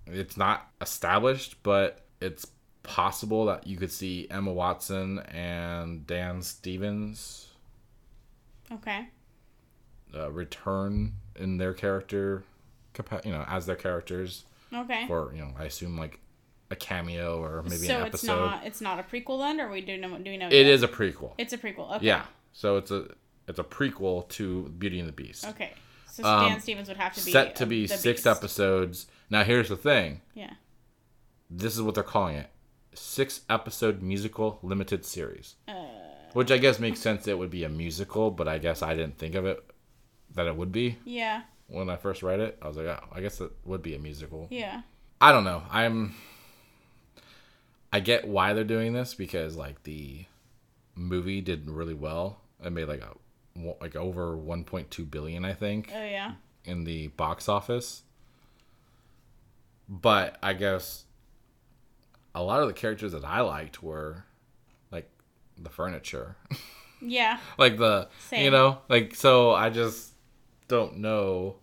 it's 0.05 0.37
not 0.37 0.69
established, 0.79 1.55
but 1.63 2.05
it's 2.21 2.45
possible 2.83 3.45
that 3.45 3.65
you 3.65 3.77
could 3.77 3.91
see 3.91 4.27
Emma 4.29 4.53
Watson 4.53 5.17
and 5.19 6.05
Dan 6.05 6.43
Stevens 6.43 7.47
Okay. 8.71 9.07
uh, 10.15 10.29
return 10.31 11.13
in 11.35 11.57
their 11.57 11.73
character, 11.73 12.43
you 13.25 13.31
know, 13.31 13.43
as 13.47 13.65
their 13.65 13.75
characters 13.75 14.45
Okay. 14.71 15.07
for 15.07 15.33
you 15.33 15.41
know, 15.41 15.53
I 15.57 15.63
assume 15.65 15.97
like 15.97 16.19
a 16.71 16.75
cameo 16.75 17.41
or 17.41 17.63
maybe 17.63 17.77
so 17.77 18.01
an 18.01 18.07
it's 18.07 18.23
not 18.23 18.65
it's 18.65 18.81
not 18.81 18.99
a 18.99 19.03
prequel 19.03 19.39
then, 19.39 19.59
or 19.59 19.69
we 19.69 19.81
do 19.81 19.97
know 19.97 20.17
do 20.17 20.29
we 20.29 20.37
know? 20.37 20.47
It 20.47 20.53
yet? 20.53 20.65
is 20.67 20.83
a 20.83 20.87
prequel. 20.87 21.33
It's 21.37 21.53
a 21.53 21.57
prequel. 21.57 21.95
Okay. 21.97 22.05
Yeah, 22.05 22.25
so 22.53 22.77
it's 22.77 22.91
a 22.91 23.07
it's 23.47 23.59
a 23.59 23.63
prequel 23.63 24.27
to 24.29 24.69
Beauty 24.77 24.99
and 24.99 25.07
the 25.07 25.13
Beast. 25.13 25.45
Okay. 25.47 25.73
So 26.11 26.23
Um, 26.23 26.59
Stevens 26.59 26.87
would 26.87 26.97
have 26.97 27.13
to 27.15 27.23
be 27.25 27.31
Set 27.31 27.55
to 27.57 27.65
be 27.65 27.87
six 27.87 28.03
Beast. 28.21 28.27
episodes. 28.27 29.07
Now 29.29 29.43
here's 29.43 29.69
the 29.69 29.77
thing. 29.77 30.21
Yeah. 30.33 30.53
this 31.49 31.75
is 31.75 31.81
what 31.81 31.95
they're 31.95 32.03
calling 32.03 32.35
it 32.35 32.49
six 32.93 33.41
episode 33.49 34.01
musical 34.01 34.59
limited 34.61 35.05
series 35.05 35.55
Uh, 35.67 35.73
which 36.33 36.51
i 36.51 36.57
guess 36.57 36.79
makes 36.79 36.99
sense 36.99 37.27
it 37.27 37.37
would 37.37 37.49
be 37.51 37.63
a 37.63 37.69
musical 37.69 38.29
but 38.31 38.47
i 38.47 38.57
guess 38.57 38.81
i 38.81 38.93
didn't 38.95 39.17
think 39.17 39.35
of 39.35 39.45
it 39.45 39.63
that 40.35 40.47
it 40.47 40.55
would 40.55 40.71
be 40.71 40.97
yeah. 41.05 41.41
when 41.67 41.89
i 41.89 41.95
first 41.95 42.21
read 42.23 42.39
it 42.39 42.57
i 42.61 42.67
was 42.67 42.77
like 42.77 42.87
oh 42.87 42.99
i 43.13 43.21
guess 43.21 43.39
it 43.41 43.51
would 43.63 43.81
be 43.81 43.95
a 43.95 43.99
musical 43.99 44.47
Yeah. 44.49 44.81
i 45.21 45.31
don't 45.31 45.43
know 45.43 45.61
i'm 45.71 46.13
i 47.93 47.99
get 47.99 48.27
why 48.27 48.53
they're 48.53 48.63
doing 48.63 48.93
this 48.93 49.13
because 49.13 49.55
like 49.55 49.83
the 49.83 50.25
movie 50.95 51.41
did 51.41 51.69
really 51.69 51.93
well 51.93 52.41
it 52.63 52.71
made 52.71 52.87
like 52.87 53.01
a 53.01 53.13
like 53.81 53.95
over 53.95 54.35
1.2 54.37 55.09
billion 55.09 55.43
i 55.45 55.53
think 55.53 55.91
Oh 55.95 56.03
yeah. 56.03 56.33
in 56.65 56.83
the 56.83 57.07
box 57.07 57.49
office. 57.49 58.03
But 59.87 60.37
I 60.43 60.53
guess 60.53 61.05
a 62.35 62.43
lot 62.43 62.61
of 62.61 62.67
the 62.67 62.73
characters 62.73 63.11
that 63.13 63.25
I 63.25 63.41
liked 63.41 63.81
were 63.81 64.23
like 64.91 65.09
the 65.57 65.69
furniture. 65.69 66.35
Yeah. 67.01 67.39
like 67.57 67.77
the 67.77 68.09
Same. 68.27 68.43
you 68.43 68.51
know, 68.51 68.79
like 68.89 69.15
so 69.15 69.51
I 69.53 69.69
just 69.69 70.11
don't 70.67 70.97
know 70.97 71.55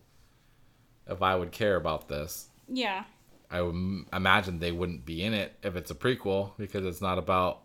if 1.07 1.21
I 1.21 1.35
would 1.35 1.51
care 1.51 1.75
about 1.75 2.07
this. 2.07 2.47
Yeah. 2.67 3.03
I 3.49 3.61
would 3.61 4.05
imagine 4.11 4.59
they 4.59 4.71
wouldn't 4.73 5.05
be 5.05 5.23
in 5.23 5.33
it 5.33 5.53
if 5.63 5.75
it's 5.75 5.89
a 5.91 5.95
prequel 5.95 6.51
because 6.57 6.85
it's 6.85 7.01
not 7.01 7.17
about 7.17 7.61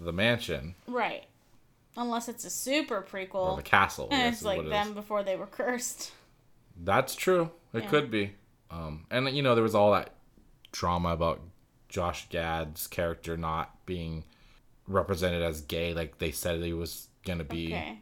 the 0.00 0.12
mansion 0.12 0.74
Right. 0.86 1.24
Unless 1.96 2.28
it's 2.28 2.44
a 2.44 2.50
super 2.50 3.02
prequel. 3.02 3.34
or 3.52 3.56
the 3.56 3.62
castle. 3.62 4.08
And 4.12 4.32
it's 4.32 4.42
like 4.44 4.58
what 4.58 4.66
it 4.66 4.70
them 4.70 4.94
before 4.94 5.22
they 5.24 5.34
were 5.36 5.46
cursed. 5.48 6.12
That's 6.80 7.14
true. 7.16 7.50
It 7.74 7.82
Yeah. 7.84 7.88
could 7.90 8.10
be. 8.10 8.34
Um, 8.70 9.06
and 9.10 9.28
you 9.36 9.42
know, 9.42 9.54
there 9.54 9.64
was 9.64 9.74
all 9.74 9.92
that 9.92 10.14
drama 10.70 11.08
about 11.10 11.40
Josh 11.88 12.28
Gad's 12.28 12.86
character 12.86 13.36
not 13.36 13.84
being 13.84 14.24
represented 14.86 15.42
as 15.42 15.60
gay, 15.62 15.92
like 15.92 16.18
they 16.18 16.30
said 16.30 16.62
he 16.62 16.72
was 16.72 17.08
gonna 17.24 17.44
be. 17.44 17.66
Okay. 17.68 17.98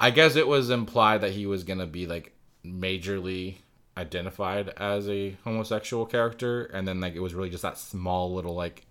I 0.00 0.10
guess 0.10 0.34
it 0.34 0.48
was 0.48 0.68
implied 0.70 1.20
that 1.20 1.32
he 1.32 1.46
was 1.46 1.62
gonna 1.62 1.86
be 1.86 2.06
like 2.06 2.34
majorly 2.64 3.56
identified 3.96 4.68
as 4.76 5.08
a 5.08 5.36
homosexual 5.44 6.06
character, 6.06 6.64
and 6.66 6.86
then 6.86 7.00
like 7.00 7.14
it 7.14 7.20
was 7.20 7.34
really 7.34 7.50
just 7.50 7.62
that 7.62 7.76
small 7.78 8.34
little 8.34 8.54
like 8.54 8.86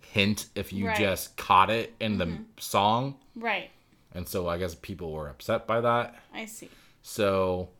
hint 0.00 0.46
if 0.54 0.72
you 0.72 0.86
Right. 0.86 0.94
Mm-hmm. 0.94 1.04
just 1.04 1.36
caught 1.36 1.70
it 1.70 1.94
in 2.00 2.18
the 2.18 2.38
song, 2.58 3.16
Right. 3.34 3.70
and 4.14 4.26
so 4.28 4.48
I 4.48 4.58
guess 4.58 4.74
people 4.74 5.12
were 5.12 5.28
upset 5.28 5.66
by 5.66 5.80
that. 5.80 6.14
I 6.32 6.46
see. 6.46 6.70
So 7.02 7.70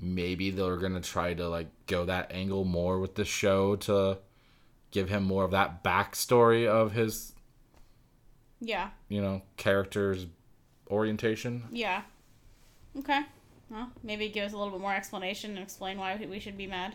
maybe 0.00 0.50
they're 0.50 0.76
gonna 0.76 1.00
try 1.00 1.34
to 1.34 1.48
like 1.48 1.68
go 1.86 2.04
that 2.06 2.30
angle 2.32 2.64
more 2.64 2.98
with 3.00 3.16
the 3.16 3.24
show 3.24 3.76
to 3.76 4.18
give 4.90 5.08
him 5.08 5.24
more 5.24 5.44
of 5.44 5.50
that 5.50 5.82
backstory 5.84 6.66
of 6.66 6.92
his, 6.92 7.34
Yeah. 8.60 8.90
you 9.08 9.20
know, 9.20 9.42
character's 9.56 10.26
orientation. 10.90 11.64
Yeah. 11.70 12.02
Okay. 12.98 13.22
Well, 13.70 13.90
maybe 14.02 14.28
give 14.28 14.46
us 14.46 14.52
a 14.52 14.56
little 14.56 14.72
bit 14.72 14.80
more 14.80 14.94
explanation 14.94 15.50
and 15.52 15.60
explain 15.60 15.98
why 15.98 16.16
we 16.28 16.38
should 16.40 16.56
be 16.56 16.66
mad. 16.66 16.94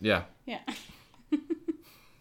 Yeah. 0.00 0.22
Yeah. 0.46 0.60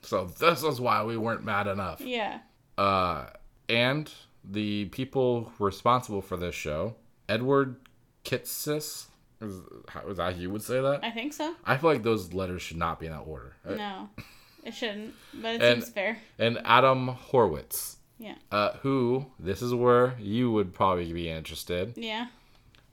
So 0.01 0.25
this 0.25 0.63
is 0.63 0.81
why 0.81 1.03
we 1.03 1.15
weren't 1.15 1.45
mad 1.45 1.65
enough. 1.67 2.01
yeah. 2.01 2.39
Uh, 2.77 3.27
and 3.69 4.11
the 4.43 4.85
people 4.85 5.49
responsible 5.59 6.21
for 6.21 6.35
this 6.35 6.53
show, 6.53 6.95
Edward 7.29 7.77
Kitsis, 8.25 9.05
is, 9.41 9.61
how, 9.87 10.01
is 10.09 10.17
that 10.17 10.35
you 10.37 10.49
would 10.49 10.61
say 10.61 10.81
that? 10.81 10.99
I 11.03 11.11
think 11.11 11.31
so. 11.31 11.55
I 11.65 11.77
feel 11.77 11.89
like 11.91 12.03
those 12.03 12.33
letters 12.33 12.61
should 12.61 12.75
not 12.77 12.99
be 12.99 13.05
in 13.05 13.13
that 13.13 13.19
order. 13.21 13.55
Uh, 13.65 13.75
No. 13.75 14.09
It 14.65 14.73
shouldn't, 14.73 15.13
but 15.41 15.55
it 15.55 15.61
And- 15.61 15.81
seems 15.83 15.93
fair. 15.93 16.17
And 16.37 16.59
Adam 16.65 17.07
Horowitz. 17.07 17.97
Yeah. 18.19 18.35
uh, 18.51 18.73
who 18.81 19.25
this 19.39 19.61
is 19.61 19.73
where 19.73 20.15
you 20.19 20.51
would 20.51 20.73
probably 20.73 21.11
be 21.13 21.29
interested. 21.29 21.93
Yeah. 21.97 22.27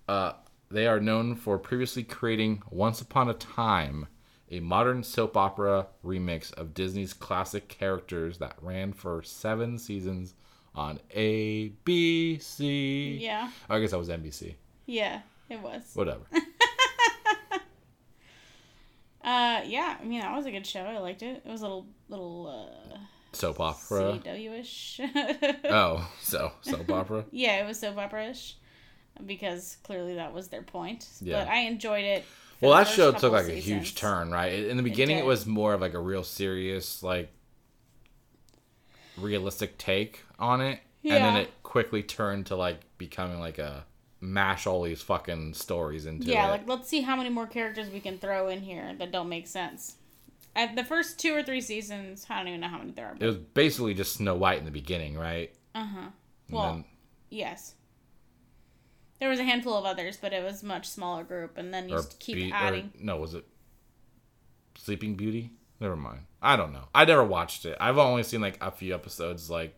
Uh, 0.09 0.32
they 0.70 0.86
are 0.86 1.01
known 1.01 1.34
for 1.34 1.59
previously 1.59 2.02
creating 2.05 2.62
Once 2.70 3.01
Upon 3.01 3.28
a 3.28 3.34
Time, 3.34 4.06
a 4.51 4.60
modern 4.60 5.02
soap 5.02 5.36
opera 5.36 5.88
remix 6.05 6.52
of 6.55 6.74
Disney's 6.74 7.12
classic 7.12 7.68
characters 7.68 8.38
that 8.38 8.56
ran 8.60 8.92
for 8.92 9.22
seven 9.22 9.78
seasons 9.78 10.34
on 10.74 11.01
ABC. 11.16 12.60
Yeah. 13.20 13.51
I 13.68 13.80
guess 13.80 13.90
that 13.90 13.98
was 13.98 14.09
NBC. 14.09 14.55
Yeah. 14.86 15.20
It 15.48 15.60
was. 15.60 15.82
Whatever. 15.94 16.22
Uh, 19.22 19.60
yeah. 19.66 19.98
I 20.01 20.05
mean, 20.05 20.20
that 20.20 20.34
was 20.34 20.47
a 20.47 20.51
good 20.51 20.66
show. 20.66 20.80
I 20.80 20.97
liked 20.98 21.22
it. 21.22 21.42
It 21.44 21.51
was 21.51 21.60
a 21.60 21.64
little, 21.64 21.86
little, 22.09 22.70
uh, 22.94 22.97
soap 23.32 23.60
opera. 23.60 24.18
CW-ish. 24.24 25.01
Oh, 25.64 26.10
so 26.22 26.52
soap 26.62 26.90
opera. 26.90 27.24
Yeah, 27.30 27.62
it 27.62 27.66
was 27.66 27.78
soap 27.78 27.98
opera-ish. 27.98 28.56
Because 29.26 29.76
clearly 29.82 30.14
that 30.14 30.32
was 30.32 30.48
their 30.48 30.62
point. 30.62 31.06
Yeah. 31.20 31.40
But 31.44 31.48
I 31.52 31.60
enjoyed 31.60 32.05
it. 32.05 32.24
Well, 32.60 32.72
that 32.72 32.88
show 32.88 33.12
took 33.12 33.32
like 33.32 33.48
a 33.48 33.52
huge 33.52 33.94
turn, 33.94 34.30
right? 34.30 34.52
In 34.52 34.76
the 34.76 34.82
beginning, 34.82 35.16
it, 35.18 35.20
did. 35.20 35.26
was 35.26 35.47
more 35.47 35.72
of 35.72 35.80
like 35.80 35.94
a 35.94 35.98
real 35.98 36.22
serious, 36.22 37.02
like 37.02 37.30
realistic 39.16 39.78
take 39.78 40.20
on 40.38 40.60
it, 40.60 40.80
and 41.05 41.12
then 41.24 41.36
it 41.36 41.51
quickly 41.62 42.02
turned 42.02 42.47
to 42.47 42.56
like 42.56 42.80
becoming 42.98 43.40
like 43.40 43.59
a 43.59 43.84
mash 44.20 44.66
all 44.66 44.82
these 44.82 45.01
fucking 45.01 45.55
stories 45.55 46.05
into 46.05 46.26
Yeah, 46.26 46.48
it. 46.48 46.51
like 46.51 46.68
let's 46.68 46.88
see 46.88 47.01
how 47.01 47.16
many 47.16 47.30
more 47.30 47.47
characters 47.47 47.88
we 47.90 48.01
can 48.01 48.18
throw 48.18 48.48
in 48.48 48.60
here 48.60 48.94
that 48.98 49.10
don't 49.10 49.28
make 49.28 49.47
sense. 49.47 49.97
At 50.55 50.74
the 50.76 50.84
first 50.84 51.18
two 51.18 51.34
or 51.34 51.42
three 51.42 51.60
seasons, 51.60 52.26
I 52.28 52.38
don't 52.38 52.48
even 52.48 52.60
know 52.60 52.68
how 52.68 52.78
many 52.78 52.90
there 52.90 53.06
are. 53.06 53.16
it 53.18 53.24
was 53.26 53.36
basically 53.36 53.94
just 53.94 54.14
Snow 54.16 54.34
White 54.34 54.59
in 54.59 54.64
the 54.64 54.70
beginning, 54.70 55.16
right? 55.16 55.55
uh 55.74 55.86
huh. 55.86 56.09
Well, 56.51 56.72
then- 56.74 56.84
yes. 57.30 57.74
There 59.20 59.28
was 59.28 59.38
a 59.38 59.44
handful 59.44 59.74
of 59.76 59.84
others, 59.84 60.16
but 60.16 60.32
it 60.32 60.42
was 60.42 60.62
much 60.62 60.88
smaller 60.88 61.22
group, 61.24 61.59
and 61.59 61.72
then 61.72 61.88
you 61.88 61.94
just 61.94 62.18
keep 62.18 62.36
Be- 62.36 62.51
or- 62.51 62.55
adding. 62.56 62.90
no, 62.98 63.18
was 63.18 63.34
it 63.34 63.44
Sleeping 64.76 65.14
Beauty? 65.14 65.52
Never 65.78 65.97
mind. 65.97 66.20
I 66.42 66.56
don't 66.56 66.72
know. 66.72 66.88
I 66.94 67.05
never 67.05 67.24
watched 67.24 67.64
it. 67.66 67.76
I've 67.80 67.98
only 67.98 68.22
seen 68.22 68.40
like 68.40 68.56
a 68.60 68.70
few 68.70 68.94
episodes, 68.94 69.51
like 69.51 69.74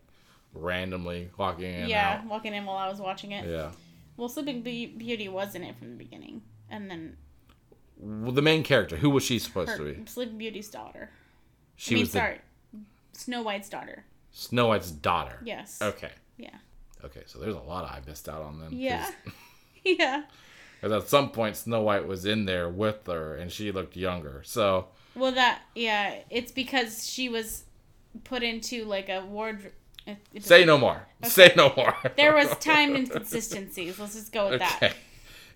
randomly 0.53 1.29
walking 1.37 1.73
in 1.73 1.89
yeah, 1.89 2.19
out. 2.21 2.25
walking 2.27 2.53
in 2.53 2.65
while 2.65 2.77
I 2.77 2.87
was 2.89 2.99
watching 2.99 3.31
it. 3.31 3.45
Yeah. 3.49 3.71
Well, 4.15 4.29
Sleeping 4.29 4.61
Beauty 4.61 5.27
was 5.27 5.55
in 5.55 5.63
it 5.63 5.77
from 5.77 5.91
the 5.91 5.97
beginning, 5.97 6.41
and 6.69 6.89
then 6.89 7.17
Well, 7.97 8.31
the 8.31 8.41
main 8.41 8.63
character, 8.63 8.95
who 8.95 9.09
was 9.09 9.23
she 9.23 9.39
supposed 9.39 9.71
her 9.71 9.77
to 9.77 9.93
be? 9.99 10.05
Sleeping 10.05 10.37
Beauty's 10.37 10.69
daughter. 10.69 11.09
She 11.75 11.95
I 11.95 11.95
mean, 11.95 12.03
was 12.03 12.11
the 12.11 12.19
sorry, 12.19 12.39
Snow 13.13 13.41
White's 13.41 13.69
daughter. 13.69 14.05
Snow 14.31 14.67
White's 14.67 14.91
daughter. 14.91 15.39
Yes. 15.43 15.79
Okay. 15.81 16.11
Yeah. 16.37 16.55
Okay, 17.15 17.23
so 17.27 17.39
there's 17.39 17.55
a 17.55 17.59
lot 17.59 17.85
I 17.85 17.99
missed 18.07 18.27
out 18.27 18.41
on 18.41 18.59
then. 18.59 18.69
'cause- 18.69 18.77
Yeah. 18.79 19.11
yeah. 19.85 20.23
Because 20.81 21.03
at 21.03 21.09
some 21.09 21.29
point 21.29 21.55
Snow 21.55 21.81
White 21.81 22.07
was 22.07 22.25
in 22.25 22.45
there 22.45 22.67
with 22.69 23.05
her 23.07 23.35
and 23.35 23.51
she 23.51 23.71
looked 23.71 23.95
younger. 23.95 24.41
So 24.45 24.87
Well, 25.15 25.31
that 25.33 25.61
yeah, 25.75 26.15
it's 26.29 26.51
because 26.51 27.07
she 27.09 27.29
was 27.29 27.63
put 28.23 28.43
into 28.43 28.83
like 28.85 29.09
a 29.09 29.23
wardrobe. 29.25 29.71
it- 30.05 30.43
say 30.43 30.65
no 30.65 30.77
more. 30.77 31.07
Say 31.23 31.53
no 31.55 31.71
more. 31.77 31.95
There 32.17 32.33
was 32.33 32.49
time 32.59 32.95
inconsistencies. 32.95 33.97
Let's 33.99 34.15
just 34.15 34.31
go 34.33 34.49
with 34.49 34.61
okay. 34.61 34.77
that. 34.79 34.95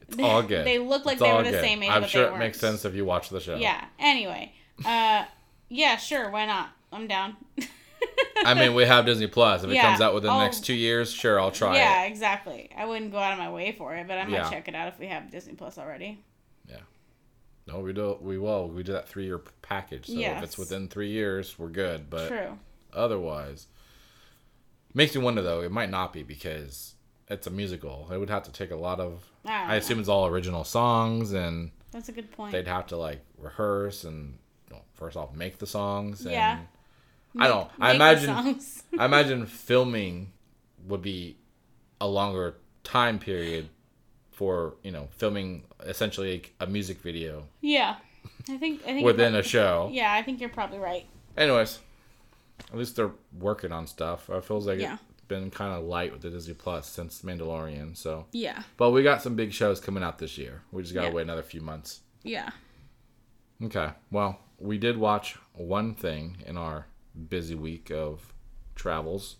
It's 0.10 0.20
all 0.24 0.42
good. 0.42 0.66
They 0.66 0.80
look 0.80 1.06
like 1.06 1.16
It's 1.16 1.24
they 1.24 1.34
were 1.34 1.44
the 1.44 1.52
good. 1.52 1.62
same 1.62 1.84
age, 1.84 1.90
I'm 1.90 2.06
sure 2.06 2.34
it 2.34 2.38
makes 2.38 2.60
sense 2.60 2.86
if 2.86 2.96
you 2.96 3.04
watch 3.04 3.28
the 3.30 3.42
show. 3.42 3.58
Yeah. 3.58 3.84
Anyway, 4.00 4.54
uh, 4.86 5.26
yeah, 5.68 5.98
sure, 5.98 6.30
why 6.30 6.46
not? 6.46 6.70
I'm 6.94 7.08
down. 7.08 7.36
I 8.48 8.53
mean, 8.53 8.74
we 8.74 8.86
have 8.86 9.06
Disney 9.06 9.28
Plus. 9.28 9.64
If 9.64 9.69
it 9.69 9.80
comes 9.82 10.02
out 10.02 10.14
within 10.14 10.28
the 10.30 10.34
I'll- 10.34 10.40
next 10.41 10.60
oh. 10.61 10.64
two 10.65 10.74
years, 10.74 11.11
sure, 11.11 11.40
I'll 11.40 11.52
try 11.52 11.76
yeah, 11.76 12.03
it. 12.03 12.10
exactly. 12.10 12.69
I 12.76 12.86
wouldn't 12.86 13.11
go 13.11 13.18
out 13.18 13.34
of 13.34 13.40
my 13.40 13.52
way 13.52 13.72
for 13.72 13.95
it, 13.95 14.07
but 14.07 14.18
I 14.18 14.24
might 14.26 14.32
Yeah. 14.38 14.49
check 14.49 14.68
it 14.68 14.76
out 14.76 14.88
if 14.88 14.99
we 14.99 15.07
have 15.07 15.30
Disney 15.32 15.53
Plus 15.53 15.78
already. 15.78 16.24
Yeah. 16.69 16.78
No, 17.68 17.80
we 17.80 17.94
do. 17.94 18.18
We 18.22 18.38
will. 18.38 18.69
We 18.69 18.84
do 18.84 18.94
that 18.94 19.07
three 19.10 19.26
year 19.26 19.40
package. 19.61 20.07
So 20.07 20.14
if 20.19 20.44
it's 20.44 20.57
within 20.57 20.88
three 20.88 21.10
years, 21.11 21.57
we're 21.60 21.69
good. 21.69 22.10
But 22.10 22.28
True. 22.30 22.57
otherwise, 22.94 23.68
makes 24.94 25.15
me 25.15 25.22
wonder 25.22 25.41
though. 25.41 25.61
It 25.61 25.72
might 25.72 25.90
not 25.90 26.14
be 26.14 26.24
because 26.24 26.95
it's 27.30 27.48
a 27.48 27.52
musical. 27.52 28.07
It 28.11 28.18
would 28.18 28.30
have 28.30 28.44
to 28.44 28.52
take 28.52 28.72
a 28.72 28.76
lot 28.76 28.99
of. 28.99 29.30
I, 29.45 29.74
I 29.74 29.76
assume 29.76 29.99
it's 29.99 30.10
all 30.10 30.26
original 30.28 30.64
songs 30.64 31.34
and. 31.34 31.72
That's 31.91 32.10
a 32.10 32.11
good 32.11 32.30
point. 32.32 32.52
they'd 32.52 32.68
have 32.68 32.88
to 32.88 32.98
like 32.98 33.22
rehearse 33.38 34.03
and 34.03 34.38
well, 34.69 34.84
first 34.94 35.15
off 35.18 35.34
make 35.34 35.57
the 35.57 35.65
songs 35.65 36.22
and 36.22 36.32
Yeah. 36.32 36.60
I 37.39 37.47
don't 37.47 37.69
I 37.80 37.93
imagine. 37.93 38.59
I 38.99 39.05
imagine 39.05 39.45
filming 39.45 40.31
would 40.88 41.01
be 41.01 41.38
a 42.01 42.07
longer 42.07 42.55
time 42.84 43.19
period 43.19 43.69
for 44.31 44.76
you 44.84 44.91
know 44.91 45.07
filming 45.18 45.64
essentially 45.85 46.43
a 46.59 46.68
music 46.68 46.99
video 47.01 47.43
yeah. 47.61 47.95
I 48.49 48.57
think 48.57 48.81
I 48.84 48.93
think 48.93 49.05
within 49.05 49.34
you're 49.34 49.41
a 49.41 49.43
show 49.43 49.89
Yeah, 49.91 50.14
I 50.14 50.22
think 50.23 50.39
you're 50.39 50.49
probably 50.49 50.77
right. 50.80 51.05
anyways 51.35 51.80
at 52.72 52.77
least 52.77 52.95
they're 52.95 53.11
working 53.39 53.72
on 53.72 53.88
stuff 53.88 54.30
it 54.30 54.43
feels 54.45 54.68
like 54.68 54.80
Yeah. 54.80 54.97
it's 55.11 55.22
been 55.27 55.49
kind 55.51 55.73
of 55.73 55.84
light 55.85 56.11
with 56.11 56.22
the 56.22 56.30
disney 56.30 56.53
plus 56.53 56.88
since 56.88 57.22
mandalorian 57.23 57.95
so 57.97 58.26
Yeah. 58.31 58.64
but 58.77 58.91
we 58.91 59.03
got 59.03 59.22
some 59.22 59.35
big 59.35 59.51
shows 59.53 59.80
coming 59.80 60.03
out 60.03 60.18
this 60.19 60.38
year 60.38 60.61
we 60.72 60.81
just 60.84 60.93
gotta 60.93 61.07
Yeah. 61.07 61.14
wait 61.14 61.22
another 61.23 61.43
few 61.43 61.61
months 61.61 62.01
Yeah. 62.23 62.49
Okay. 63.64 63.89
Well, 64.11 64.39
we 64.59 64.77
did 64.77 64.97
watch 64.97 65.35
one 65.53 65.95
thing 65.95 66.38
in 66.45 66.57
our 66.57 66.85
busy 67.18 67.56
week 67.56 67.91
of 67.91 68.34
travels. 68.76 69.38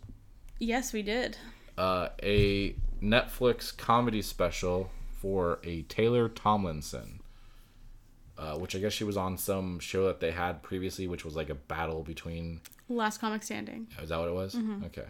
Yes, 0.60 0.94
we 0.94 1.02
did. 1.04 1.38
Uh, 1.78 2.10
a 2.24 2.76
Netflix 3.02 3.76
comedy 3.76 4.22
special 4.22 4.90
for 5.20 5.60
a 5.64 5.84
Taylor 5.84 6.30
Tomlinson. 6.30 7.22
Uh, 8.38 8.56
which 8.56 8.76
I 8.76 8.80
guess 8.80 8.94
she 8.94 9.04
was 9.04 9.18
on 9.18 9.36
some 9.36 9.80
show 9.80 10.06
that 10.06 10.20
they 10.20 10.30
had 10.30 10.62
previously, 10.62 11.08
which 11.08 11.26
was 11.26 11.36
like 11.36 11.50
a 11.50 11.56
battle 11.56 12.04
between. 12.04 12.62
Last 12.88 13.20
comic 13.20 13.42
standing. 13.42 13.88
Is 14.00 14.10
that 14.10 14.20
what 14.20 14.28
it 14.28 14.34
was? 14.34 14.56
Okay. 14.86 15.08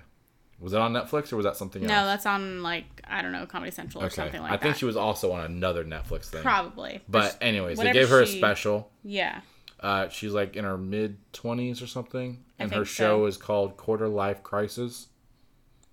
Was 0.60 0.72
it 0.74 0.80
on 0.80 0.94
Netflix 0.94 1.32
or 1.32 1.36
was 1.36 1.44
that 1.44 1.58
something 1.58 1.82
Mm-hmm. 1.82 1.92
No, 1.92 2.06
that's 2.06 2.26
on 2.26 2.64
like 2.64 2.86
I 3.04 3.22
don't 3.22 3.34
know, 3.34 3.46
Comedy 3.46 3.72
Central 3.72 4.02
or 4.02 4.08
okay. 4.08 4.16
something 4.16 4.42
like 4.42 4.50
that. 4.50 4.54
I 4.54 4.58
that. 4.58 4.64
think 4.64 4.78
she 4.78 4.86
was 4.86 4.96
also 4.96 5.34
on 5.34 5.44
another 5.44 5.84
Netflix 5.84 6.26
thing. 6.26 6.42
probably. 6.42 7.02
But 7.10 7.38
anyways, 7.42 7.78
they 7.78 7.92
gave 7.92 8.10
her 8.10 8.22
a 8.22 8.28
special. 8.28 8.90
Yeah. 9.04 9.42
Uh, 9.80 10.10
she's 10.10 10.32
like 10.34 10.56
in 10.56 10.64
her 10.66 10.78
mid 10.78 11.18
twenties 11.34 11.82
or 11.82 11.88
something, 11.88 12.44
and 12.58 12.74
her 12.74 12.86
show 12.86 13.22
so. 13.22 13.26
is 13.28 13.38
called 13.38 13.78
Quarter 13.78 14.08
Life 14.08 14.42
Crisis. 14.44 15.08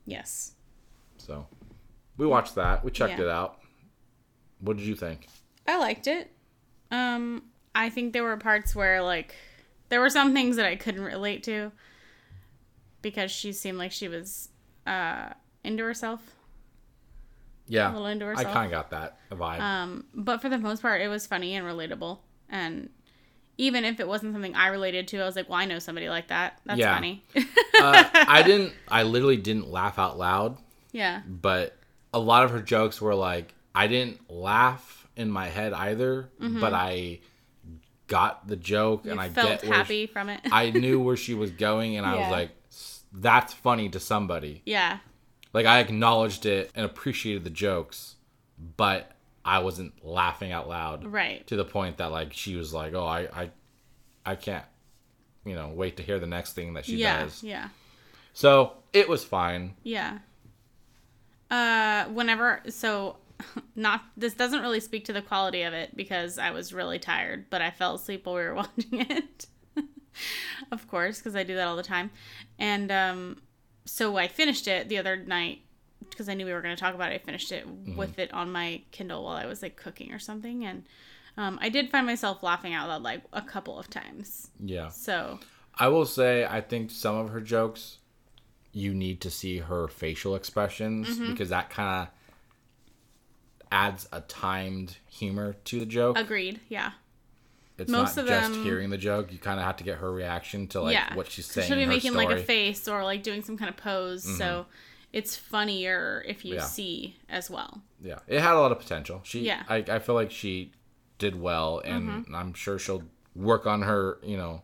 Yes. 0.06 0.52
So 1.19 1.47
we 2.16 2.27
watched 2.27 2.55
that. 2.55 2.85
We 2.85 2.90
checked 2.90 3.19
Yeah. 3.19 3.24
it 3.27 3.31
out. 3.31 3.59
What 4.61 4.77
did 4.77 4.86
you 4.86 4.94
think? 4.97 5.28
I 5.66 5.78
liked 5.78 6.06
it. 6.06 6.31
Um, 6.90 7.44
I 7.74 7.90
think 7.90 8.12
there 8.12 8.23
were 8.23 8.36
parts 8.36 8.74
where 8.74 9.02
like 9.02 9.35
there 9.90 10.01
were 10.01 10.11
some 10.11 10.32
things 10.32 10.56
that 10.56 10.66
I 10.66 10.77
couldn't 10.77 11.02
relate 11.05 11.43
to 11.44 11.73
because 13.02 13.31
she 13.31 13.52
seemed 13.52 13.78
like 13.78 13.93
she 13.93 14.09
was 14.09 14.48
uh 14.86 15.31
into 15.62 15.82
herself. 15.85 16.20
Yeah, 17.66 17.90
A 17.90 17.93
little 17.93 18.06
into 18.06 18.27
herself. 18.27 18.47
I 18.47 18.52
kind 18.52 18.66
of 18.66 18.70
got 18.73 18.90
that 18.90 19.19
vibe. 19.31 19.61
Um, 19.61 20.05
but 20.15 20.43
for 20.43 20.51
the 20.51 20.59
most 20.59 20.82
part, 20.82 21.01
it 21.01 21.09
was 21.09 21.27
funny 21.27 21.55
and 21.55 21.66
relatable. 21.66 22.19
And 22.51 22.90
even 23.59 23.85
if 23.85 24.01
it 24.01 24.09
wasn't 24.09 24.32
something 24.35 24.55
I 24.55 24.68
related 24.68 25.09
to, 25.09 25.18
I 25.20 25.24
was 25.26 25.36
like, 25.36 25.48
"Well, 25.48 25.59
I 25.59 25.64
know 25.64 25.78
somebody 25.78 26.09
like 26.09 26.28
that. 26.28 26.60
That's 26.66 26.78
Yeah. 26.81 26.94
funny." 26.94 27.24
uh, 27.81 28.09
I 28.12 28.43
didn't. 28.47 28.72
I 28.89 29.02
literally 29.05 29.36
didn't 29.36 29.70
laugh 29.70 29.98
out 29.98 30.18
loud, 30.18 30.59
yeah, 30.93 31.22
but 31.26 31.76
a 32.12 32.18
lot 32.18 32.44
of 32.44 32.51
her 32.51 32.60
jokes 32.60 33.01
were 33.01 33.14
like 33.14 33.55
I 33.74 33.86
didn't 33.86 34.31
laugh 34.31 35.06
in 35.16 35.31
my 35.31 35.47
head 35.48 35.72
either, 35.72 36.31
but 36.39 36.72
I 36.74 37.20
got 38.06 38.47
the 38.47 38.56
joke 38.56 39.01
Mm-hmm. 39.01 39.06
you 39.09 39.12
and 39.12 39.20
I 39.20 39.28
felt 39.31 39.62
get 39.62 39.64
happy 39.64 40.06
from 40.06 40.28
it. 40.28 40.40
I 40.51 40.70
knew 40.70 41.01
where 41.06 41.16
she 41.16 41.35
was 41.35 41.51
going, 41.51 41.97
and 41.97 42.06
I 42.06 42.16
was 42.16 42.28
like, 42.28 42.51
"That's 43.12 43.52
funny 43.52 43.89
to 43.90 44.01
somebody." 44.01 44.62
yeah, 44.66 44.98
Like 45.52 45.66
I 45.66 45.81
acknowledged 45.81 46.47
it 46.47 46.70
and 46.74 46.85
appreciated 46.85 47.44
the 47.44 47.51
jokes, 47.51 48.16
but 48.76 49.10
I 49.44 49.58
wasn't 49.58 50.04
laughing 50.04 50.52
out 50.52 50.68
loud 50.68 51.04
right. 51.04 51.46
to 51.48 51.56
the 51.56 51.64
point 51.64 51.98
that 51.98 52.10
like 52.10 52.32
she 52.32 52.56
was 52.56 52.72
like, 52.72 52.94
"Oh, 52.94 53.04
I, 53.04 53.28
I, 53.32 53.50
I 54.24 54.34
can't, 54.36 54.64
you 55.44 55.54
know, 55.54 55.68
wait 55.68 55.98
to 55.98 56.02
hear 56.02 56.18
the 56.18 56.26
next 56.26 56.54
thing 56.54 56.74
that 56.74 56.86
she 56.86 56.96
yeah, 56.96 57.24
does." 57.24 57.42
yeah. 57.42 57.68
So 58.32 58.72
it 58.92 59.08
was 59.08 59.22
fine. 59.22 59.74
Yeah. 59.82 60.18
Uh, 61.50 62.06
whenever 62.06 62.62
so, 62.68 63.16
not 63.76 64.02
this 64.16 64.32
doesn't 64.32 64.62
really 64.62 64.80
speak 64.80 65.04
to 65.06 65.12
the 65.12 65.22
quality 65.22 65.62
of 65.62 65.74
it 65.74 65.94
because 65.94 66.38
I 66.38 66.50
was 66.50 66.72
really 66.72 66.98
tired, 66.98 67.50
but 67.50 67.60
I 67.60 67.70
fell 67.70 67.96
asleep 67.96 68.24
while 68.24 68.36
we 68.36 68.42
were 68.42 68.54
watching 68.54 69.00
it. 69.10 69.46
of 70.72 70.88
course, 70.88 71.18
because 71.18 71.36
I 71.36 71.42
do 71.42 71.54
that 71.54 71.68
all 71.68 71.76
the 71.76 71.82
time, 71.82 72.10
and 72.58 72.90
um, 72.90 73.42
so 73.84 74.16
I 74.16 74.26
finished 74.26 74.66
it 74.66 74.88
the 74.88 74.96
other 74.96 75.16
night 75.16 75.64
because 76.10 76.28
I 76.28 76.35
knew 76.35 76.47
we 76.47 76.52
were 76.52 76.60
going 76.62 76.74
to 76.76 76.81
talk 76.81 76.94
about 76.94 77.12
it. 77.12 77.14
I 77.14 77.18
finished 77.18 77.52
it 77.52 77.66
with 77.97 78.18
it 78.18 78.32
on 78.32 78.51
my 78.52 78.82
Kindle 78.90 79.24
while 79.24 79.36
I 79.36 79.47
was 79.47 79.62
like 79.62 79.76
cooking 79.76 80.12
or 80.12 80.18
something, 80.18 80.64
and 80.64 80.85
um, 81.36 81.59
I 81.60 81.68
did 81.68 81.90
find 81.90 82.06
myself 82.06 82.43
laughing 82.43 82.74
out 82.74 82.89
loud 82.89 83.02
like 83.02 83.22
a 83.32 83.43
couple 83.43 83.78
of 83.78 83.89
times. 83.90 84.51
Yeah. 84.60 84.89
So 84.89 85.40
I 85.78 85.89
will 85.89 86.06
say 86.06 86.44
I 86.44 86.60
think 86.60 86.90
some 86.90 87.16
of 87.16 87.31
her 87.31 87.40
jokes 87.40 87.98
you 88.72 88.93
need 88.94 89.20
to 89.20 89.31
see 89.31 89.59
her 89.59 89.86
facial 89.89 90.35
expressions 90.35 91.09
Mm-hmm. 91.09 91.31
because 91.31 91.48
that 91.51 91.70
kind 91.70 92.02
of 92.02 92.14
adds 93.72 94.09
a 94.12 94.20
timed 94.22 94.97
humor 95.09 95.55
to 95.64 95.81
the 95.81 95.86
joke. 95.86 96.16
agreed. 96.18 96.60
Yeah. 96.68 96.93
it's 97.78 97.90
most 97.90 98.16
not 98.16 98.26
just 98.26 98.52
them- 98.52 98.62
hearing 98.64 98.90
the 98.90 98.98
joke. 98.98 99.32
You 99.32 99.39
kind 99.39 99.59
of 99.59 99.66
have 99.66 99.76
to 99.78 99.85
get 99.85 99.98
her 99.98 100.12
reaction 100.12 100.66
to 100.68 100.81
like 100.82 100.94
yeah. 100.94 101.14
what 101.14 101.31
she's 101.31 101.47
saying. 101.47 101.66
She'll 101.68 101.76
be 101.76 101.86
making 101.86 102.14
like 102.14 102.31
a. 102.31 102.35
Mm-hmm. 102.35 102.44
face 102.44 102.86
or 102.89 103.02
like 103.05 103.22
doing 103.22 103.43
some 103.43 103.56
kind 103.59 103.68
of 103.68 103.76
pose. 103.76 104.22
So 104.39 104.66
it's 105.15 105.36
funnier 105.36 106.24
if 106.27 106.45
you 106.45 106.57
Yeah. 106.57 106.62
see 106.65 107.16
as 107.28 107.49
well. 107.49 107.82
Yeah, 108.03 108.19
it 108.27 108.41
had 108.41 108.55
a 108.55 108.61
lot 108.61 108.73
of 108.73 108.78
potential. 108.81 109.20
She, 109.23 109.41
Yeah. 109.47 109.61
Mm-hmm. 109.62 109.91
I, 109.91 109.97
I 109.97 109.99
feel 110.01 110.16
like 110.16 110.31
she 110.32 110.73
did 111.19 111.41
well, 111.41 111.78
and 111.85 112.27
I'm 112.35 112.53
sure 112.55 112.78
she'll 112.81 113.05
work 113.36 113.65
on 113.66 113.82
her, 113.82 114.19
you 114.24 114.36
know, 114.36 114.62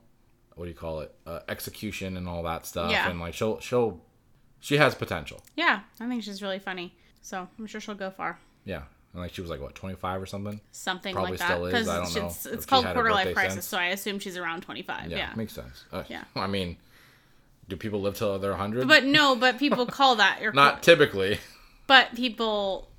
what 0.57 0.65
do 0.65 0.71
you 0.71 0.77
call 0.77 1.01
it, 1.01 1.15
uh, 1.25 1.39
execution 1.49 2.17
and 2.17 2.29
all 2.29 2.43
that 2.43 2.67
stuff, 2.67 2.91
Yeah. 2.91 3.09
and 3.09 3.21
like 3.21 3.35
she'll, 3.35 3.61
she'll, 3.61 4.01
she 4.59 4.77
has 4.77 4.95
potential. 4.97 5.41
Yeah, 5.57 5.81
I 6.01 6.09
think 6.09 6.25
she's 6.25 6.43
really 6.43 6.59
funny. 6.59 6.95
So 7.23 7.47
I'm 7.59 7.67
sure 7.67 7.81
she'll 7.81 7.95
go 7.95 8.11
far. 8.11 8.39
Yeah, 8.65 8.83
and 9.13 9.23
like 9.23 9.33
she 9.33 9.41
was 9.43 9.51
like 9.51 9.61
what 9.61 9.75
25 9.77 10.21
or 10.23 10.27
something. 10.27 10.61
Something 10.73 11.15
Probably 11.15 11.33
like 11.33 11.39
that. 11.41 11.47
still 11.49 11.67
is, 11.67 11.89
I 11.89 11.95
don't 11.97 12.05
it's, 12.07 12.17
know 12.17 12.27
it's, 12.27 12.47
it's 12.47 12.67
called 12.67 12.85
quarter 12.87 13.13
life 13.13 13.33
crisis, 13.35 13.55
since. 13.55 13.67
so 13.67 13.79
I 13.79 13.87
assume 13.87 14.19
she's 14.19 14.37
around 14.37 14.63
25. 14.63 15.11
Yeah, 15.11 15.17
Yeah. 15.17 15.33
makes 15.37 15.53
sense. 15.53 15.85
Uh, 15.93 16.03
Yeah. 16.09 16.25
I 16.35 16.47
mean, 16.49 16.77
do 17.71 17.77
people 17.77 18.01
live 18.03 18.17
till 18.17 18.39
they're 18.39 18.51
100? 18.51 18.87
But 18.87 19.05
no, 19.05 19.35
but 19.41 19.59
people 19.59 19.87
call 19.87 20.17
that 20.17 20.41
your 20.43 20.53
not 20.53 20.83
typically. 20.83 21.39
But 21.87 22.15
people 22.15 22.91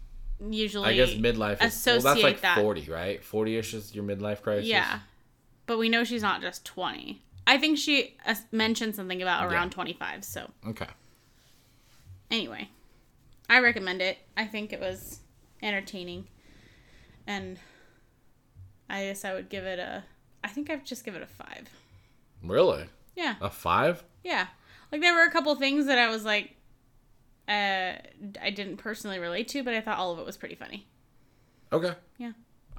usually 0.49 0.89
I 0.89 0.95
guess 0.95 1.11
midlife 1.11 1.61
is 1.63 1.73
associate 1.75 2.03
well, 2.03 2.13
that's 2.15 2.23
like 2.23 2.41
that. 2.41 2.57
40, 2.57 2.89
right? 2.89 3.21
40ish 3.21 3.73
is 3.75 3.93
your 3.93 4.03
midlife 4.03 4.41
crisis. 4.41 4.67
Yeah. 4.67 4.99
But 5.67 5.77
we 5.77 5.87
know 5.87 6.03
she's 6.03 6.23
not 6.23 6.41
just 6.41 6.65
20. 6.65 7.21
I 7.47 7.57
think 7.57 7.77
she 7.77 8.15
uh, 8.25 8.35
mentioned 8.51 8.95
something 8.95 9.21
about 9.21 9.51
around 9.51 9.67
Yeah. 9.67 9.75
25. 9.75 10.23
So 10.23 10.49
Okay. 10.67 10.87
anyway, 12.29 12.69
I 13.49 13.59
recommend 13.59 14.01
it. 14.01 14.17
I 14.35 14.45
think 14.45 14.73
it 14.73 14.79
was 14.79 15.19
entertaining, 15.61 16.27
and 17.27 17.59
I 18.89 19.03
guess 19.05 19.23
I 19.25 19.33
would 19.33 19.49
give 19.49 19.63
it 19.65 19.79
a. 19.79 20.03
I 20.43 20.47
think 20.47 20.69
I'd 20.69 20.85
just 20.85 21.05
give 21.05 21.15
it 21.15 21.21
a 21.21 21.27
five. 21.27 21.69
Really? 22.43 22.85
Yeah, 23.15 23.35
A 23.41 23.49
five? 23.49 24.03
yeah. 24.23 24.47
Like 24.91 25.01
there 25.01 25.13
were 25.13 25.23
a 25.23 25.31
couple 25.31 25.53
things 25.55 25.85
that 25.85 25.97
I 25.97 26.09
was 26.09 26.25
like, 26.25 26.55
uh, 27.47 27.93
I 28.41 28.49
didn't 28.53 28.77
personally 28.77 29.19
relate 29.19 29.47
to, 29.49 29.63
but 29.63 29.73
I 29.73 29.81
thought 29.81 29.97
all 29.97 30.11
of 30.11 30.19
it 30.19 30.25
was 30.25 30.37
pretty 30.37 30.55
funny. 30.55 30.87
Okay. 31.73 31.93
Yeah, 32.17 32.31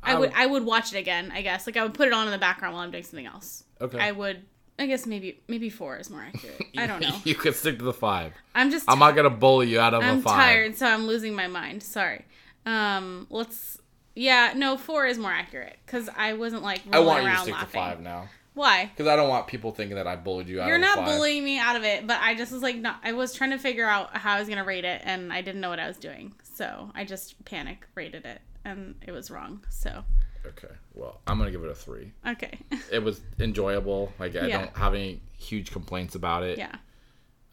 I, 0.02 0.18
would. 0.18 0.32
I 0.34 0.46
would 0.46 0.64
watch 0.64 0.92
it 0.94 0.98
again. 0.98 1.32
I 1.34 1.42
guess 1.42 1.66
like 1.66 1.76
I 1.76 1.82
would 1.82 1.94
put 1.94 2.08
it 2.08 2.12
on 2.14 2.26
in 2.26 2.32
the 2.32 2.38
background 2.38 2.74
while 2.74 2.82
I'm 2.82 2.90
doing 2.90 3.04
something 3.04 3.26
else. 3.26 3.64
Okay. 3.80 3.98
I 3.98 4.12
would. 4.12 4.42
I 4.78 4.86
guess 4.86 5.06
maybe 5.06 5.40
maybe 5.48 5.70
four 5.70 5.96
is 5.96 6.10
more 6.10 6.22
accurate. 6.22 6.62
I 6.76 6.86
don't 6.86 7.00
know. 7.00 7.16
you 7.24 7.34
could 7.34 7.54
stick 7.54 7.78
to 7.78 7.84
the 7.84 7.92
five. 7.92 8.32
I'm 8.54 8.70
just. 8.70 8.90
I'm 8.90 8.98
not 8.98 9.16
gonna 9.16 9.30
bully 9.30 9.68
you 9.68 9.80
out 9.80 9.94
of 9.94 10.02
I'm 10.02 10.18
a 10.18 10.22
five. 10.22 10.34
tired, 10.34 10.76
so 10.76 10.86
I'm 10.86 11.06
losing 11.06 11.34
my 11.34 11.46
mind. 11.46 11.82
Sorry. 11.82 12.24
Um, 12.66 13.26
let's. 13.30 13.78
Yeah, 14.14 14.52
no, 14.54 14.76
four 14.76 15.06
is 15.06 15.18
more 15.18 15.30
accurate 15.30 15.78
because 15.86 16.10
I 16.14 16.34
wasn't 16.34 16.62
like 16.62 16.82
I 16.92 16.98
want 16.98 17.22
you 17.22 17.28
to 17.28 17.34
around 17.34 17.42
stick 17.44 17.54
laughing. 17.54 17.68
to 17.68 17.72
five 17.72 18.00
now 18.00 18.28
Why? 18.54 18.86
because 18.86 19.06
I 19.06 19.16
don't 19.16 19.28
want 19.30 19.46
people 19.46 19.72
thinking 19.72 19.96
that 19.96 20.06
I 20.06 20.16
bullied 20.16 20.48
you 20.48 20.60
out 20.60 20.68
You're 20.68 20.76
not 20.78 21.04
bullying 21.06 21.42
me 21.44 21.58
out 21.58 21.74
of 21.76 21.84
it, 21.84 22.06
but 22.06 22.18
I 22.20 22.34
just 22.34 22.52
was 22.52 22.62
like, 22.62 22.76
not. 22.76 23.00
I 23.02 23.12
was 23.12 23.32
trying 23.32 23.50
to 23.50 23.58
figure 23.58 23.86
out 23.86 24.14
how 24.16 24.34
I 24.34 24.40
was 24.40 24.48
gonna 24.48 24.64
rate 24.64 24.84
it, 24.84 25.00
and 25.04 25.32
I 25.32 25.40
didn't 25.40 25.60
know 25.62 25.70
what 25.70 25.80
I 25.80 25.86
was 25.88 25.96
doing, 25.96 26.34
so 26.42 26.90
I 26.94 27.04
just 27.04 27.42
panic 27.46 27.86
rated 27.94 28.26
it, 28.26 28.40
and 28.64 28.94
it 29.06 29.12
was 29.12 29.30
wrong. 29.30 29.64
So 29.70 30.04
Okay. 30.44 30.74
Well, 30.94 31.20
I'm 31.26 31.38
gonna 31.38 31.50
give 31.52 31.62
it 31.64 31.70
a 31.70 31.74
three. 31.74 32.12
okay, 32.26 32.58
It 32.92 32.98
was 33.02 33.20
enjoyable. 33.40 34.12
Like 34.18 34.36
I 34.36 34.48
Yeah. 34.48 34.58
don't 34.62 34.76
have 34.76 34.92
any 34.94 35.20
huge 35.38 35.70
complaints 35.70 36.14
about 36.14 36.42
it. 36.42 36.58
yeah, 36.58 36.74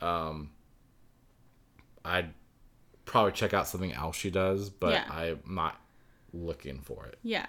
Um. 0.01 0.49
I'd 2.03 2.33
probably 3.05 3.31
check 3.33 3.53
out 3.53 3.67
something 3.67 3.93
else 3.93 4.15
she 4.15 4.29
does, 4.31 4.69
but 4.69 4.91
Yeah. 4.93 5.05
I'm 5.11 5.39
not 5.47 5.79
looking 6.33 6.81
for 6.81 7.05
it. 7.05 7.17
yeah. 7.23 7.47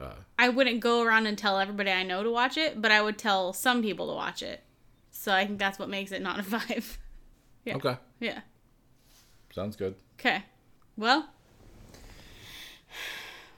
Uh, 0.00 0.14
I 0.38 0.48
wouldn't 0.48 0.80
go 0.80 1.02
around 1.02 1.26
and 1.26 1.38
tell 1.38 1.58
everybody 1.58 1.90
I 1.90 2.02
know 2.02 2.22
to 2.22 2.30
watch 2.30 2.56
it, 2.56 2.80
but 2.82 2.90
I 2.90 3.00
would 3.00 3.16
tell 3.18 3.52
some 3.52 3.80
people 3.82 4.08
to 4.08 4.14
watch 4.14 4.42
it. 4.42 4.62
So 5.10 5.32
I 5.32 5.46
think 5.46 5.58
that's 5.58 5.78
what 5.78 5.88
makes 5.88 6.10
it 6.12 6.22
not 6.22 6.38
a 6.38 6.42
five. 6.58 6.98
Yeah. 7.64 7.76
Okay. 7.76 7.96
Yeah. 8.20 8.40
Sounds 9.52 9.76
good. 9.76 9.94
Okay. 10.18 10.42
Well, 10.96 11.28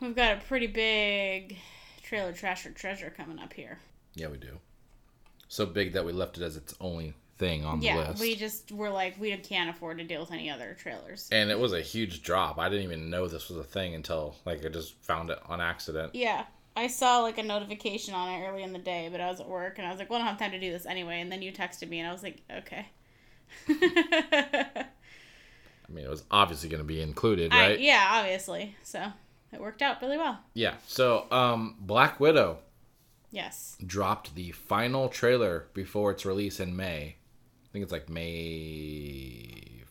we've 0.00 0.14
got 0.14 0.36
a 0.36 0.40
pretty 0.40 0.66
big 0.66 1.56
trailer 2.02 2.32
trash 2.32 2.66
or 2.66 2.70
treasure 2.70 3.12
coming 3.14 3.38
up 3.38 3.52
here. 3.52 3.78
Yeah, 4.14 4.28
we 4.28 4.36
do. 4.36 4.58
So 5.48 5.64
big 5.66 5.92
that 5.92 6.04
we 6.04 6.12
left 6.12 6.36
it 6.38 6.42
as 6.42 6.56
its 6.56 6.74
only 6.80 7.14
thing 7.38 7.64
on 7.64 7.80
the 7.80 7.86
Yeah, 7.86 7.96
list. 8.08 8.20
we 8.20 8.34
just 8.36 8.72
were 8.72 8.90
like, 8.90 9.18
we 9.20 9.36
can't 9.36 9.68
afford 9.70 9.98
to 9.98 10.04
deal 10.04 10.20
with 10.20 10.32
any 10.32 10.48
other 10.50 10.74
trailers. 10.80 11.28
and 11.32 11.50
it 11.50 11.58
was 11.58 11.72
a 11.72 11.80
huge 11.82 12.22
drop. 12.22 12.58
I 12.58 12.68
didn't 12.68 12.84
even 12.84 13.10
know 13.10 13.26
this 13.28 13.48
was 13.48 13.58
a 13.58 13.64
thing 13.64 13.94
until 13.94 14.36
like 14.44 14.64
I 14.64 14.68
just 14.68 14.94
found 15.02 15.30
it 15.30 15.38
on 15.46 15.60
accident. 15.60 16.14
Yeah. 16.14 16.44
I 16.78 16.88
saw 16.88 17.20
like 17.20 17.38
a 17.38 17.42
notification 17.42 18.12
on 18.14 18.28
it 18.28 18.46
early 18.46 18.62
in 18.62 18.72
the 18.74 18.78
day, 18.78 19.08
but 19.10 19.20
I 19.20 19.30
was 19.30 19.40
at 19.40 19.48
work 19.48 19.78
and 19.78 19.86
I 19.86 19.90
was 19.90 19.98
like, 19.98 20.10
well, 20.10 20.18
I 20.18 20.22
don't 20.22 20.28
have 20.28 20.38
time 20.38 20.50
to 20.52 20.60
do 20.60 20.70
this 20.70 20.84
anyway. 20.86 21.20
And 21.20 21.32
then 21.32 21.40
you 21.42 21.50
texted 21.52 21.88
me 21.88 22.00
and 22.00 22.08
I 22.08 22.12
was 22.12 22.22
like, 22.22 22.42
okay. 22.50 22.86
I 23.68 24.84
mean, 25.88 26.04
it 26.04 26.10
was 26.10 26.24
obviously 26.30 26.68
going 26.68 26.82
to 26.82 26.86
be 26.86 27.00
included, 27.00 27.52
I- 27.52 27.60
right? 27.68 27.80
yeah, 27.80 28.06
obviously. 28.12 28.76
So 28.82 29.04
it 29.52 29.60
worked 29.60 29.82
out 29.82 30.02
really 30.02 30.18
well. 30.18 30.38
yeah. 30.54 30.74
So, 30.86 31.26
um, 31.30 31.76
Black 31.80 32.18
Widow 32.20 32.58
Yes. 33.30 33.76
dropped 33.84 34.34
the 34.34 34.50
final 34.52 35.08
trailer 35.08 35.66
before 35.74 36.10
its 36.12 36.24
release 36.26 36.58
in 36.60 36.74
May. 36.76 37.16
I 37.77 37.78
think 37.78 37.82
it's 37.82 37.93
like 37.93 38.09
May 38.09 39.82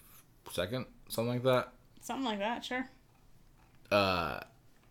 second, 0.51 0.85
something 1.07 1.33
like 1.33 1.43
that. 1.43 1.73
Something 2.01 2.25
like 2.25 2.39
that, 2.39 2.65
sure. 2.65 2.89
Uh, 3.91 4.39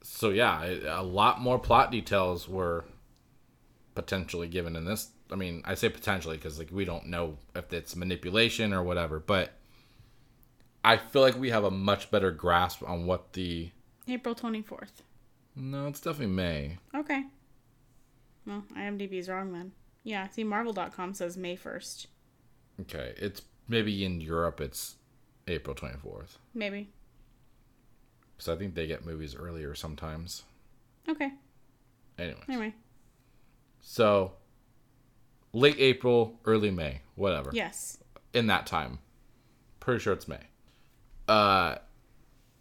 so 0.01 0.31
yeah, 0.31 0.65
a 0.87 1.03
lot 1.03 1.41
more 1.41 1.59
plot 1.59 1.91
details 1.91 2.49
were 2.49 2.85
potentially 3.97 4.47
given 4.47 4.77
in 4.77 4.85
this. 4.85 5.09
I 5.33 5.35
mean, 5.35 5.63
I 5.65 5.75
say 5.75 5.89
potentially 5.89 6.37
because 6.37 6.57
like 6.59 6.71
we 6.71 6.85
don't 6.85 7.07
know 7.07 7.39
if 7.57 7.73
it's 7.73 7.97
manipulation 7.97 8.73
or 8.73 8.85
whatever, 8.85 9.19
but 9.19 9.55
I 10.85 10.97
feel 10.97 11.23
like 11.23 11.37
we 11.37 11.51
have 11.51 11.65
a 11.65 11.71
much 11.73 12.13
better 12.13 12.31
grasp 12.31 12.89
on 12.89 13.07
what 13.07 13.33
the. 13.33 13.71
April 14.07 14.37
24th. 14.37 15.03
No, 15.57 15.89
it's 15.89 16.01
definitely 16.01 16.35
May. 16.35 16.79
Okay. 16.95 17.25
Well, 18.47 18.63
IMDb's 18.77 19.29
wrong 19.29 19.53
then. 19.53 19.73
Yeah, 20.05 20.29
see, 20.29 20.45
Marvel.com 20.45 21.15
says 21.15 21.37
May 21.37 21.57
1st. 21.57 22.07
Okay, 22.83 23.15
it's 23.19 23.43
maybe 23.69 24.05
in 24.05 24.21
Europe 24.21 24.61
it's 24.61 24.97
April 25.47 25.75
24th. 25.75 26.37
Maybe. 26.55 26.91
Because 28.37 28.49
I 28.49 28.57
think 28.59 28.75
they 28.75 28.87
get 28.87 29.05
movies 29.07 29.35
earlier 29.37 29.75
sometimes. 29.75 30.43
Okay. 31.09 31.31
Anyways. 32.19 32.43
Anyway. 32.49 32.75
So, 33.81 34.33
late 35.53 35.77
April, 35.79 36.39
early 36.45 36.71
May, 36.71 37.03
whatever. 37.15 37.51
Yes. 37.53 37.99
In 38.33 38.47
that 38.49 38.67
time. 38.67 38.99
Pretty 39.81 40.01
sure 40.01 40.13
it's 40.15 40.27
May. 40.27 40.41
Uh, 41.29 41.77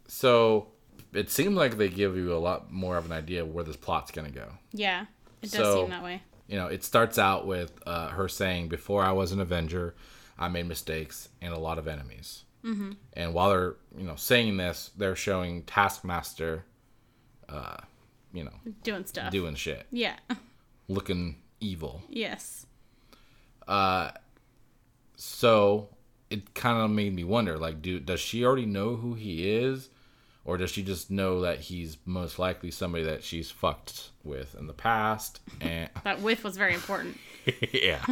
so, 0.06 0.68
it 1.12 1.30
seems 1.30 1.54
like 1.56 1.76
they 1.76 1.88
give 1.88 2.16
you 2.16 2.34
a 2.34 2.38
lot 2.38 2.70
more 2.70 2.96
of 2.96 3.06
an 3.06 3.12
idea 3.12 3.42
of 3.42 3.52
where 3.52 3.64
this 3.64 3.76
plot's 3.76 4.10
going 4.10 4.30
to 4.30 4.38
go. 4.38 4.48
Yeah. 4.72 5.06
It 5.42 5.50
does 5.50 5.52
So- 5.52 5.74
seem 5.82 5.90
that 5.90 6.02
way. 6.04 6.22
You 6.48 6.56
know, 6.56 6.66
it 6.66 6.84
starts 6.84 7.18
out 7.18 7.46
with 7.46 7.72
uh, 7.86 8.08
her 8.08 8.28
saying, 8.28 8.68
Before 8.68 9.02
I 9.02 9.12
was 9.12 9.32
an 9.32 9.40
Avenger, 9.40 9.94
I 10.38 10.48
made 10.48 10.66
mistakes 10.66 11.28
and 11.40 11.54
a 11.54 11.58
lot 11.58 11.78
of 11.78 11.88
enemies. 11.88 12.44
Mm-hmm. 12.64 12.92
And 13.14 13.34
while 13.34 13.50
they're, 13.50 13.74
you 13.96 14.04
know, 14.04 14.16
saying 14.16 14.56
this, 14.56 14.90
they're 14.96 15.16
showing 15.16 15.62
Taskmaster, 15.64 16.64
uh, 17.48 17.76
you 18.32 18.44
know, 18.44 18.52
Doing 18.82 19.04
stuff. 19.06 19.30
doing 19.30 19.54
shit, 19.54 19.86
Yeah. 19.90 20.16
looking 20.88 21.36
evil. 21.60 22.02
yes. 22.08 22.66
Uh, 23.68 24.10
So 25.16 25.88
it 26.30 26.54
kind 26.54 26.78
of 26.82 26.90
made 26.90 27.14
me 27.14 27.24
wonder, 27.24 27.56
like, 27.58 27.80
do 27.80 28.00
does 28.00 28.20
she 28.20 28.44
already 28.44 28.66
know 28.66 28.96
who 28.96 29.14
he 29.14 29.48
is, 29.56 29.88
or 30.44 30.56
does 30.58 30.70
she 30.70 30.82
just 30.82 31.10
know 31.10 31.40
that 31.42 31.60
he's 31.60 31.96
most 32.04 32.38
likely 32.38 32.70
somebody 32.70 33.04
that 33.04 33.24
she's 33.24 33.50
fucked 33.50 34.10
with 34.22 34.54
in 34.58 34.66
the 34.66 34.72
past? 34.74 35.40
And 35.60 35.88
That 36.04 36.20
with 36.20 36.44
was 36.44 36.56
very 36.56 36.74
important. 36.74 37.16
yeah, 37.72 38.02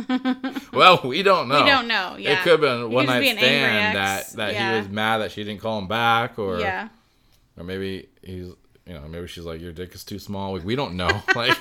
well, 0.74 1.00
we 1.04 1.22
don't 1.22 1.48
know. 1.48 1.62
We 1.64 1.70
don't 1.70 1.88
know. 1.88 2.16
Yeah. 2.18 2.32
It 2.32 2.42
could 2.42 2.52
have 2.52 2.60
been 2.60 2.90
one 2.90 3.06
night 3.06 3.20
be 3.20 3.30
stand 3.32 3.96
that 3.96 4.30
that 4.34 4.52
Yeah. 4.52 4.72
he 4.74 4.78
was 4.80 4.88
mad 4.90 5.18
that 5.18 5.32
she 5.32 5.42
didn't 5.42 5.60
call 5.62 5.78
him 5.78 5.88
back, 5.88 6.38
or 6.38 6.60
yeah. 6.60 6.88
or 7.56 7.64
maybe 7.64 8.08
he's 8.22 8.48
you 8.86 8.92
know 8.92 9.00
maybe 9.08 9.26
she's 9.28 9.44
like 9.44 9.60
your 9.60 9.72
dick 9.72 9.94
is 9.94 10.04
too 10.04 10.18
small. 10.18 10.52
Like, 10.54 10.64
we 10.64 10.76
don't 10.76 10.96
know. 10.96 11.22
Like 11.34 11.56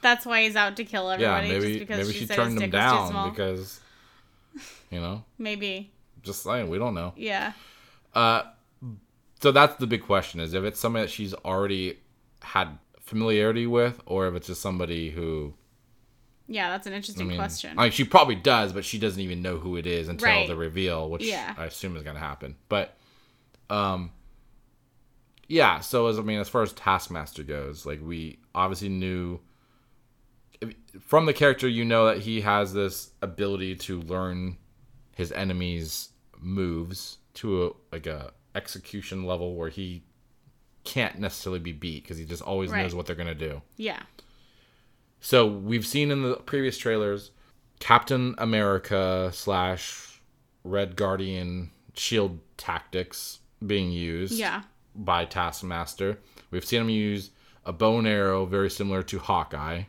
That's 0.00 0.24
why 0.26 0.42
he's 0.44 0.56
out 0.56 0.76
to 0.76 0.84
kill 0.84 1.10
everybody. 1.10 1.48
yeah, 1.48 1.58
maybe 1.58 1.86
maybe 1.88 2.12
she, 2.12 2.20
she 2.20 2.26
turned 2.26 2.54
him 2.54 2.70
dick 2.70 2.72
was 2.72 2.82
too 2.82 3.12
down 3.12 3.30
because 3.30 3.80
you 4.90 5.00
know 5.00 5.24
Maybe. 5.38 5.90
just 6.22 6.42
saying 6.42 6.68
we 6.70 6.78
don't 6.78 6.94
know. 6.94 7.12
Yeah. 7.16 7.52
Uh, 8.14 8.42
so 9.42 9.52
that's 9.52 9.76
the 9.76 9.86
big 9.86 10.02
question: 10.02 10.40
is 10.40 10.54
if 10.54 10.64
it's 10.64 10.80
somebody 10.80 11.04
that 11.04 11.10
she's 11.10 11.34
already 11.34 11.98
had 12.42 12.78
familiarity 13.00 13.66
with, 13.66 14.00
or 14.06 14.28
if 14.28 14.34
it's 14.34 14.46
just 14.46 14.62
somebody 14.62 15.10
who 15.10 15.54
Yeah, 16.48 16.70
that's 16.70 16.86
an 16.86 16.92
I 16.92 16.96
interesting 16.96 17.28
mean, 17.28 17.36
question. 17.38 17.76
like 17.76 17.92
she 17.92 18.04
probably 18.04 18.34
does, 18.36 18.72
but 18.72 18.84
she 18.84 18.98
doesn't 18.98 19.20
even 19.20 19.42
know 19.42 19.58
who 19.58 19.76
it 19.76 19.86
is 19.86 20.08
until 20.08 20.28
Right. 20.28 20.46
the 20.46 20.56
reveal, 20.56 21.10
which 21.10 21.24
Yeah. 21.24 21.54
I 21.58 21.66
assume 21.66 21.96
is 21.96 22.02
going 22.02 22.16
to 22.16 22.20
happen. 22.20 22.56
But, 22.68 22.96
um, 23.70 24.10
yeah. 25.48 25.80
So 25.80 26.06
as 26.08 26.18
I 26.18 26.22
mean, 26.22 26.40
as 26.40 26.48
far 26.48 26.62
as 26.62 26.72
Taskmaster 26.72 27.42
goes, 27.42 27.84
like 27.86 28.00
we 28.02 28.38
obviously 28.54 28.88
knew 28.88 29.40
from 31.00 31.26
the 31.26 31.32
character, 31.32 31.68
you 31.68 31.84
know 31.84 32.06
that 32.06 32.18
he 32.18 32.40
has 32.42 32.72
this 32.72 33.10
ability 33.20 33.74
to 33.76 34.00
learn 34.02 34.56
his 35.16 35.32
enemies' 35.32 36.10
moves 36.38 37.18
to 37.34 37.66
a, 37.66 37.70
like 37.92 38.06
a 38.06 38.32
execution 38.54 39.24
level 39.24 39.54
where 39.56 39.68
he 39.70 40.02
can't 40.84 41.18
necessarily 41.18 41.60
be 41.60 41.72
beat 41.72 42.02
because 42.02 42.18
he 42.18 42.24
just 42.24 42.42
always 42.42 42.70
Right. 42.70 42.82
knows 42.82 42.94
what 42.94 43.06
they're 43.06 43.16
gonna 43.16 43.34
do. 43.34 43.62
yeah. 43.76 44.02
So 45.20 45.46
we've 45.46 45.86
seen 45.86 46.10
in 46.10 46.22
the 46.22 46.34
previous 46.36 46.76
trailers 46.76 47.30
Captain 47.78 48.34
America 48.38 49.30
slash 49.32 50.20
Red 50.64 50.96
Guardian 50.96 51.70
shield 51.94 52.40
tactics 52.56 53.38
being 53.64 53.92
used 53.92 54.34
Yeah. 54.34 54.62
by 54.96 55.24
Taskmaster. 55.24 56.18
We've 56.50 56.64
seen 56.64 56.80
him 56.82 56.90
use 56.90 57.30
a 57.64 57.72
bow 57.72 57.98
and 57.98 58.06
arrow 58.08 58.44
very 58.46 58.68
similar 58.70 59.02
to 59.04 59.18
Hawkeye. 59.20 59.84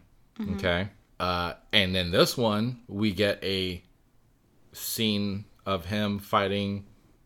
Okay. 0.52 0.90
Uh, 1.19 1.53
and 1.72 1.95
then 1.95 2.11
this 2.11 2.38
one, 2.38 2.81
we 2.88 3.11
get 3.11 3.44
a 3.44 3.84
scene 4.72 5.45
of 5.65 5.85
him 5.85 6.19
fighting 6.19 6.85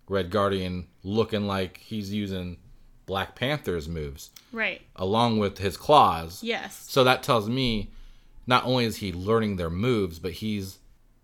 Red 0.09 0.29
Guardian 0.29 0.87
looking 1.03 1.47
like 1.47 1.77
he's 1.77 2.13
using 2.13 2.57
Black 3.05 3.35
Panther's 3.35 3.87
moves 3.87 4.31
Right. 4.51 4.81
along 4.95 5.39
with 5.39 5.57
his 5.57 5.77
claws. 5.77 6.43
Yes. 6.43 6.85
So 6.89 7.03
that 7.03 7.23
tells 7.23 7.49
me 7.49 7.91
not 8.45 8.65
only 8.65 8.85
is 8.85 8.97
he 8.97 9.11
learning 9.13 9.55
their 9.57 9.69
moves, 9.69 10.19
but 10.19 10.33
he's 10.33 10.79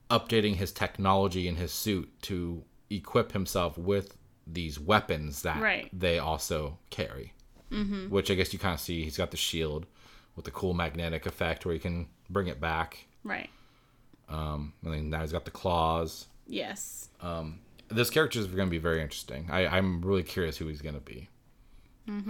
updating 0.10 0.56
his 0.56 0.72
technology 0.72 1.48
in 1.48 1.56
his 1.56 1.72
suit 1.72 2.10
to 2.24 2.64
equip 2.90 3.32
himself 3.32 3.78
with 3.78 4.16
these 4.46 4.80
weapons 4.80 5.42
that 5.44 5.62
Right. 5.62 5.90
they 5.98 6.20
also 6.20 6.78
carry. 6.90 7.34
Mm-hmm. 7.72 8.10
Which 8.10 8.30
I 8.30 8.36
guess 8.36 8.54
you 8.54 8.60
kind 8.60 8.74
of 8.76 8.80
see. 8.80 9.04
He's 9.04 9.18
got 9.18 9.32
the 9.32 9.38
shield 9.38 9.86
with 10.36 10.46
the 10.46 10.52
cool 10.52 10.74
magnetic 10.74 11.26
effect 11.26 11.66
where 11.66 11.74
he 11.74 11.80
can 11.80 12.08
bring 12.30 12.48
it 12.48 12.60
back. 12.62 13.08
Right. 13.24 13.50
Um, 14.30 14.74
and 14.84 14.94
then 14.94 15.10
now 15.10 15.22
he's 15.22 15.32
got 15.32 15.46
the 15.46 15.52
claws. 15.52 16.28
Yes. 16.48 17.10
This 17.90 18.10
character 18.10 18.40
is 18.40 18.48
going 18.48 18.68
to 18.68 18.72
be 18.72 18.78
very 18.80 19.02
interesting. 19.02 19.48
I, 19.52 19.68
I'm 19.68 20.02
really 20.02 20.24
curious 20.24 20.58
who 20.58 20.68
he's 20.68 20.82
going 20.82 20.96
to 20.96 21.02
be. 21.02 21.30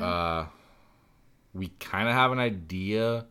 Uh, 0.02 0.46
we 1.54 1.68
kind 1.80 2.08
of 2.08 2.14
have 2.14 2.32
an 2.32 2.40
idea 2.40 3.26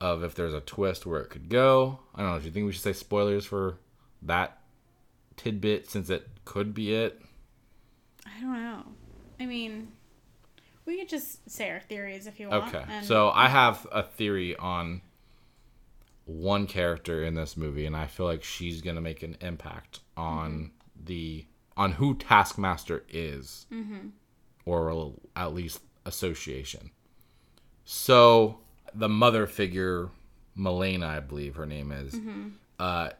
of 0.00 0.22
if 0.22 0.34
there's 0.34 0.54
a 0.54 0.60
twist 0.60 1.04
where 1.06 1.20
it 1.20 1.30
could 1.30 1.48
go. 1.48 1.98
I 2.14 2.22
don't 2.22 2.30
know. 2.32 2.38
Do 2.38 2.44
you 2.46 2.50
think 2.50 2.66
we 2.66 2.72
should 2.72 2.82
say 2.82 2.92
spoilers 2.92 3.44
for 3.46 3.78
that 4.22 4.58
tidbit 5.36 5.90
since 5.90 6.08
it 6.10 6.28
could 6.44 6.72
be 6.74 6.94
it? 6.94 7.20
I 8.26 8.40
don't 8.40 8.52
know. 8.62 8.82
I 9.40 9.46
mean, 9.46 9.88
we 10.84 10.98
could 10.98 11.08
just 11.08 11.50
say 11.50 11.70
our 11.70 11.80
theories 11.80 12.26
if 12.26 12.38
you 12.40 12.48
want. 12.48 12.74
Okay. 12.74 12.84
and- 12.88 13.04
So 13.06 13.30
I 13.30 13.48
have 13.48 13.86
a 13.92 14.02
theory 14.02 14.56
on 14.56 15.02
one 16.24 16.66
character 16.66 17.24
in 17.24 17.34
this 17.34 17.56
movie, 17.56 17.86
and 17.86 17.94
I 17.96 18.06
feel 18.06 18.26
like 18.26 18.42
she's 18.42 18.80
gonna 18.80 19.00
make 19.00 19.22
an 19.22 19.36
impact 19.40 20.00
on 20.16 20.72
the 21.04 21.44
on 21.76 21.92
who 21.92 22.14
Taskmaster 22.14 23.04
is, 23.08 23.66
or 24.64 25.12
at 25.34 25.54
least 25.54 25.80
association. 26.04 26.90
So 27.84 28.58
the 28.94 29.08
mother 29.08 29.46
figure, 29.46 30.08
Melina, 30.54 31.06
I 31.06 31.20
believe 31.20 31.56
her 31.56 31.66
name 31.66 31.92
is. 31.92 32.14
Uh, 32.78 33.10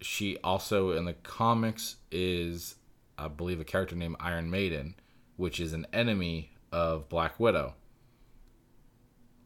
she 0.00 0.38
also 0.44 0.92
in 0.92 1.04
the 1.04 1.14
comics 1.14 1.96
is, 2.10 2.76
I 3.18 3.28
believe, 3.28 3.60
a 3.60 3.64
character 3.64 3.96
named 3.96 4.16
Iron 4.20 4.50
Maiden, 4.50 4.94
which 5.36 5.58
is 5.60 5.72
an 5.72 5.86
enemy 5.92 6.52
of 6.72 7.08
Black 7.08 7.40
Widow. 7.40 7.74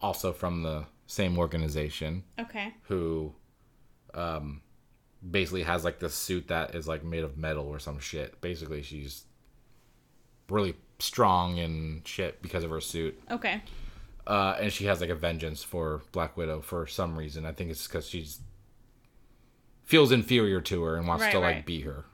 Also 0.01 0.33
from 0.33 0.63
the 0.63 0.87
same 1.07 1.39
organization, 1.39 2.25
okay. 2.39 2.75
who 2.83 3.35
um, 4.15 4.63
basically 5.29 5.63
has 5.65 5.85
like 5.85 5.99
this 5.99 6.15
suit 6.15 6.49
that 6.49 6.75
is 6.75 6.89
like 6.89 7.05
made 7.05 7.25
of 7.25 7.37
metal 7.37 7.67
or 7.67 7.79
some 7.79 7.99
shit. 7.99 8.41
Basically, 8.41 8.83
she's 8.83 9.25
really 10.49 10.75
strong 10.99 11.59
and 11.59 12.07
shit 12.07 12.43
because 12.43 12.65
of 12.65 12.71
her 12.71 12.81
suit. 12.81 13.21
Okay. 13.31 13.63
Uh, 14.27 14.57
and 14.61 14.73
she 14.73 14.85
has 14.87 15.01
like 15.01 15.11
a 15.11 15.15
vengeance 15.15 15.63
for 15.63 16.03
Black 16.13 16.37
Widow 16.37 16.61
for 16.61 16.87
some 16.87 17.17
reason. 17.19 17.45
I 17.47 17.53
think 17.53 17.71
it's 17.71 17.87
because 17.87 18.07
she's 18.09 18.41
feels 19.83 20.13
inferior 20.13 20.61
to 20.61 20.83
her 20.85 20.97
and 20.97 21.09
wants 21.09 21.25
Right, 21.25 21.33
to 21.33 21.39
like 21.41 21.55
right. 21.57 21.67
be 21.67 21.81
her. 21.81 22.05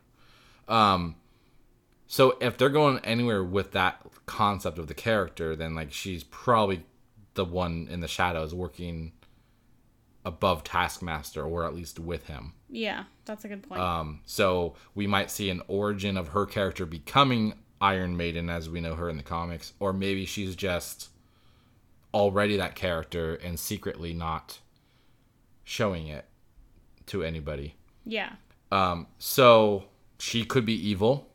Um, 0.68 1.16
so 2.06 2.36
if 2.40 2.56
they're 2.56 2.70
going 2.70 3.00
anywhere 3.00 3.44
with 3.44 3.72
that 3.72 4.00
concept 4.24 4.78
of 4.78 4.86
the 4.86 4.94
character, 4.94 5.54
then 5.54 5.74
like 5.74 5.92
she's 5.92 6.24
probably 6.24 6.84
the 7.34 7.44
one 7.44 7.86
in 7.90 8.00
the 8.00 8.08
shadows 8.08 8.54
working 8.54 9.12
above 10.27 10.62
Taskmaster 10.65 11.43
or 11.43 11.65
at 11.65 11.74
least 11.74 11.98
with 11.98 12.27
him. 12.27 12.53
Yeah, 12.69 13.05
that's 13.24 13.44
a 13.44 13.48
good 13.48 13.62
point. 13.62 13.81
Um, 13.81 14.20
so 14.27 14.74
we 14.94 15.07
might 15.07 15.31
see 15.31 15.48
an 15.48 15.62
origin 15.69 16.19
of 16.19 16.28
her 16.28 16.44
character 16.44 16.85
becoming 16.85 17.55
Iron 17.81 18.16
Maiden 18.16 18.51
as 18.51 18.69
we 18.69 18.81
know 18.81 18.97
her 18.97 19.09
in 19.09 19.16
the 19.16 19.23
comics, 19.23 19.73
or 19.81 19.93
maybe 19.93 20.27
she's 20.27 20.57
just 20.57 21.09
already 22.12 22.57
that 22.57 22.74
character 22.74 23.36
and 23.36 23.59
secretly 23.59 24.12
not 24.12 24.59
showing 25.65 26.09
it 26.09 26.24
to 27.07 27.23
anybody. 27.23 27.74
yeah. 28.05 28.32
Um, 28.73 29.07
so 29.19 29.85
she 30.19 30.44
could 30.44 30.66
be 30.66 30.74
evil. 30.74 31.28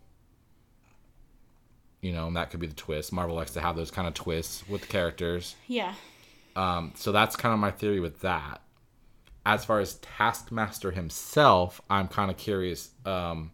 You 2.02 2.12
know, 2.12 2.28
and 2.28 2.36
that 2.36 2.50
could 2.50 2.60
be 2.60 2.68
the 2.68 2.74
twist. 2.74 3.14
Marvel 3.14 3.36
likes 3.38 3.52
to 3.54 3.62
have 3.62 3.76
those 3.78 3.90
kind 3.92 4.06
of 4.08 4.14
twists 4.14 4.68
with 4.68 4.82
the 4.82 4.88
characters. 4.88 5.56
Yeah. 5.68 5.94
Um, 6.58 6.92
so 6.96 7.12
that's 7.14 7.38
kind 7.38 7.54
of 7.54 7.60
my 7.60 7.72
theory 7.72 8.02
with 8.02 8.20
that. 8.22 8.60
As 9.46 9.66
far 9.66 9.80
as 9.80 9.96
Taskmaster 9.96 10.92
himself, 10.92 11.82
I'm 11.90 12.08
kind 12.08 12.30
of 12.30 12.38
curious 12.38 12.92
um, 13.06 13.52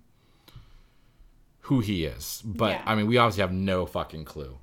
who 1.62 1.80
he 1.80 2.06
is. 2.06 2.42
But 2.46 2.72
Yeah. 2.72 2.84
I 2.86 2.96
mean, 2.96 3.08
we 3.08 3.18
obviously 3.18 3.42
have 3.42 3.54
no 3.54 3.86
fucking 3.86 4.26
clue. 4.26 4.58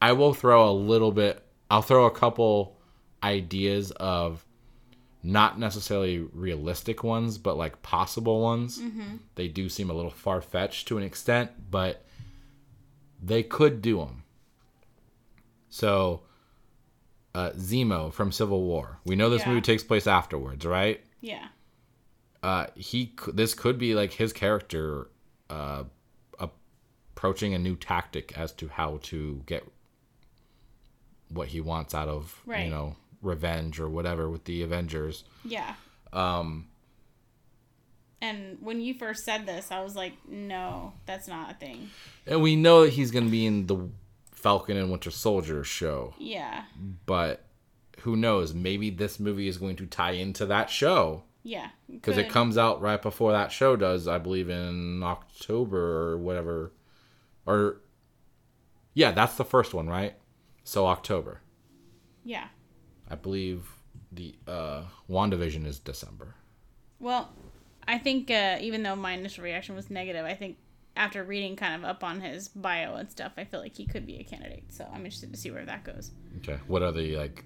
I 0.00 0.12
will 0.12 0.34
throw 0.34 0.68
a 0.70 0.72
little 0.72 1.12
bit. 1.12 1.42
I'll 1.70 1.82
throw 1.82 2.04
a 2.04 2.10
couple 2.10 2.76
ideas 3.22 3.90
of 3.92 4.44
not 5.22 5.58
necessarily 5.58 6.18
realistic 6.18 7.02
ones, 7.02 7.38
but 7.38 7.56
like 7.56 7.82
possible 7.82 8.42
ones. 8.42 8.78
They 9.34 9.48
do 9.48 9.68
seem 9.68 9.90
a 9.90 9.94
little 9.94 10.10
far 10.10 10.40
fetched 10.40 10.86
to 10.88 10.98
an 10.98 11.02
extent, 11.04 11.50
but 11.70 12.04
they 13.22 13.42
could 13.42 13.82
do 13.82 13.98
them. 13.98 14.22
So, 15.68 16.22
uh, 17.36 17.50
Zemo 17.52 18.12
from 18.12 18.32
Civil 18.32 18.62
War. 18.62 18.98
We 19.04 19.14
know 19.16 19.28
this 19.30 19.42
Yeah. 19.42 19.50
movie 19.50 19.60
takes 19.60 19.84
place 19.84 20.06
afterwards, 20.06 20.64
right? 20.64 21.00
Yeah. 21.20 21.48
uh 22.42 22.66
he 22.74 23.12
this 23.32 23.52
could 23.54 23.78
be 23.78 23.94
like 23.94 24.12
his 24.12 24.32
character 24.32 25.08
uh 25.50 25.84
approaching 26.38 27.54
a 27.54 27.58
new 27.58 27.74
tactic 27.76 28.36
as 28.38 28.52
to 28.52 28.68
how 28.68 28.98
to 29.10 29.42
get 29.46 29.62
what 31.28 31.48
he 31.48 31.60
wants 31.60 31.94
out 31.94 32.08
of 32.08 32.42
you 32.64 32.70
know 32.70 32.96
revenge 33.22 33.80
or 33.80 33.88
whatever 33.88 34.28
with 34.30 34.44
the 34.44 34.62
avengers 34.62 35.24
Yeah. 35.44 35.74
um 36.12 36.68
And 38.20 38.58
when 38.60 38.80
you 38.80 38.94
first 38.94 39.24
said 39.24 39.44
this, 39.46 39.70
I 39.70 39.82
was 39.82 39.94
like, 39.94 40.14
no, 40.28 40.92
that's 41.06 41.28
not 41.28 41.50
a 41.50 41.54
thing. 41.54 41.90
and 42.26 42.42
we 42.42 42.56
know 42.56 42.84
that 42.84 42.92
he's 42.92 43.10
going 43.10 43.24
to 43.26 43.30
be 43.30 43.44
in 43.46 43.66
the 43.66 43.76
falcon 44.46 44.76
and 44.76 44.92
winter 44.92 45.10
soldier 45.10 45.64
show. 45.64 46.14
Yeah. 46.18 46.64
but 47.04 47.44
who 48.02 48.14
knows? 48.14 48.54
Maybe 48.54 48.90
this 48.90 49.18
movie 49.18 49.48
is 49.48 49.58
going 49.58 49.74
to 49.76 49.86
tie 49.86 50.12
into 50.12 50.46
that 50.46 50.70
show. 50.70 51.24
Yeah. 51.42 51.70
because 51.90 52.16
it 52.16 52.28
comes 52.28 52.56
out 52.56 52.80
right 52.80 53.00
before 53.02 53.30
that 53.32 53.52
show 53.52 53.76
does 53.76 54.08
i 54.08 54.18
believe 54.18 54.48
in 54.48 55.02
october 55.02 56.10
or 56.10 56.18
whatever. 56.18 56.72
Or 57.44 57.80
yeah 58.94 59.10
that's 59.10 59.36
the 59.36 59.44
first 59.44 59.74
one 59.74 59.88
right? 59.88 60.14
So 60.62 60.86
october. 60.86 61.40
Yeah. 62.24 62.46
i 63.10 63.16
believe 63.16 63.68
the 64.12 64.36
uh 64.46 64.82
wandavision 65.10 65.66
is 65.66 65.80
december. 65.80 66.36
Well, 67.00 67.30
I 67.86 67.98
think 67.98 68.30
uh, 68.30 68.58
even 68.60 68.82
though 68.84 68.96
my 68.96 69.12
initial 69.12 69.44
reaction 69.44 69.74
was 69.76 69.90
negative, 69.90 70.24
I 70.24 70.34
think 70.34 70.56
after 70.96 71.22
reading 71.24 71.56
kind 71.56 71.74
of 71.74 71.84
up 71.88 72.02
on 72.02 72.20
his 72.20 72.48
bio 72.48 72.94
and 72.94 73.10
stuff, 73.10 73.32
I 73.36 73.44
feel 73.44 73.60
like 73.60 73.76
he 73.76 73.86
could 73.86 74.06
be 74.06 74.16
a 74.18 74.24
candidate. 74.24 74.64
So 74.70 74.84
I'm 74.92 75.04
interested 75.04 75.32
to 75.32 75.38
see 75.38 75.50
where 75.50 75.64
that 75.64 75.84
goes. 75.84 76.10
okay 76.38 76.58
what 76.66 76.82
are 76.82 76.92
the 76.92 77.16
like 77.16 77.44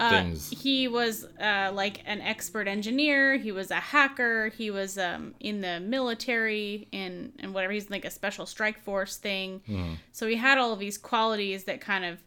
Uh, 0.00 0.10
things 0.10 0.50
he 0.50 0.88
was 0.88 1.24
uh, 1.40 1.70
like 1.72 2.00
an 2.04 2.20
expert 2.20 2.66
engineer. 2.66 3.36
He 3.36 3.52
was 3.52 3.70
a 3.70 3.76
hacker. 3.76 4.48
He 4.58 4.68
was 4.70 4.98
um, 4.98 5.34
in 5.38 5.60
the 5.60 5.78
military 5.78 6.88
and 6.92 7.32
and 7.38 7.54
whatever. 7.54 7.72
He's 7.72 7.90
like 7.90 8.04
a 8.04 8.10
special 8.10 8.44
strike 8.44 8.80
force 8.82 9.16
thing. 9.16 9.60
Mm-hmm. 9.68 9.94
So 10.10 10.26
he 10.26 10.34
had 10.34 10.58
all 10.58 10.72
of 10.72 10.80
these 10.80 10.98
qualities 10.98 11.64
that 11.64 11.80
kind 11.80 12.04
of 12.04 12.18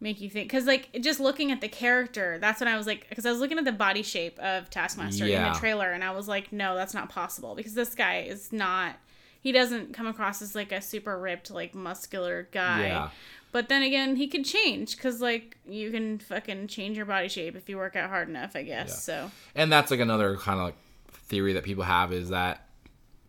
make 0.00 0.20
you 0.20 0.28
think. 0.28 0.48
Because 0.48 0.66
like 0.66 0.90
just 1.00 1.20
looking 1.20 1.52
at 1.52 1.60
the 1.60 1.68
character, 1.68 2.38
that's 2.40 2.58
when 2.60 2.68
I 2.68 2.76
was 2.76 2.86
like, 2.88 3.08
because 3.08 3.24
I 3.24 3.30
was 3.30 3.38
looking 3.38 3.58
at 3.58 3.64
the 3.64 3.72
body 3.72 4.02
shape 4.02 4.36
of 4.40 4.68
Taskmaster 4.68 5.26
in 5.26 5.42
the 5.42 5.58
trailer, 5.60 5.92
and 5.92 6.02
I 6.02 6.10
was 6.10 6.26
like, 6.26 6.52
no, 6.52 6.74
that's 6.74 6.92
not 6.92 7.08
possible 7.08 7.54
because 7.54 7.74
this 7.74 7.94
guy 7.94 8.22
is 8.22 8.52
not. 8.52 8.96
He 9.46 9.52
doesn't 9.52 9.94
come 9.94 10.08
across 10.08 10.42
as 10.42 10.56
like 10.56 10.72
a 10.72 10.82
super 10.82 11.16
ripped, 11.16 11.52
like 11.52 11.72
muscular 11.72 12.48
guy. 12.50 12.88
Yeah. 12.88 13.10
But 13.52 13.68
then 13.68 13.84
again, 13.84 14.16
he 14.16 14.26
could 14.26 14.44
change 14.44 14.96
because 14.96 15.20
like 15.20 15.56
you 15.64 15.92
can 15.92 16.18
fucking 16.18 16.66
change 16.66 16.96
your 16.96 17.06
body 17.06 17.28
shape 17.28 17.54
if 17.54 17.68
you 17.68 17.76
work 17.76 17.94
out 17.94 18.10
hard 18.10 18.28
enough, 18.28 18.56
I 18.56 18.64
guess. 18.64 18.88
Yeah. 18.88 18.94
So 18.94 19.30
and 19.54 19.70
that's 19.70 19.92
like 19.92 20.00
another 20.00 20.36
kind 20.36 20.58
of 20.58 20.64
like 20.64 20.74
theory 21.12 21.52
that 21.52 21.62
people 21.62 21.84
have 21.84 22.12
is 22.12 22.30
that 22.30 22.66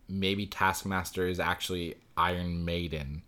maybe 0.08 0.44
taskmaster 0.44 1.28
is 1.28 1.38
actually 1.38 1.94
iron 2.16 2.64
maiden 2.64 3.22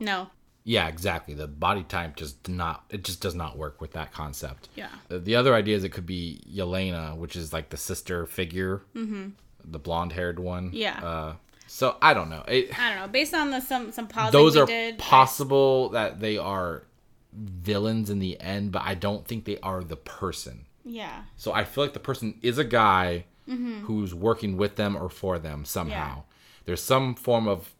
no, 0.00 0.30
yeah 0.64 0.88
exactly 0.88 1.34
the 1.34 1.46
body 1.46 1.82
type 1.82 2.16
just 2.16 2.48
not 2.48 2.84
it 2.88 3.04
just 3.04 3.20
does 3.20 3.34
not 3.34 3.58
work 3.58 3.82
with 3.82 3.92
that 3.92 4.12
concept 4.12 4.70
yeah, 4.76 4.88
The- 5.08 5.18
The 5.18 5.36
other 5.36 5.54
idea 5.54 5.76
is 5.76 5.84
it 5.84 5.90
could 5.90 6.06
be 6.06 6.40
Yelena, 6.50 7.16
which 7.18 7.36
is 7.36 7.52
like 7.52 7.68
the 7.68 7.76
sister 7.76 8.24
figure, 8.24 8.80
mm-hmm. 8.94 9.28
the 9.64 9.78
blonde-haired 9.78 10.38
one. 10.38 10.70
Yeah. 10.72 11.04
Uh, 11.04 11.34
so 11.66 11.96
I 12.02 12.14
don't 12.14 12.30
know. 12.30 12.42
It, 12.48 12.78
I 12.78 12.90
don't 12.90 12.98
know. 13.00 13.08
Based 13.08 13.34
on 13.34 13.50
the 13.50 13.60
some 13.60 13.92
some 13.92 14.06
pausing 14.06 14.32
those 14.32 14.56
are 14.56 14.66
did, 14.66 14.94
I- 14.94 14.98
possible 14.98 15.88
that 15.90 16.20
they 16.20 16.38
are 16.38 16.84
villains 17.32 18.10
in 18.10 18.18
the 18.20 18.40
end, 18.40 18.70
but 18.72 18.82
I 18.84 18.94
don't 18.94 19.26
think 19.26 19.44
they 19.44 19.58
are 19.60 19.82
the 19.82 19.96
person. 19.96 20.66
yeah, 20.84 21.22
So 21.36 21.52
I 21.52 21.64
feel 21.64 21.82
like 21.82 21.92
the 21.94 21.98
person 22.00 22.38
is 22.42 22.58
a 22.58 22.64
guy 22.64 23.24
Mm-hmm. 23.48 23.80
who's 23.84 24.14
working 24.14 24.56
with 24.56 24.76
them 24.76 24.96
or 24.96 25.10
for 25.10 25.38
them 25.38 25.66
somehow. 25.66 26.22
There's 26.64 26.80
some 26.82 27.14
form 27.14 27.46
of 27.46 27.74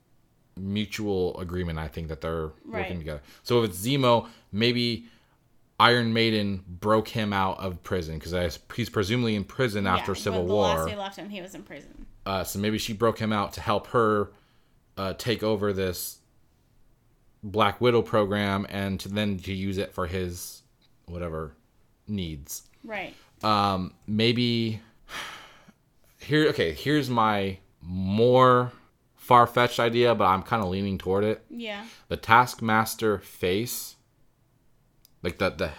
mutual 0.58 1.38
agreement. 1.40 1.78
I 1.78 1.88
think 1.88 2.08
that 2.08 2.20
they're 2.20 2.48
Right. 2.66 2.82
working 2.82 2.98
together. 2.98 3.22
So 3.42 3.62
if 3.62 3.70
it's 3.70 3.80
Zemo, 3.86 4.28
maybe 4.52 5.06
Iron 5.80 6.12
Maiden 6.12 6.62
broke 6.68 7.08
him 7.08 7.32
out 7.32 7.58
of 7.60 7.82
prison 7.82 8.18
because 8.18 8.58
he's 8.76 8.90
presumably 8.90 9.34
in 9.36 9.44
prison 9.44 9.86
after 9.86 10.12
yeah. 10.12 10.18
Civil 10.18 10.46
the 10.46 10.52
War. 10.52 10.64
last 10.66 10.86
they 10.86 10.94
left 10.96 11.16
him, 11.16 11.30
he 11.30 11.40
was 11.40 11.54
in 11.54 11.62
prison. 11.62 12.06
Uh, 12.26 12.42
so 12.44 12.58
maybe 12.58 12.78
she 12.78 12.92
broke 12.92 13.18
him 13.18 13.32
out 13.32 13.52
to 13.54 13.60
help 13.60 13.88
her 13.88 14.32
uh, 14.96 15.12
take 15.14 15.42
over 15.42 15.72
this 15.72 16.18
Black 17.42 17.80
Widow 17.80 18.02
program 18.02 18.66
and 18.70 18.98
to 19.00 19.08
then 19.08 19.38
to 19.40 19.52
use 19.52 19.76
it 19.78 19.92
for 19.92 20.06
his 20.06 20.62
whatever 21.06 21.52
needs. 22.08 22.62
Right. 22.82 23.14
Um, 23.42 23.92
maybe 24.06 24.80
here. 26.20 26.48
Okay, 26.48 26.72
here's 26.72 27.10
my 27.10 27.58
more 27.82 28.72
far 29.16 29.46
fetched 29.46 29.78
idea, 29.80 30.14
but 30.14 30.24
I'm 30.24 30.42
kind 30.42 30.62
of 30.62 30.70
leaning 30.70 30.96
toward 30.96 31.24
it. 31.24 31.44
Yeah. 31.50 31.84
The 32.08 32.16
Taskmaster 32.16 33.18
face, 33.18 33.96
like 35.22 35.36
the 35.38 35.50
the 35.50 35.70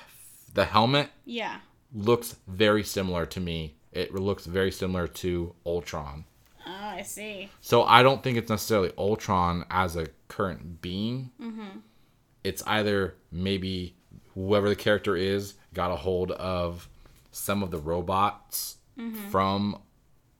the 0.53 0.65
helmet, 0.65 1.09
Yeah. 1.25 1.57
looks 1.93 2.35
very 2.47 2.83
similar 2.83 3.25
to 3.25 3.39
me. 3.39 3.75
It 3.91 4.13
looks 4.13 4.45
very 4.45 4.71
similar 4.71 5.07
to 5.07 5.55
Ultron. 5.65 6.25
Oh, 6.67 6.71
I 6.71 7.01
see. 7.03 7.49
So 7.61 7.83
I 7.83 8.03
don't 8.03 8.23
think 8.23 8.37
it's 8.37 8.49
necessarily 8.49 8.91
Ultron 8.97 9.65
as 9.69 9.95
a 9.95 10.07
current 10.27 10.81
being. 10.81 11.31
Mm-hmm. 11.41 11.79
It's 12.43 12.63
either 12.65 13.15
maybe 13.31 13.95
whoever 14.33 14.69
the 14.69 14.75
character 14.75 15.15
is 15.15 15.55
got 15.73 15.91
a 15.91 15.95
hold 15.95 16.31
of 16.31 16.87
some 17.31 17.63
of 17.63 17.71
the 17.71 17.77
robots 17.77 18.77
mm-hmm. 18.97 19.29
from 19.29 19.81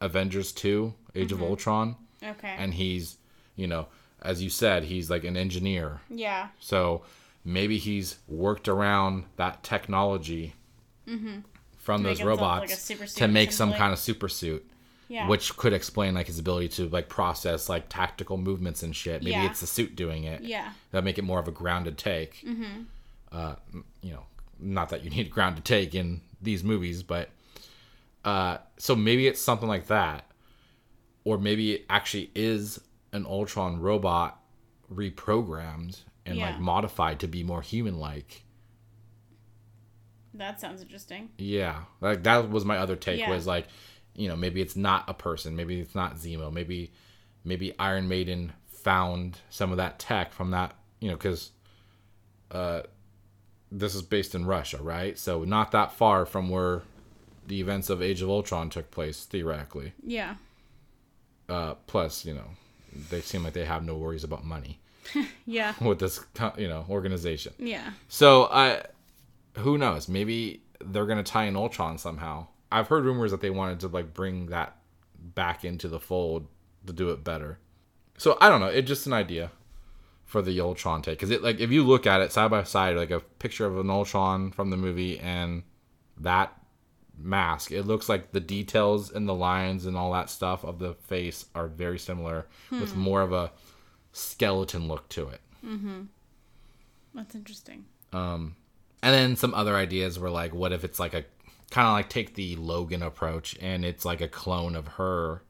Avengers 0.01 0.51
2, 0.51 0.93
Age 1.15 1.31
of 1.31 1.39
mm-hmm. 1.39 1.47
Ultron, 1.47 1.95
Okay. 2.23 2.55
and 2.57 2.73
he's, 2.73 3.17
you 3.55 3.67
know, 3.67 3.87
as 4.21 4.41
you 4.41 4.49
said, 4.49 4.85
he's 4.85 5.09
like 5.09 5.23
an 5.23 5.37
engineer. 5.37 6.01
yeah. 6.09 6.49
So 6.59 7.03
maybe 7.43 7.77
he's 7.77 8.17
worked 8.27 8.67
around 8.67 9.25
that 9.37 9.63
technology 9.63 10.55
from 11.77 12.01
make 12.01 12.09
those 12.09 12.19
like, 12.19 12.27
robots 12.27 12.77
super 12.79 13.05
to 13.05 13.27
make 13.27 13.51
some 13.51 13.69
essentially. 13.69 13.77
kind 13.79 13.93
of 13.93 13.99
super 13.99 14.27
suit 14.27 14.67
Yeah. 15.07 15.27
which 15.27 15.55
could 15.55 15.71
explain 15.73 16.15
like 16.15 16.27
his 16.27 16.39
ability 16.39 16.69
to 16.69 16.89
like 16.89 17.09
process 17.09 17.69
like 17.69 17.89
tactical 17.89 18.37
movements 18.37 18.81
and 18.83 18.95
shit. 18.95 19.21
Maybe 19.21 19.31
Yeah. 19.35 19.45
it's 19.45 19.59
the 19.61 19.67
suit 19.67 19.95
doing 19.95 20.23
it. 20.23 20.41
Yeah. 20.41 20.71
That 20.91 21.03
make 21.03 21.17
it 21.19 21.23
more 21.23 21.39
of 21.39 21.47
a 21.47 21.51
grounded 21.51 21.97
take. 21.97 22.43
Mm-hmm. 22.45 22.83
Uh, 23.31 23.55
you 24.01 24.13
know, 24.13 24.23
not 24.59 24.89
that 24.89 25.03
you 25.03 25.09
need 25.09 25.29
grounded 25.35 25.63
take 25.65 25.93
in 25.93 26.21
these 26.41 26.63
movies, 26.63 27.03
but 27.03 27.29
uh, 28.23 28.57
so 28.77 28.95
maybe 28.95 29.27
it's 29.27 29.39
something 29.41 29.69
like 29.69 29.87
that, 29.87 30.25
or 31.23 31.37
maybe 31.37 31.73
it 31.73 31.85
actually 31.89 32.31
is 32.33 32.79
an 33.13 33.25
Ultron 33.27 33.79
robot 33.79 34.39
reprogrammed 34.91 35.99
and 36.25 36.37
Yeah. 36.37 36.49
like 36.51 36.59
modified 36.59 37.19
to 37.19 37.27
be 37.27 37.43
more 37.43 37.61
human-like. 37.61 38.43
That 40.33 40.59
sounds 40.59 40.81
interesting. 40.81 41.29
Yeah, 41.37 41.83
like 42.01 42.23
that 42.23 42.49
was 42.49 42.65
my 42.65 42.77
other 42.77 42.95
take 42.95 43.19
Yeah. 43.19 43.29
was 43.29 43.47
like, 43.47 43.67
you 44.15 44.27
know, 44.27 44.35
maybe 44.35 44.61
it's 44.61 44.75
not 44.75 45.05
a 45.07 45.13
person, 45.13 45.55
maybe 45.55 45.79
it's 45.79 45.95
not 45.95 46.15
Zemo, 46.15 46.51
maybe 46.51 46.91
maybe 47.43 47.77
Iron 47.77 48.07
Maiden 48.07 48.53
found 48.67 49.39
some 49.49 49.71
of 49.71 49.77
that 49.77 49.99
tech 49.99 50.33
from 50.33 50.51
that, 50.51 50.73
you 50.99 51.09
know, 51.09 51.15
because 51.15 51.51
uh, 52.51 52.81
this 53.71 53.95
is 53.95 54.01
based 54.01 54.35
in 54.35 54.45
Russia, 54.45 54.81
right? 54.81 55.17
So 55.17 55.43
not 55.43 55.71
that 55.71 55.91
far 55.91 56.25
from 56.25 56.49
where 56.49 56.83
the 57.47 57.59
events 57.59 57.89
of 57.89 58.01
Age 58.01 58.21
of 58.21 58.29
Ultron 58.29 58.69
took 58.69 58.89
place 58.91 59.25
theoretically. 59.25 59.93
Yeah. 60.03 60.35
Uh, 61.47 61.75
plus, 61.87 62.25
you 62.25 62.33
know, 62.33 62.49
they 63.09 63.21
seem 63.21 63.43
like 63.43 63.53
they 63.53 63.65
have 63.65 63.83
no 63.83 63.95
worries 63.95 64.23
about 64.23 64.45
money 64.45 64.79
Yeah. 65.45 65.73
with 65.81 65.99
this, 65.99 66.19
you 66.57 66.67
know, 66.67 66.85
organization. 66.89 67.53
Yeah. 67.59 67.91
So 68.07 68.45
I, 68.45 68.83
who 69.57 69.77
knows? 69.77 70.07
Maybe 70.07 70.61
they're 70.79 71.05
gonna 71.05 71.23
tie 71.23 71.45
in 71.45 71.55
Ultron 71.55 71.97
somehow. 71.97 72.47
I've 72.71 72.87
heard 72.87 73.05
rumors 73.05 73.31
that 73.31 73.41
they 73.41 73.49
wanted 73.49 73.79
to 73.81 73.87
like 73.87 74.13
bring 74.13 74.47
that 74.47 74.77
back 75.17 75.63
into 75.65 75.87
the 75.87 75.99
fold 75.99 76.47
to 76.87 76.93
do 76.93 77.09
it 77.09 77.23
better. 77.23 77.59
So 78.17 78.37
I 78.41 78.49
don't 78.49 78.61
know. 78.61 78.67
It's 78.67 78.87
just 78.87 79.07
an 79.07 79.13
idea 79.13 79.51
for 80.25 80.41
the 80.41 80.59
Ultron 80.59 81.01
take 81.01 81.17
because 81.19 81.29
it 81.31 81.43
like 81.43 81.59
if 81.59 81.71
you 81.71 81.83
look 81.83 82.07
at 82.07 82.21
it 82.21 82.31
side 82.31 82.49
by 82.51 82.63
side, 82.63 82.95
like 82.95 83.11
a 83.11 83.19
picture 83.19 83.65
of 83.65 83.77
an 83.77 83.89
Ultron 83.89 84.51
from 84.51 84.69
the 84.69 84.77
movie 84.77 85.19
and 85.19 85.63
that 86.17 86.53
mask, 87.17 87.71
it 87.71 87.83
looks 87.83 88.09
like 88.09 88.31
the 88.31 88.39
details 88.39 89.11
and 89.11 89.27
the 89.27 89.33
lines 89.35 89.85
and 89.85 89.95
all 89.95 90.11
that 90.13 90.29
stuff 90.29 90.63
of 90.63 90.79
the 90.79 90.93
face 90.95 91.45
are 91.55 91.67
very 91.67 91.99
similar 91.99 92.45
with 92.71 92.95
more 92.95 93.21
of 93.21 93.31
a 93.33 93.51
skeleton 94.11 94.87
look 94.87 95.07
to 95.09 95.27
it. 95.29 95.41
That's 97.13 97.35
interesting. 97.35 97.85
Um, 98.11 98.55
And 99.01 99.13
then 99.13 99.35
some 99.35 99.53
other 99.53 99.75
ideas 99.75 100.17
were 100.19 100.29
like, 100.29 100.53
what 100.53 100.71
if 100.73 100.83
it's 100.83 100.99
like 100.99 101.13
a 101.13 101.23
kind 101.75 101.87
of 101.89 101.93
like 101.93 102.07
take 102.09 102.35
the 102.35 102.55
Logan 102.55 103.03
approach, 103.03 103.57
and 103.61 103.83
it's 103.83 104.05
like 104.05 104.21
a 104.21 104.29
clone 104.29 104.75
of 104.77 104.87
her, 104.87 105.41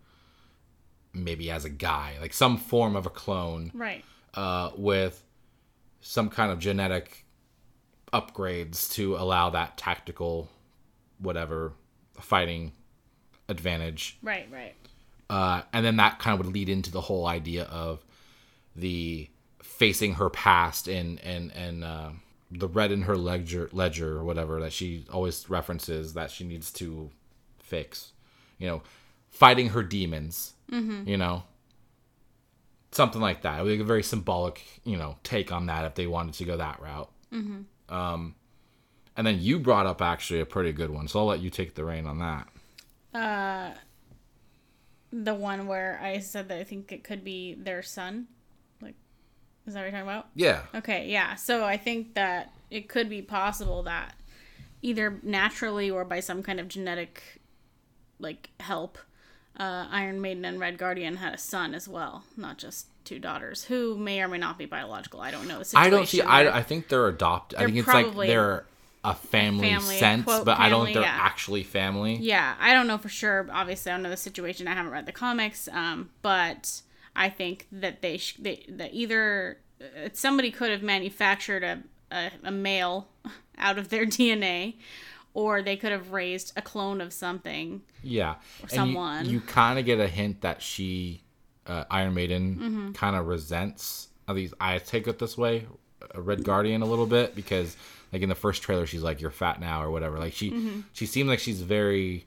maybe 1.14 1.52
as 1.52 1.66
a 1.66 1.70
guy, 1.70 2.16
like 2.20 2.34
some 2.34 2.58
form 2.58 2.96
of 2.96 3.06
a 3.06 3.12
clone, 3.12 3.70
Right. 3.76 4.04
uh, 4.34 4.72
with 4.76 5.24
some 6.02 6.30
kind 6.30 6.52
of 6.52 6.58
genetic 6.58 7.26
upgrades 8.12 8.92
to 8.94 9.16
allow 9.18 9.52
that 9.52 9.78
tactical, 9.78 10.50
whatever, 11.20 11.74
fighting 12.20 12.72
advantage 13.50 14.18
Right. 14.24 14.48
Right. 14.52 14.74
uh, 15.30 15.62
and 15.74 15.86
then 15.86 15.98
that 15.98 16.18
kind 16.18 16.34
of 16.40 16.44
would 16.46 16.54
lead 16.56 16.70
into 16.70 16.90
the 16.92 17.02
whole 17.02 17.28
idea 17.28 17.66
of 17.66 18.04
the 18.76 19.30
facing 19.62 20.16
her 20.16 20.30
past 20.32 20.88
and 20.88 21.20
and 21.22 21.52
and 21.54 21.84
uh, 21.84 22.10
the 22.58 22.68
red 22.68 22.92
in 22.92 23.04
her 23.04 23.18
ledger 23.18 23.70
ledger 23.72 24.18
or 24.18 24.24
whatever 24.24 24.60
that 24.62 24.74
she 24.74 25.06
always 25.12 25.50
references 25.50 26.14
that 26.14 26.32
she 26.32 26.44
needs 26.44 26.72
to 26.72 27.10
fix 27.60 28.14
you 28.58 28.68
know 28.68 28.82
fighting 29.30 29.70
her 29.70 29.84
demons 29.84 30.54
you 31.08 31.18
know? 31.18 31.44
Something 32.92 33.22
like 33.22 33.42
that. 33.42 33.60
It 33.60 33.64
would 33.64 33.78
be 33.78 33.82
a 33.82 33.86
very 33.86 34.04
symbolic 34.04 34.64
you 34.84 34.98
know 34.98 35.18
take 35.24 35.52
on 35.52 35.66
that 35.68 35.86
if 35.86 35.96
they 35.96 36.08
wanted 36.08 36.34
to 36.36 36.46
go 36.46 36.58
that 36.58 36.82
route. 36.82 37.10
Um, 37.90 38.36
and 39.18 39.28
then 39.28 39.40
you 39.40 39.60
brought 39.60 39.86
up 39.86 40.02
actually 40.02 40.40
a 40.40 40.46
pretty 40.46 40.72
good 40.72 40.90
one 40.90 41.08
so 41.08 41.20
i'll 41.20 41.26
let 41.26 41.40
you 41.40 41.50
take 41.50 41.76
the 41.76 41.86
reign 41.86 42.06
on 42.08 42.20
that. 42.20 42.48
Uh, 43.14 43.74
the 45.12 45.34
one 45.34 45.68
where 45.68 46.00
I 46.02 46.20
said 46.20 46.50
that 46.50 46.58
I 46.60 46.64
think 46.64 46.92
it 46.92 47.04
could 47.04 47.24
be 47.24 47.54
their 47.54 47.82
son. 47.82 48.28
Is 49.68 49.74
that 49.74 49.80
what 49.80 49.84
you're 49.84 49.92
talking 49.92 50.08
about? 50.08 50.28
yeah 50.36 50.62
Okay, 50.76 51.10
yeah. 51.10 51.36
So 51.36 51.64
I 51.64 51.78
think 51.78 52.14
that 52.14 52.54
it 52.70 52.88
could 52.88 53.10
be 53.10 53.22
possible 53.22 53.84
that 53.84 54.14
either 54.82 55.20
naturally 55.24 55.90
or 55.90 56.06
by 56.06 56.20
some 56.20 56.44
kind 56.44 56.60
of 56.60 56.68
genetic 56.68 57.42
like 58.20 58.50
help, 58.60 58.98
uh, 59.58 59.88
Iron 59.90 60.22
Maiden 60.22 60.46
and 60.46 60.60
Red 60.60 60.78
Guardian 60.78 61.18
had 61.18 61.34
a 61.34 61.38
son 61.38 61.74
as 61.74 61.88
well, 61.88 62.24
not 62.38 62.58
just 62.58 62.88
two 63.06 63.20
daughters, 63.20 63.64
who 63.64 63.98
may 63.98 64.22
or 64.22 64.28
may 64.28 64.38
not 64.38 64.58
be 64.58 64.66
biological. 64.66 65.22
I 65.22 65.32
don't 65.32 65.48
know 65.48 65.60
the 65.60 65.66
situation. 65.66 65.94
I 65.94 65.96
don't 65.96 66.08
see. 66.08 66.22
I, 66.22 66.58
I 66.58 66.64
think 66.64 66.88
they're 66.88 67.08
adopted. 67.08 67.58
I 67.58 67.62
They're 67.62 67.68
think 67.70 67.80
it's 67.80 67.88
like 67.88 68.28
they're 68.28 68.66
a 69.04 69.14
family, 69.14 69.70
family, 69.70 69.98
sense, 69.98 70.26
quote, 70.26 70.46
but 70.46 70.60
I 70.60 70.70
don't 70.70 70.86
think 70.86 70.96
they're 70.96 71.04
yeah. 71.04 71.18
actually 71.20 71.64
family. 71.64 72.16
Yeah, 72.16 72.56
I 72.60 72.74
don't 72.74 72.88
know 72.88 72.98
for 72.98 73.10
sure. 73.10 73.48
Obviously, 73.52 73.92
I 73.92 73.96
don't 73.96 74.04
know 74.04 74.10
the 74.10 74.18
situation. 74.18 74.68
I 74.68 74.74
haven't 74.74 74.92
read 74.92 75.06
the 75.06 75.12
comics, 75.12 75.70
um, 75.72 76.10
but 76.22 76.82
I 77.16 77.30
think 77.30 77.68
that 77.72 78.02
they, 78.02 78.18
sh- 78.18 78.36
they 78.40 78.66
that 78.70 78.94
either 78.94 79.60
uh, 79.82 80.10
somebody 80.14 80.52
could 80.52 80.72
have 80.72 80.84
manufactured 80.84 81.64
a, 81.64 81.84
a 82.12 82.32
a 82.44 82.52
male 82.52 83.08
out 83.58 83.78
of 83.78 83.90
their 83.90 84.06
DNA, 84.16 84.76
or 85.34 85.62
they 85.62 85.78
could 85.78 85.92
have 85.92 86.12
raised 86.12 86.54
a 86.56 86.62
clone 86.62 87.02
of 87.02 87.14
something. 87.14 87.82
Yeah, 88.04 88.36
and 88.62 88.72
you- 88.72 88.76
someone. 88.76 89.26
You, 89.30 89.40
kind 89.42 89.80
of 89.80 89.86
get 89.86 90.00
a 90.00 90.08
hint 90.08 90.42
that 90.42 90.62
she, 90.62 91.24
uh, 91.68 91.86
Iron 91.90 92.14
Maiden, 92.14 92.56
Mm-hmm. 92.56 92.92
kind 92.94 93.16
of 93.16 93.28
resents. 93.28 94.10
At 94.28 94.36
least 94.36 94.54
I 94.60 94.78
take 94.80 95.08
it 95.08 95.20
this 95.20 95.38
way, 95.38 95.66
Red 96.16 96.44
Guardian 96.44 96.82
a 96.82 96.86
little 96.86 97.06
bit 97.08 97.36
because, 97.36 97.78
like 98.12 98.22
in 98.22 98.30
the 98.30 98.36
first 98.36 98.62
trailer, 98.64 98.86
she's 98.88 99.04
like, 99.04 99.22
"You're 99.22 99.32
fat 99.32 99.60
now" 99.60 99.84
or 99.84 99.92
whatever. 99.92 100.18
Like 100.20 100.34
she, 100.34 100.52
Mm-hmm. 100.52 100.80
she 100.94 101.06
seems 101.06 101.28
like 101.30 101.40
she's 101.40 101.62
very 101.62 102.26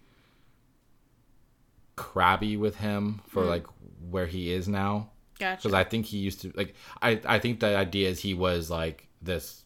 crabby 1.98 2.56
with 2.56 2.76
him 2.76 3.20
for 3.28 3.42
Mm. 3.42 3.48
like 3.48 3.66
where 4.10 4.26
he 4.26 4.50
is 4.52 4.68
now. 4.68 5.10
Gotcha. 5.38 5.56
because 5.62 5.74
I 5.74 5.84
think 5.84 6.06
he 6.06 6.18
used 6.18 6.40
to 6.42 6.52
like 6.56 6.74
I 7.00 7.20
I 7.24 7.38
think 7.38 7.60
the 7.60 7.76
idea 7.76 8.08
is 8.08 8.20
he 8.20 8.34
was 8.34 8.70
like 8.70 9.06
this 9.22 9.62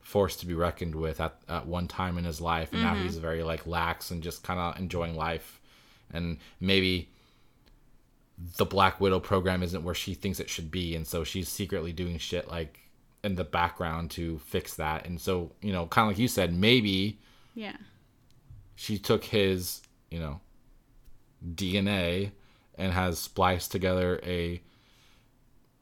force 0.00 0.36
to 0.36 0.46
be 0.46 0.54
reckoned 0.54 0.94
with 0.96 1.20
at, 1.20 1.36
at 1.48 1.66
one 1.66 1.86
time 1.88 2.18
in 2.18 2.24
his 2.24 2.40
life 2.40 2.72
and 2.72 2.82
now 2.82 2.94
he's 2.94 3.16
very 3.16 3.42
like 3.44 3.66
lax 3.66 4.10
and 4.10 4.22
just 4.22 4.42
kind 4.42 4.58
of 4.60 4.76
enjoying 4.78 5.14
life 5.16 5.60
and 6.12 6.38
maybe 6.60 7.08
the 8.56 8.64
Black 8.66 9.00
Widow 9.00 9.20
program 9.20 9.62
isn't 9.62 9.84
where 9.84 9.94
she 9.94 10.12
thinks 10.14 10.40
it 10.40 10.50
should 10.50 10.70
be 10.70 10.94
and 10.96 11.06
so 11.06 11.22
she's 11.24 11.48
secretly 11.48 11.92
doing 11.92 12.18
shit 12.18 12.48
like 12.48 12.80
in 13.22 13.36
the 13.36 13.44
background 13.44 14.10
to 14.10 14.38
fix 14.40 14.74
that 14.74 15.06
and 15.06 15.20
so 15.20 15.52
you 15.62 15.72
know 15.72 15.86
kind 15.86 16.06
of 16.06 16.10
like 16.10 16.18
you 16.18 16.28
said 16.28 16.52
maybe 16.52 17.18
yeah. 17.54 17.76
she 18.74 18.98
took 18.98 19.22
his, 19.24 19.80
you 20.10 20.18
know, 20.18 20.40
DNA 21.54 22.30
and 22.76 22.92
has 22.92 23.18
spliced 23.18 23.72
together 23.72 24.20
a 24.24 24.60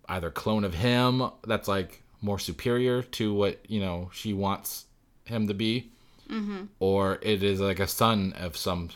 either 0.09 0.31
clone 0.31 0.65
of 0.65 0.75
him 0.75 1.23
that's 1.47 1.69
like 1.69 2.03
more 2.21 2.39
superior 2.39 3.03
to 3.03 3.33
what 3.33 3.59
you 3.71 3.81
know 3.81 4.11
she 4.13 4.33
wants 4.33 4.87
him 5.25 5.47
to 5.49 5.55
be, 5.55 5.91
mm-hmm. 6.29 6.65
or 6.81 7.19
it 7.23 7.43
is 7.43 7.61
like 7.61 7.81
a 7.81 7.87
son 7.87 8.33
of 8.39 8.57
some 8.57 8.91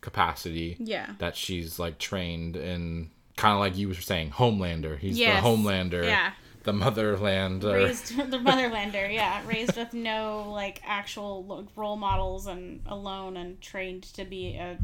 capacity 0.00 0.76
Yeah. 0.78 1.10
that 1.18 1.36
she's 1.36 1.78
like 1.78 1.98
trained 1.98 2.56
in, 2.56 3.10
kind 3.36 3.54
of 3.54 3.60
like 3.60 3.76
you 3.76 3.88
were 3.88 3.94
saying, 3.94 4.30
Homelander. 4.30 4.98
He's 4.98 5.18
Yes. 5.18 5.42
the 5.42 5.48
Homelander, 5.48 6.04
Yeah. 6.04 6.32
the 6.64 6.72
Motherland. 6.72 7.64
Raised 7.64 8.16
the 8.30 8.38
motherlander, 8.38 9.12
yeah, 9.12 9.40
raised 9.46 9.76
with 9.76 9.92
no 9.94 10.50
like 10.50 10.80
actual 10.84 11.44
like, 11.44 11.66
role 11.76 11.96
models 11.96 12.46
and 12.46 12.80
alone 12.86 13.36
and 13.36 13.60
trained 13.60 14.04
to 14.14 14.24
be 14.24 14.54
a 14.56 14.78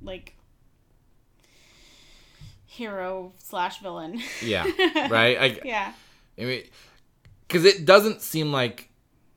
like 0.00 0.34
hero 2.72 3.34
slash 3.38 3.80
villain. 3.80 4.20
yeah, 4.42 4.64
right. 5.10 5.38
I, 5.38 5.60
yeah, 5.64 5.92
I 6.38 6.44
mean, 6.44 6.62
because 7.46 7.64
it 7.64 7.84
doesn't 7.84 8.22
seem 8.22 8.50
like 8.50 8.88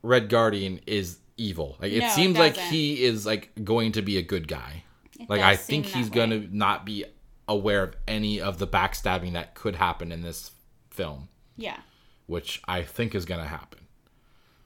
Red 0.02 0.28
Guardian 0.28 0.80
is 0.86 1.18
evil. 1.36 1.76
Like 1.80 1.92
it 1.92 2.00
No, 2.00 2.06
it 2.06 2.12
seems 2.12 2.38
like 2.38 2.56
he 2.56 3.04
is 3.04 3.26
like 3.26 3.50
going 3.62 3.92
to 3.92 4.02
be 4.02 4.16
a 4.16 4.22
good 4.22 4.48
guy. 4.48 4.84
It 5.20 5.28
like 5.28 5.42
I 5.42 5.56
think 5.56 5.86
he's 5.86 6.08
going 6.08 6.30
to 6.30 6.48
not 6.56 6.86
be 6.86 7.04
aware 7.46 7.82
of 7.84 7.94
any 8.08 8.40
of 8.40 8.58
the 8.58 8.66
backstabbing 8.66 9.34
that 9.34 9.54
could 9.54 9.76
happen 9.76 10.12
in 10.12 10.22
this 10.22 10.50
film, 10.90 11.28
Yeah, 11.56 11.78
which 12.26 12.62
I 12.66 12.82
think 12.82 13.14
is 13.14 13.24
going 13.24 13.40
to 13.40 13.46
happen. 13.46 13.80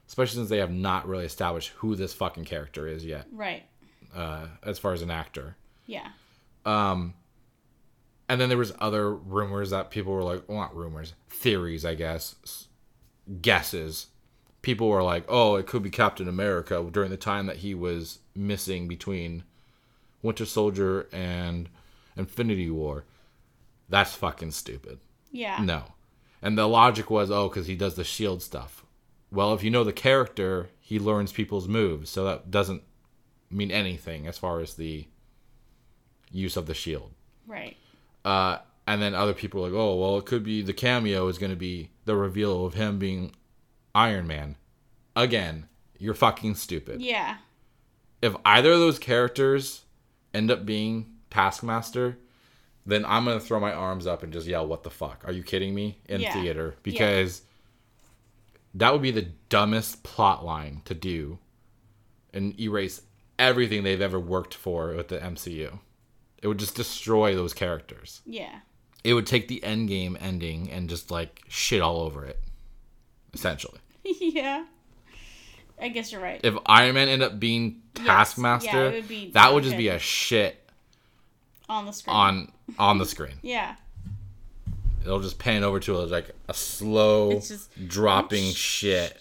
Especially 0.07 0.37
since 0.37 0.49
they 0.49 0.57
have 0.57 0.71
not 0.71 1.07
really 1.07 1.25
established 1.25 1.69
who 1.77 1.95
this 1.95 2.13
fucking 2.13 2.43
character 2.43 2.85
is 2.85 3.05
yet, 3.05 3.27
right. 3.31 3.63
uh, 4.13 4.47
as 4.63 4.77
far 4.77 4.91
as 4.91 5.01
an 5.01 5.11
actor. 5.11 5.55
Yeah, 5.85 6.09
And 8.31 8.39
then 8.39 8.47
there 8.47 8.57
was 8.57 8.71
other 8.79 9.13
rumors 9.13 9.71
that 9.71 9.91
people 9.91 10.13
were 10.13 10.23
like, 10.23 10.47
well, 10.47 10.59
not 10.59 10.73
rumors, 10.73 11.15
theories, 11.27 11.83
I 11.83 11.95
guess, 11.95 12.67
guesses. 13.41 14.07
People 14.61 14.87
were 14.87 15.03
like, 15.03 15.25
oh, 15.27 15.57
it 15.57 15.67
could 15.67 15.83
be 15.83 15.89
Captain 15.89 16.29
America 16.29 16.81
during 16.89 17.11
the 17.11 17.17
time 17.17 17.47
that 17.47 17.57
he 17.57 17.75
was 17.75 18.19
missing 18.33 18.87
between 18.87 19.43
Winter 20.21 20.45
Soldier 20.45 21.09
and 21.11 21.67
Infinity 22.15 22.69
War. 22.69 23.03
That's 23.89 24.15
fucking 24.15 24.51
stupid. 24.51 24.99
yeah, 25.33 25.61
No. 25.61 25.83
And 26.41 26.57
the 26.57 26.69
logic 26.69 27.09
was, 27.09 27.29
oh, 27.29 27.49
because 27.49 27.67
he 27.67 27.75
does 27.75 27.95
the 27.95 28.05
shield 28.05 28.41
stuff. 28.41 28.85
Well, 29.29 29.53
if 29.53 29.61
you 29.61 29.69
know 29.69 29.83
the 29.83 29.91
character, 29.91 30.69
he 30.79 30.99
learns 30.99 31.33
people's 31.33 31.67
moves, 31.67 32.09
so 32.09 32.23
that 32.23 32.49
doesn't 32.49 32.83
mean 33.49 33.71
anything 33.71 34.25
as 34.25 34.37
far 34.37 34.61
as 34.61 34.75
the 34.75 35.05
use 36.31 36.55
of 36.55 36.65
the 36.65 36.73
shield. 36.73 37.11
right. 37.45 37.75
Uh, 38.23 38.57
and 38.87 39.01
then 39.01 39.13
other 39.13 39.33
people 39.33 39.61
are 39.65 39.69
like, 39.69 39.77
oh, 39.77 39.95
well, 39.95 40.17
it 40.17 40.25
could 40.25 40.43
be 40.43 40.61
the 40.61 40.73
cameo 40.73 41.27
is 41.27 41.37
going 41.37 41.51
to 41.51 41.55
be 41.55 41.89
the 42.05 42.15
reveal 42.15 42.65
of 42.65 42.73
him 42.73 42.99
being 42.99 43.31
Iron 43.95 44.27
Man. 44.27 44.55
Again, 45.15 45.67
you're 45.97 46.13
fucking 46.13 46.55
stupid. 46.55 47.01
Yeah, 47.01 47.37
If 48.21 48.35
either 48.45 48.71
of 48.73 48.79
those 48.79 48.99
characters 48.99 49.81
end 50.33 50.51
up 50.51 50.65
being 50.65 51.07
Taskmaster, 51.29 52.17
then 52.85 53.05
I'm 53.05 53.25
going 53.25 53.39
to 53.39 53.45
throw 53.45 53.59
my 53.59 53.73
arms 53.73 54.07
up 54.07 54.23
and 54.23 54.31
just 54.33 54.47
yell, 54.47 54.65
what 54.67 54.83
the 54.83 54.89
fuck? 54.89 55.23
Are 55.25 55.31
you 55.31 55.43
kidding 55.43 55.73
me? 55.75 55.99
In 56.07 56.21
Yeah. 56.21 56.33
theater. 56.33 56.75
Because 56.83 57.41
that 58.73 58.93
would 58.93 59.01
be 59.01 59.11
the 59.11 59.27
dumbest 59.49 60.03
plot 60.03 60.45
line 60.45 60.81
to 60.85 60.93
do 60.93 61.39
and 62.33 62.57
erase 62.59 63.01
everything 63.37 63.83
they've 63.83 64.01
ever 64.01 64.19
worked 64.19 64.53
for 64.53 64.95
with 64.95 65.09
the 65.09 65.19
MCU. 65.19 65.79
It 66.41 66.47
would 66.47 66.57
just 66.59 66.75
destroy 66.75 67.35
those 67.35 67.53
characters 67.53 68.21
yeah, 68.25 68.59
it 69.03 69.13
would 69.13 69.27
take 69.27 69.47
the 69.47 69.63
end 69.63 69.87
game 69.89 70.17
ending 70.19 70.69
and 70.71 70.89
just 70.89 71.11
like 71.11 71.41
shit 71.47 71.81
all 71.81 72.01
over 72.01 72.25
it 72.25 72.39
essentially 73.33 73.79
yeah. 74.03 74.65
I 75.79 75.87
guess 75.89 76.11
you're 76.11 76.21
right. 76.21 76.39
if 76.43 76.53
iron 76.65 76.95
man 76.95 77.07
ended 77.09 77.27
up 77.31 77.39
being 77.39 77.81
taskmaster 77.95 78.67
Yeah, 78.69 78.89
it 78.89 78.93
would 78.95 79.07
be 79.07 79.31
that 79.31 79.53
would 79.53 79.63
just 79.63 79.77
be 79.77 79.87
a 79.89 79.97
shit 79.99 80.69
On 81.69 81.85
the 81.85 81.91
screen. 81.91 82.15
on 82.15 82.51
on 82.79 82.97
the 82.97 83.05
screen 83.13 83.33
Yeah, 83.41 83.75
it'll 85.03 85.19
just 85.21 85.39
pan 85.39 85.63
over 85.63 85.79
to 85.81 85.93
like 85.97 86.31
a 86.47 86.53
slow 86.53 87.31
It's 87.31 87.47
just- 87.49 87.87
dropping 87.87 88.51
shit 88.51 89.13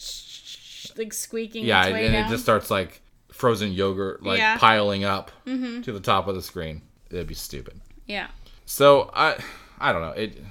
like 0.97 1.13
squeaking. 1.13 1.65
yeah 1.65 1.87
and 1.87 2.13
down. 2.13 2.25
it 2.27 2.29
just 2.29 2.43
starts 2.43 2.71
like 2.71 3.01
frozen 3.33 3.73
yogurt 3.73 4.23
like 4.23 4.39
Yeah. 4.39 4.53
Mm-hmm. 4.57 4.61
piling 4.61 5.05
up 5.05 5.31
to 5.47 5.93
the 5.93 6.01
top 6.01 6.27
of 6.29 6.35
the 6.35 6.43
screen 6.43 6.83
it'd 7.11 7.27
be 7.27 7.35
stupid 7.35 7.81
Yeah, 8.07 8.29
so 8.67 9.11
i 9.15 9.37
i 9.79 9.93
don't 9.93 10.03
know 10.03 10.11
it 10.13 10.43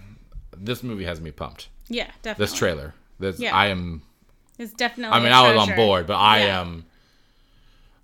this 0.58 0.84
movie 0.84 1.06
has 1.06 1.22
me 1.22 1.32
pumped 1.32 1.70
yeah, 1.88 2.08
definitely. 2.22 2.44
this 2.46 2.54
trailer 2.54 2.94
this 3.20 3.40
Yeah. 3.40 3.56
i 3.56 3.68
am 3.68 4.02
It's 4.58 4.74
definitely. 4.74 5.18
I 5.18 5.24
mean, 5.24 5.32
I 5.32 5.54
was 5.54 5.70
on 5.70 5.76
board, 5.76 6.06
but 6.06 6.18
I 6.18 6.40
Yeah. 6.46 6.62
am. 6.62 6.86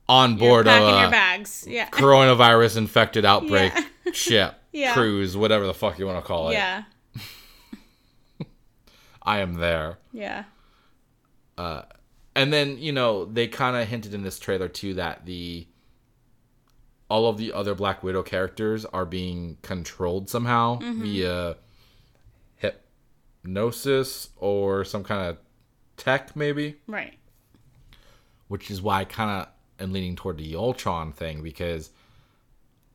on 0.08 0.32
You're 0.32 0.40
board 0.40 0.68
of 0.68 0.72
packing 0.74 1.00
your 1.02 1.12
bags. 1.12 1.66
Yeah. 1.68 1.90
coronavirus 1.92 2.78
infected 2.78 3.26
outbreak 3.26 3.74
Yeah. 3.76 4.12
ship, 4.14 4.56
Yeah. 4.72 4.94
cruise, 4.94 5.36
whatever 5.36 5.66
the 5.68 5.74
fuck 5.74 6.00
you 6.00 6.06
want 6.06 6.24
to 6.24 6.28
call 6.28 6.50
it. 6.50 6.54
Yeah. 6.54 6.84
I 9.22 9.40
am 9.40 9.56
there. 9.56 9.98
Yeah. 10.14 10.44
Uh, 11.58 11.84
And 12.36 12.52
then, 12.54 12.78
you 12.78 12.92
know, 12.92 13.26
they 13.26 13.48
kind 13.48 13.76
of 13.78 13.88
hinted 13.88 14.14
in 14.14 14.24
this 14.24 14.40
trailer 14.40 14.68
too 14.68 14.94
that 14.96 15.26
the 15.26 15.68
all 17.10 17.28
of 17.28 17.38
the 17.38 17.54
other 17.54 17.76
Black 17.76 18.04
Widow 18.04 18.24
characters 18.24 18.86
are 18.86 19.06
being 19.06 19.58
controlled 19.62 20.30
somehow 20.30 20.80
mm-hmm. 20.80 21.02
via 21.04 21.56
hypnosis 22.56 24.30
or 24.38 24.84
some 24.84 25.04
kind 25.04 25.30
of 25.30 25.38
tech 25.98 26.36
maybe, 26.36 26.78
Right. 26.88 27.18
which 28.48 28.72
is 28.72 28.82
why 28.82 29.02
I 29.02 29.06
kind 29.06 29.30
of 29.42 29.48
am 29.84 29.94
leaning 29.94 30.16
toward 30.16 30.38
the 30.38 30.56
Ultron 30.56 31.12
thing 31.12 31.44
because 31.44 31.92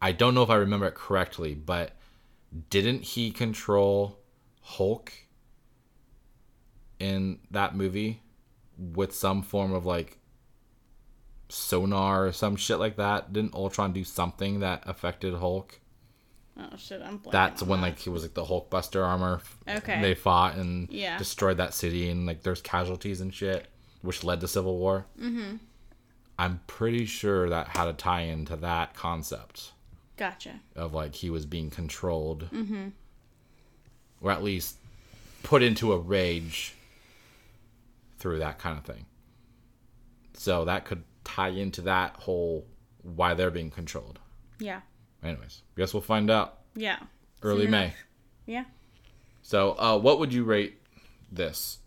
I 0.03 0.13
don't 0.13 0.35
know 0.35 0.43
if 0.43 0.51
I 0.51 0.57
remember 0.57 0.87
it 0.87 0.95
correctly, 0.95 1.55
but 1.55 1.93
didn't 2.71 3.03
he 3.03 3.31
control 3.31 4.19
Hulk 4.63 5.13
in 6.99 7.39
that 7.51 7.77
movie 7.77 8.23
with 8.77 9.15
some 9.15 9.43
form 9.43 9.73
of 9.73 9.87
like 9.87 10.19
sonar 11.51 12.27
or 12.27 12.33
some 12.33 12.57
shit 12.57 12.79
like 12.79 12.97
that? 12.97 13.33
Didn't 13.33 13.55
Ultron 13.55 13.93
do 13.93 14.05
something 14.05 14.61
that 14.61 14.83
affected 14.87 15.35
Hulk? 15.35 15.81
Oh 16.59 16.77
shit, 16.77 17.01
I'm 17.03 17.19
blanking 17.19 17.33
That's 17.33 17.63
when 17.63 17.81
that. 17.81 17.87
like 17.87 17.99
he 17.99 18.11
was 18.11 18.23
like 18.23 18.35
the 18.35 18.45
Hulk 18.45 18.69
Buster 18.71 19.03
armor. 19.05 19.41
Okay. 19.69 20.01
They 20.03 20.15
fought 20.15 20.57
and 20.57 20.91
Yeah. 20.91 21.17
destroyed 21.17 21.57
that 21.57 21.75
city 21.75 22.11
and 22.11 22.27
like 22.27 22.43
there's 22.43 22.61
casualties 22.61 23.21
and 23.21 23.33
shit, 23.33 23.67
which 24.03 24.25
led 24.25 24.41
to 24.41 24.49
civil 24.49 24.77
war. 24.79 25.07
Mm-hmm. 25.19 25.57
I'm 26.39 26.61
pretty 26.67 27.05
sure 27.07 27.49
that 27.51 27.69
had 27.69 27.89
a 27.89 27.93
tie 27.93 28.23
into 28.23 28.57
that 28.57 28.95
concept 28.95 29.73
Gotcha. 30.17 30.61
of 30.75 30.93
like 30.95 31.15
he 31.15 31.31
was 31.31 31.47
being 31.47 31.71
controlled, 31.71 32.49
mm-hmm. 32.51 32.89
or 34.21 34.31
at 34.31 34.43
least 34.43 34.77
put 35.43 35.63
into 35.63 35.93
a 35.93 35.99
rage 35.99 36.75
through 38.19 38.39
that 38.41 38.59
kind 38.59 38.77
of 38.77 38.85
thing. 38.85 39.07
So 40.35 40.65
that 40.67 40.85
could 40.85 41.05
tie 41.25 41.49
into 41.49 41.81
that 41.83 42.17
whole 42.17 42.67
why 43.03 43.35
they're 43.35 43.51
being 43.51 43.71
controlled. 43.71 44.19
Yeah. 44.59 44.81
Anyways, 45.23 45.63
guess 45.77 45.93
we'll 45.95 46.01
find 46.03 46.31
out 46.31 46.59
Yeah. 46.75 46.99
early 47.43 47.63
Soon 47.63 47.71
May. 47.71 47.85
enough. 47.85 47.95
Yeah. 48.47 48.65
So, 49.43 49.73
uh, 49.79 49.99
what 49.99 50.19
would 50.19 50.33
you 50.33 50.45
rate 50.45 50.81
this 51.33 51.79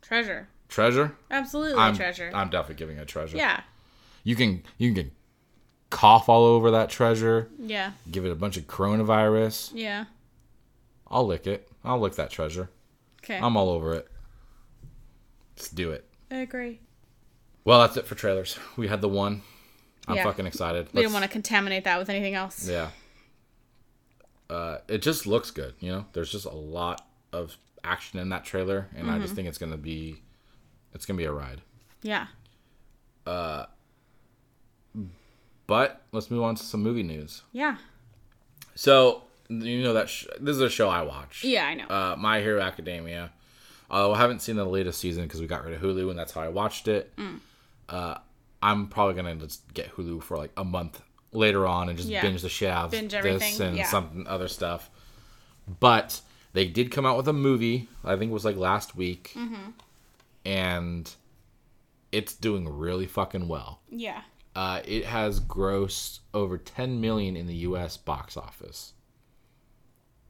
Treasure. 0.00 0.48
treasure? 0.68 1.16
Absolutely 1.30 1.78
I'm 1.78 1.94
treasure. 1.94 2.30
I'm 2.34 2.50
definitely 2.50 2.76
giving 2.76 2.96
it 2.98 3.02
a 3.02 3.06
treasure. 3.06 3.36
yeah. 3.36 3.62
you 4.24 4.36
can 4.36 4.62
you 4.78 4.94
can 4.94 5.10
cough 5.90 6.28
all 6.28 6.44
over 6.44 6.70
that 6.70 6.88
treasure. 6.90 7.50
Yeah. 7.58 7.92
Give 8.10 8.24
it 8.24 8.30
a 8.30 8.34
bunch 8.36 8.56
of 8.56 8.66
coronavirus. 8.66 9.72
Yeah. 9.74 10.06
I'll 11.08 11.26
lick 11.26 11.46
it. 11.46 11.68
I'll 11.84 11.98
lick 12.00 12.14
that 12.14 12.30
treasure. 12.30 12.70
Okay. 13.22 13.38
I'm 13.38 13.56
all 13.56 13.68
over 13.68 13.92
it. 13.94 14.08
Let's 15.56 15.68
do 15.70 15.90
it. 15.92 16.08
I 16.30 16.36
agree. 16.36 16.80
Well, 17.64 17.80
that's 17.80 17.96
it 17.96 18.06
for 18.06 18.14
trailers. 18.14 18.58
We 18.76 18.88
had 18.88 19.00
the 19.00 19.08
one. 19.08 19.42
I'm 20.08 20.16
Yeah. 20.16 20.24
fucking 20.24 20.46
excited. 20.46 20.88
We 20.92 21.02
didn't 21.02 21.12
want 21.12 21.24
to 21.24 21.30
contaminate 21.30 21.84
that 21.84 21.98
with 21.98 22.08
anything 22.08 22.34
else. 22.34 22.68
Yeah. 22.68 22.90
Uh, 24.50 24.78
it 24.88 24.98
just 25.02 25.26
looks 25.26 25.50
good. 25.50 25.74
You 25.80 25.92
know, 25.92 26.06
there's 26.12 26.30
just 26.32 26.44
a 26.44 26.50
lot 26.50 27.06
of 27.32 27.56
action 27.84 28.18
in 28.18 28.28
that 28.30 28.44
trailer, 28.44 28.88
and 28.96 29.08
I 29.08 29.12
Mm-hmm. 29.14 29.22
just 29.22 29.34
think 29.34 29.48
it's 29.48 29.58
gonna 29.58 29.76
be, 29.76 30.22
it's 30.92 31.06
gonna 31.06 31.16
be 31.18 31.24
a 31.24 31.32
ride. 31.32 31.62
Yeah. 32.02 32.26
Uh. 33.26 33.66
But 35.66 36.02
let's 36.12 36.30
move 36.30 36.42
on 36.42 36.54
to 36.56 36.62
some 36.62 36.82
movie 36.82 37.02
news. 37.04 37.42
Yeah. 37.52 37.76
So 38.74 39.22
you 39.48 39.82
know 39.82 39.92
that 39.94 40.08
sh- 40.08 40.26
this 40.40 40.56
is 40.56 40.60
a 40.62 40.68
show 40.68 40.88
I 40.88 41.02
watch. 41.02 41.44
Yeah, 41.44 41.66
I 41.66 41.74
know. 41.74 41.86
Uh, 41.86 42.16
My 42.18 42.40
Hero 42.40 42.60
Academia. 42.60 43.32
Uh, 43.90 44.10
I 44.10 44.18
haven't 44.18 44.40
seen 44.40 44.56
the 44.56 44.64
latest 44.64 44.98
season 45.00 45.22
because 45.24 45.40
we 45.40 45.46
got 45.46 45.64
rid 45.64 45.74
of 45.74 45.80
Hulu, 45.82 46.10
and 46.10 46.18
that's 46.18 46.32
how 46.32 46.40
I 46.40 46.48
watched 46.48 46.88
it. 46.88 47.14
Mm. 47.16 47.40
Uh, 47.88 48.16
I'm 48.62 48.86
probably 48.88 49.14
gonna 49.14 49.34
just 49.36 49.72
get 49.74 49.94
Hulu 49.96 50.22
for 50.22 50.36
like 50.36 50.52
a 50.56 50.64
month 50.64 51.02
later 51.32 51.66
on 51.66 51.88
and 51.88 51.96
just 51.98 52.08
Yeah. 52.08 52.22
binge 52.22 52.42
the 52.42 52.48
of 53.12 53.22
Binge 53.22 53.40
this 53.40 53.60
and 53.60 53.76
yeah. 53.76 53.86
some 53.86 54.24
other 54.28 54.48
stuff. 54.48 54.90
But 55.80 56.20
they 56.52 56.66
did 56.66 56.90
come 56.90 57.06
out 57.06 57.16
with 57.16 57.28
a 57.28 57.32
movie. 57.32 57.88
I 58.04 58.16
think 58.16 58.30
it 58.30 58.34
was 58.34 58.44
like 58.44 58.56
last 58.56 58.94
week, 58.96 59.32
Mm-hmm. 59.34 59.70
and 60.44 61.14
it's 62.12 62.34
doing 62.34 62.68
really 62.68 63.06
fucking 63.06 63.48
well. 63.48 63.80
yeah. 63.90 64.22
Uh, 64.54 64.82
it 64.84 65.06
has 65.06 65.40
grossed 65.40 66.18
over 66.34 66.58
10 66.58 67.00
million 67.00 67.36
in 67.36 67.46
the 67.46 67.54
U.S. 67.54 67.96
box 67.96 68.36
office. 68.36 68.92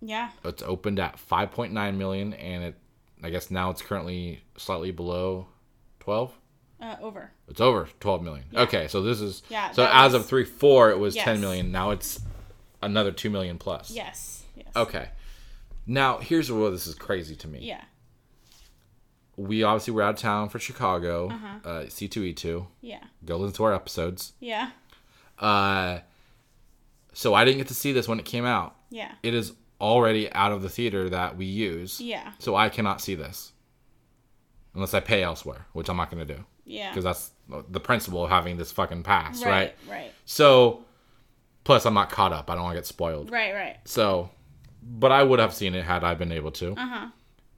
Yeah. 0.01 0.31
It's 0.45 0.63
opened 0.63 1.01
at 1.01 1.17
5.9 1.17 1.97
million, 1.97 2.33
and 2.35 2.63
it, 2.63 2.75
I 3.21 3.31
guess 3.31 3.51
now 3.51 3.71
it's 3.71 3.83
currently 3.83 4.45
slightly 4.57 4.93
below 4.93 5.49
12. 5.99 6.33
Uh, 6.83 6.97
over. 7.01 7.31
It's 7.49 7.61
over 7.61 7.89
12 8.01 8.23
million. 8.25 8.45
Okay, 8.55 8.89
so 8.89 9.03
this 9.03 9.21
is 9.21 9.43
Yeah, 9.49 9.71
So 9.71 9.87
as 9.87 10.13
was- 10.13 10.23
of 10.23 10.27
three 10.29 10.45
four, 10.45 10.91
it 10.91 10.99
was 10.99 11.15
10 11.15 11.37
Yes. 11.37 11.41
million. 11.41 11.71
Now 11.71 11.91
it's 11.91 12.21
another 12.83 13.13
2 13.13 13.31
million 13.31 13.57
plus. 13.57 13.91
Yes. 13.93 14.43
Yes. 14.57 14.67
Okay. 14.75 15.11
Now 15.87 16.19
here's 16.19 16.51
where 16.51 16.71
this 16.73 16.89
is 16.89 16.97
crazy 16.97 17.37
to 17.37 17.47
me. 17.47 17.61
Yeah. 17.61 17.83
We 19.37 19.63
obviously 19.63 19.95
were 19.95 20.03
out 20.03 20.15
of 20.15 20.21
town 20.21 20.49
for 20.49 20.59
Chicago. 20.59 21.29
Uh-huh. 21.31 21.59
Uh, 21.65 21.83
C2E2. 21.87 22.67
Yeah. 22.81 23.05
Go 23.25 23.37
listen 23.39 23.55
to 23.57 23.65
our 23.65 23.75
episodes. 23.75 24.33
Yeah. 24.41 24.71
Uh, 25.39 26.01
so 27.13 27.33
I 27.33 27.45
didn't 27.45 27.59
get 27.59 27.69
to 27.69 27.75
see 27.75 27.93
this 27.93 28.09
when 28.09 28.19
it 28.19 28.25
came 28.25 28.45
out. 28.45 28.75
Yeah. 28.91 29.13
It 29.23 29.35
is 29.35 29.53
already 29.81 30.31
out 30.33 30.51
of 30.53 30.63
the 30.63 30.69
theater 30.69 31.09
that 31.11 31.37
we 31.37 31.47
use. 31.47 32.01
Yeah. 32.01 32.33
So 32.41 32.57
I 32.57 32.69
cannot 32.69 33.01
see 33.01 33.15
this 33.15 33.53
unless 34.75 34.95
I 34.95 35.01
pay 35.01 35.23
elsewhere, 35.23 35.67
which 35.73 35.89
I'm 35.89 35.97
not 35.97 36.11
going 36.11 36.27
to 36.27 36.35
do 36.35 36.45
Yeah. 36.73 36.91
because 36.91 37.05
that's 37.05 37.31
the 37.69 37.81
principle 37.81 38.25
of 38.25 38.31
having 38.31 38.57
this 38.57 38.73
fucking 38.73 39.03
pass, 39.03 39.43
right? 39.45 39.75
Right. 39.89 39.91
Right. 39.91 40.13
So, 40.25 40.85
plus 41.65 41.85
I'm 41.87 41.95
not 41.95 42.11
caught 42.11 42.33
up. 42.33 42.51
I 42.51 42.55
don't 42.55 42.65
want 42.65 42.75
to 42.75 42.79
get 42.79 42.87
spoiled. 42.87 43.31
Right. 43.31 43.53
Right. 43.55 43.77
So, 43.85 44.31
but 44.83 45.13
I 45.13 45.23
would 45.23 45.39
have 45.39 45.53
seen 45.55 45.75
it 45.75 45.85
had 45.85 46.03
I 46.05 46.15
been 46.15 46.33
able 46.33 46.51
to. 46.53 46.73
Uh 46.73 46.87
huh. 46.87 47.07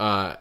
Uh, 0.01 0.37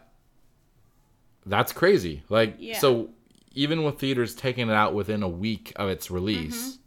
that's 1.46 1.72
crazy. 1.72 2.22
Like, 2.28 2.56
Yeah. 2.58 2.78
so 2.78 3.10
even 3.52 3.84
with 3.84 3.98
theaters 3.98 4.34
taking 4.34 4.68
it 4.68 4.74
out 4.74 4.94
within 4.94 5.22
a 5.22 5.28
week 5.28 5.72
of 5.76 5.88
its 5.88 6.10
release, 6.10 6.78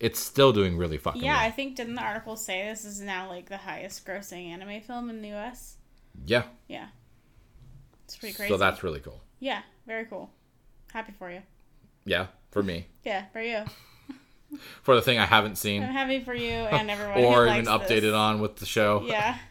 it's 0.00 0.18
still 0.18 0.52
doing 0.52 0.76
really 0.76 0.98
fucking 0.98 1.20
Mm-hmm. 1.20 1.26
Yeah, 1.26 1.38
I 1.38 1.50
think 1.50 1.76
didn't 1.76 1.94
the 1.94 2.02
article 2.02 2.36
say 2.36 2.64
this 2.68 2.84
is 2.84 3.00
now 3.00 3.28
like 3.28 3.48
the 3.48 3.56
highest 3.58 4.04
grossing 4.06 4.48
anime 4.50 4.80
film 4.80 5.08
in 5.10 5.22
the 5.22 5.28
U.S. 5.28 5.76
Yeah. 6.24 6.44
Yeah. 6.68 6.88
It's 8.04 8.16
pretty 8.16 8.34
crazy. 8.34 8.52
So 8.52 8.56
that's 8.56 8.82
really 8.82 9.00
cool. 9.00 9.20
yeah, 9.40 9.62
very 9.86 10.06
cool. 10.06 10.30
Happy 10.96 11.12
for 11.18 11.30
you. 11.30 11.42
Yeah, 12.06 12.28
for 12.52 12.62
me. 12.62 12.86
Yeah, 13.04 13.26
for 13.30 13.42
you. 13.42 13.64
For 14.82 14.94
the 14.94 15.02
thing 15.02 15.18
I 15.18 15.26
haven't 15.26 15.56
seen. 15.56 15.82
I'm 15.82 15.92
happy 15.92 16.20
for 16.24 16.32
you 16.34 16.48
and 16.52 16.90
everyone 16.90 17.18
or 17.22 17.46
even 17.48 17.66
updated 17.66 18.00
this. 18.00 18.14
on 18.14 18.40
with 18.40 18.56
the 18.56 18.64
show. 18.66 19.02
Yeah. 19.06 19.36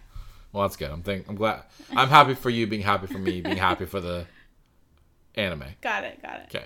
Well, 0.52 0.64
that's 0.64 0.78
good. 0.78 0.90
I'm 0.90 1.04
think 1.04 1.28
I'm 1.28 1.36
glad. 1.36 1.64
I'm 1.98 2.08
happy 2.08 2.34
for 2.34 2.50
you 2.50 2.66
being 2.66 2.82
happy 2.82 3.08
for 3.08 3.18
me 3.20 3.42
being 3.42 3.58
happy 3.58 3.86
for 3.86 4.00
the 4.00 4.26
anime. 5.36 5.66
Got 5.82 6.06
it. 6.06 6.22
Got 6.22 6.40
it. 6.40 6.46
Okay. 6.56 6.64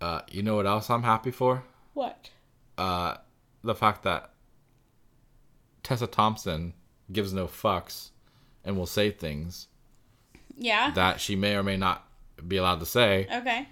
Uh, 0.00 0.20
you 0.30 0.44
know 0.44 0.54
what 0.54 0.64
else 0.64 0.88
I'm 0.90 1.02
happy 1.02 1.32
for? 1.32 1.64
What? 1.92 2.30
Uh, 2.78 3.16
the 3.64 3.74
fact 3.74 4.04
that 4.04 4.30
Tessa 5.82 6.06
Thompson 6.06 6.74
gives 7.10 7.32
no 7.32 7.48
fucks 7.48 8.10
and 8.64 8.76
will 8.76 8.86
say 8.86 9.10
things 9.10 9.66
Yeah. 10.56 10.92
that 10.92 11.20
she 11.20 11.34
may 11.34 11.56
or 11.56 11.64
may 11.64 11.76
not 11.76 12.03
be 12.46 12.56
allowed 12.56 12.80
to 12.80 12.86
say 12.86 13.26
okay. 13.32 13.68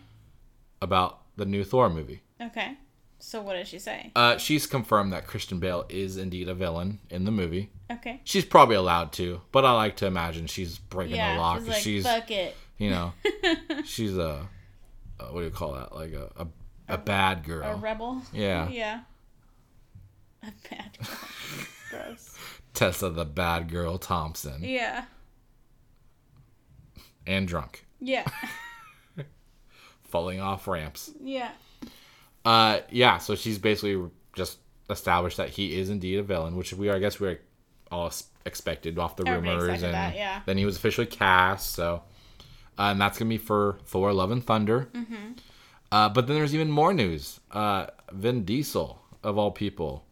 about 0.81 1.21
the 1.37 1.45
new 1.47 1.65
Thor 1.65 1.89
movie. 1.91 2.23
Okay. 2.41 2.77
So 3.19 3.41
what 3.41 3.55
did 3.55 3.69
she 3.69 3.79
say? 3.79 4.11
Uh, 4.17 4.37
she's 4.37 4.67
confirmed 4.67 5.13
that 5.13 5.27
Christian 5.29 5.61
Bale 5.61 5.85
is 5.89 6.17
indeed 6.17 6.49
a 6.49 6.55
villain 6.55 6.99
in 7.09 7.25
the 7.25 7.31
movie. 7.31 7.71
Okay. 7.91 8.21
She's 8.25 8.45
probably 8.45 8.75
allowed 8.75 9.13
to, 9.15 9.41
but 9.53 9.65
I 9.65 9.73
like 9.73 9.97
to 9.99 10.07
imagine 10.07 10.47
she's 10.49 10.79
breaking 10.79 11.17
Yeah. 11.17 11.35
the 11.35 11.41
law 11.41 11.55
she's 11.57 11.63
'cause 11.65 11.69
like, 11.75 11.83
she's, 11.83 12.03
fuck 12.05 12.31
it. 12.33 12.57
you 12.79 12.91
know, 12.91 13.13
she's 13.85 14.17
a, 14.17 14.49
uh 15.21 15.27
what 15.27 15.41
do 15.41 15.45
you 15.45 15.51
call 15.53 15.75
that? 15.75 15.95
Like 15.95 16.13
a 16.13 16.31
a, 16.37 16.47
a 16.95 16.99
bad 16.99 17.45
girl. 17.45 17.65
A 17.65 17.77
rebel. 17.77 18.23
Yeah. 18.33 18.69
Yeah. 18.71 19.01
A 20.43 20.53
bad 20.69 20.99
girl. 20.99 21.19
Gross. 21.91 22.37
Tessa 22.75 23.09
the 23.11 23.25
bad 23.25 23.71
girl 23.71 23.99
Thompson 23.99 24.65
Yeah. 24.65 25.05
and 27.27 27.47
drunk, 27.47 27.87
Yeah. 28.03 28.25
falling 30.09 30.41
off 30.41 30.67
ramps. 30.67 31.11
Yeah. 31.23 31.51
Uh, 32.45 32.81
yeah. 32.91 33.19
So 33.19 33.35
she's 33.35 33.59
basically 33.59 34.11
just 34.35 34.59
established 34.91 35.37
that 35.39 35.49
he 35.49 35.79
is 35.79 35.89
indeed 35.89 36.19
a 36.19 36.23
villain, 36.23 36.57
which 36.57 36.73
we 36.73 36.91
I 36.91 36.99
guess 36.99 37.21
we 37.21 37.29
are 37.29 37.41
all 37.91 38.13
expected 38.45 38.99
off 38.99 39.17
the 39.17 39.27
Everybody 39.27 39.57
rumors, 39.57 39.83
and 39.83 39.95
that, 39.95 40.15
yeah. 40.15 40.41
then 40.47 40.59
he 40.59 40.65
was 40.65 40.77
officially 40.77 41.07
cast. 41.07 41.75
So, 41.75 42.03
uh, 42.79 42.91
and 42.91 43.01
that's 43.01 43.19
gonna 43.19 43.29
be 43.29 43.39
for 43.39 43.79
Thor: 43.87 44.13
Love 44.13 44.31
and 44.31 44.45
Thunder. 44.45 44.89
Mm-hmm. 44.93 45.33
Uh, 45.91 46.09
but 46.09 46.27
then 46.27 46.37
there's 46.37 46.55
even 46.55 46.71
more 46.71 46.93
news. 46.93 47.39
Uh, 47.51 47.87
Vin 48.11 48.45
Diesel, 48.45 49.01
of 49.23 49.37
all 49.37 49.51
people, 49.51 50.07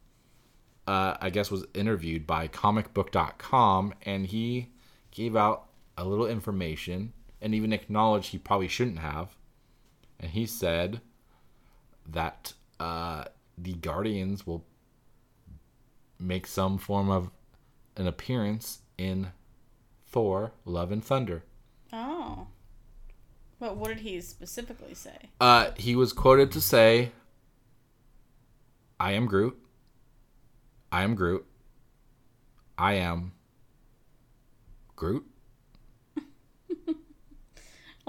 uh, 0.86 1.16
I 1.20 1.30
guess 1.30 1.50
was 1.50 1.64
interviewed 1.72 2.26
by 2.26 2.48
comicbook.com 2.48 3.94
and 4.02 4.26
he 4.26 4.68
gave 5.10 5.36
out 5.36 5.68
a 5.96 6.04
little 6.04 6.26
information 6.26 7.14
and 7.42 7.54
even 7.54 7.72
acknowledged 7.72 8.30
he 8.30 8.38
probably 8.38 8.68
shouldn't 8.68 8.98
have. 8.98 9.36
And 10.18 10.30
he 10.30 10.46
said 10.46 11.00
that 12.08 12.52
uh, 12.78 13.24
the 13.56 13.74
Guardians 13.74 14.46
will 14.46 14.64
make 16.18 16.46
some 16.46 16.76
form 16.78 17.08
of 17.10 17.30
an 17.96 18.06
appearance 18.06 18.80
in 18.98 19.32
Thor 20.06 20.52
Love 20.64 20.92
and 20.92 21.04
Thunder. 21.04 21.44
Oh. 21.92 22.46
But 23.58 23.76
what 23.76 23.88
did 23.88 24.00
he 24.00 24.20
specifically 24.20 24.94
say? 24.94 25.30
Uh, 25.40 25.70
he 25.76 25.94
was 25.94 26.12
quoted 26.12 26.50
to 26.52 26.60
say, 26.60 27.12
I 28.98 29.12
am 29.12 29.26
Groot. 29.26 29.58
I 30.92 31.02
am 31.02 31.14
Groot. 31.14 31.46
I 32.76 32.94
am 32.94 33.32
Groot. 34.96 35.29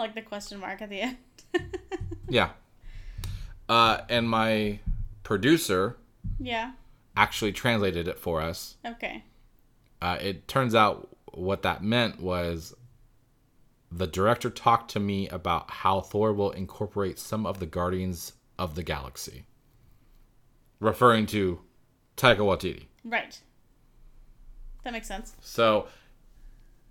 Like 0.01 0.15
the 0.15 0.21
question 0.21 0.59
mark 0.59 0.81
at 0.81 0.89
the 0.89 1.01
end. 1.01 1.17
Yeah. 2.31 2.51
Uh, 3.67 3.99
and 4.09 4.27
my 4.27 4.79
producer 5.23 5.97
yeah. 6.39 6.71
actually 7.17 7.51
translated 7.51 8.07
it 8.07 8.17
for 8.17 8.41
us. 8.41 8.77
Okay. 8.85 9.23
Uh, 10.01 10.17
it 10.21 10.47
turns 10.47 10.73
out 10.73 11.09
what 11.33 11.61
that 11.63 11.83
meant 11.83 12.21
was 12.21 12.73
the 13.91 14.07
director 14.07 14.49
talked 14.49 14.91
to 14.91 14.99
me 15.01 15.27
about 15.27 15.69
how 15.69 15.99
Thor 15.99 16.31
will 16.31 16.51
incorporate 16.51 17.19
some 17.19 17.45
of 17.45 17.59
the 17.59 17.65
Guardians 17.65 18.33
of 18.57 18.75
the 18.75 18.83
Galaxy, 18.83 19.43
referring 20.79 21.25
to 21.27 21.59
Taika 22.15 22.37
Waititi. 22.37 22.85
Right. 23.03 23.41
That 24.85 24.93
makes 24.93 25.07
sense. 25.07 25.35
So 25.41 25.87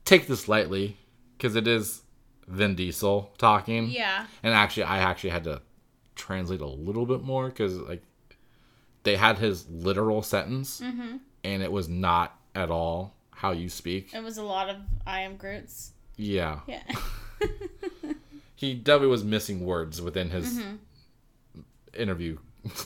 take 0.05 0.27
this 0.27 0.49
lightly 0.49 0.99
because 1.37 1.57
it 1.57 1.66
is 1.66 2.03
Vin 2.51 2.74
Diesel 2.74 3.32
talking. 3.39 3.89
Yeah. 3.89 4.27
And 4.43 4.52
actually, 4.52 4.82
I 4.85 4.98
actually 4.98 5.31
had 5.31 5.44
to 5.44 5.62
translate 6.14 6.60
a 6.60 6.66
little 6.66 7.06
bit 7.06 7.22
more 7.22 7.48
because 7.48 7.77
like 7.78 8.02
they 9.05 9.16
had 9.16 9.39
his 9.39 9.68
literal 9.68 10.22
sentence, 10.22 10.81
and 10.81 11.62
it 11.62 11.72
was 11.72 11.89
not 11.89 12.39
at 12.55 12.70
all 12.70 13.14
how 13.31 13.52
you 13.52 13.68
speak. 13.68 14.12
It 14.12 14.22
was 14.22 14.36
a 14.36 14.43
lot 14.43 14.68
of 14.68 14.77
I 15.06 15.20
am 15.20 15.36
Groot's. 15.36 15.93
Yeah, 16.16 16.60
Yeah. 16.66 16.82
he 18.55 18.74
definitely 18.74 19.09
was 19.09 19.24
missing 19.24 19.64
words 19.64 20.02
within 20.02 20.28
his 20.28 20.60
interview, 21.94 22.36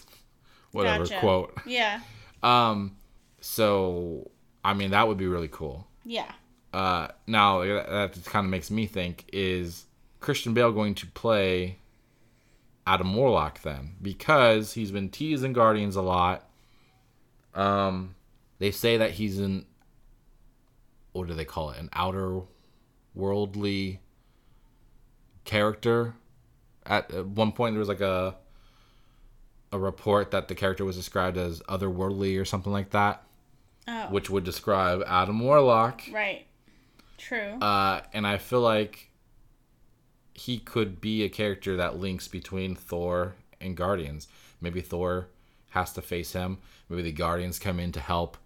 whatever 0.71 1.05
Gotcha. 1.05 1.19
quote. 1.19 1.59
yeah. 1.67 2.01
Um, 2.43 2.97
so 3.41 4.31
I 4.65 4.75
mean 4.75 4.91
that 4.93 5.09
would 5.09 5.19
be 5.19 5.27
really 5.27 5.49
cool. 5.49 5.89
Yeah. 6.05 6.31
Uh, 6.75 7.09
now 7.27 7.61
that 7.63 7.89
that 8.15 8.25
kind 8.25 8.45
of 8.45 8.51
makes 8.51 8.71
me 8.71 8.87
think: 8.87 9.25
Is 9.33 9.87
Christian 10.21 10.55
Bale 10.55 10.73
going 10.73 10.95
to 10.97 11.07
play 11.07 11.79
Adam 12.87 13.15
Warlock 13.15 13.63
then? 13.63 13.95
Because 14.03 14.73
he's 14.75 14.91
been 14.91 15.09
teased 15.09 15.45
in 15.45 15.53
Guardians 15.53 15.95
a 15.97 16.03
lot. 16.03 16.49
Um, 17.55 18.17
they 18.59 18.71
say 18.73 18.97
that 18.97 19.13
he's 19.13 19.39
in 19.39 19.67
what 21.13 21.29
do 21.29 21.35
they 21.35 21.45
call 21.45 21.71
it? 21.71 21.79
An 21.79 21.89
outer 21.93 22.41
worldly 23.15 24.01
character. 25.45 26.15
At, 26.87 27.13
at 27.13 27.27
one 27.27 27.53
point, 27.53 27.75
there 27.75 27.79
was 27.79 27.89
like 27.89 28.01
a 28.01 28.35
a 29.73 29.79
report 29.79 30.31
that 30.31 30.49
the 30.49 30.55
character 30.55 30.85
was 30.85 30.97
described 30.97 31.37
as 31.37 31.61
otherworldly 31.63 32.41
or 32.41 32.45
something 32.45 32.73
like 32.73 32.91
that, 32.91 33.23
Oh. 33.89 34.07
which 34.11 34.31
would 34.31 34.45
describe 34.45 35.03
Adam 35.07 35.41
Warlock. 35.41 36.03
right. 36.13 36.47
True. 37.19 37.59
Uh, 37.61 38.03
and 38.13 38.27
I 38.27 38.39
feel 38.39 38.61
like 38.61 39.11
he 40.35 40.59
could 40.59 41.01
be 41.01 41.23
a 41.23 41.29
character 41.29 41.77
that 41.77 41.99
links 41.99 42.29
between 42.29 42.75
Thor 42.75 43.37
and 43.61 43.77
Guardians. 43.77 44.29
Maybe 44.61 44.81
Thor 44.81 45.29
has 45.71 45.93
to 45.93 46.03
face 46.03 46.33
him. 46.33 46.59
Maybe 46.89 47.03
the 47.03 47.13
Guardians 47.13 47.59
come 47.59 47.81
in 47.81 47.93
to 47.93 48.01
help, 48.01 48.37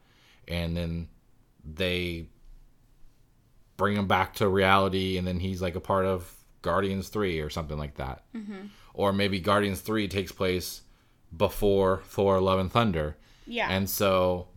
and 0.47 0.77
then 0.77 1.09
they 1.65 2.29
bring 3.77 3.97
him 3.97 4.07
back 4.07 4.35
to 4.35 4.49
reality, 4.49 5.17
and 5.17 5.27
then 5.27 5.41
he's 5.41 5.63
like 5.63 5.75
a 5.75 5.81
part 5.81 6.05
of 6.07 6.35
Guardians 6.63 7.09
Three 7.09 7.41
or 7.41 7.51
something 7.51 7.79
like 7.79 7.95
that. 7.97 8.25
Or 8.95 9.13
maybe 9.13 9.41
Guardians 9.41 9.81
Three 9.81 10.09
takes 10.09 10.33
place 10.33 10.83
before 11.37 12.03
Thor: 12.05 12.41
Love 12.41 12.59
and 12.59 12.71
Thunder, 12.73 13.17
yeah. 13.47 13.69
and 13.71 13.89
so 13.89 14.49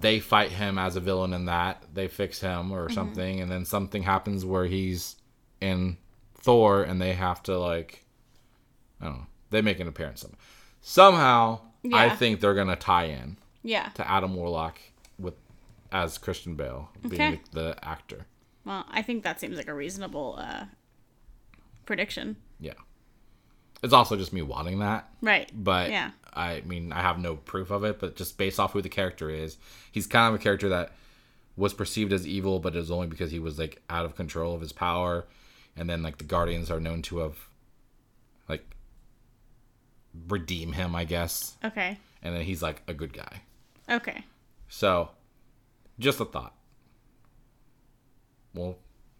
they 0.00 0.20
fight 0.20 0.50
him 0.50 0.78
as 0.78 0.96
a 0.96 1.00
villain 1.00 1.32
in 1.32 1.46
that. 1.46 1.82
They 1.94 2.08
fix 2.08 2.40
him 2.40 2.72
or 2.72 2.88
something, 2.90 3.40
and 3.40 3.50
then 3.50 3.64
something 3.64 4.02
happens 4.02 4.44
where 4.44 4.66
he's 4.66 5.16
in 5.60 5.96
Thor, 6.38 6.82
and 6.82 7.00
they 7.00 7.12
have 7.14 7.42
to 7.44 7.58
like, 7.58 8.04
I 9.00 9.04
don't 9.06 9.14
know. 9.14 9.26
They 9.50 9.62
make 9.62 9.80
an 9.80 9.88
appearance. 9.88 10.22
Some- 10.22 10.36
Somehow, 10.80 11.60
I 11.92 12.10
think 12.10 12.40
they're 12.40 12.54
gonna 12.54 12.76
tie 12.76 13.04
in 13.06 13.38
yeah. 13.64 13.88
to 13.94 14.08
Adam 14.08 14.34
Warlock 14.36 14.78
with 15.18 15.34
as 15.90 16.16
Christian 16.18 16.54
Bale 16.56 16.90
being 17.08 17.14
Okay. 17.14 17.40
the, 17.52 17.60
the 17.60 17.84
actor. 17.88 18.26
Well, 18.64 18.84
I 18.90 19.02
think 19.02 19.22
that 19.24 19.40
seems 19.40 19.56
like 19.56 19.68
a 19.68 19.74
reasonable 19.74 20.36
uh, 20.38 20.66
prediction. 21.84 22.36
Yeah, 22.60 22.74
it's 23.86 23.94
also 23.94 24.16
just 24.16 24.32
me 24.32 24.42
wanting 24.42 24.80
that. 24.80 25.08
Right. 25.22 25.50
but 25.54 25.90
Yeah. 25.90 26.10
I 26.34 26.60
mean, 26.66 26.92
I 26.92 27.00
have 27.00 27.18
no 27.18 27.36
proof 27.36 27.70
of 27.70 27.82
it, 27.84 27.98
but 27.98 28.14
just 28.16 28.36
based 28.36 28.60
off 28.60 28.72
who 28.74 28.82
the 28.82 28.90
character 28.90 29.30
is, 29.30 29.56
he's 29.90 30.06
kind 30.06 30.34
of 30.34 30.38
a 30.38 30.42
character 30.42 30.68
that 30.68 30.92
was 31.56 31.72
perceived 31.72 32.12
as 32.12 32.26
evil, 32.26 32.58
but 32.60 32.76
it 32.76 32.78
was 32.78 32.90
only 32.90 33.06
because 33.06 33.30
he 33.30 33.38
was 33.38 33.58
like 33.58 33.80
out 33.88 34.04
of 34.04 34.14
control 34.16 34.54
of 34.54 34.60
his 34.60 34.72
power, 34.72 35.24
and 35.76 35.88
then 35.88 36.02
like 36.02 36.18
the 36.18 36.24
Guardians 36.24 36.70
are 36.70 36.78
known 36.80 37.00
to 37.02 37.18
have 37.20 37.36
like 38.50 38.76
redeem 40.28 40.72
him, 40.72 40.94
I 40.94 41.04
guess, 41.04 41.54
Okay. 41.64 41.96
and 42.22 42.34
then 42.34 42.42
he's 42.42 42.60
like 42.62 42.82
a 42.86 42.92
good 42.92 43.14
guy. 43.14 43.40
Okay. 43.88 44.24
So, 44.68 45.08
just 45.98 46.20
a 46.20 46.24
thought. 46.26 46.54
We'll 48.54 48.78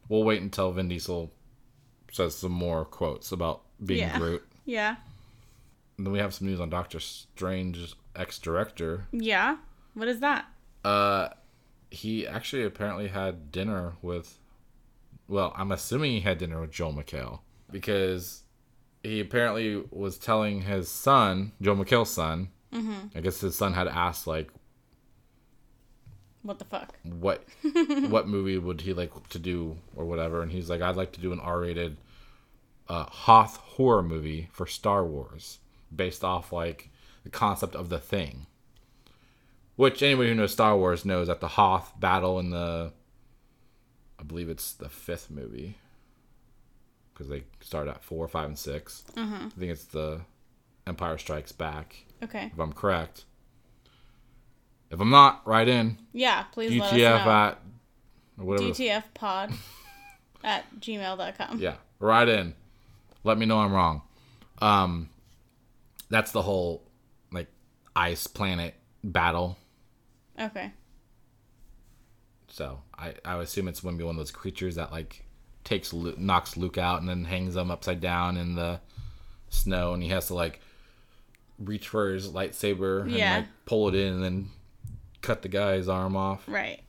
we'll 0.09 0.25
wait 0.25 0.43
until 0.43 0.73
Vin 0.73 0.89
Diesel 0.89 1.33
says 2.13 2.35
some 2.37 2.53
more 2.53 2.85
quotes 2.85 3.33
about 3.33 3.63
being 3.85 4.01
Yeah. 4.01 4.19
Groot. 4.19 4.47
Yeah. 4.67 4.97
And 5.97 6.07
then 6.07 6.13
we 6.13 6.19
have 6.19 6.35
some 6.35 6.47
news 6.47 6.61
on 6.61 6.69
Doctor 6.69 7.01
Strange's 7.01 7.95
ex-director. 8.15 9.07
Yeah. 9.13 9.57
What 9.95 10.09
is 10.09 10.21
that? 10.21 10.45
Uh, 10.85 11.29
he 11.91 12.27
actually 12.27 12.65
apparently 12.65 13.09
had 13.09 13.51
dinner 13.51 13.95
with. 14.03 14.39
Well, 15.29 15.53
I'm 15.57 15.73
assuming 15.73 16.13
he 16.13 16.21
had 16.21 16.39
dinner 16.39 16.61
with 16.61 16.71
Joel 16.71 16.93
McHale 16.93 17.41
because 17.73 18.43
he 19.03 19.21
apparently 19.21 19.83
was 19.91 20.19
telling 20.19 20.63
his 20.63 20.89
son, 20.89 21.53
Joel 21.63 21.77
McHale's 21.77 22.11
son. 22.11 22.49
Mhm. 22.73 23.11
I 23.17 23.21
guess 23.21 23.41
his 23.41 23.57
son 23.57 23.73
had 23.73 23.89
asked 23.89 24.27
like, 24.27 24.51
What 26.43 26.59
the 26.59 26.65
fuck? 26.65 26.95
what 27.03 27.43
what 28.09 28.29
movie 28.29 28.59
would 28.59 28.83
he 28.83 28.93
like 28.93 29.29
to 29.31 29.39
do 29.39 29.79
or 29.97 30.05
whatever, 30.05 30.43
and 30.43 30.53
he's 30.53 30.69
like, 30.71 30.81
I'd 30.83 30.97
like 30.97 31.13
to 31.13 31.21
do 31.21 31.33
an 31.33 31.41
R-rated 31.41 31.97
uh, 32.89 33.05
Hoth 33.05 33.57
horror 33.59 34.03
movie 34.03 34.49
for 34.53 34.67
Star 34.67 35.05
Wars, 35.05 35.59
based 35.95 36.23
off 36.25 36.53
like 36.53 36.91
the 37.25 37.31
concept 37.31 37.75
of 37.75 37.89
the 37.89 37.99
Thing. 37.99 38.47
Which 39.77 40.03
anybody 40.03 40.31
who 40.31 40.35
knows 40.37 40.53
Star 40.53 40.77
Wars 40.77 41.05
knows 41.05 41.27
that 41.27 41.41
the 41.41 41.49
Hoth 41.49 41.99
battle 42.01 42.39
in 42.39 42.51
the, 42.51 42.93
I 44.19 44.23
believe 44.23 44.49
it's 44.49 44.73
the 44.73 44.89
fifth 44.89 45.31
movie, 45.31 45.77
because 47.13 47.29
they 47.29 47.43
start 47.61 47.87
at 47.89 48.03
four, 48.03 48.27
five, 48.29 48.47
and 48.49 48.59
6 48.59 49.05
I 49.17 49.49
think 49.59 49.71
it's 49.73 49.85
the 49.85 50.21
Empire 50.87 51.19
Strikes 51.19 51.53
Back, 51.53 52.05
Okay. 52.23 52.51
if 52.53 52.59
I'm 52.59 52.73
correct. 52.73 53.25
If 54.91 55.01
I'm 55.01 55.11
not, 55.11 55.43
right 55.47 55.67
in 55.67 55.99
Yeah. 56.13 56.45
Please 56.53 56.79
let 56.81 56.93
us 56.93 56.99
know. 56.99 57.17
at 57.17 57.59
or 58.39 58.45
whatever. 58.45 58.69
the- 58.69 58.73
DTF 58.89 59.03
pod 59.15 59.53
at 60.45 60.65
gmail.com. 60.81 61.59
Yeah, 61.59 61.75
right 61.99 62.29
in. 62.29 62.55
Let 63.27 63.39
me 63.39 63.44
know 63.47 63.59
I'm 63.59 63.73
wrong. 63.73 64.03
Um, 64.61 65.09
that's 66.09 66.31
the 66.31 66.43
whole 66.43 66.82
like 67.32 67.48
ice 67.94 68.27
planet 68.27 68.74
battle. 69.03 69.59
Okay. 70.40 70.70
So 72.48 72.81
I 72.97 73.15
I 73.24 73.36
assume 73.43 73.69
it's 73.69 73.81
gonna 73.81 73.97
be 73.97 74.05
one 74.05 74.15
of 74.15 74.19
those 74.19 74.31
creatures 74.31 74.77
that 74.77 74.93
like 74.93 75.24
takes 75.65 75.93
Luke, 75.93 76.19
knocks 76.19 76.57
Luke 76.57 76.78
out 76.78 77.01
and 77.01 77.09
then 77.09 77.24
hangs 77.24 77.57
him 77.57 77.70
upside 77.70 78.01
down 78.01 78.36
in 78.36 78.55
the 78.55 78.81
snow, 79.51 79.93
and 79.94 80.03
he 80.03 80.09
has 80.11 80.28
to 80.28 80.35
like 80.35 80.61
reach 81.59 81.89
for 81.89 82.11
his 82.12 82.28
lightsaber 82.31 83.03
and 83.03 83.11
Yeah. 83.11 83.36
like 83.39 83.47
pull 83.65 83.89
it 83.89 83.94
in 83.94 84.12
and 84.15 84.23
then 84.23 84.51
cut 85.23 85.43
the 85.43 85.48
guy's 85.48 85.89
arm 85.89 86.15
off. 86.16 86.44
Right. 86.47 86.81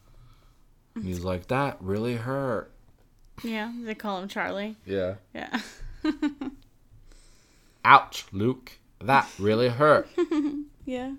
And 0.93 1.03
he's 1.03 1.21
like, 1.23 1.47
"That 1.47 1.77
really 1.81 2.15
hurt." 2.15 2.71
Yeah. 3.43 3.71
They 3.83 3.95
call 3.95 4.21
him 4.21 4.27
Charlie. 4.27 4.75
Yeah. 4.85 5.15
Yeah. 5.33 5.59
ouch, 7.85 8.25
Luke, 8.31 8.73
that 9.01 9.29
really 9.39 9.69
hurt. 9.69 10.07
Yeah. 10.85 11.15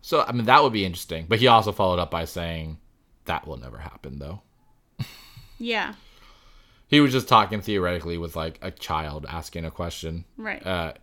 so 0.00 0.22
I 0.22 0.32
mean 0.32 0.46
that 0.46 0.62
would 0.62 0.72
be 0.72 0.86
interesting. 0.86 1.26
But 1.28 1.38
he 1.38 1.46
also 1.46 1.72
followed 1.72 1.98
up 1.98 2.10
by 2.10 2.24
saying 2.24 2.78
that 3.26 3.46
will 3.46 3.58
never 3.58 3.76
happen 3.78 4.18
though. 4.18 4.40
Yeah. 5.58 5.94
He 6.88 7.00
was 7.00 7.12
just 7.12 7.28
talking 7.28 7.60
theoretically 7.60 8.18
with 8.18 8.34
like 8.34 8.58
a 8.62 8.70
child 8.70 9.24
asking 9.28 9.64
a 9.66 9.70
question. 9.70 10.24
Right. 10.36 10.64
Uh, 10.66 10.94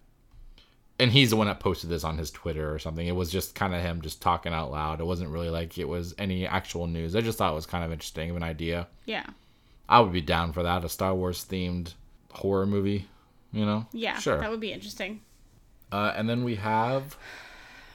and 0.99 1.09
he's 1.11 1.29
the 1.29 1.35
one 1.35 1.47
that 1.47 1.59
posted 1.59 1.89
this 1.89 2.03
on 2.03 2.17
his 2.17 2.31
Twitter 2.31 2.71
or 2.73 2.79
something. 2.79 3.07
It 3.07 3.15
was 3.15 3.31
just 3.31 3.55
kind 3.55 3.73
of 3.73 3.81
him 3.81 4.01
just 4.01 4.21
talking 4.21 4.53
out 4.53 4.71
loud. 4.71 4.99
It 4.99 5.05
wasn't 5.05 5.29
really 5.31 5.49
like 5.49 5.77
it 5.77 5.87
was 5.87 6.13
any 6.17 6.45
actual 6.45 6.85
news. 6.87 7.15
I 7.15 7.21
just 7.21 7.37
thought 7.37 7.51
it 7.53 7.55
was 7.55 7.65
kind 7.65 7.83
of 7.85 7.91
interesting 7.91 8.29
of 8.29 8.35
an 8.35 8.43
idea. 8.43 8.87
yeah. 9.05 9.25
I 9.87 9.99
would 9.99 10.11
be 10.13 10.21
down 10.21 10.53
for 10.53 10.63
that. 10.63 10.83
A 10.85 10.89
Star 10.89 11.13
Wars 11.15 11.45
themed 11.49 11.93
horror 12.31 12.65
movie, 12.65 13.07
you 13.51 13.65
know? 13.65 13.85
Yeah. 13.93 14.17
Sure. 14.19 14.39
That 14.39 14.49
would 14.49 14.59
be 14.59 14.71
interesting. 14.71 15.21
Uh, 15.91 16.13
and 16.15 16.29
then 16.29 16.43
we 16.43 16.55
have 16.55 17.17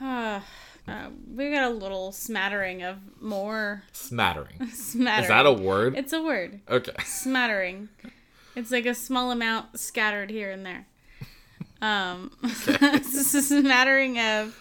Uh, 0.00 0.40
uh, 0.88 1.08
we 1.34 1.50
got 1.50 1.70
a 1.70 1.74
little 1.74 2.12
smattering 2.12 2.82
of 2.82 2.98
more 3.20 3.82
smattering. 3.92 4.68
smattering. 4.72 5.24
Is 5.24 5.28
that 5.28 5.46
a 5.46 5.52
word? 5.52 5.96
It's 5.96 6.12
a 6.12 6.22
word. 6.22 6.60
Okay. 6.68 6.92
Smattering. 7.04 7.88
It's 8.54 8.70
like 8.70 8.86
a 8.86 8.94
small 8.94 9.30
amount 9.30 9.78
scattered 9.78 10.30
here 10.30 10.50
and 10.50 10.64
there. 10.64 10.86
Um, 11.82 12.30
a 12.42 13.00
smattering 13.02 14.18
of 14.18 14.58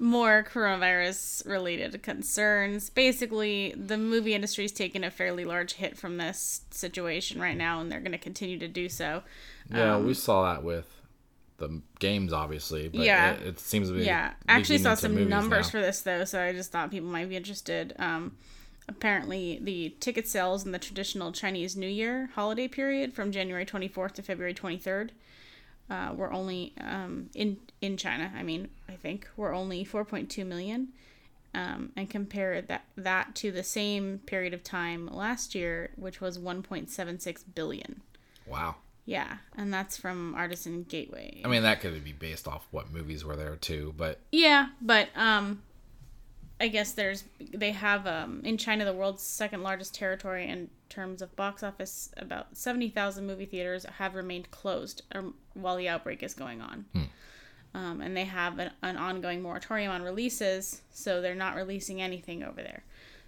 more 0.00 0.44
coronavirus 0.50 1.46
related 1.46 2.02
concerns. 2.02 2.88
Basically, 2.88 3.74
the 3.76 3.98
movie 3.98 4.34
industry 4.34 4.64
is 4.64 4.72
taking 4.72 5.04
a 5.04 5.10
fairly 5.10 5.44
large 5.44 5.74
hit 5.74 5.96
from 5.96 6.16
this 6.16 6.62
situation 6.70 7.40
right 7.40 7.56
now, 7.56 7.80
and 7.80 7.92
they're 7.92 8.00
going 8.00 8.12
to 8.12 8.18
continue 8.18 8.58
to 8.58 8.66
do 8.66 8.88
so. 8.88 9.22
Yeah, 9.70 9.98
we 9.98 10.14
saw 10.14 10.52
that 10.52 10.64
with 10.64 10.86
the 11.58 11.82
games, 11.98 12.32
obviously. 12.32 12.88
But 12.88 13.02
Yeah. 13.02 13.32
it, 13.32 13.46
it 13.46 13.60
seems 13.60 13.88
to 13.88 13.94
be. 13.94 14.04
Yeah, 14.04 14.32
I 14.48 14.54
actually 14.58 14.78
saw 14.78 14.94
some 14.94 15.28
numbers 15.28 15.66
now. 15.66 15.70
for 15.70 15.80
this 15.80 16.00
though, 16.00 16.24
so 16.24 16.42
I 16.42 16.52
just 16.52 16.72
thought 16.72 16.90
people 16.90 17.08
might 17.08 17.28
be 17.28 17.36
interested. 17.36 17.94
Um, 17.98 18.38
apparently, 18.88 19.60
the 19.62 19.94
ticket 20.00 20.26
sales 20.26 20.64
in 20.64 20.72
the 20.72 20.78
traditional 20.78 21.30
Chinese 21.30 21.76
New 21.76 21.86
Year 21.88 22.30
holiday 22.34 22.68
period 22.68 23.12
from 23.12 23.32
January 23.32 23.66
24th 23.66 24.12
to 24.14 24.22
February 24.22 24.54
23rd 24.54 25.10
uh, 25.90 26.12
were 26.14 26.32
only 26.32 26.72
um, 26.80 27.28
in 27.34 27.58
in 27.80 27.96
China. 27.96 28.32
I 28.36 28.42
mean, 28.42 28.68
I 28.88 28.92
think 28.92 29.28
were 29.36 29.52
only 29.52 29.84
4.2 29.84 30.46
million. 30.46 30.88
Um, 31.52 31.90
and 31.96 32.08
compare 32.08 32.62
that 32.62 32.84
that 32.96 33.34
to 33.36 33.50
the 33.50 33.64
same 33.64 34.20
period 34.24 34.54
of 34.54 34.62
time 34.62 35.08
last 35.08 35.52
year, 35.56 35.90
which 35.96 36.20
was 36.20 36.38
1.76 36.38 37.42
billion. 37.56 38.02
Wow. 38.46 38.76
Yeah, 39.04 39.38
and 39.56 39.74
that's 39.74 39.96
from 39.96 40.36
Artisan 40.36 40.84
Gateway. 40.84 41.42
I 41.44 41.48
mean, 41.48 41.64
that 41.64 41.80
could 41.80 42.04
be 42.04 42.12
based 42.12 42.46
off 42.46 42.68
what 42.70 42.92
movies 42.92 43.24
were 43.24 43.34
there 43.34 43.56
too, 43.56 43.92
but 43.96 44.20
Yeah, 44.30 44.68
but 44.80 45.08
um 45.16 45.62
I 46.60 46.68
guess 46.68 46.92
there's 46.92 47.24
they 47.54 47.72
have 47.72 48.06
um 48.06 48.42
in 48.44 48.58
China 48.58 48.84
the 48.84 48.92
world's 48.92 49.22
second 49.22 49.62
largest 49.62 49.94
territory 49.94 50.46
in 50.46 50.68
terms 50.88 51.22
of 51.22 51.34
box 51.36 51.62
office 51.62 52.10
about 52.16 52.56
70,000 52.56 53.26
movie 53.26 53.46
theaters 53.46 53.86
have 53.98 54.14
remained 54.14 54.50
closed 54.50 55.02
um, 55.12 55.34
while 55.54 55.76
the 55.76 55.88
outbreak 55.88 56.22
is 56.22 56.34
going 56.34 56.60
on. 56.60 56.84
Um, 57.72 58.00
and 58.00 58.16
they 58.16 58.24
have 58.24 58.58
an, 58.58 58.72
an 58.82 58.96
ongoing 58.96 59.40
moratorium 59.42 59.92
on 59.92 60.02
releases, 60.02 60.82
so 60.90 61.20
they're 61.20 61.36
not 61.36 61.54
releasing 61.54 62.02
anything 62.02 62.42
over 62.42 62.60
there. 62.60 62.82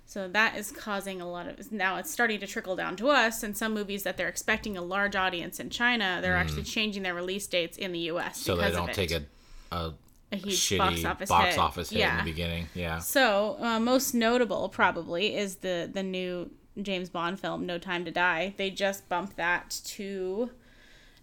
So 0.04 0.26
that 0.28 0.56
is 0.56 0.72
causing 0.72 1.20
a 1.20 1.30
lot 1.30 1.46
of 1.46 1.70
now 1.72 1.96
it's 1.96 2.10
starting 2.10 2.40
to 2.40 2.46
trickle 2.46 2.74
down 2.76 2.96
to 2.96 3.08
us 3.08 3.42
and 3.44 3.56
some 3.56 3.72
movies 3.72 4.02
that 4.02 4.16
they're 4.16 4.28
expecting 4.28 4.76
a 4.76 4.82
large 4.82 5.14
audience 5.16 5.60
in 5.60 5.70
China, 5.70 6.18
they're 6.20 6.36
actually 6.36 6.64
changing 6.64 7.04
their 7.04 7.14
release 7.14 7.46
dates 7.46 7.78
in 7.78 7.92
the 7.92 8.00
US 8.10 8.38
so 8.38 8.56
they 8.56 8.70
don't 8.72 8.92
take 8.92 9.12
a, 9.12 9.22
a 9.70 9.94
a 10.32 10.36
huge 10.36 10.58
shitty 10.58 10.78
box 10.78 11.04
office 11.04 11.28
box 11.28 11.48
hit. 11.50 11.58
office 11.58 11.90
hit 11.90 11.98
yeah. 12.00 12.18
in 12.18 12.24
the 12.24 12.30
beginning. 12.30 12.66
Yeah. 12.74 12.98
So 12.98 13.56
uh, 13.60 13.78
most 13.78 14.14
notable 14.14 14.68
probably 14.68 15.36
is 15.36 15.56
the 15.56 15.90
the 15.92 16.02
new 16.02 16.50
James 16.80 17.10
Bond 17.10 17.38
film 17.38 17.66
No 17.66 17.78
Time 17.78 18.04
to 18.04 18.10
Die. 18.10 18.54
They 18.56 18.70
just 18.70 19.08
bumped 19.08 19.36
that 19.36 19.80
to 19.84 20.50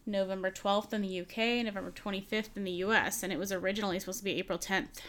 November 0.05 0.51
12th 0.51 0.93
in 0.93 1.01
the 1.01 1.21
UK, 1.21 1.65
November 1.65 1.91
25th 1.91 2.49
in 2.55 2.63
the 2.63 2.71
US, 2.71 3.23
and 3.23 3.33
it 3.33 3.39
was 3.39 3.51
originally 3.51 3.99
supposed 3.99 4.19
to 4.19 4.23
be 4.23 4.37
April 4.37 4.57
10th. 4.57 4.99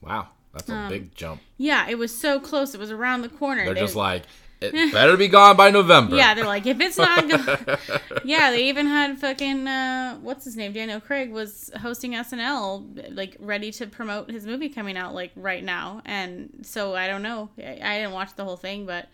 Wow. 0.00 0.28
That's 0.52 0.68
a 0.68 0.86
big 0.88 1.14
jump. 1.14 1.40
Yeah, 1.58 1.88
it 1.88 1.96
was 1.96 2.16
so 2.16 2.40
close. 2.40 2.74
It 2.74 2.80
was 2.80 2.90
around 2.90 3.22
the 3.22 3.28
corner. 3.28 3.64
They're 3.64 3.74
They- 3.74 3.80
just 3.80 3.94
like, 3.94 4.24
it 4.60 4.92
better 4.92 5.16
be 5.16 5.28
gone 5.28 5.56
by 5.56 5.70
November. 5.70 6.16
yeah, 6.16 6.34
they're 6.34 6.44
like, 6.46 6.66
if 6.66 6.80
it's 6.80 6.98
not 6.98 7.28
good. 7.28 7.78
yeah, 8.24 8.50
they 8.50 8.68
even 8.68 8.86
had 8.86 9.18
fucking, 9.18 9.66
uh, 9.66 10.16
what's 10.20 10.44
his 10.44 10.56
name? 10.56 10.72
Daniel 10.72 11.00
Craig 11.00 11.30
was 11.32 11.70
hosting 11.80 12.12
SNL, 12.12 13.14
like, 13.16 13.36
ready 13.40 13.70
to 13.72 13.86
promote 13.86 14.30
his 14.30 14.44
movie 14.46 14.68
coming 14.68 14.96
out, 14.96 15.14
like, 15.14 15.32
right 15.36 15.64
now. 15.64 16.02
And 16.04 16.60
so 16.62 16.94
I 16.94 17.06
don't 17.06 17.22
know. 17.22 17.48
I, 17.58 17.78
I 17.82 17.98
didn't 17.98 18.12
watch 18.12 18.34
the 18.36 18.44
whole 18.44 18.56
thing, 18.58 18.84
but 18.86 19.08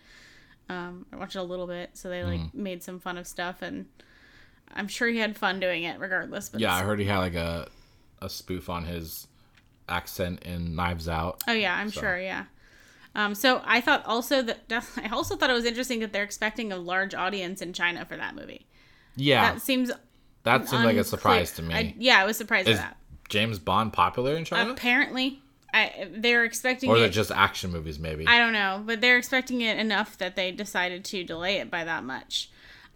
um, 0.69 1.05
I 1.13 1.15
watched 1.15 1.35
a 1.35 1.43
little 1.43 1.67
bit. 1.67 1.91
So 1.93 2.09
they, 2.09 2.23
like, 2.23 2.39
Mm-hmm. 2.41 2.63
made 2.63 2.83
some 2.83 2.99
fun 2.99 3.17
of 3.17 3.25
stuff. 3.25 3.61
And 3.61 3.85
I'm 4.75 4.87
sure 4.89 5.07
he 5.07 5.17
had 5.17 5.37
fun 5.37 5.59
doing 5.61 5.83
it 5.83 5.97
regardless. 5.99 6.49
But 6.49 6.59
Yeah, 6.61 6.75
I 6.75 6.81
heard 6.83 6.99
he 6.99 7.05
had 7.05 7.19
like 7.19 7.35
a 7.35 7.67
a 8.21 8.29
spoof 8.29 8.69
on 8.69 8.83
his 8.83 9.27
accent 9.87 10.43
in 10.43 10.75
Knives 10.75 11.07
Out. 11.07 11.41
Oh 11.47 11.53
yeah, 11.53 11.75
I'm 11.75 11.89
sure. 11.91 12.19
Yeah. 12.19 12.45
Um, 13.17 13.33
so 13.33 13.61
I 13.65 13.81
thought 13.81 14.05
also 14.05 14.43
that 14.43 14.59
I 15.03 15.09
also 15.09 15.35
thought 15.35 15.49
it 15.49 15.53
was 15.53 15.65
interesting 15.65 15.99
that 15.99 16.13
they're 16.13 16.23
expecting 16.23 16.71
a 16.71 16.77
large 16.77 17.13
audience 17.13 17.61
in 17.61 17.73
China 17.73 18.05
for 18.05 18.15
that 18.15 18.35
movie. 18.35 18.67
Yeah, 19.15 19.53
That 19.53 19.61
seems 19.61 19.91
that 20.43 20.69
seemed 20.69 20.85
like 20.85 20.95
a 20.95 21.03
surprise 21.03 21.51
to 21.53 21.63
me. 21.63 21.73
I, 21.73 21.95
yeah, 21.97 22.21
I 22.21 22.25
was 22.25 22.37
surprised 22.37 22.69
Is 22.69 22.77
by 22.77 22.83
that. 22.83 22.97
James 23.27 23.59
Bond 23.59 23.91
popular 23.91 24.35
in 24.35 24.45
China? 24.45 24.71
Apparently, 24.71 25.41
I, 25.73 26.07
they're 26.11 26.45
expecting 26.45 26.89
or 26.89 26.97
it 26.97 27.09
just 27.09 27.31
action 27.31 27.71
movies, 27.71 27.99
maybe? 27.99 28.25
I 28.25 28.37
don't 28.37 28.53
know, 28.53 28.81
but 28.85 29.01
they're 29.01 29.17
expecting 29.17 29.61
it 29.61 29.77
enough 29.77 30.17
that 30.19 30.35
they 30.35 30.51
decided 30.51 31.03
to 31.05 31.23
delay 31.23 31.57
it 31.57 31.69
by 31.69 31.83
that 31.83 32.03
much. 32.03 32.49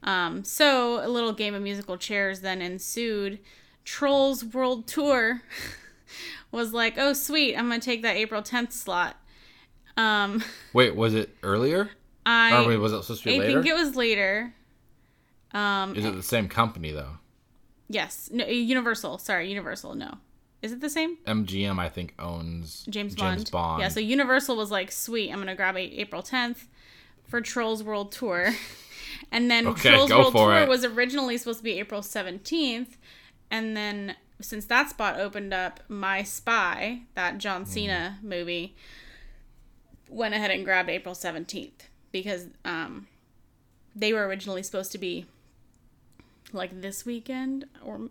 Um, 0.04 0.44
so 0.44 1.06
a 1.06 1.10
little 1.10 1.34
game 1.34 1.54
of 1.54 1.62
musical 1.62 1.98
chairs 1.98 2.42
then 2.42 2.62
ensued. 2.62 3.40
Trolls 3.84 4.46
World 4.46 4.88
Tour 4.88 5.42
was 6.52 6.74
like, 6.74 6.98
"Oh 6.98 7.14
sweet, 7.14 7.56
I'm 7.56 7.68
gonna 7.68 7.82
take 7.82 8.04
that 8.04 8.16
April 8.16 8.42
10th 8.42 8.72
slot." 8.72 9.18
Um, 9.98 10.44
Wait, 10.74 10.96
was 10.96 11.14
it 11.14 11.36
earlier? 11.44 11.90
I 12.26 12.64
or 12.64 12.68
wait, 12.68 12.78
was 12.78 12.94
it 12.94 13.02
supposed 13.04 13.24
to 13.24 13.30
be 13.30 13.36
I 13.36 13.40
later? 13.40 13.54
think 13.64 13.66
it 13.66 13.74
was 13.74 13.96
later. 13.96 14.54
Um, 15.54 15.96
Is 15.96 16.06
it 16.06 16.16
the 16.16 16.24
same 16.24 16.48
company 16.48 16.92
though? 16.92 17.18
yes, 17.90 18.30
no, 18.32 18.46
Universal. 18.46 19.18
Sorry, 19.18 19.50
Universal. 19.50 19.96
No, 19.96 20.14
is 20.62 20.72
it 20.72 20.80
the 20.82 20.90
same? 20.90 21.18
MGM, 21.28 21.78
I 21.80 21.90
think, 21.90 22.14
owns 22.20 22.86
James 22.90 23.16
Bond. 23.16 23.38
James 23.40 23.50
Bond. 23.50 23.82
Yeah, 23.82 23.90
so 23.90 24.00
Universal 24.00 24.56
was 24.56 24.72
like, 24.72 24.92
sweet, 24.92 25.32
I'm 25.32 25.40
gonna 25.40 25.56
grab 25.56 25.76
a- 25.76 26.00
April 26.00 26.22
10th 26.24 26.68
for 27.28 27.42
Trolls 27.42 27.84
World 27.84 28.12
Tour. 28.12 28.52
And 29.34 29.50
then 29.52 29.68
Okay, 29.68 29.90
Trolls 29.92 30.10
World 30.10 30.34
Tour 30.34 30.56
it. 30.60 30.70
was 30.70 30.84
originally 30.86 31.38
supposed 31.38 31.60
to 31.60 31.64
be 31.64 31.80
April 31.80 32.02
17th. 32.02 32.98
And 33.50 33.76
then 33.78 34.16
since 34.42 34.66
that 34.66 34.90
spot 34.90 35.20
opened 35.20 35.54
up, 35.54 35.80
My 35.88 36.24
Spy, 36.24 37.02
that 37.16 37.38
John 37.38 37.66
Cena 37.66 38.18
Mm. 38.20 38.28
movie, 38.28 38.76
went 40.12 40.34
ahead 40.36 40.52
and 40.52 40.64
grabbed 40.66 40.90
April 40.90 41.16
17th 41.16 41.72
because 42.12 42.48
um, 42.66 43.08
they 43.96 44.14
were 44.14 44.28
originally 44.28 44.62
supposed 44.64 44.92
to 44.92 44.98
be 44.98 45.26
like 46.54 46.82
this 46.82 47.06
weekend 47.06 47.66
or 47.84 48.10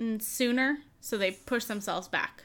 mm, 0.00 0.20
sooner. 0.22 0.78
So 1.00 1.16
they 1.16 1.30
pushed 1.32 1.68
themselves 1.68 2.08
back. 2.08 2.44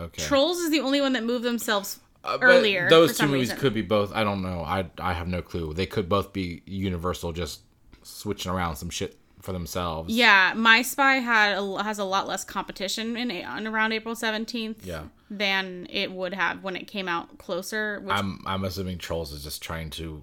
okay. 0.00 0.22
Trolls 0.22 0.58
is 0.58 0.70
the 0.70 0.80
only 0.80 1.00
one 1.00 1.12
that 1.12 1.22
moved 1.24 1.44
themselves 1.44 2.00
Uh, 2.24 2.38
earlier. 2.42 2.88
Those 2.90 3.16
two 3.18 3.26
movies 3.26 3.50
reason. 3.50 3.58
could 3.58 3.74
be 3.74 3.82
both. 3.82 4.12
I 4.14 4.24
don't 4.24 4.42
know. 4.42 4.62
I 4.62 4.90
I 4.98 5.12
have 5.12 5.28
no 5.28 5.42
clue. 5.42 5.72
They 5.74 5.86
could 5.86 6.08
both 6.08 6.32
be 6.32 6.62
Universal, 6.66 7.32
just 7.34 7.60
switching 8.02 8.50
around 8.50 8.76
some 8.76 8.90
shit 8.90 9.16
for 9.40 9.52
themselves. 9.52 10.12
Yeah, 10.12 10.54
My 10.56 10.82
Spy 10.82 11.16
had 11.16 11.56
a, 11.58 11.82
has 11.84 11.98
a 12.00 12.04
lot 12.04 12.26
less 12.26 12.42
competition 12.42 13.16
in 13.16 13.30
on 13.44 13.66
around 13.68 13.92
April 13.92 14.16
seventeenth. 14.16 14.84
Yeah. 14.84 15.04
Than 15.28 15.88
it 15.90 16.12
would 16.12 16.34
have 16.34 16.62
when 16.62 16.76
it 16.76 16.86
came 16.86 17.08
out 17.08 17.38
closer. 17.38 18.00
Which, 18.00 18.14
I'm 18.14 18.40
I'm 18.46 18.64
assuming 18.64 18.98
Trolls 18.98 19.32
is 19.32 19.42
just 19.42 19.60
trying 19.62 19.90
to 19.90 20.22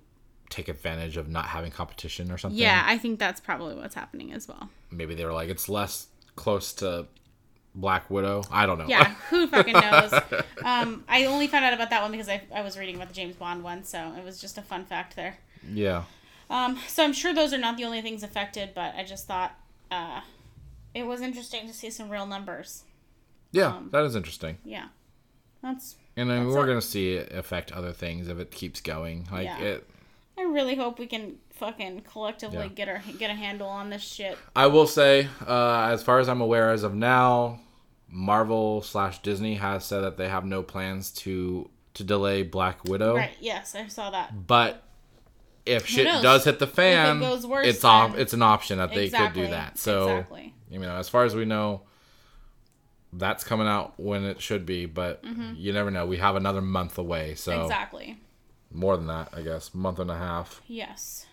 take 0.49 0.67
advantage 0.69 1.17
of 1.17 1.27
not 1.27 1.45
having 1.45 1.71
competition 1.71 2.31
or 2.31 2.38
something. 2.38 2.59
yeah, 2.59 2.84
I 2.85 2.97
think 2.97 3.19
that's 3.19 3.41
probably 3.41 3.75
what's 3.75 3.95
happening 3.95 4.31
as 4.31 4.47
well. 4.47 4.69
Maybe 4.91 5.13
they 5.15 5.25
were 5.25 5.34
like 5.34 5.49
it's 5.49 5.67
less 5.67 6.07
close 6.35 6.71
to 6.75 7.07
Black 7.75 8.09
Widow. 8.09 8.43
I 8.51 8.65
don't 8.65 8.77
know. 8.77 8.85
Yeah, 8.88 9.13
who 9.30 9.47
fucking 9.47 9.73
knows? 9.73 10.13
um, 10.63 11.03
I 11.09 11.25
only 11.25 11.47
found 11.47 11.65
out 11.65 11.73
about 11.73 11.89
that 11.89 12.01
one 12.01 12.11
because 12.11 12.30
I, 12.30 12.43
I 12.53 12.61
was 12.61 12.77
reading 12.77 12.95
about 12.95 13.09
the 13.09 13.13
James 13.15 13.35
Bond 13.35 13.63
one, 13.63 13.84
so 13.84 14.13
it 14.17 14.23
was 14.23 14.39
just 14.39 14.57
a 14.57 14.61
fun 14.61 14.85
fact 14.85 15.15
there. 15.15 15.38
yeah. 15.69 16.03
Um, 16.49 16.77
so 16.88 17.03
I'm 17.03 17.13
sure 17.13 17.34
those 17.34 17.51
are 17.53 17.57
not 17.57 17.77
the 17.77 17.84
only 17.85 18.01
things 18.01 18.21
affected, 18.21 18.71
but 18.75 18.93
I 18.95 19.03
just 19.03 19.25
thought 19.25 19.57
uh, 19.89 20.21
it 20.93 21.07
was 21.07 21.21
interesting 21.21 21.67
to 21.67 21.73
see 21.73 21.89
some 21.89 22.09
real 22.09 22.27
numbers. 22.27 22.84
Yeah, 23.53 23.67
Um, 23.77 23.89
that 23.93 24.03
is 24.03 24.15
interesting. 24.17 24.57
Yeah, 24.65 24.88
that's 25.61 25.95
And 26.17 26.30
then 26.30 26.43
That's 26.45 26.55
we're 26.55 26.65
it. 26.65 26.67
gonna 26.67 26.81
see 26.81 27.13
it 27.13 27.31
affect 27.31 27.71
other 27.71 27.91
things 27.93 28.27
if 28.27 28.38
it 28.38 28.51
keeps 28.51 28.81
going. 28.81 29.27
Like 29.31 29.45
Yeah. 29.45 29.57
it, 29.59 29.89
I 30.38 30.41
really 30.43 30.75
hope 30.75 30.99
we 30.99 31.07
can 31.07 31.38
fucking 31.51 32.01
collectively 32.01 32.57
Yeah. 32.65 32.67
get 32.67 32.89
our 32.89 33.01
get 33.17 33.30
a 33.31 33.34
handle 33.34 33.67
on 33.67 33.89
this 33.89 34.01
shit. 34.03 34.38
I 34.55 34.67
will 34.67 34.85
say, 34.88 35.27
uh, 35.47 35.88
as 35.91 36.03
far 36.03 36.19
as 36.19 36.27
I'm 36.30 36.41
aware, 36.41 36.69
as 36.71 36.84
of 36.84 36.93
now, 36.93 37.59
Marvel 38.09 38.81
slash 38.84 39.21
Disney 39.23 39.55
has 39.55 39.85
said 39.85 40.01
that 40.01 40.17
they 40.17 40.30
have 40.30 40.45
no 40.45 40.61
plans 40.63 41.09
to 41.11 41.69
to 41.95 42.03
delay 42.03 42.41
Black 42.43 42.84
Widow. 42.85 43.15
Right? 43.15 43.35
Yes, 43.39 43.75
I 43.75 43.88
saw 43.88 44.09
that. 44.11 44.47
But 44.47 44.84
if 45.65 45.85
shit 45.88 46.05
does 46.23 46.43
hit 46.45 46.59
the 46.59 46.67
fan, 46.67 47.19
goes 47.19 47.45
worse, 47.45 47.67
it's 47.67 47.84
off. 47.84 48.17
It's 48.17 48.34
an 48.34 48.41
option 48.41 48.77
that 48.80 48.91
they 48.93 49.05
exactly. 49.05 49.41
could 49.41 49.47
do 49.47 49.51
that. 49.51 49.77
So 49.77 50.09
exactly. 50.17 50.53
you 50.69 50.80
know, 50.80 50.95
as 50.95 51.07
far 51.09 51.23
as 51.23 51.35
we 51.35 51.45
know, 51.45 51.81
that's 53.18 53.44
coming 53.44 53.68
out 53.68 53.94
when 53.98 54.23
it 54.23 54.41
should 54.41 54.65
be. 54.65 54.85
But 54.85 55.23
mm-hmm. 55.23 55.53
you 55.56 55.73
never 55.73 55.91
know. 55.91 56.06
We 56.06 56.18
have 56.18 56.35
another 56.35 56.61
month 56.61 56.98
away, 56.98 57.35
so 57.35 57.64
Exactly. 57.64 58.19
more 58.72 58.98
than 58.98 59.07
that, 59.07 59.30
I 59.34 59.41
guess, 59.41 59.73
month 59.73 59.99
and 59.99 60.11
a 60.11 60.18
half. 60.18 60.61
Yes. 60.68 61.26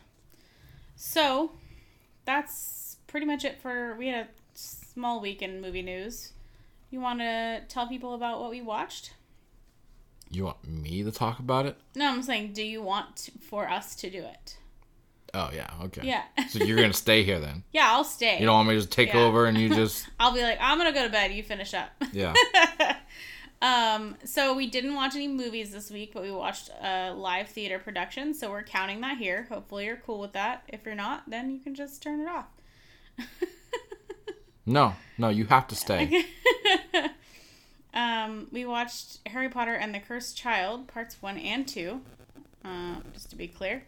So, 0.97 1.53
that's 2.25 2.99
pretty 3.07 3.27
much 3.27 3.45
it 3.45 3.61
for. 3.61 3.97
We 3.97 4.09
had 4.09 4.27
a 4.27 4.29
small 4.55 5.21
week 5.21 5.43
in 5.43 5.61
movie 5.61 5.83
news. 5.83 6.33
You 6.91 7.01
want 7.01 7.21
to 7.21 7.63
tell 7.69 7.87
people 7.87 8.15
about 8.15 8.41
what 8.41 8.51
we 8.51 8.61
watched? 8.61 9.15
You 10.31 10.45
want 10.45 10.67
me 10.67 11.03
to 11.03 11.11
talk 11.11 11.39
about 11.39 11.67
it? 11.67 11.77
No, 11.95 12.09
I'm 12.09 12.23
saying, 12.23 12.53
do 12.53 12.63
you 12.63 12.83
want 12.83 13.17
to, 13.17 13.33
for 13.41 13.69
us 13.69 13.97
to 13.97 14.11
do 14.11 14.23
it? 14.23 14.59
Oh 15.35 15.51
yeah, 15.55 15.71
okay. 15.85 16.03
Yeah. 16.05 16.23
So 16.49 16.65
you're 16.65 16.77
gonna 16.81 16.93
stay 17.07 17.23
here 17.23 17.39
then? 17.41 17.63
yeah, 17.73 17.89
I'll 17.91 18.05
stay. 18.05 18.39
You 18.41 18.47
don't 18.47 18.55
want 18.57 18.69
me 18.69 18.75
to 18.75 18.81
just 18.81 18.91
take 18.93 19.13
Yeah. 19.15 19.21
over 19.21 19.47
and 19.47 19.57
you 19.57 19.69
just 19.75 20.09
I'll 20.21 20.33
be 20.35 20.43
like, 20.43 20.59
I'm 20.61 20.77
gonna 20.79 20.93
go 20.93 21.05
to 21.05 21.11
bed. 21.11 21.33
You 21.33 21.43
finish 21.43 21.73
up. 21.75 21.91
yeah. 22.13 22.35
um. 23.63 24.17
So 24.25 24.55
we 24.55 24.67
didn't 24.67 24.95
watch 24.95 25.15
any 25.15 25.29
movies 25.29 25.71
this 25.73 25.91
week, 25.91 26.13
but 26.15 26.23
we 26.23 26.31
watched 26.33 26.71
a 26.83 27.13
live 27.15 27.49
theater 27.49 27.79
production. 27.79 28.35
So 28.35 28.51
we're 28.51 28.63
counting 28.65 29.01
that 29.03 29.19
here. 29.19 29.47
Hopefully, 29.51 29.85
you're 29.87 29.97
cool 30.05 30.19
with 30.21 30.33
that. 30.33 30.65
If 30.69 30.85
you're 30.85 30.95
not, 30.95 31.29
then 31.29 31.51
you 31.51 31.59
can 31.61 31.75
just 31.75 32.03
turn 32.03 32.21
it 32.21 32.29
off. 32.29 32.47
No, 34.67 34.95
no, 35.19 35.31
you 35.31 35.47
have 35.47 35.67
to 35.69 35.75
stay. 35.75 36.25
um, 37.95 38.47
we 38.53 38.65
watched 38.65 39.19
Harry 39.27 39.49
Potter 39.49 39.75
and 39.75 39.95
the 39.95 39.99
Cursed 40.01 40.37
Child, 40.37 40.87
parts 40.87 41.21
one 41.21 41.39
and 41.39 41.67
two, 41.67 42.03
uh, 42.65 42.97
just 43.13 43.31
to 43.31 43.37
be 43.37 43.49
clear, 43.49 43.85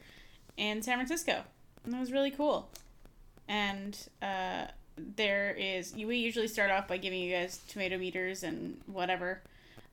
in 0.56 0.82
San 0.82 0.96
Francisco. 0.96 1.42
And 1.84 1.94
it 1.94 1.98
was 2.00 2.12
really 2.12 2.30
cool. 2.30 2.70
And 3.48 3.96
uh, 4.20 4.66
there 4.96 5.50
is, 5.58 5.94
we 5.94 6.16
usually 6.18 6.48
start 6.48 6.70
off 6.70 6.86
by 6.88 6.96
giving 6.96 7.20
you 7.20 7.32
guys 7.32 7.60
tomato 7.68 7.98
meters 7.98 8.42
and 8.42 8.80
whatever. 8.86 9.42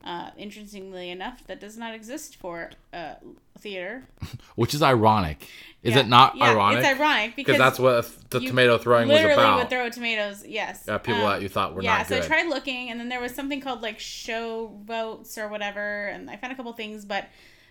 Uh, 0.02 0.30
interestingly 0.38 1.10
enough, 1.10 1.46
that 1.46 1.60
does 1.60 1.76
not 1.76 1.92
exist 1.94 2.36
for 2.36 2.70
uh, 2.94 3.14
theater. 3.58 4.04
Which 4.54 4.72
is 4.72 4.82
ironic. 4.82 5.46
Is 5.82 5.94
Yeah. 5.94 6.00
it 6.00 6.08
not 6.08 6.36
Yeah, 6.36 6.52
ironic? 6.52 6.78
It's 6.78 6.86
ironic 6.98 7.36
because 7.36 7.58
that's 7.58 7.78
what 7.78 8.10
the 8.30 8.40
tomato 8.40 8.78
throwing 8.78 9.08
was 9.08 9.16
literally 9.16 9.34
about. 9.34 9.58
would 9.58 9.68
throw 9.68 9.90
tomatoes. 9.90 10.42
Yes. 10.46 10.84
yeah, 10.88 10.96
people 10.96 11.22
Um, 11.26 11.32
that 11.32 11.42
you 11.42 11.50
thought 11.50 11.74
were 11.74 11.82
yeah, 11.82 11.98
not 11.98 12.06
so. 12.06 12.16
I 12.16 12.20
tried 12.20 12.48
looking, 12.48 12.90
and 12.90 12.98
then 12.98 13.10
there 13.10 13.20
was 13.20 13.34
something 13.34 13.60
called 13.60 13.82
like 13.82 13.98
show 14.00 14.68
votes 14.84 15.36
or 15.36 15.48
whatever, 15.48 16.06
and 16.06 16.30
I 16.30 16.36
found 16.36 16.54
a 16.54 16.56
couple 16.56 16.72
things, 16.72 17.04
but 17.04 17.26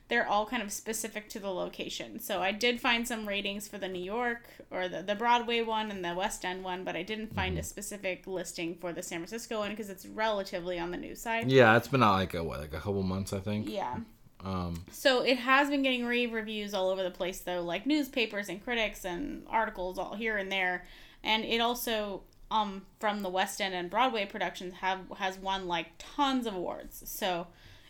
they're 0.09 0.27
all 0.27 0.45
kind 0.45 0.61
of 0.61 0.71
specific 0.71 1.29
to 1.29 1.39
the 1.39 1.49
location. 1.49 2.19
So 2.19 2.41
I 2.41 2.51
did 2.51 2.81
find 2.81 3.07
some 3.07 3.27
ratings 3.27 3.67
for 3.67 3.77
the 3.77 3.87
New 3.87 4.03
York 4.03 4.47
or 4.71 4.87
the, 4.89 5.01
the 5.03 5.15
Broadway 5.15 5.61
one 5.61 5.89
and 5.91 6.03
the 6.03 6.13
West 6.15 6.43
End 6.43 6.63
one, 6.63 6.83
but 6.83 6.95
I 6.95 7.03
didn't 7.03 7.33
find 7.33 7.53
Mm-hmm. 7.53 7.59
a 7.61 7.63
specific 7.63 8.27
listing 8.27 8.75
for 8.75 8.91
the 8.91 9.01
San 9.03 9.19
Francisco 9.19 9.59
one 9.59 9.69
because 9.71 9.89
it's 9.89 10.05
relatively 10.05 10.77
on 10.79 10.91
the 10.91 10.97
new 10.97 11.15
side. 11.15 11.49
yeah, 11.51 11.77
it's 11.77 11.87
been 11.87 12.03
out 12.03 12.13
like 12.13 12.33
a 12.33 12.43
what, 12.43 12.59
like 12.59 12.73
a 12.73 12.77
couple 12.77 13.01
months, 13.03 13.31
I 13.33 13.39
think. 13.39 13.69
Yeah. 13.69 13.97
Um, 14.43 14.83
So 14.91 15.21
it 15.21 15.37
has 15.37 15.69
been 15.69 15.81
getting 15.83 16.05
rave 16.05 16.33
reviews 16.33 16.73
all 16.73 16.89
over 16.89 17.03
the 17.03 17.11
place, 17.11 17.39
though, 17.41 17.61
like 17.61 17.85
newspapers 17.85 18.49
and 18.49 18.63
critics 18.63 19.05
and 19.05 19.43
articles 19.49 19.97
all 19.99 20.15
here 20.15 20.37
and 20.37 20.51
there, 20.51 20.85
and 21.23 21.43
it 21.45 21.59
also 21.61 22.23
um 22.51 22.83
from 22.99 23.21
the 23.21 23.29
West 23.29 23.61
End 23.61 23.75
and 23.75 23.89
Broadway 23.91 24.25
productions 24.25 24.73
have 24.75 25.01
has 25.17 25.37
won 25.37 25.67
like 25.67 25.87
tons 25.99 26.47
of 26.47 26.55
awards. 26.55 27.03
So 27.05 27.47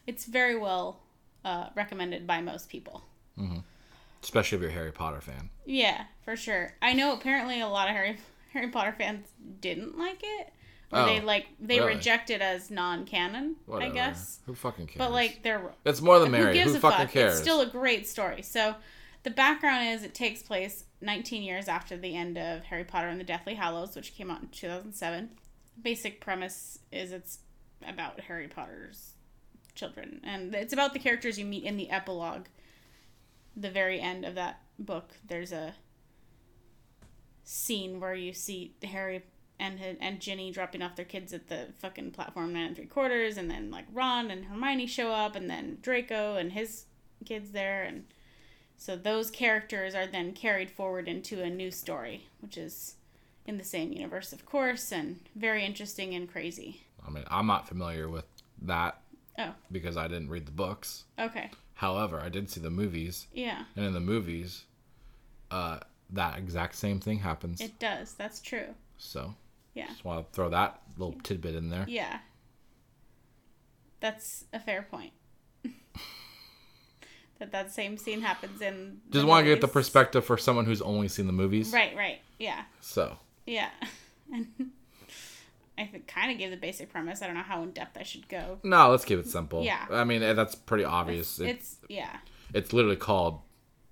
it's 0.07 0.25
very 0.25 0.57
well 0.57 0.99
uh, 1.45 1.67
recommended 1.75 2.25
by 2.27 2.41
most 2.41 2.69
people. 2.69 3.03
especially 4.21 4.57
if 4.57 4.61
you're 4.61 4.71
a 4.71 4.73
Harry 4.73 4.91
Potter 4.91 5.21
fan. 5.21 5.49
Yeah, 5.65 6.05
for 6.23 6.35
sure. 6.35 6.73
I 6.81 6.93
know 6.93 7.13
apparently 7.13 7.61
a 7.61 7.67
lot 7.67 7.87
of 7.89 7.95
Harry 7.95 8.17
Harry 8.53 8.69
Potter 8.69 8.93
fans 8.97 9.27
didn't 9.61 9.97
like 9.97 10.19
it. 10.23 10.53
Or 10.91 10.99
Oh, 11.01 11.05
they 11.05 11.21
like 11.21 11.45
they 11.59 11.79
really? 11.79 11.95
reject 11.95 12.29
it 12.31 12.41
as 12.41 12.71
non 12.71 13.05
canon, 13.05 13.55
I 13.71 13.89
guess. 13.89 14.39
Who 14.47 14.55
fucking 14.55 14.87
cares? 14.87 14.97
But 14.97 15.11
like 15.11 15.43
they're 15.43 15.61
it's 15.85 16.01
more 16.01 16.17
than 16.19 16.33
who 16.33 16.51
gives 16.51 16.71
Who, 16.71 16.77
a 16.77 16.81
fucking 16.81 17.05
fuck? 17.05 17.11
cares? 17.13 17.33
It's 17.33 17.41
still 17.41 17.61
a 17.61 17.67
great 17.67 18.07
story. 18.07 18.41
So, 18.41 18.75
the 19.23 19.29
background 19.29 19.87
is 19.89 20.03
it 20.03 20.15
takes 20.15 20.41
place 20.41 20.85
19 21.01 21.43
years 21.43 21.67
after 21.67 21.95
the 21.95 22.15
end 22.15 22.37
of 22.39 22.63
Harry 22.63 22.83
Potter 22.83 23.07
and 23.07 23.19
the 23.19 23.23
Deathly 23.23 23.53
Hallows, 23.53 23.95
which 23.95 24.15
came 24.15 24.31
out 24.31 24.41
in 24.41 24.47
2007. 24.49 25.29
Basic 25.81 26.19
premise 26.19 26.79
is 26.91 27.11
it's 27.11 27.39
about 27.87 28.19
Harry 28.21 28.47
Potter's 28.47 29.13
children, 29.79 30.21
and 30.23 30.53
it's 30.53 30.73
about 30.73 30.93
the 30.93 30.99
characters 30.99 31.39
you 31.39 31.45
meet 31.45 31.63
in 31.63 31.77
the 31.77 31.89
epilogue. 31.89 32.45
The 33.55 33.71
very 33.71 33.99
end 33.99 34.25
of 34.25 34.35
that 34.35 34.61
book, 34.77 35.13
there's 35.25 35.51
a 35.51 35.75
scene 37.43 37.99
where 37.99 38.13
you 38.13 38.33
see 38.33 38.75
Harry 38.83 39.23
and 39.59 39.79
and 39.99 40.19
Ginny 40.19 40.51
dropping 40.51 40.81
off 40.81 40.95
their 40.95 41.05
kids 41.05 41.33
at 41.33 41.47
the 41.47 41.67
fucking 41.79 42.11
platform 42.11 42.53
nine 42.53 42.67
and 42.67 42.75
three 42.75 42.85
quarters, 42.85 43.37
and 43.37 43.49
then 43.49 43.71
like 43.71 43.85
Ron 43.91 44.29
and 44.29 44.45
Hermione 44.45 44.85
show 44.85 45.11
up, 45.11 45.35
and 45.35 45.49
then 45.49 45.77
Draco 45.81 46.35
and 46.35 46.51
his 46.51 46.85
kids 47.25 47.51
there, 47.51 47.83
and 47.83 48.05
so 48.77 48.95
those 48.95 49.29
characters 49.29 49.95
are 49.95 50.07
then 50.07 50.33
carried 50.33 50.71
forward 50.71 51.07
into 51.07 51.41
a 51.41 51.49
new 51.49 51.71
story, 51.71 52.27
which 52.39 52.57
is 52.57 52.95
in 53.45 53.57
the 53.57 53.63
same 53.63 53.91
universe, 53.91 54.31
of 54.31 54.45
course, 54.45 54.91
and 54.91 55.19
very 55.35 55.65
interesting 55.65 56.13
and 56.13 56.31
crazy. 56.31 56.83
I 57.05 57.09
mean, 57.09 57.25
I'm 57.29 57.47
not 57.47 57.67
familiar 57.67 58.07
with 58.07 58.25
that 58.61 59.01
Oh, 59.39 59.53
because 59.71 59.95
I 59.97 60.07
didn't 60.07 60.29
read 60.29 60.45
the 60.45 60.51
books. 60.51 61.05
okay, 61.17 61.49
However, 61.75 62.19
I 62.19 62.27
did 62.29 62.49
see 62.49 62.59
the 62.59 62.69
movies, 62.69 63.25
yeah, 63.33 63.63
and 63.75 63.85
in 63.85 63.93
the 63.93 63.99
movies, 64.01 64.65
uh, 65.49 65.79
that 66.11 66.37
exact 66.37 66.75
same 66.75 66.99
thing 66.99 67.19
happens. 67.19 67.61
it 67.61 67.79
does. 67.79 68.13
That's 68.13 68.39
true. 68.41 68.75
so, 68.97 69.33
Yeah. 69.73 69.87
just 69.87 70.03
want 70.05 70.25
to 70.27 70.31
throw 70.35 70.49
that 70.49 70.81
little 70.97 71.15
tidbit 71.23 71.55
in 71.55 71.69
there. 71.69 71.85
Yeah. 71.87 72.19
That's 74.01 74.45
a 74.53 74.59
fair 74.59 74.83
point. 74.89 75.11
that 77.39 77.51
that 77.51 77.71
same 77.71 77.97
scene 77.97 78.21
happens 78.21 78.61
in. 78.61 78.99
Just 79.11 79.25
want 79.25 79.45
to 79.45 79.49
get 79.51 79.61
the 79.61 79.67
perspective 79.67 80.25
for 80.25 80.37
someone 80.37 80.65
who's 80.65 80.81
only 80.81 81.07
seen 81.07 81.27
the 81.27 81.33
movies. 81.33 81.71
Right, 81.73 81.95
right. 81.95 82.19
Yeah. 82.37 82.63
So, 82.81 83.17
Yeah. 83.45 83.69
And 84.31 84.47
I 85.79 85.85
think 85.85 86.07
kind 86.07 86.31
of 86.31 86.37
gave 86.37 86.51
the 86.51 86.57
basic 86.57 86.89
premise. 86.91 87.21
I 87.21 87.27
don't 87.27 87.35
know 87.35 87.41
how 87.43 87.63
in 87.63 87.71
depth 87.71 87.97
I 87.97 88.03
should 88.03 88.27
go. 88.29 88.59
no, 88.63 88.89
let's 88.91 89.05
keep 89.05 89.19
it 89.19 89.27
simple. 89.27 89.63
Yeah. 89.63 89.85
I 89.89 90.03
mean, 90.03 90.21
eh, 90.23 90.33
that's 90.33 90.55
pretty 90.55 90.83
obvious. 90.83 91.39
It- 91.39 91.47
It's 91.49 91.77
yeah. 91.87 92.17
it's 92.53 92.73
literally 92.73 92.95
called 92.97 93.41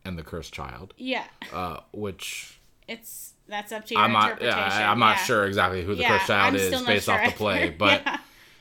"And 0.05 0.17
the 0.17 0.23
Cursed 0.23 0.53
Child," 0.53 0.93
Yeah. 0.97 1.25
uh, 1.53 1.79
which 1.91 2.59
It's 2.87 3.33
that's 3.47 3.71
up 3.71 3.85
to 3.87 3.93
your 3.93 4.03
I'm 4.03 4.11
not. 4.11 4.31
interpretation. 4.33 4.79
Yeah, 4.81 4.91
I'm 4.91 4.99
not 4.99 5.17
yeah. 5.17 5.23
sure 5.23 5.45
exactly 5.45 5.83
who 5.83 5.95
the 5.95 6.01
Yeah, 6.01 6.17
Cursed 6.17 6.27
Child 6.27 6.47
I'm 6.47 6.55
is 6.55 6.71
not 6.71 6.85
based 6.85 7.05
sure 7.05 7.15
off 7.15 7.25
the 7.25 7.37
play, 7.37 7.69
but 7.77 8.01
Yeah. 8.05 8.17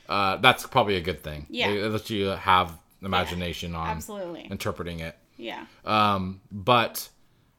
uh, 0.09 0.35
that's 0.37 0.65
probably 0.67 0.95
a 0.95 1.01
good 1.01 1.21
thing. 1.23 1.45
Yeah. 1.49 1.69
It 1.69 1.91
lets 1.91 2.09
you 2.09 2.25
have 2.27 2.77
imagination 3.01 3.75
on 3.75 3.89
Absolutely. 3.97 4.47
interpreting 4.49 4.99
it. 5.01 5.17
Yeah. 5.37 5.65
Um, 5.85 6.41
but 6.51 7.09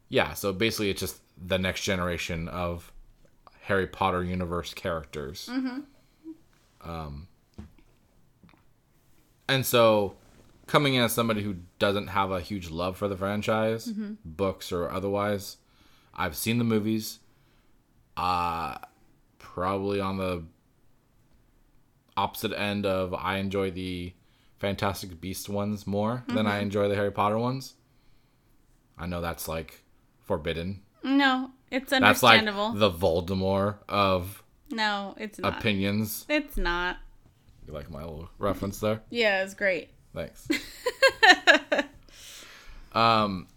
yeah, 0.09 0.33
so 0.33 0.51
basically, 0.53 0.89
it's 0.89 0.99
just 0.99 1.21
the 1.41 1.57
next 1.57 1.83
generation 1.83 2.47
of 2.49 2.91
Harry 3.69 3.85
Potter 3.85 4.23
universe 4.23 4.73
characters. 4.73 5.47
Mm-hmm. 5.49 6.89
Um, 6.89 7.27
and 9.47 9.63
so, 9.63 10.15
coming 10.65 10.95
in 10.95 11.03
as 11.03 11.13
somebody 11.13 11.43
who 11.43 11.57
doesn't 11.77 12.07
have 12.07 12.31
a 12.31 12.41
huge 12.41 12.71
love 12.71 12.97
for 12.97 13.07
the 13.07 13.15
franchise, 13.15 13.93
books 14.25 14.71
or 14.71 14.89
otherwise, 14.89 15.57
I've 16.15 16.35
seen 16.35 16.57
the 16.57 16.63
movies. 16.63 17.19
Uh, 18.17 18.79
probably 19.37 19.99
on 20.01 20.17
the 20.17 20.43
opposite 22.17 22.51
end 22.57 22.87
of 22.87 23.13
I 23.13 23.37
enjoy 23.37 23.69
the 23.71 24.13
Fantastic 24.57 25.21
Beast 25.21 25.47
ones 25.47 25.87
more 25.87 26.23
than 26.27 26.45
I 26.47 26.59
enjoy 26.59 26.89
the 26.89 26.95
Harry 26.95 27.11
Potter 27.11 27.37
ones. 27.37 27.75
I 28.97 29.05
know 29.05 29.21
that's 29.21 29.47
like 29.47 29.83
forbidden. 30.25 30.81
No, 31.03 31.51
it's 31.71 31.91
understandable. 31.93 32.71
That's 32.73 32.81
like 32.81 32.99
the 32.99 33.07
Voldemort 33.35 33.75
of 33.87 34.41
no, 34.71 35.15
it's 35.17 35.39
not. 35.39 35.57
opinions. 35.59 36.25
It's 36.29 36.57
not. 36.57 36.97
You 37.67 37.73
like 37.73 37.89
my 37.89 37.99
little 37.99 38.29
reference 38.39 38.79
there? 38.79 39.01
Yeah, 39.09 39.43
it's 39.43 39.53
great. 39.53 39.89
Thanks. 40.13 40.47
um. 42.93 43.47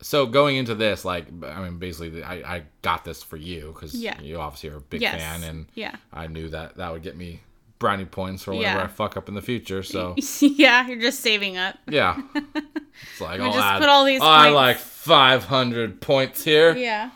So 0.00 0.26
going 0.26 0.56
into 0.56 0.76
this, 0.76 1.04
like, 1.04 1.26
I 1.42 1.60
mean, 1.64 1.78
basically, 1.78 2.22
I, 2.22 2.34
I 2.58 2.62
got 2.82 3.04
this 3.04 3.20
for 3.24 3.36
you 3.36 3.72
because 3.74 3.94
Yeah. 3.96 4.20
you 4.20 4.38
obviously 4.38 4.70
are 4.70 4.76
a 4.76 4.80
big 4.80 5.00
Yes. 5.00 5.20
fan, 5.20 5.42
and 5.42 5.66
Yeah. 5.74 5.96
I 6.12 6.28
knew 6.28 6.48
that 6.50 6.76
that 6.76 6.92
would 6.92 7.02
get 7.02 7.16
me 7.16 7.40
brownie 7.78 8.04
points 8.04 8.42
for 8.44 8.52
whenever 8.52 8.78
Yeah. 8.78 8.84
I 8.84 8.88
fuck 8.88 9.16
up 9.16 9.28
in 9.28 9.34
the 9.34 9.42
future. 9.42 9.82
So 9.82 10.14
yeah, 10.40 10.86
you're 10.88 11.00
just 11.00 11.20
saving 11.20 11.56
up. 11.56 11.76
yeah, 11.88 12.20
it's 12.34 13.20
like 13.20 13.40
I'll 13.40 13.52
just 13.52 13.64
add, 13.64 13.78
put 13.80 13.88
all 13.88 14.04
these 14.04 14.20
I'll 14.22 14.44
points. 14.44 14.54
like 14.54 14.76
500 14.78 16.00
points 16.00 16.44
here. 16.44 16.74
Yeah. 16.76 17.10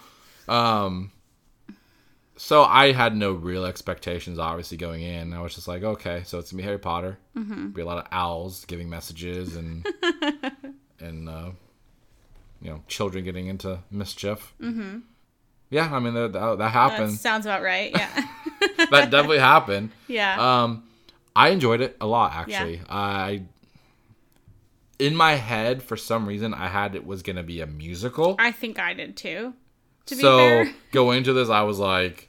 Um, 0.49 1.11
so 2.37 2.65
I 2.65 2.93
had 2.93 3.17
no 3.17 3.33
real 3.33 3.65
expectations, 3.65 4.39
obviously, 4.39 4.77
going 4.77 5.03
in. 5.03 5.33
I 5.33 5.41
was 5.41 5.55
just 5.55 5.69
like, 5.69 5.83
okay, 5.85 6.23
so 6.25 6.39
it's 6.39 6.51
gonna 6.51 6.63
be 6.63 6.65
Harry 6.65 6.79
Potter. 6.79 7.19
Mm-hmm. 7.37 7.69
Be 7.69 7.83
a 7.83 7.85
lot 7.85 7.99
of 7.99 8.07
owls 8.11 8.65
giving 8.65 8.91
messages 8.91 9.55
and 9.57 9.87
and 11.01 11.29
uh, 11.29 11.51
you 12.61 12.71
know, 12.71 12.83
children 12.89 13.25
getting 13.25 13.47
into 13.47 13.79
mischief. 13.91 14.55
Mm-hmm. 14.61 14.99
Yeah, 15.73 15.89
I 15.93 15.99
mean 15.99 16.15
that 16.15 16.33
that, 16.35 16.59
that 16.59 16.73
That 16.73 17.11
sounds 17.13 17.47
about 17.47 17.63
right. 17.63 17.91
Yeah. 17.93 18.27
that 18.91 19.11
definitely 19.11 19.39
happened. 19.41 19.91
yeah. 20.07 20.63
Um, 20.63 20.85
I 21.35 21.49
enjoyed 21.49 21.81
it 21.81 21.97
a 22.01 22.07
lot 22.07 22.33
actually. 22.35 22.83
I 22.89 23.43
in 24.99 25.17
my 25.17 25.33
head 25.33 25.83
for 25.83 25.97
some 25.97 26.27
reason 26.27 26.53
I 26.55 26.69
had 26.69 26.95
it 26.95 27.07
was 27.07 27.23
gonna 27.23 27.43
be 27.43 27.61
a 27.61 27.67
musical. 27.67 28.37
I 28.39 28.53
think 28.53 28.79
I 28.79 28.93
did 28.95 29.17
too. 29.17 29.55
To 30.07 30.15
be 30.15 30.21
so 30.21 30.37
fair. 30.39 30.75
going 30.93 31.19
into 31.19 31.33
this, 31.33 31.49
I 31.49 31.63
was 31.63 31.79
like 31.79 32.29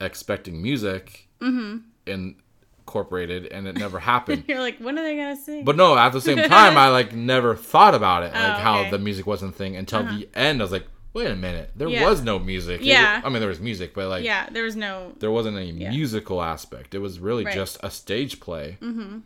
expecting 0.00 0.62
music 0.62 1.26
Mm-hmm. 1.40 1.78
incorporated, 2.06 3.46
and 3.46 3.66
it 3.66 3.76
never 3.78 3.98
happened. 3.98 4.44
You're 4.48 4.60
like, 4.60 4.76
when 4.78 4.98
are 4.98 5.02
they 5.02 5.16
gonna 5.16 5.36
sing? 5.36 5.64
but 5.64 5.74
no, 5.74 5.96
at 5.96 6.10
the 6.12 6.20
same 6.20 6.36
time, 6.36 6.76
I 6.76 6.88
like 6.90 7.14
never 7.14 7.56
thought 7.56 7.94
about 7.94 8.22
it, 8.24 8.32
like 8.34 8.58
Oh, 8.58 8.60
how 8.62 8.72
okay. 8.74 8.80
Uh-huh. 8.82 8.90
the 8.90 8.98
music 8.98 9.26
wasn't 9.26 9.54
a 9.54 9.56
thing 9.58 9.74
until 9.76 10.02
the 10.04 10.28
end. 10.34 10.60
I 10.60 10.64
was 10.64 10.72
like, 10.72 10.86
wait 11.12 11.30
a 11.30 11.36
minute, 11.36 11.70
there 11.76 11.88
Yeah. 11.88 12.04
was 12.08 12.22
no 12.22 12.38
music. 12.38 12.80
Yeah. 12.82 13.20
wa- 13.20 13.26
I 13.26 13.30
mean 13.30 13.40
there 13.40 13.48
was 13.48 13.60
music, 13.60 13.94
but 13.94 14.08
like 14.08 14.24
yeah, 14.24 14.48
there 14.50 14.64
was 14.64 14.76
no. 14.76 15.12
there 15.18 15.30
wasn't 15.30 15.56
any 15.56 15.72
musical 15.72 16.42
aspect. 16.42 16.94
It 16.94 16.98
was 16.98 17.18
really 17.20 17.44
Right. 17.44 17.54
just 17.54 17.78
a 17.82 17.90
stage 17.90 18.40
play, 18.40 18.78
mm-hmm. 18.80 19.18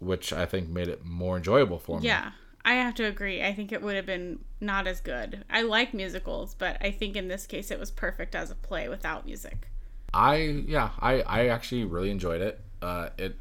which 0.00 0.32
I 0.32 0.46
think 0.46 0.68
made 0.68 0.88
it 0.88 1.04
more 1.04 1.36
enjoyable 1.36 1.78
for 1.78 2.00
me. 2.00 2.06
Yeah, 2.06 2.32
I 2.64 2.74
have 2.74 2.94
to 2.96 3.04
agree. 3.04 3.42
I 3.42 3.52
think 3.54 3.72
it 3.72 3.82
would 3.82 3.96
have 3.96 4.06
been 4.06 4.40
not 4.60 4.86
as 4.86 5.00
good. 5.00 5.44
I 5.48 5.62
like 5.62 5.94
musicals, 5.94 6.54
but 6.54 6.76
I 6.80 6.90
think 6.90 7.14
in 7.16 7.28
this 7.28 7.46
case 7.46 7.70
it 7.70 7.78
was 7.78 7.90
perfect 7.90 8.34
as 8.34 8.50
a 8.50 8.54
play 8.56 8.88
without 8.88 9.24
music. 9.26 9.68
I 10.12 10.36
yeah, 10.66 10.90
I 11.00 11.20
I 11.22 11.46
actually 11.48 11.84
really 11.84 12.10
enjoyed 12.10 12.40
it. 12.40 12.60
Uh, 12.82 13.10
it. 13.18 13.36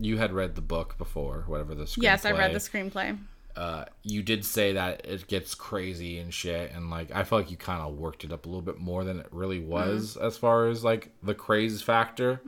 You 0.00 0.18
had 0.18 0.32
read 0.32 0.54
the 0.54 0.60
book 0.60 0.96
before, 0.96 1.42
whatever 1.46 1.74
the 1.74 1.84
screenplay. 1.84 2.02
Yes, 2.02 2.24
I 2.24 2.30
read 2.32 2.52
the 2.54 2.58
screenplay. 2.60 3.18
Uh, 3.56 3.84
you 4.04 4.22
did 4.22 4.44
say 4.44 4.72
that 4.74 5.04
it 5.04 5.26
gets 5.26 5.54
crazy 5.54 6.18
and 6.18 6.32
shit, 6.32 6.72
and 6.72 6.90
like 6.90 7.10
I 7.14 7.24
feel 7.24 7.38
like 7.38 7.50
you 7.50 7.56
kind 7.56 7.82
of 7.82 7.96
worked 7.98 8.22
it 8.24 8.32
up 8.32 8.46
a 8.46 8.48
little 8.48 8.62
bit 8.62 8.78
more 8.78 9.02
than 9.04 9.18
it 9.18 9.26
really 9.32 9.58
was 9.60 10.16
as 10.16 10.36
far 10.36 10.68
as 10.68 10.84
like 10.84 11.10
the 11.22 11.34
craze 11.34 11.82
factor. 11.82 12.40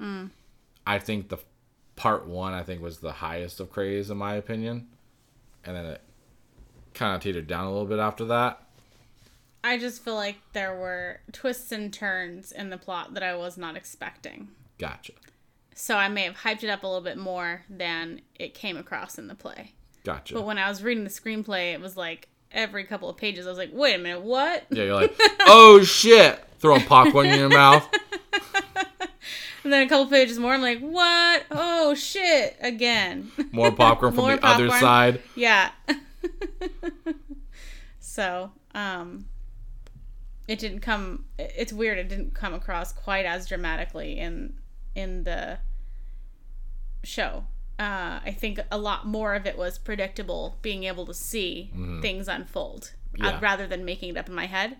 I 0.86 0.98
think 0.98 1.28
the 1.28 1.38
part 1.96 2.26
one 2.26 2.52
I 2.54 2.62
think 2.62 2.80
was 2.80 2.98
the 2.98 3.12
highest 3.12 3.60
of 3.60 3.70
craze 3.70 4.08
in 4.10 4.18
my 4.18 4.34
opinion, 4.34 4.86
and 5.64 5.74
then 5.76 5.84
it 5.86 6.00
kind 6.94 7.16
of 7.16 7.22
teetered 7.22 7.46
down 7.48 7.64
a 7.66 7.70
little 7.70 7.86
bit 7.86 7.98
after 7.98 8.24
that. 8.26 8.62
I 9.62 9.76
just 9.78 10.02
feel 10.02 10.14
like 10.14 10.36
there 10.52 10.74
were 10.78 11.20
twists 11.32 11.70
and 11.72 11.92
turns 11.92 12.50
in 12.52 12.70
the 12.70 12.78
plot 12.78 13.14
that 13.14 13.22
I 13.22 13.34
was 13.36 13.58
not 13.58 13.76
expecting. 13.76 14.48
Gotcha, 14.78 15.12
So 15.74 15.96
I 15.96 16.08
may 16.08 16.22
have 16.22 16.36
hyped 16.38 16.62
it 16.64 16.70
up 16.70 16.82
a 16.82 16.86
little 16.86 17.02
bit 17.02 17.18
more 17.18 17.64
than 17.68 18.22
it 18.36 18.54
came 18.54 18.78
across 18.78 19.18
in 19.18 19.26
the 19.26 19.34
play. 19.34 19.72
Gotcha. 20.04 20.34
But 20.34 20.42
when 20.42 20.58
I 20.58 20.68
was 20.68 20.82
reading 20.82 21.04
the 21.04 21.10
screenplay, 21.10 21.72
it 21.72 21.80
was 21.80 21.96
like 21.96 22.28
every 22.52 22.84
couple 22.84 23.08
of 23.08 23.16
pages, 23.16 23.46
I 23.46 23.50
was 23.50 23.58
like, 23.58 23.70
wait 23.72 23.94
a 23.94 23.98
minute, 23.98 24.22
what? 24.22 24.66
yeah, 24.70 24.84
you're 24.84 24.94
like, 24.94 25.14
oh 25.40 25.82
shit, 25.82 26.42
throwing 26.58 26.84
popcorn 26.84 27.26
in 27.26 27.38
your 27.38 27.48
mouth. 27.48 27.88
And 29.62 29.72
then 29.72 29.86
a 29.86 29.88
couple 29.88 30.06
pages 30.06 30.38
more, 30.38 30.54
I'm 30.54 30.62
like, 30.62 30.80
what? 30.80 31.44
Oh 31.50 31.94
shit, 31.94 32.56
again. 32.60 33.30
More 33.52 33.70
popcorn 33.70 34.14
from 34.14 34.24
More 34.24 34.36
the 34.36 34.46
other 34.46 34.70
side. 34.70 35.20
Yeah. 35.34 35.70
so, 38.00 38.52
um, 38.74 39.26
it 40.48 40.58
didn't 40.58 40.80
come. 40.80 41.26
It's 41.38 41.72
weird. 41.72 41.98
It 41.98 42.08
didn't 42.08 42.34
come 42.34 42.54
across 42.54 42.92
quite 42.92 43.26
as 43.26 43.46
dramatically 43.46 44.18
in 44.18 44.54
in 44.94 45.24
the 45.24 45.58
show. 47.04 47.44
Uh, 47.80 48.20
I 48.22 48.36
think 48.38 48.60
a 48.70 48.76
lot 48.76 49.06
more 49.06 49.34
of 49.34 49.46
it 49.46 49.56
was 49.56 49.78
predictable, 49.78 50.58
being 50.60 50.84
able 50.84 51.06
to 51.06 51.14
see 51.14 51.70
things 52.02 52.28
unfold 52.28 52.92
uh, 53.18 53.38
rather 53.40 53.66
than 53.66 53.86
making 53.86 54.10
it 54.10 54.16
up 54.18 54.28
in 54.28 54.34
my 54.34 54.44
head, 54.44 54.76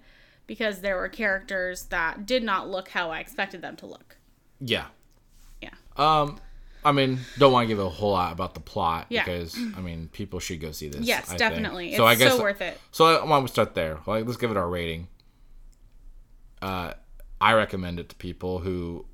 because 0.47 0.83
there 0.83 0.97
were 0.97 1.09
characters 1.09 1.85
that 1.87 2.27
did 2.27 2.43
not 2.43 2.69
look 2.69 2.91
how 2.91 3.11
I 3.11 3.21
expected 3.21 3.63
them 3.63 3.75
to 3.77 3.87
look. 3.87 4.19
Yeah. 4.61 4.85
Yeah. 5.63 5.71
Um, 5.97 6.39
I 6.85 6.93
mean, 6.93 7.21
don't 7.39 7.53
want 7.53 7.65
to 7.65 7.69
give 7.69 7.79
a 7.79 7.89
whole 7.89 8.13
lot 8.13 8.33
about 8.33 8.53
the 8.53 8.61
plot 8.61 9.07
Yeah. 9.09 9.25
because 9.25 9.57
I 9.57 9.81
mean, 9.81 10.09
people 10.13 10.39
should 10.39 10.61
go 10.61 10.71
see 10.71 10.89
this. 10.89 11.01
Yes, 11.01 11.25
I 11.25 11.27
think. 11.29 11.39
definitely. 11.39 11.89
It's 11.89 11.97
So 11.97 12.05
I 12.05 12.17
guess 12.17 12.33
so 12.37 12.43
worth 12.43 12.61
it. 12.61 12.79
So 12.91 13.07
I 13.07 13.25
want 13.25 13.47
to 13.47 13.53
start 13.53 13.75
there. 13.75 13.99
Like, 14.07 14.27
let's 14.27 14.37
give 14.37 14.51
it 14.51 14.59
our 14.59 14.69
rating. 14.69 15.09
Uh, 16.61 16.93
I 17.41 17.55
recommend 17.55 17.99
it 17.99 18.11
to 18.11 18.17
people 18.17 18.59
who 18.59 19.07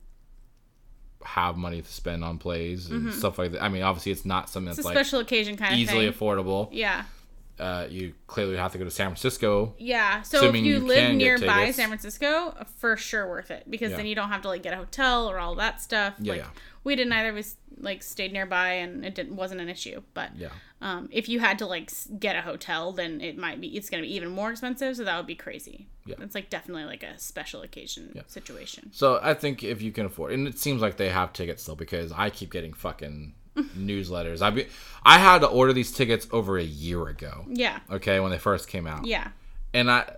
have 1.25 1.57
money 1.57 1.83
to 1.83 1.93
spend 1.93 2.25
on 2.25 2.39
plays 2.39 2.91
and 2.91 3.13
stuff 3.13 3.39
like 3.39 3.53
that. 3.53 3.63
I 3.63 3.69
mean, 3.69 3.83
obviously, 3.83 4.13
it's 4.13 4.25
not 4.25 4.49
something 4.49 4.67
Mm-hmm. 4.67 4.71
It's 4.71 4.77
that's 4.79 4.87
like 4.87 4.95
special 4.95 5.21
occasion 5.21 5.57
kind 5.57 5.75
of 5.75 5.79
easily 5.81 6.11
thing. 6.11 6.19
affordable. 6.19 6.69
yeah. 6.73 7.05
Uh, 7.59 7.87
you 7.89 8.13
clearly 8.27 8.55
have 8.55 8.71
to 8.73 8.77
go 8.77 8.85
to 8.85 8.91
San 8.91 9.07
Francisco. 9.09 9.73
Yeah, 9.79 10.21
so 10.21 10.45
if 10.45 10.55
you, 10.57 10.61
you 10.61 10.79
live 10.81 11.15
nearby. 11.15 11.71
San 11.71 11.89
Francisco, 11.89 12.55
for 12.77 12.99
sure 12.99 13.27
worth 13.27 13.51
it 13.51 13.65
because 13.71 13.93
Yeah. 13.93 13.97
then 13.97 14.05
you 14.07 14.15
don't 14.15 14.29
have 14.29 14.43
to 14.43 14.49
like 14.49 14.63
get 14.63 14.75
a 14.75 14.77
hotel 14.77 15.27
or 15.31 15.39
all 15.39 15.55
that 15.55 15.81
stuff. 15.81 16.13
Yeah, 16.19 16.33
like, 16.35 16.43
yeah. 16.43 16.49
We 16.85 16.97
didn't 16.97 17.15
either. 17.15 17.33
We 17.33 17.45
like 17.79 18.03
stayed 18.03 18.33
nearby 18.33 18.71
and 18.75 19.05
it 19.05 19.15
didn't 19.15 19.37
wasn't 19.37 19.61
an 19.61 19.69
issue. 19.69 20.03
But 20.15 20.31
Yeah. 20.37 20.49
um, 20.81 21.09
if 21.13 21.29
you 21.29 21.41
had 21.41 21.59
to 21.59 21.67
like 21.67 21.91
get 22.19 22.37
a 22.37 22.41
hotel, 22.43 22.93
then 22.93 23.21
it 23.21 23.37
might 23.37 23.61
be 23.61 23.69
it's 23.77 23.91
gonna 23.91 24.03
be 24.03 24.15
even 24.15 24.31
more 24.31 24.51
expensive. 24.51 24.97
So 24.97 25.05
that 25.05 25.17
would 25.17 25.27
be 25.27 25.35
crazy. 25.35 25.87
Yeah. 26.07 26.15
it's 26.21 26.35
like 26.37 26.51
definitely 26.51 26.85
like 26.85 27.03
a 27.03 27.19
special 27.19 27.63
occasion 27.63 28.23
situation. 28.29 28.91
So 28.93 29.19
I 29.23 29.35
think 29.35 29.65
if 29.65 29.83
you 29.83 29.91
can 29.91 30.07
afford, 30.07 30.33
and 30.33 30.47
it 30.47 30.59
seems 30.59 30.81
like 30.81 30.97
they 30.97 31.09
have 31.11 31.33
tickets 31.33 31.63
still 31.63 31.75
because 31.77 32.13
I 32.13 32.31
keep 32.31 32.53
getting 32.53 32.73
fucking 32.75 33.35
newsletters. 33.77 34.41
I 34.43 34.51
be, 34.51 34.67
I 35.05 35.19
had 35.19 35.41
to 35.41 35.49
order 35.49 35.73
these 35.73 35.91
tickets 35.93 36.29
over 36.31 36.59
a 36.59 36.63
year 36.65 37.09
ago. 37.09 37.45
Yeah, 37.49 37.81
Okay, 37.91 38.21
when 38.21 38.31
they 38.31 38.39
first 38.39 38.69
came 38.69 38.87
out. 38.87 39.05
yeah, 39.07 39.29
And 39.75 39.91
I 39.91 40.09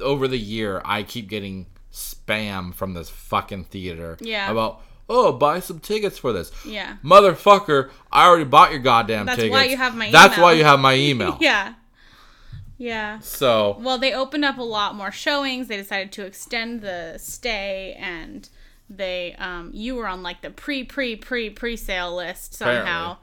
over 0.00 0.26
the 0.26 0.38
year 0.38 0.80
I 0.86 1.02
keep 1.02 1.28
getting 1.28 1.66
spam 1.92 2.74
from 2.74 2.94
this 2.94 3.08
fucking 3.10 3.64
theater. 3.64 4.16
Yeah. 4.20 4.50
About 4.50 4.80
oh 5.08 5.32
buy 5.32 5.60
some 5.60 5.78
tickets 5.80 6.18
for 6.18 6.32
this. 6.32 6.50
yeah, 6.64 6.96
Motherfucker, 7.04 7.90
I 8.10 8.26
already 8.26 8.44
bought 8.44 8.70
your 8.70 8.80
goddamn 8.80 9.26
That's 9.26 9.36
tickets. 9.36 9.54
That's 9.54 9.64
why 9.66 9.70
you 9.70 9.76
have 9.76 9.94
my 9.96 10.10
That's 10.10 10.34
email. 10.34 10.44
why 10.44 10.52
you 10.52 10.64
have 10.64 10.80
my 10.80 10.94
email. 10.94 11.38
yeah, 11.40 11.74
yeah. 12.78 13.18
So 13.20 13.78
Well, 13.80 13.98
they 13.98 14.12
opened 14.14 14.44
up 14.44 14.58
a 14.58 14.62
lot 14.62 14.94
more 14.94 15.10
showings. 15.12 15.68
They 15.68 15.76
decided 15.76 16.12
to 16.12 16.24
extend 16.26 16.80
the 16.82 17.18
stay, 17.18 17.96
and 17.98 18.48
they 18.88 19.34
um, 19.38 19.70
you 19.72 19.94
were 19.96 20.06
on 20.06 20.22
like 20.22 20.42
the 20.42 20.50
pre 20.50 20.84
pre 20.84 21.16
pre 21.16 21.50
pre 21.50 21.76
sale 21.76 22.14
list 22.16 22.54
somehow. 22.54 22.80
Apparently. 22.82 23.16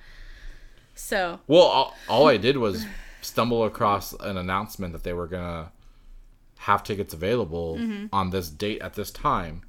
So 0.96 1.40
Well, 1.48 1.62
all, 1.64 1.96
all 2.08 2.28
I 2.28 2.38
did 2.38 2.58
was 2.58 2.86
stumble 3.22 3.64
across 3.66 4.14
an 4.14 4.38
announcement 4.38 4.94
that 4.94 5.04
they 5.04 5.14
were 5.14 5.28
gonna 5.28 5.72
have 6.60 6.84
tickets 6.84 7.14
available 7.14 7.78
Mm-hmm. 7.78 8.06
on 8.14 8.30
this 8.30 8.50
date 8.50 8.82
at 8.82 8.94
this 8.94 9.10
time, 9.12 9.64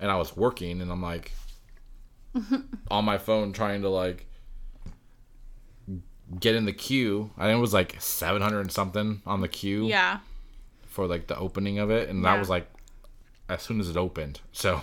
and 0.00 0.10
I 0.10 0.16
was 0.16 0.36
working, 0.36 0.80
and 0.82 0.90
I'm 0.92 1.02
like 1.02 1.32
on 2.90 3.04
my 3.04 3.18
phone 3.18 3.52
trying 3.52 3.82
to 3.82 3.88
like 3.88 4.26
get 6.40 6.54
in 6.54 6.64
the 6.64 6.72
queue. 6.72 7.30
I 7.38 7.46
think 7.46 7.58
it 7.58 7.60
was 7.60 7.74
like 7.74 7.96
700 8.00 8.60
and 8.60 8.72
something 8.72 9.22
on 9.26 9.40
the 9.40 9.48
queue 9.48 9.86
yeah, 9.86 10.18
for 10.86 11.06
like 11.06 11.26
the 11.28 11.38
opening 11.38 11.78
of 11.78 11.90
it, 11.90 12.08
and 12.08 12.22
Yeah. 12.22 12.32
that 12.32 12.38
was 12.38 12.48
like 12.50 12.68
as 13.48 13.62
soon 13.62 13.80
as 13.80 13.88
it 13.88 13.96
opened. 13.96 14.40
So 14.52 14.82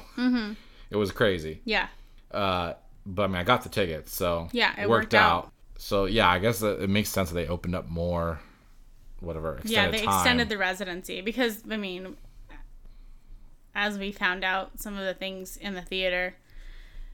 it 0.89 0.95
was 0.95 1.11
crazy. 1.11 1.61
yeah, 1.65 1.87
Uh, 2.31 2.73
but 3.05 3.23
I 3.23 3.27
mean, 3.27 3.35
I 3.37 3.43
got 3.43 3.63
the 3.63 3.69
tickets, 3.69 4.13
so 4.13 4.47
Yeah, 4.51 4.73
it 4.79 4.89
worked 4.89 5.13
out. 5.13 5.51
So 5.77 6.05
yeah, 6.05 6.29
I 6.29 6.39
guess 6.39 6.61
it 6.61 6.89
makes 6.89 7.09
sense 7.09 7.29
that 7.29 7.35
they 7.35 7.47
opened 7.47 7.75
up 7.75 7.89
more, 7.89 8.39
whatever. 9.19 9.59
yeah. 9.65 9.89
They 9.89 10.01
time. 10.05 10.13
extended 10.15 10.49
the 10.49 10.57
residency 10.57 11.19
because 11.21 11.63
I 11.69 11.75
mean, 11.77 12.15
as 13.75 13.97
we 13.97 14.11
found 14.11 14.43
out, 14.45 14.79
some 14.79 14.97
of 14.97 15.03
the 15.05 15.13
things 15.13 15.57
in 15.57 15.73
the 15.73 15.81
theater. 15.81 16.35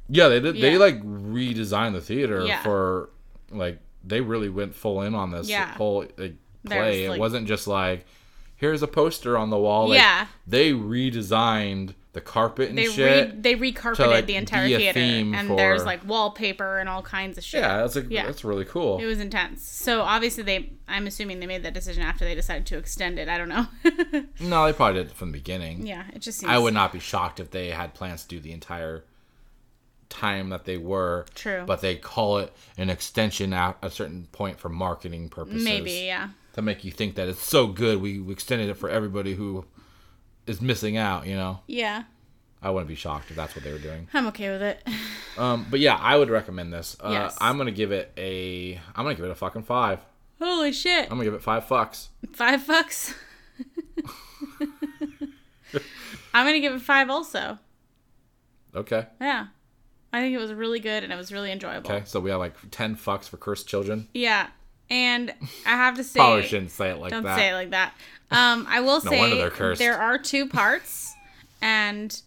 Yeah, 0.10 0.27
they 0.27 0.40
did. 0.40 0.56
They 0.60 0.77
like 0.77 1.02
redesigned 1.03 1.94
the 1.94 2.02
theater 2.02 2.44
Yeah. 2.45 2.61
for 2.64 3.10
like 3.52 3.80
they 4.03 4.22
really 4.22 4.49
went 4.49 4.73
full 4.76 5.02
in 5.02 5.14
on 5.15 5.31
this 5.31 5.48
Yeah. 5.49 5.73
whole 5.73 6.06
like, 6.18 6.36
play. 6.65 7.02
was, 7.02 7.10
like- 7.10 7.18
it 7.18 7.19
wasn't 7.19 7.48
just 7.48 7.68
like 7.68 8.06
here's 8.56 8.81
a 8.84 8.88
poster 8.88 9.38
on 9.38 9.49
the 9.49 9.57
wall. 9.57 9.88
Like, 9.90 9.99
Yeah. 9.99 10.27
they 10.45 10.73
redesigned 10.73 11.94
the 12.11 12.22
carpet 12.22 12.69
and 12.69 12.77
They 12.77 12.88
shit. 12.88 13.30
re- 13.34 13.40
they 13.40 13.56
recarpeted 13.56 14.07
like, 14.07 14.26
the 14.26 14.36
entire 14.36 14.68
theater, 14.68 14.99
and 14.99 15.48
for- 15.48 15.56
there's 15.56 15.86
like 15.86 16.06
wallpaper 16.07 16.80
and 16.80 16.90
all 16.90 17.03
kinds 17.03 17.38
of 17.38 17.44
shit. 17.44 17.61
yeah, 17.61 17.77
that's 17.77 17.95
like 17.95 18.07
Yeah. 18.10 18.26
that's 18.26 18.44
really 18.44 18.65
cool. 18.65 18.99
It 18.99 19.06
was 19.06 19.19
intense. 19.19 19.64
So 19.64 20.02
obviously 20.02 20.44
they 20.44 20.72
I'm 20.88 21.06
assuming 21.07 21.40
they 21.40 21.45
made 21.45 21.64
that 21.64 21.73
decision 21.73 22.02
after 22.03 22.26
they 22.26 22.34
decided 22.36 22.65
to 22.68 22.77
extend 22.77 23.19
it. 23.19 23.30
I 23.30 23.38
don't 23.38 23.48
know. 23.49 23.68
no, 24.40 24.65
they 24.65 24.73
probably 24.73 25.02
did 25.03 25.11
it 25.11 25.15
from 25.15 25.31
the 25.31 25.38
beginning. 25.38 25.86
yeah, 25.86 26.06
it 26.14 26.19
just 26.19 26.40
seems 26.40 26.52
I 26.52 26.57
would 26.57 26.73
not 26.73 26.91
be 26.91 26.99
shocked 26.99 27.40
if 27.40 27.52
they 27.52 27.69
had 27.69 27.94
plans 27.94 28.23
to 28.23 28.27
do 28.30 28.40
the 28.40 28.52
entire 28.52 29.06
time 30.10 30.49
that 30.49 30.65
they 30.65 30.77
were. 30.77 31.26
True. 31.36 31.64
But 31.65 31.81
they 31.81 31.95
call 31.95 32.40
it 32.40 32.53
an 32.77 32.90
extension 32.90 33.53
at 33.53 33.77
a 33.81 33.90
certain 33.90 34.27
point 34.31 34.60
for 34.60 34.69
marketing 34.69 35.30
purposes. 35.30 35.64
Maybe, 35.64 35.91
yeah. 35.91 36.30
To 36.53 36.61
make 36.61 36.84
you 36.84 36.91
think 36.91 37.15
that 37.15 37.27
it's 37.30 37.41
so 37.41 37.68
good, 37.68 38.02
we, 38.02 38.19
we 38.19 38.34
extended 38.34 38.69
it 38.69 38.73
for 38.76 38.90
everybody 38.90 39.36
who 39.36 39.65
is 40.48 40.61
missing 40.61 40.98
out. 40.98 41.26
You 41.27 41.36
know, 41.36 41.60
Yeah. 41.68 42.03
I 42.61 42.72
wouldn't 42.72 42.90
be 42.90 42.95
shocked 42.95 43.30
if 43.30 43.38
that's 43.38 43.56
what 43.56 43.64
they 43.64 43.72
were 43.72 43.77
doing. 43.80 44.10
I'm 44.14 44.27
okay 44.27 44.49
with 44.49 44.61
it. 44.61 44.86
Um, 45.38 45.65
but 45.72 45.80
yeah, 45.80 45.95
I 45.95 46.18
would 46.18 46.30
recommend 46.30 46.73
this. 46.73 46.98
Uh, 46.99 47.11
Yes. 47.14 47.38
I'm 47.40 47.57
gonna 47.57 47.72
give 47.72 47.94
it 47.94 48.11
a. 48.18 48.73
I'm 48.94 49.06
gonna 49.06 49.15
give 49.15 49.23
it 49.23 49.31
a 49.31 49.36
fucking 49.36 49.64
five. 49.64 50.02
Holy 50.41 50.73
shit. 50.73 51.03
I'm 51.06 51.11
gonna 51.11 51.23
give 51.23 51.34
it 51.34 51.41
five 51.41 51.64
fucks. 51.65 52.07
Five 52.34 52.61
fucks. 52.64 53.14
I'm 56.34 56.45
gonna 56.45 56.60
give 56.60 56.73
it 56.73 56.81
five 56.81 57.10
also. 57.10 57.57
Okay. 58.76 59.07
Yeah. 59.22 59.48
I 60.11 60.22
think 60.22 60.34
it 60.36 60.40
was 60.40 60.53
really 60.53 60.80
good 60.80 61.03
and 61.03 61.14
it 61.14 61.15
was 61.15 61.31
really 61.31 61.52
enjoyable. 61.52 61.91
Okay. 61.91 62.03
So 62.06 62.19
we 62.19 62.30
have 62.31 62.40
like 62.40 62.56
ten 62.72 62.95
fucks 62.95 63.30
for 63.30 63.38
cursed 63.38 63.68
children. 63.68 64.07
Yeah. 64.14 64.48
And 64.90 65.31
I 65.65 65.72
have 65.72 65.95
to 65.98 66.03
say 66.06 66.19
Probably 66.19 66.44
shouldn't 66.44 66.72
say 66.72 66.90
it 66.90 66.98
like 66.98 67.11
don't 67.11 67.23
that. 67.23 67.38
say 67.38 67.49
it 67.49 67.53
like 67.53 67.72
that. 67.72 67.94
Um, 68.31 68.65
I 68.69 68.80
will 68.81 69.02
No 69.03 69.11
say 69.11 69.76
there 69.76 69.98
are 69.99 70.18
two 70.18 70.48
parts 70.49 71.14
and 71.61 72.22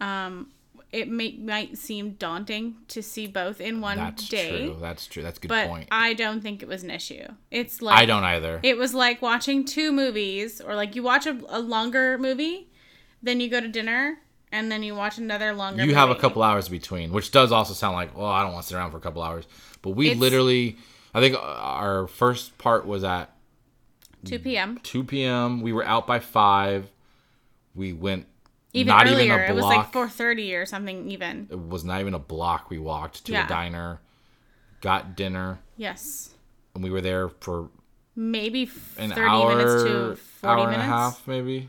um 0.00 0.48
it 0.92 1.08
may, 1.08 1.32
might 1.36 1.76
seem 1.76 2.12
daunting 2.12 2.76
to 2.88 3.02
see 3.02 3.26
both 3.26 3.60
in 3.60 3.80
one 3.80 3.98
day. 3.98 4.04
That's 4.04 4.28
day. 4.28 4.48
true. 4.48 4.76
That's 4.80 5.06
true. 5.06 5.22
That's 5.22 5.36
a 5.36 5.40
good 5.42 5.48
But 5.48 5.68
point. 5.68 5.88
I 5.90 6.14
don't 6.14 6.40
think 6.40 6.62
it 6.62 6.68
was 6.68 6.82
an 6.84 6.90
issue. 6.90 7.26
It's 7.50 7.82
like 7.82 7.98
I 7.98 8.06
don't 8.06 8.24
either. 8.24 8.60
It 8.62 8.78
was 8.78 8.94
like 8.94 9.20
watching 9.20 9.64
two 9.64 9.92
movies, 9.92 10.60
or 10.60 10.74
like 10.74 10.96
you 10.96 11.02
watch 11.02 11.26
a, 11.26 11.38
a 11.48 11.58
longer 11.58 12.16
movie, 12.16 12.68
then 13.22 13.40
you 13.40 13.50
go 13.50 13.60
to 13.60 13.68
dinner, 13.68 14.18
and 14.52 14.70
then 14.70 14.82
you 14.82 14.94
watch 14.94 15.18
another 15.18 15.52
longer. 15.52 15.84
you 15.84 15.94
have 15.94 16.10
a 16.10 16.14
couple 16.14 16.42
hours 16.42 16.68
between, 16.68 17.12
which 17.12 17.30
does 17.30 17.52
also 17.52 17.74
sound 17.74 17.94
like, 17.94 18.16
well, 18.16 18.26
I 18.26 18.42
don't 18.42 18.52
want 18.52 18.64
to 18.64 18.68
sit 18.68 18.76
around 18.76 18.90
for 18.92 18.96
a 18.96 19.00
couple 19.00 19.22
hours. 19.22 19.44
But 19.82 19.90
we 19.90 20.06
It's- 20.06 20.20
literally, 20.20 20.76
I 21.14 21.20
think 21.20 21.34
uh, 21.36 21.40
our 21.40 22.06
first 22.06 22.56
part 22.58 22.86
was 22.86 23.04
at 23.04 23.30
2 24.24 24.38
p.m. 24.40 24.78
2 24.82 25.04
p.m. 25.04 25.60
We 25.62 25.72
were 25.72 25.84
out 25.84 26.06
by 26.06 26.18
5. 26.18 26.90
We 27.74 27.92
went 27.92 28.26
Even 28.72 28.88
not 28.88 29.06
earlier, 29.06 29.20
even 29.34 29.40
a 29.40 29.52
it 29.52 29.54
was 29.54 29.64
like 29.64 29.92
4:30 29.92 30.54
or 30.60 30.66
something. 30.66 31.10
Even 31.10 31.46
It 31.50 31.58
was 31.68 31.84
not 31.84 32.00
even 32.00 32.14
a 32.14 32.18
block. 32.18 32.68
We 32.70 32.78
walked 32.78 33.24
to 33.26 33.32
Yeah. 33.32 33.46
a 33.46 33.48
diner, 33.48 34.00
got 34.80 35.14
dinner, 35.16 35.60
yes, 35.76 36.30
and 36.74 36.82
we 36.82 36.90
were 36.90 37.00
there 37.00 37.28
for 37.28 37.70
maybe 38.16 38.62
an 38.98 39.10
30 39.10 39.20
hour, 39.20 39.54
minutes 39.54 39.82
to 39.84 40.16
40 40.16 40.46
hour 40.46 40.58
and 40.62 40.70
minutes. 40.72 40.82
a 40.82 40.86
half, 40.90 41.26
maybe. 41.28 41.68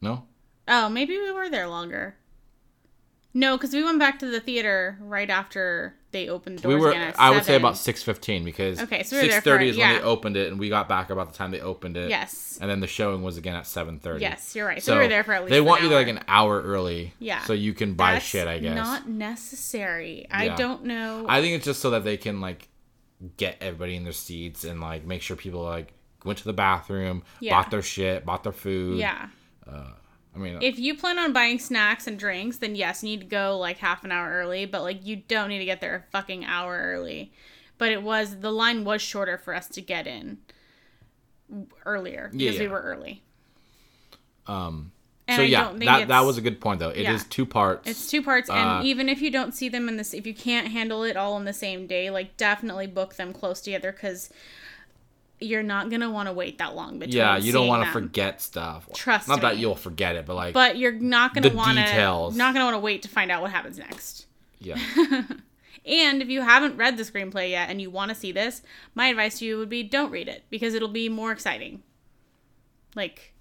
No, 0.00 0.24
Oh, 0.68 0.88
maybe 0.88 1.18
we 1.18 1.32
were 1.32 1.48
there 1.50 1.68
longer. 1.68 2.16
No, 3.34 3.56
because 3.56 3.72
we 3.72 3.82
went 3.82 3.98
back 3.98 4.18
to 4.18 4.26
the 4.26 4.40
theater 4.40 4.98
right 5.00 5.28
after 5.30 5.94
they 6.10 6.28
opened 6.28 6.60
doors 6.60 6.74
we 6.74 6.78
were. 6.78 6.90
again 6.90 7.14
I 7.18 7.30
would 7.30 7.44
say 7.44 7.56
about 7.56 7.78
six 7.78 8.02
fifteen 8.02 8.44
because 8.44 8.78
Okay, 8.82 9.02
so 9.04 9.16
we 9.16 9.30
six 9.30 9.42
thirty 9.42 9.70
is 9.70 9.78
when 9.78 9.88
yeah. 9.88 9.98
they 9.98 10.04
opened 10.04 10.36
it, 10.36 10.48
and 10.50 10.60
we 10.60 10.68
got 10.68 10.86
back 10.86 11.08
about 11.08 11.32
the 11.32 11.38
time 11.38 11.50
they 11.50 11.60
opened 11.60 11.96
it. 11.96 12.10
Yes. 12.10 12.58
and 12.60 12.70
then 12.70 12.80
the 12.80 12.86
showing 12.86 13.22
was 13.22 13.38
again 13.38 13.56
at 13.56 13.66
seven 13.66 13.98
thirty. 13.98 14.20
Yes, 14.20 14.54
you're 14.54 14.66
right. 14.66 14.82
So, 14.82 14.92
we 14.94 14.98
were 15.04 15.08
there 15.08 15.24
for 15.24 15.32
at 15.32 15.42
least. 15.44 15.50
they 15.50 15.60
an 15.60 15.64
want 15.64 15.82
you 15.82 15.88
there 15.88 15.98
like 15.98 16.08
an 16.08 16.20
hour 16.28 16.60
early. 16.60 17.14
Yeah. 17.18 17.42
so 17.44 17.54
you 17.54 17.72
can 17.72 17.94
buy 17.94 18.12
That's 18.12 18.24
shit. 18.26 18.46
I 18.46 18.58
guess. 18.58 18.76
Not 18.76 19.08
necessary. 19.08 20.26
I 20.30 20.44
Yeah. 20.46 20.56
don't 20.56 20.84
know. 20.84 21.24
I 21.26 21.40
think 21.40 21.56
it's 21.56 21.64
just 21.64 21.80
so 21.80 21.90
that 21.90 22.04
they 22.04 22.18
can 22.18 22.42
like 22.42 22.68
get 23.38 23.56
everybody 23.62 23.96
in 23.96 24.04
their 24.04 24.12
seats 24.12 24.64
and 24.64 24.78
like 24.80 25.06
make 25.06 25.22
sure 25.22 25.36
people 25.36 25.62
like 25.62 25.94
went 26.24 26.38
to 26.40 26.44
the 26.44 26.52
bathroom, 26.52 27.22
Yeah. 27.40 27.54
bought 27.56 27.70
their 27.70 27.82
shit, 27.82 28.26
bought 28.26 28.42
their 28.42 28.52
food. 28.52 28.98
yeah. 28.98 29.28
Uh, 29.66 29.92
I 30.34 30.38
mean, 30.38 30.58
If 30.62 30.78
you 30.78 30.96
plan 30.96 31.18
on 31.18 31.32
buying 31.32 31.58
snacks 31.58 32.06
and 32.06 32.18
drinks, 32.18 32.56
then 32.56 32.74
yes, 32.74 33.02
you 33.02 33.10
need 33.10 33.20
to 33.20 33.26
go 33.26 33.58
like 33.58 33.78
half 33.78 34.02
an 34.04 34.12
hour 34.12 34.30
early, 34.30 34.64
but 34.64 34.82
like 34.82 35.04
you 35.04 35.16
don't 35.16 35.48
need 35.48 35.58
to 35.58 35.64
get 35.66 35.80
there 35.80 35.94
a 35.96 36.10
fucking 36.10 36.44
hour 36.44 36.78
early. 36.82 37.32
But 37.78 37.90
it 37.92 38.02
was 38.02 38.40
the 38.40 38.50
line 38.52 38.84
was 38.84 39.02
shorter 39.02 39.36
for 39.36 39.54
us 39.54 39.68
to 39.68 39.82
get 39.82 40.06
in 40.06 40.38
earlier 41.84 42.30
because 42.32 42.58
we 42.58 42.64
Yeah. 42.64 42.70
were 42.70 42.80
early. 42.80 43.22
um. 44.46 44.92
And 45.28 45.36
so 45.36 45.42
I 45.42 45.46
yeah, 45.46 45.72
that 45.86 46.08
that 46.08 46.20
was 46.24 46.36
a 46.36 46.40
good 46.40 46.60
point 46.60 46.80
though. 46.80 46.88
It 46.88 47.08
is 47.08 47.22
yeah. 47.22 47.26
two 47.30 47.46
parts. 47.46 47.88
It's 47.88 48.10
two 48.10 48.22
parts, 48.22 48.50
Uh, 48.50 48.54
and 48.54 48.86
even 48.86 49.08
if 49.08 49.22
you 49.22 49.30
don't 49.30 49.54
see 49.54 49.68
them 49.68 49.88
in 49.88 49.96
this, 49.96 50.12
if 50.14 50.26
you 50.26 50.34
can't 50.34 50.68
handle 50.68 51.04
it 51.04 51.16
all 51.16 51.36
in 51.36 51.44
the 51.44 51.52
same 51.52 51.86
day, 51.86 52.10
like 52.10 52.36
definitely 52.36 52.88
book 52.88 53.14
them 53.14 53.32
close 53.32 53.60
together 53.60 53.92
because 53.92 54.30
you're 55.44 55.62
not 55.62 55.90
gonna 55.90 56.10
want 56.10 56.28
to 56.28 56.32
wait 56.32 56.58
that 56.58 56.74
long 56.74 56.98
between. 56.98 57.16
yeah, 57.16 57.36
you 57.36 57.52
don't 57.52 57.66
want 57.68 57.84
to 57.84 57.90
forget 57.90 58.40
stuff. 58.40 58.88
Trust 58.94 59.28
Not 59.28 59.40
that 59.42 59.58
you'll 59.58 59.74
forget 59.74 60.16
it, 60.16 60.26
but 60.26 60.34
like 60.36 60.54
but 60.54 60.76
you're 60.78 60.92
not 60.92 61.34
gonna 61.34 61.52
want 61.54 61.78
to. 61.78 61.84
details. 61.84 62.36
Not 62.36 62.54
gonna 62.54 62.64
want 62.66 62.74
to 62.76 62.80
wait 62.80 63.02
to 63.02 63.08
find 63.08 63.30
out 63.30 63.42
what 63.42 63.50
happens 63.50 63.78
next. 63.78 64.26
yeah, 64.60 64.76
And 65.84 66.22
if 66.22 66.28
you 66.28 66.42
haven't 66.42 66.76
read 66.76 66.96
the 66.96 67.02
screenplay 67.02 67.50
yet 67.50 67.68
and 67.68 67.80
you 67.80 67.90
want 67.90 68.10
to 68.10 68.14
see 68.14 68.30
this, 68.30 68.62
my 68.94 69.08
advice 69.08 69.40
to 69.40 69.44
you 69.44 69.58
would 69.58 69.68
be 69.68 69.82
don't 69.82 70.10
read 70.12 70.28
it 70.28 70.44
because 70.48 70.74
it'll 70.74 70.86
be 70.88 71.08
more 71.08 71.32
exciting. 71.32 71.82
Like, 72.94 73.32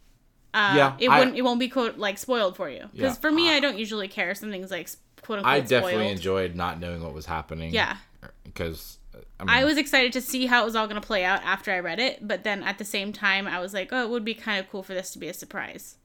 uh, 0.54 0.74
Yeah, 0.76 0.96
it 1.00 1.10
I- 1.10 1.20
wouldn't. 1.20 1.38
It 1.38 1.44
won't 1.44 1.60
be 1.60 1.68
quote 1.70 1.98
like 1.98 2.18
spoiled 2.18 2.56
for 2.56 2.70
you. 2.70 2.88
Because 2.94 3.16
Yeah, 3.16 3.20
for 3.22 3.32
me, 3.32 3.50
I- 3.52 3.56
I 3.56 3.60
don't 3.60 3.78
usually 3.78 4.08
care 4.08 4.34
something's 4.34 4.72
like 4.72 4.90
quote 5.22 5.40
unquote 5.40 5.54
I 5.54 5.60
definitely 5.60 5.94
spoiled. 5.94 6.12
enjoyed 6.12 6.56
not 6.56 6.80
knowing 6.80 7.04
what 7.04 7.14
was 7.14 7.26
happening. 7.28 7.74
Yeah. 7.74 7.98
because 8.44 8.98
I, 9.42 9.46
mean, 9.46 9.50
I 9.50 9.64
was 9.66 9.78
excited 9.78 10.14
to 10.14 10.22
see 10.22 10.46
how 10.46 10.62
it 10.62 10.66
was 10.66 10.76
all 10.76 10.88
going 10.88 11.02
to 11.02 11.06
play 11.06 11.24
out 11.26 11.42
after 11.44 11.72
I 11.72 11.80
read 11.80 12.00
it, 12.00 12.26
but 12.28 12.44
then 12.44 12.64
at 12.64 12.78
the 12.78 12.86
same 12.86 13.12
time, 13.12 13.48
I 13.48 13.60
was 13.60 13.74
like, 13.74 13.90
oh, 13.92 14.04
it 14.04 14.10
would 14.10 14.24
be 14.26 14.34
kind 14.34 14.60
of 14.60 14.70
cool 14.72 14.84
for 14.84 14.94
this 14.94 15.12
to 15.14 15.20
be 15.20 15.28
a 15.28 15.34
surprise. 15.34 15.98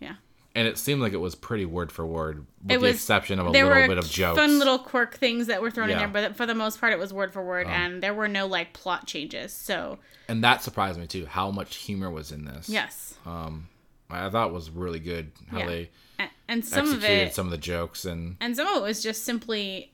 Yeah. 0.00 0.14
and 0.54 0.68
it 0.68 0.76
seemed 0.78 1.00
like 1.02 1.12
it 1.14 1.18
was 1.18 1.34
pretty 1.34 1.64
word 1.64 1.90
for 1.92 2.06
word, 2.06 2.46
with 2.62 2.72
It 2.72 2.80
the 2.80 2.86
was- 2.86 2.94
exception 2.96 3.38
of 3.38 3.46
a 3.46 3.50
little 3.50 3.88
bit 3.88 3.98
of 3.98 4.08
jokes. 4.08 4.38
fun 4.38 4.58
little 4.58 4.78
quirk 4.78 5.14
things 5.16 5.46
that 5.46 5.62
were 5.62 5.70
thrown 5.70 5.88
in 5.90 5.96
there, 5.98 6.08
but 6.08 6.36
for 6.36 6.44
the 6.46 6.54
most 6.54 6.78
part, 6.80 6.92
it 6.92 6.98
was 6.98 7.12
word 7.12 7.32
for 7.32 7.42
word, 7.44 7.66
Um, 7.66 7.72
and 7.72 8.02
there 8.02 8.12
were 8.14 8.28
no 8.28 8.46
like 8.46 8.72
plot 8.74 9.06
changes. 9.06 9.52
So, 9.52 9.98
and 10.28 10.42
that 10.44 10.62
surprised 10.62 10.98
me 11.00 11.06
too. 11.06 11.26
How 11.26 11.50
much 11.50 11.76
humor 11.76 12.10
was 12.10 12.32
in 12.32 12.44
this? 12.44 12.68
yes. 12.68 13.14
Um, 13.24 13.68
I 14.10 14.28
thought 14.28 14.52
was 14.52 14.68
really 14.68 14.98
good 15.00 15.32
how 15.50 15.60
Yeah. 15.60 15.66
they 15.66 15.90
A- 16.18 16.28
and 16.48 16.62
some 16.64 16.84
of 16.86 16.96
executed 16.96 17.28
it 17.28 17.34
some 17.34 17.46
of 17.46 17.50
the 17.50 17.56
jokes 17.58 18.04
and 18.04 18.36
and 18.40 18.54
some 18.54 18.66
of 18.66 18.76
it 18.76 18.82
was 18.82 19.02
just 19.02 19.24
simply 19.24 19.91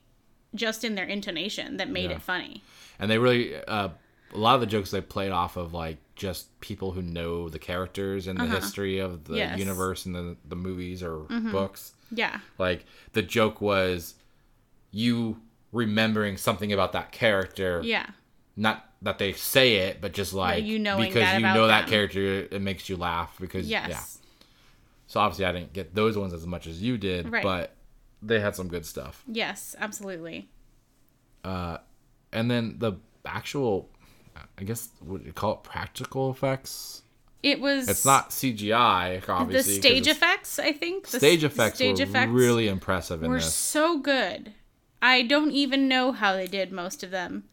just 0.55 0.83
in 0.83 0.95
their 0.95 1.05
intonation 1.05 1.77
that 1.77 1.89
made 1.89 2.09
Yeah. 2.09 2.17
it 2.17 2.21
funny 2.21 2.63
and 2.99 3.09
they 3.09 3.17
really 3.17 3.55
uh, 3.55 3.89
a 4.33 4.37
lot 4.37 4.55
of 4.55 4.61
the 4.61 4.67
jokes 4.67 4.91
they 4.91 5.01
played 5.01 5.31
off 5.31 5.57
of 5.57 5.73
like 5.73 5.97
just 6.15 6.59
people 6.59 6.91
who 6.91 7.01
know 7.01 7.49
the 7.49 7.59
characters 7.59 8.27
and 8.27 8.37
the 8.39 8.45
history 8.47 8.99
of 8.99 9.23
the 9.25 9.33
Uh-huh. 9.33 9.37
Yes. 9.39 9.49
Mm-hmm. 9.51 9.59
universe 9.59 10.05
and 10.05 10.15
the 10.15 10.37
the 10.47 10.55
movies 10.55 11.01
or 11.03 11.19
books. 11.51 11.93
yeah 12.11 12.39
Like 12.57 12.85
the 13.13 13.21
joke 13.21 13.61
was 13.61 14.15
you 14.91 15.39
remembering 15.71 16.35
something 16.37 16.73
about 16.73 16.93
that 16.93 17.11
character, 17.11 17.81
yeah 17.83 18.07
not 18.55 18.85
that 19.03 19.17
they 19.19 19.31
say 19.31 19.75
it, 19.77 20.01
but 20.01 20.11
just 20.11 20.33
like 20.33 20.63
you 20.65 20.79
know 20.79 20.97
because 20.97 21.33
you 21.35 21.39
know 21.41 21.67
that 21.67 21.87
character, 21.87 22.47
it 22.51 22.61
makes 22.61 22.89
you 22.89 22.97
laugh 22.97 23.37
because 23.39 23.69
yes 23.69 23.87
yeah. 23.89 24.01
So 25.07 25.19
obviously 25.21 25.45
I 25.45 25.51
didn't 25.53 25.73
get 25.73 25.95
those 25.95 26.17
ones 26.17 26.33
as 26.33 26.45
much 26.45 26.67
as 26.67 26.81
you 26.81 26.97
did, 26.97 27.29
Right. 27.31 27.41
but 27.41 27.73
they 28.21 28.39
had 28.39 28.55
some 28.55 28.67
good 28.67 28.85
stuff. 28.85 29.23
yes 29.27 29.75
absolutely 29.79 30.49
Uh, 31.43 31.77
And 32.33 32.49
then 32.51 32.75
the 32.79 32.93
actual, 33.25 33.89
I 34.57 34.63
guess, 34.63 34.89
what 34.99 35.25
you 35.25 35.33
call 35.33 35.53
it, 35.53 35.63
practical 35.63 36.29
effects. 36.31 37.01
it 37.43 37.59
was 37.61 37.87
It's 37.89 38.05
not 38.05 38.29
CGI, 38.31 39.21
obviously. 39.29 39.73
the 39.75 39.79
stage 39.81 40.07
effects 40.07 40.59
i 40.59 40.71
think 40.73 41.07
the 41.07 41.17
Stage 41.19 41.43
effects 41.43 41.75
stage 41.75 41.97
were 41.99 42.03
effects 42.03 42.31
really 42.31 42.67
impressive 42.67 43.23
in 43.23 43.29
were 43.31 43.37
this. 43.39 43.53
so 43.55 43.99
good 43.99 44.53
i 45.01 45.21
don't 45.21 45.51
even 45.51 45.87
know 45.87 46.11
how 46.11 46.33
they 46.33 46.47
did 46.47 46.71
most 46.71 47.03
of 47.03 47.11
them 47.11 47.43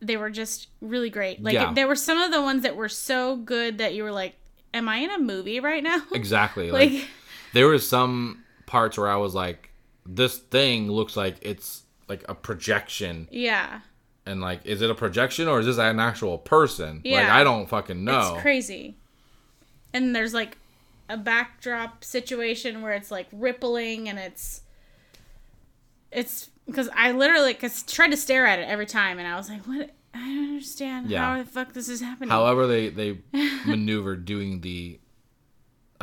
they 0.00 0.16
were 0.16 0.30
just 0.30 0.68
really 0.80 1.10
great 1.10 1.42
like 1.42 1.54
Yeah. 1.54 1.72
there 1.74 1.86
were 1.86 1.96
some 2.08 2.18
of 2.18 2.30
the 2.32 2.40
ones 2.42 2.62
that 2.62 2.76
were 2.76 2.88
so 2.88 3.36
good 3.36 3.76
that 3.78 3.94
you 3.94 4.02
were 4.02 4.12
like 4.12 4.34
am 4.72 4.88
i 4.88 4.96
in 4.96 5.10
a 5.10 5.18
movie 5.18 5.60
right 5.60 5.82
now 5.82 6.02
Exactly. 6.12 6.70
Like, 6.70 6.90
like 6.92 7.08
there 7.52 7.66
were 7.66 7.78
some 7.78 8.42
parts 8.66 8.96
where 8.98 9.08
I 9.08 9.16
was 9.16 9.34
like, 9.34 9.70
this 10.06 10.38
thing 10.38 10.90
looks 10.90 11.16
like 11.16 11.36
it's 11.42 11.82
like 12.08 12.24
a 12.28 12.34
projection, 12.34 13.28
yeah 13.30 13.80
and 14.26 14.40
like, 14.40 14.64
is 14.64 14.80
it 14.80 14.88
a 14.90 14.94
projection 14.94 15.48
or 15.48 15.60
is 15.60 15.66
this 15.66 15.76
an 15.76 16.00
actual 16.00 16.38
person? 16.38 17.02
Yeah. 17.04 17.18
Like, 17.24 17.28
I 17.30 17.44
don't 17.44 17.68
fucking 17.68 18.04
know. 18.04 18.32
It's 18.34 18.40
crazy. 18.42 18.96
And 19.92 20.16
there's 20.16 20.32
like 20.32 20.56
a 21.10 21.18
backdrop 21.18 22.02
situation 22.02 22.80
where 22.80 22.94
it's 22.94 23.10
like 23.10 23.26
rippling 23.32 24.08
and 24.08 24.18
it's 24.18 24.62
it's 26.10 26.48
because 26.66 26.88
I 26.96 27.12
literally 27.12 27.52
cause 27.54 27.82
tried 27.82 28.12
to 28.12 28.16
stare 28.16 28.46
at 28.46 28.58
it 28.58 28.62
every 28.68 28.86
time 28.86 29.18
and 29.18 29.28
I 29.28 29.36
was 29.36 29.48
like, 29.50 29.62
what? 29.66 29.90
I 30.14 30.20
don't 30.20 30.48
understand 30.50 31.10
Yeah. 31.10 31.20
how 31.36 31.42
the 31.42 31.48
fuck 31.48 31.72
this 31.72 31.88
is 31.88 32.00
happening. 32.00 32.30
However, 32.30 32.66
they 32.66 32.88
they 32.88 33.18
maneuvered 33.66 34.24
doing 34.24 34.60
the 34.62 35.00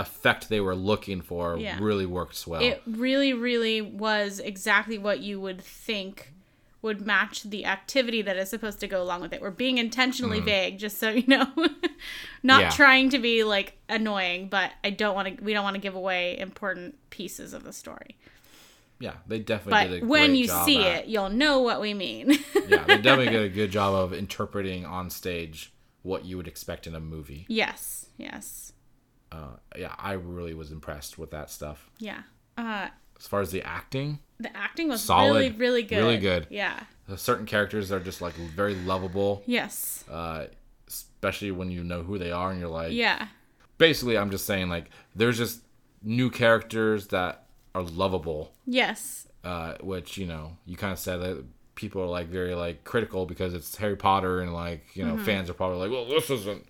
effect 0.01 0.49
they 0.49 0.59
were 0.59 0.75
looking 0.75 1.21
for 1.21 1.57
Yeah. 1.57 1.77
really 1.79 2.05
works 2.05 2.45
well. 2.45 2.61
it 2.61 2.81
really, 2.85 3.33
really 3.33 3.81
was 3.81 4.39
exactly 4.39 4.97
what 4.97 5.19
you 5.21 5.39
would 5.39 5.61
think 5.61 6.33
would 6.81 7.05
match 7.05 7.43
the 7.43 7.63
activity 7.63 8.23
that 8.23 8.35
is 8.35 8.49
supposed 8.49 8.79
to 8.79 8.87
go 8.87 9.03
along 9.03 9.21
with 9.21 9.31
it. 9.33 9.39
We're 9.39 9.51
being 9.51 9.77
intentionally 9.77 10.39
vague, 10.39 10.79
just 10.79 10.97
so 10.97 11.09
you 11.11 11.27
know, 11.27 11.45
not 12.43 12.59
Mm. 12.59 12.63
Yeah. 12.63 12.69
trying 12.71 13.09
to 13.11 13.19
be 13.19 13.43
like 13.43 13.77
annoying, 13.87 14.47
but 14.49 14.71
I 14.83 14.89
don't 14.89 15.13
want 15.13 15.37
to. 15.37 15.43
We 15.43 15.53
don't 15.53 15.63
want 15.63 15.75
to 15.75 15.79
give 15.81 15.93
away 15.95 16.39
important 16.39 16.95
pieces 17.11 17.53
of 17.53 17.63
the 17.63 17.71
story. 17.71 18.17
yeah, 18.99 19.13
they 19.27 19.37
definitely 19.39 19.89
did 19.89 20.01
But 20.01 20.09
when 20.09 20.35
you 20.35 20.47
see 20.47 20.77
at- 20.83 21.03
it, 21.03 21.05
you'll 21.07 21.29
know 21.29 21.59
what 21.59 21.81
we 21.81 21.93
mean. 21.93 22.31
yeah, 22.67 22.83
they 22.85 22.97
definitely 23.07 23.29
did 23.29 23.43
a 23.43 23.49
good 23.49 23.71
job 23.71 23.93
of 23.93 24.11
interpreting 24.13 24.83
on 24.85 25.09
stage 25.11 25.71
what 26.03 26.25
you 26.25 26.35
would 26.37 26.47
expect 26.47 26.87
in 26.87 26.95
a 26.95 26.99
movie. 26.99 27.45
yes, 27.47 28.07
yes, 28.17 28.73
Uh, 29.31 29.55
yeah, 29.77 29.93
I 29.97 30.13
really 30.13 30.53
was 30.53 30.71
impressed 30.71 31.17
with 31.17 31.31
that 31.31 31.49
stuff. 31.49 31.89
yeah. 31.99 32.23
Uh, 32.57 32.89
As 33.17 33.27
far 33.27 33.39
as 33.41 33.51
the 33.51 33.61
acting, 33.63 34.19
the 34.39 34.55
acting 34.55 34.89
was 34.89 35.01
Solid. 35.01 35.33
really, 35.35 35.49
really 35.51 35.83
good. 35.83 35.97
Really 35.97 36.17
good. 36.17 36.47
Yeah. 36.49 36.81
certain 37.15 37.45
characters 37.45 37.91
are 37.91 37.99
just 37.99 38.21
like 38.21 38.33
very 38.33 38.75
lovable, 38.75 39.43
Yes. 39.45 40.03
uh, 40.09 40.47
especially 40.87 41.51
when 41.51 41.71
you 41.71 41.83
know 41.83 42.03
who 42.03 42.17
they 42.17 42.31
are 42.31 42.51
and 42.51 42.59
you're 42.59 42.69
like, 42.69 42.91
Yeah. 42.93 43.27
basically, 43.77 44.17
I'm 44.17 44.31
just 44.31 44.45
saying 44.45 44.69
like 44.69 44.89
there's 45.15 45.37
just 45.37 45.61
new 46.03 46.29
characters 46.29 47.07
that 47.07 47.45
are 47.75 47.83
lovable, 47.83 48.53
Yes. 48.65 49.27
uh, 49.43 49.75
which 49.81 50.17
you 50.17 50.25
know 50.25 50.57
you 50.65 50.75
kind 50.75 50.91
of 50.93 50.99
said 50.99 51.17
that 51.21 51.43
people 51.75 52.01
are 52.01 52.07
like 52.07 52.27
very 52.27 52.53
like 52.53 52.83
critical 52.83 53.25
because 53.25 53.53
it's 53.53 53.77
Harry 53.77 53.95
Potter 53.95 54.41
and 54.41 54.53
like 54.53 54.83
you 54.95 55.05
Mm-hmm. 55.05 55.17
know 55.17 55.23
fans 55.23 55.49
are 55.49 55.53
probably 55.53 55.77
like, 55.79 55.91
well, 55.91 56.05
this 56.05 56.29
isn't 56.29 56.65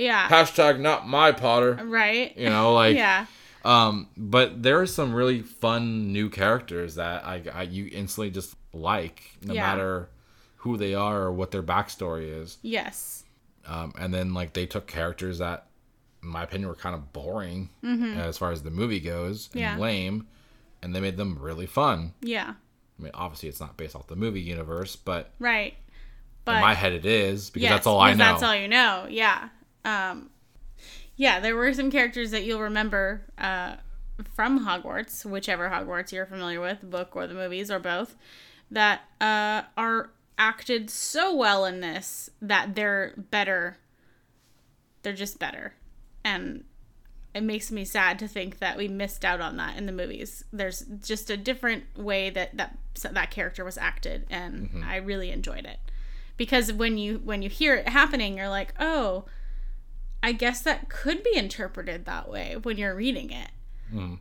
Yeah. 0.00 0.28
hashtag 0.28 0.80
not 0.80 1.06
my 1.06 1.32
Potter, 1.32 1.78
right. 1.84 2.36
you 2.36 2.48
know, 2.48 2.74
like 2.82 2.96
yeah. 2.96 3.26
Um, 3.64 4.08
but 4.16 4.62
there 4.62 4.80
are 4.80 4.86
some 4.86 5.12
really 5.12 5.42
fun 5.42 6.12
new 6.12 6.30
characters 6.30 6.94
that 6.94 7.24
I, 7.26 7.42
I 7.52 7.62
you 7.64 7.90
instantly 7.92 8.30
just 8.30 8.56
like, 8.72 9.22
no 9.44 9.52
Yeah. 9.54 9.66
matter 9.66 10.08
who 10.56 10.76
they 10.78 10.94
are 10.94 11.22
or 11.22 11.32
what 11.32 11.50
their 11.50 11.62
backstory 11.62 12.40
is. 12.42 12.56
Yes. 12.62 13.24
Um, 13.66 13.92
and 13.98 14.12
then 14.14 14.32
like 14.34 14.54
they 14.54 14.64
took 14.66 14.86
characters 14.86 15.38
that, 15.38 15.66
in 16.22 16.28
my 16.30 16.42
opinion, 16.44 16.68
were 16.68 16.74
kind 16.74 16.94
of 16.94 17.12
boring 17.12 17.68
as 18.18 18.38
far 18.38 18.50
as 18.50 18.62
the 18.62 18.70
movie 18.70 19.00
goes 19.00 19.50
and 19.52 19.62
Mm-hmm. 19.62 19.78
Yeah. 19.78 19.82
lame, 19.82 20.26
and 20.82 20.94
they 20.96 21.00
made 21.00 21.18
them 21.18 21.38
really 21.38 21.66
fun. 21.66 22.14
Yeah. 22.22 22.54
I 22.98 23.02
mean, 23.02 23.12
obviously 23.14 23.48
it's 23.50 23.60
not 23.60 23.76
based 23.76 23.94
off 23.94 24.06
the 24.06 24.16
movie 24.16 24.40
universe, 24.40 24.96
but 24.96 25.30
Right. 25.38 25.74
But 26.46 26.56
in 26.56 26.60
my 26.62 26.72
head 26.74 26.94
it 26.94 27.04
is 27.04 27.50
because 27.50 27.64
yes, 27.64 27.72
that's 27.72 27.86
all 27.86 28.00
I 28.00 28.12
know. 28.12 28.18
That's 28.24 28.42
all 28.42 28.54
you 28.56 28.68
know. 28.68 29.06
Yeah. 29.10 29.50
Um, 29.84 30.30
yeah, 31.16 31.40
there 31.40 31.56
were 31.56 31.72
some 31.74 31.90
characters 31.90 32.30
that 32.30 32.44
you'll 32.44 32.60
remember 32.60 33.22
uh, 33.38 33.76
from 34.34 34.66
Hogwarts, 34.66 35.24
whichever 35.24 35.68
Hogwarts 35.68 36.12
you're 36.12 36.26
familiar 36.26 36.60
with, 36.60 36.80
the 36.80 36.86
book 36.86 37.14
or 37.14 37.26
the 37.26 37.34
movies 37.34 37.70
or 37.70 37.78
both, 37.78 38.16
that 38.70 39.02
uh, 39.20 39.62
are 39.76 40.10
acted 40.38 40.88
so 40.88 41.34
well 41.34 41.64
in 41.64 41.80
this 41.80 42.30
that 42.40 42.74
they're 42.74 43.12
better. 43.16 43.76
They're 45.02 45.12
just 45.12 45.38
better. 45.38 45.74
And 46.24 46.64
it 47.34 47.42
makes 47.42 47.70
me 47.70 47.84
sad 47.84 48.18
to 48.18 48.28
think 48.28 48.58
that 48.58 48.76
we 48.76 48.88
missed 48.88 49.24
out 49.24 49.40
on 49.40 49.56
that 49.58 49.76
in 49.76 49.86
the 49.86 49.92
movies. 49.92 50.44
There's 50.52 50.80
just 51.02 51.30
a 51.30 51.36
different 51.36 51.84
way 51.96 52.30
that 52.30 52.56
that 52.56 52.78
that 53.12 53.30
character 53.30 53.64
was 53.64 53.78
acted, 53.78 54.26
and 54.30 54.68
Mm-hmm. 54.68 54.84
I 54.84 54.96
really 54.96 55.30
enjoyed 55.30 55.64
it 55.64 55.78
because 56.36 56.72
when 56.72 56.98
you 56.98 57.20
when 57.24 57.40
you 57.42 57.48
hear 57.48 57.76
it 57.76 57.88
happening, 57.88 58.36
you're 58.36 58.48
like, 58.48 58.74
oh, 58.80 59.26
I 60.22 60.32
guess 60.32 60.62
that 60.62 60.88
could 60.88 61.22
be 61.22 61.36
interpreted 61.36 62.04
that 62.04 62.28
way 62.28 62.56
when 62.56 62.76
you're 62.76 62.94
reading 62.94 63.30
it. 63.30 63.50
Mm. 63.92 64.18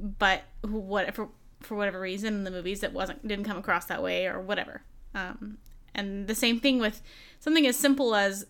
But 0.00 0.44
what 0.62 1.14
for 1.14 1.28
for 1.60 1.76
whatever 1.76 2.00
reason 2.00 2.34
in 2.34 2.44
the 2.44 2.50
movies 2.50 2.82
it 2.82 2.92
wasn't 2.92 3.26
didn't 3.26 3.44
come 3.44 3.56
across 3.56 3.86
that 3.86 4.02
way 4.02 4.26
or 4.26 4.40
whatever. 4.40 4.82
Um, 5.14 5.58
and 5.94 6.26
the 6.26 6.34
same 6.34 6.60
thing 6.60 6.78
with 6.78 7.02
something 7.40 7.66
as 7.66 7.76
simple 7.76 8.14
as 8.14 8.46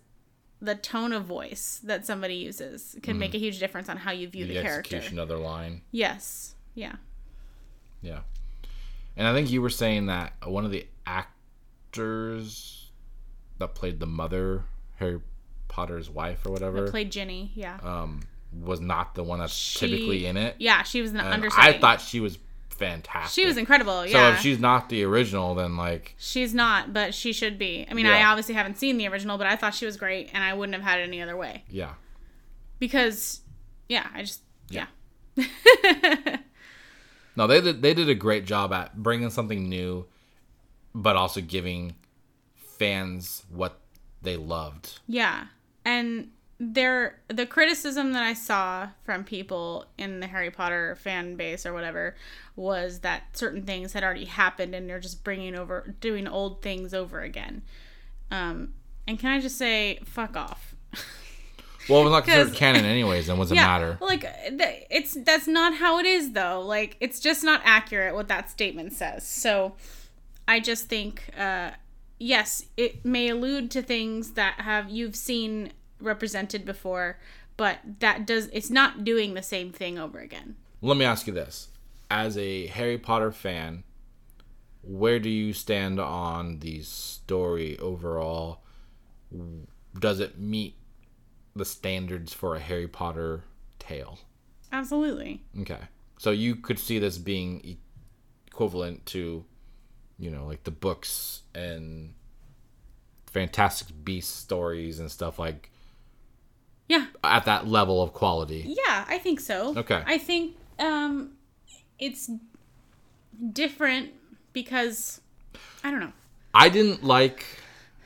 the 0.60 0.74
tone 0.74 1.12
of 1.12 1.24
voice 1.24 1.81
that 1.85 2.05
somebody 2.05 2.35
uses 2.35 2.97
can 3.02 3.19
make 3.19 3.32
a 3.35 3.39
huge 3.39 3.60
difference 3.60 3.89
on 3.89 3.97
how 3.97 4.10
you 4.10 4.28
view 4.28 4.44
the, 4.44 4.55
the 4.55 4.62
character. 4.62 4.97
execution 4.97 5.19
of 5.19 5.28
their 5.28 5.39
line. 5.39 5.82
Yes. 5.93 6.56
Yeah. 6.74 6.97
Yeah. 8.02 8.20
And 9.16 9.27
I 9.27 9.32
think 9.32 9.51
you 9.51 9.62
were 9.62 9.70
saying 9.70 10.06
that 10.06 10.32
one 10.44 10.65
of 10.65 10.73
the 10.73 10.86
actors 11.06 12.90
that 13.59 13.74
played 13.74 14.01
the 14.01 14.06
mother, 14.06 14.65
Harry 14.97 15.20
Potter's 15.68 16.08
wife 16.10 16.44
or 16.46 16.50
whatever, 16.50 16.90
Played 16.90 17.12
Ginny. 17.12 17.52
Yeah. 17.54 17.78
um, 17.82 18.20
was 18.64 18.80
not 18.80 19.14
the 19.14 19.22
one 19.22 19.38
that's 19.40 19.52
She- 19.52 19.78
typically 19.88 20.26
in 20.26 20.36
it. 20.36 20.56
yeah. 20.58 20.82
She 20.82 21.00
was 21.02 21.10
an 21.12 21.20
understudy. 21.20 21.68
I 21.76 21.78
thought 21.78 22.00
she 22.00 22.18
was 22.20 22.38
fantastic. 22.70 23.42
she 23.42 23.46
was 23.46 23.56
incredible. 23.56 24.06
Yeah. 24.06 24.30
So 24.30 24.34
if 24.36 24.40
she's 24.40 24.58
not 24.58 24.88
the 24.88 25.02
original, 25.04 25.54
then 25.54 25.76
like, 25.76 26.14
She's 26.18 26.54
not, 26.54 26.92
but 26.92 27.12
she 27.14 27.32
should 27.32 27.58
be. 27.58 27.86
I 27.90 27.94
mean, 27.94 28.06
I 28.06 28.22
obviously 28.24 28.54
haven't 28.54 28.78
seen 28.78 28.96
the 28.96 29.06
original, 29.08 29.36
but 29.36 29.46
I 29.46 29.56
thought 29.56 29.74
she 29.74 29.84
was 29.86 29.96
great, 29.96 30.30
and 30.32 30.42
I 30.44 30.54
wouldn't 30.54 30.74
have 30.74 30.84
had 30.84 31.00
it 31.00 31.02
any 31.04 31.20
other 31.20 31.36
way. 31.36 31.64
yeah, 31.68 31.94
Because, 32.78 33.40
yeah, 33.88 34.06
I 34.14 34.22
just, 34.22 34.40
yeah. 34.70 34.86
no, 37.36 37.46
they 37.46 37.60
did 37.60 37.82
they 37.82 37.94
did 37.94 38.08
a 38.08 38.14
great 38.14 38.44
job 38.44 38.72
at 38.72 38.96
bringing 39.00 39.30
something 39.30 39.68
new, 39.68 40.06
but 40.94 41.16
also 41.16 41.40
giving 41.40 41.94
fans 42.56 43.44
what 43.50 43.78
they 44.22 44.36
loved. 44.36 45.00
Yeah. 45.06 45.46
And 45.84 46.30
there 46.60 47.20
the 47.28 47.46
criticism 47.46 48.12
that 48.12 48.22
I 48.22 48.32
saw 48.32 48.88
from 49.05 49.22
people 49.22 49.86
in 49.96 50.20
the 50.20 50.26
Harry 50.26 50.50
Potter 50.50 50.96
fan 51.00 51.36
base 51.36 51.64
or 51.64 51.72
whatever 51.72 52.16
was 52.56 53.00
that 53.00 53.36
certain 53.36 53.62
things 53.62 53.92
had 53.92 54.02
already 54.02 54.24
happened 54.24 54.74
and 54.74 54.90
they're 54.90 54.98
just 54.98 55.22
bringing 55.22 55.55
over 55.55 55.94
doing 56.00 56.26
old 56.26 56.60
things 56.62 56.92
over 56.92 57.20
again. 57.20 57.62
Um 58.30 58.74
and 59.06 59.18
can 59.18 59.30
I 59.30 59.40
just 59.40 59.56
say 59.56 60.00
fuck 60.05 60.36
off. 60.36 60.74
Well, 61.88 62.02
it 62.02 62.05
was 62.05 62.12
not 62.12 62.24
considered 62.24 62.55
canon 62.55 62.84
anyways, 62.84 63.28
and 63.28 63.38
was 63.38 63.50
it 63.50 63.55
matter? 63.56 63.96
Like 64.00 64.26
it's 64.52 65.16
that's 65.24 65.46
not 65.46 65.74
how 65.76 65.98
it 65.98 66.06
is 66.06 66.32
though. 66.32 66.60
Like 66.60 66.96
it's 67.00 67.20
just 67.20 67.42
not 67.44 67.62
accurate 67.64 68.14
what 68.14 68.28
that 68.28 68.50
statement 68.50 68.92
says. 68.92 69.26
So 69.26 69.74
I 70.46 70.60
just 70.60 70.88
think 70.88 71.30
uh 71.38 71.70
yes, 72.18 72.66
it 72.76 73.04
may 73.04 73.28
allude 73.28 73.70
to 73.72 73.82
things 73.82 74.32
that 74.32 74.60
have 74.60 74.90
you've 74.90 75.16
seen 75.16 75.72
represented 76.00 76.64
before, 76.64 77.18
but 77.56 77.78
that 78.00 78.26
does 78.26 78.48
it's 78.52 78.70
not 78.70 79.04
doing 79.04 79.34
the 79.34 79.42
same 79.42 79.72
thing 79.72 79.98
over 79.98 80.18
again. 80.18 80.56
Let 80.80 80.96
me 80.96 81.04
ask 81.04 81.26
you 81.26 81.32
this: 81.32 81.68
as 82.10 82.38
a 82.38 82.66
Harry 82.68 82.98
Potter 82.98 83.32
fan, 83.32 83.84
where 84.82 85.18
do 85.18 85.28
you 85.28 85.52
stand 85.52 85.98
on 85.98 86.60
the 86.60 86.82
story 86.82 87.78
overall? 87.78 88.62
Does 89.98 90.20
it 90.20 90.38
meet 90.38 90.76
the 91.56 91.64
standards 91.64 92.32
for 92.32 92.54
a 92.54 92.60
Harry 92.60 92.88
Potter 92.88 93.44
tale? 93.78 94.18
Absolutely. 94.70 95.42
Okay, 95.60 95.80
so 96.18 96.30
you 96.30 96.54
could 96.54 96.78
see 96.78 96.98
this 96.98 97.18
being 97.18 97.78
equivalent 98.46 99.04
to, 99.06 99.44
you 100.18 100.30
know, 100.30 100.46
like 100.46 100.64
the 100.64 100.70
books 100.70 101.42
and 101.54 102.14
Fantastic 103.26 103.88
Beast 104.04 104.36
stories 104.36 104.98
and 105.00 105.10
stuff 105.10 105.38
like 105.38 105.70
Yeah. 106.88 107.06
at 107.22 107.44
that 107.44 107.66
level 107.68 108.02
of 108.02 108.12
quality. 108.12 108.64
Yeah, 108.86 109.04
I 109.08 109.18
think 109.18 109.40
so. 109.40 109.76
Okay. 109.76 110.02
I 110.06 110.18
think 110.18 110.56
um 110.78 111.32
it's 111.98 112.30
different 113.52 114.10
because 114.52 115.20
I 115.84 115.90
don't 115.90 116.00
know. 116.00 116.12
I 116.54 116.68
didn't 116.68 117.04
like 117.04 117.44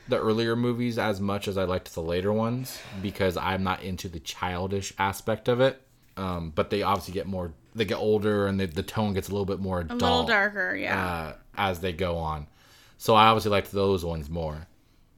the 0.09 0.19
earlier 0.19 0.55
movies 0.55 0.99
as 0.99 1.21
much 1.21 1.47
as 1.47 1.57
I 1.57 1.63
liked 1.63 1.93
the 1.93 2.01
later 2.01 2.33
ones 2.33 2.77
because 3.01 3.37
I'm 3.37 3.63
not 3.63 3.81
into 3.81 4.09
the 4.09 4.19
childish 4.19 4.93
aspect 4.99 5.47
of 5.47 5.61
it. 5.61 5.81
Um, 6.17 6.51
but 6.53 6.69
they 6.69 6.83
obviously 6.83 7.13
get 7.13 7.25
more, 7.25 7.53
they 7.73 7.85
get 7.85 7.95
older 7.97 8.45
and 8.45 8.59
the, 8.59 8.65
the 8.67 8.83
tone 8.83 9.13
gets 9.13 9.29
a 9.29 9.31
little 9.31 9.45
bit 9.45 9.59
more 9.59 9.79
A 9.79 9.85
adult 9.85 10.01
little 10.01 10.23
darker, 10.25 10.75
yeah. 10.75 11.05
uh, 11.05 11.33
as 11.57 11.79
they 11.79 11.93
go 11.93 12.17
on. 12.17 12.47
So 12.97 13.15
I 13.15 13.27
obviously 13.27 13.51
liked 13.51 13.71
those 13.71 14.03
ones 14.05 14.29
more, 14.29 14.53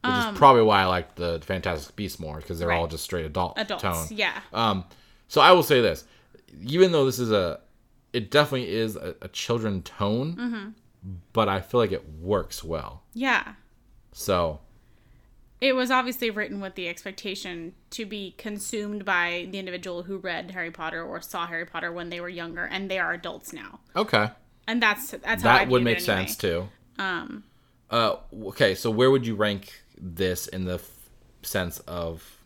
which 0.04 0.12
Um, 0.12 0.32
is 0.34 0.38
probably 0.38 0.62
why 0.62 0.82
I 0.82 0.86
liked 0.86 1.16
the 1.16 1.40
Fantastic 1.44 1.94
Beasts 1.96 2.18
more 2.18 2.36
because 2.38 2.58
they're 2.58 2.72
all 2.72 2.86
just 2.88 3.04
straight 3.04 3.24
adult 3.26 3.54
Adults, 3.58 3.82
tone. 3.82 4.06
yeah. 4.10 4.40
Um, 4.52 4.84
so 5.28 5.40
I 5.40 5.52
will 5.52 5.62
say 5.62 5.80
this, 5.80 6.04
even 6.62 6.92
though 6.92 7.04
this 7.06 7.18
is 7.18 7.30
a, 7.30 7.60
it 8.12 8.30
definitely 8.30 8.70
is 8.70 8.96
a, 8.96 9.14
a 9.22 9.28
children 9.28 9.82
tone, 9.82 10.36
Mm-hmm. 10.36 10.68
but 11.32 11.48
I 11.48 11.60
feel 11.60 11.80
like 11.80 11.92
it 11.92 12.08
works 12.20 12.64
well. 12.64 13.02
Yeah. 13.14 13.54
So 14.12 14.60
It 15.60 15.74
was 15.74 15.90
obviously 15.90 16.30
written 16.30 16.60
with 16.60 16.74
the 16.74 16.88
expectation 16.88 17.74
to 17.90 18.04
be 18.06 18.34
consumed 18.36 19.04
by 19.04 19.48
the 19.50 19.58
individual 19.58 20.02
who 20.04 20.18
read 20.18 20.50
Harry 20.52 20.70
Potter 20.70 21.02
or 21.02 21.20
saw 21.20 21.46
Harry 21.46 21.64
Potter 21.66 21.92
when 21.92 22.10
they 22.10 22.20
were 22.20 22.28
younger, 22.28 22.64
and 22.64 22.90
they 22.90 22.98
are 22.98 23.12
adults 23.12 23.52
now. 23.52 23.80
okay, 23.94 24.30
And 24.66 24.82
that's 24.82 25.10
that's 25.10 25.42
how 25.42 25.50
I 25.54 25.58
that 25.58 25.68
would 25.68 25.82
make 25.82 25.98
anyway. 25.98 26.26
sense 26.26 26.36
too. 26.36 26.68
Um, 26.98 27.44
Uh, 27.90 28.16
okay, 28.46 28.74
so 28.74 28.90
where 28.90 29.10
would 29.10 29.26
you 29.26 29.34
rank 29.36 29.72
this 29.96 30.46
in 30.48 30.64
the 30.64 30.74
f- 30.74 31.08
sense 31.42 31.78
of 31.80 32.38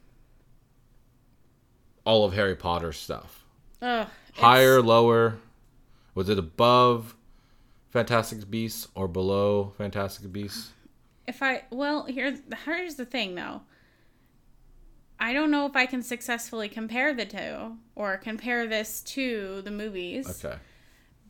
all 2.04 2.24
of 2.24 2.34
Harry 2.34 2.56
Potter 2.56 2.92
stuff? 2.92 3.44
ugh, 3.82 4.06
it's- 4.28 4.40
Higher, 4.40 4.82
lower? 4.82 5.38
Was 6.14 6.28
it 6.28 6.38
above 6.38 7.14
Fantastic 7.90 8.50
Beasts 8.50 8.88
or 8.94 9.08
below 9.08 9.72
Fantastic 9.78 10.30
Beasts? 10.32 10.72
If 11.26 11.42
I 11.42 11.62
well, 11.70 12.04
here's 12.04 12.40
here's 12.64 12.96
the 12.96 13.04
thing 13.06 13.34
though. 13.36 13.62
I 15.18 15.32
don't 15.32 15.50
know 15.50 15.66
if 15.66 15.76
I 15.76 15.86
can 15.86 16.02
successfully 16.02 16.68
compare 16.68 17.12
the 17.14 17.26
two 17.26 17.76
or 17.94 18.16
compare 18.16 18.66
this 18.66 19.02
to 19.02 19.60
the 19.62 19.70
movies 19.70 20.44
Okay. 20.44 20.56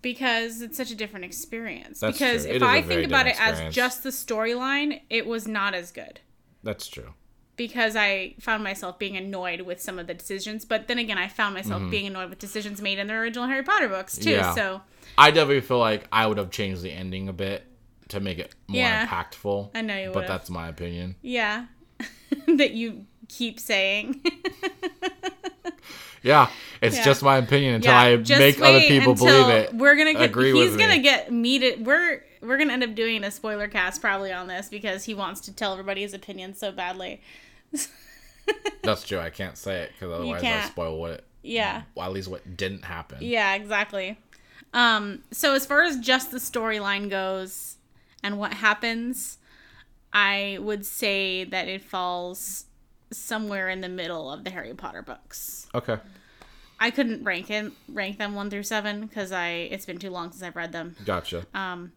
Because 0.02 0.62
it's 0.62 0.76
such 0.76 0.90
a 0.90 0.94
different 0.94 1.24
experience. 1.24 2.00
That's 2.00 2.18
because 2.18 2.42
true. 2.44 2.50
if 2.50 2.56
It 2.56 2.62
is 2.62 2.68
a 2.68 2.70
I 2.70 2.82
think 2.82 3.06
about 3.06 3.26
it 3.26 3.36
different 3.36 3.68
as 3.68 3.74
just 3.74 4.02
the 4.02 4.10
storyline, 4.10 5.00
it 5.10 5.26
was 5.26 5.46
not 5.48 5.74
as 5.74 5.90
good. 5.92 6.20
That's 6.62 6.86
true. 6.88 7.14
because 7.56 7.94
I 7.96 8.34
found 8.40 8.64
myself 8.64 8.98
being 8.98 9.16
annoyed 9.16 9.60
with 9.62 9.80
some 9.82 9.98
of 9.98 10.06
the 10.06 10.14
decisions. 10.14 10.64
But 10.64 10.88
then 10.88 10.98
again, 10.98 11.18
I 11.18 11.28
found 11.28 11.54
myself 11.54 11.82
Mm-hmm. 11.82 11.90
being 11.90 12.06
annoyed 12.06 12.30
with 12.30 12.38
decisions 12.38 12.80
made 12.80 12.98
in 12.98 13.06
the 13.08 13.12
original 13.14 13.46
Harry 13.46 13.62
Potter 13.62 13.88
books 13.88 14.16
too. 14.16 14.30
Yeah. 14.30 14.54
So 14.54 14.80
I 15.18 15.30
definitely 15.30 15.60
feel 15.60 15.78
like 15.78 16.06
I 16.10 16.26
would 16.26 16.38
have 16.38 16.50
changed 16.50 16.80
the 16.82 16.90
ending 16.90 17.28
a 17.28 17.32
bit 17.34 17.64
to 18.08 18.18
make 18.20 18.38
it 18.38 18.54
more 18.66 18.78
Yeah. 18.80 19.06
impactful. 19.06 19.70
I 19.74 19.82
know 19.82 19.94
you 19.96 20.06
But 20.06 20.14
would've. 20.14 20.28
that's 20.28 20.48
my 20.50 20.68
opinion. 20.68 21.16
yeah, 21.22 21.66
that 22.46 22.70
you 22.72 23.04
keep 23.28 23.60
saying. 23.60 24.22
Yeah, 26.22 26.50
it's 26.82 26.96
Yeah. 26.96 27.04
just 27.04 27.22
my 27.22 27.38
opinion 27.38 27.74
until 27.76 27.92
yeah, 27.92 27.98
I 28.00 28.16
just 28.16 28.38
make 28.38 28.60
other 28.60 28.80
people 28.80 29.14
believe 29.14 29.48
it. 29.48 29.74
We're 29.74 29.96
gonna 29.96 30.12
get. 30.12 30.22
agree 30.22 30.52
he's 30.52 30.76
gonna 30.76 30.96
me. 30.96 31.02
get 31.02 31.32
meted. 31.32 31.86
We're 31.86 32.22
we're 32.42 32.58
gonna 32.58 32.72
end 32.72 32.84
up 32.84 32.94
doing 32.94 33.24
a 33.24 33.30
spoiler 33.30 33.68
cast 33.68 34.00
probably 34.00 34.32
on 34.32 34.46
this 34.46 34.68
because 34.68 35.04
he 35.04 35.14
wants 35.14 35.40
to 35.42 35.52
tell 35.54 35.72
everybody 35.72 36.02
his 36.02 36.12
opinion 36.14 36.54
so 36.54 36.72
badly. 36.72 37.20
That's 38.82 39.04
true. 39.06 39.18
I 39.18 39.30
can't 39.30 39.56
say 39.56 39.82
it 39.82 39.92
because 39.92 40.12
otherwise 40.12 40.42
I'll 40.42 40.68
spoil 40.68 40.98
what 40.98 41.10
it, 41.12 41.24
Yeah. 41.42 41.82
well, 41.94 42.06
at 42.06 42.12
least 42.12 42.28
what 42.28 42.56
didn't 42.56 42.84
happen. 42.84 43.18
Yeah, 43.20 43.54
exactly. 43.54 44.18
Um, 44.72 45.22
so 45.30 45.54
as 45.54 45.66
far 45.66 45.82
as 45.84 45.98
just 45.98 46.30
the 46.30 46.38
storyline 46.38 47.10
goes 47.10 47.76
and 48.22 48.38
what 48.38 48.54
happens, 48.54 49.38
I 50.12 50.58
would 50.60 50.84
say 50.86 51.44
that 51.44 51.68
it 51.68 51.82
falls 51.82 52.64
somewhere 53.12 53.68
in 53.68 53.80
the 53.80 53.88
middle 53.88 54.30
of 54.30 54.44
the 54.44 54.50
Harry 54.50 54.74
Potter 54.74 55.02
books. 55.02 55.66
Okay. 55.74 55.96
I 56.78 56.90
couldn't 56.90 57.24
rank 57.24 57.50
it, 57.50 57.72
rank 57.88 58.18
them 58.18 58.34
one 58.34 58.48
through 58.50 58.62
seven 58.62 59.02
because 59.06 59.32
I 59.32 59.48
it's 59.70 59.84
been 59.86 59.98
too 59.98 60.10
long 60.10 60.30
since 60.32 60.42
I've 60.42 60.56
read 60.56 60.72
them. 60.72 60.96
Gotcha. 61.04 61.44
Um, 61.52 61.92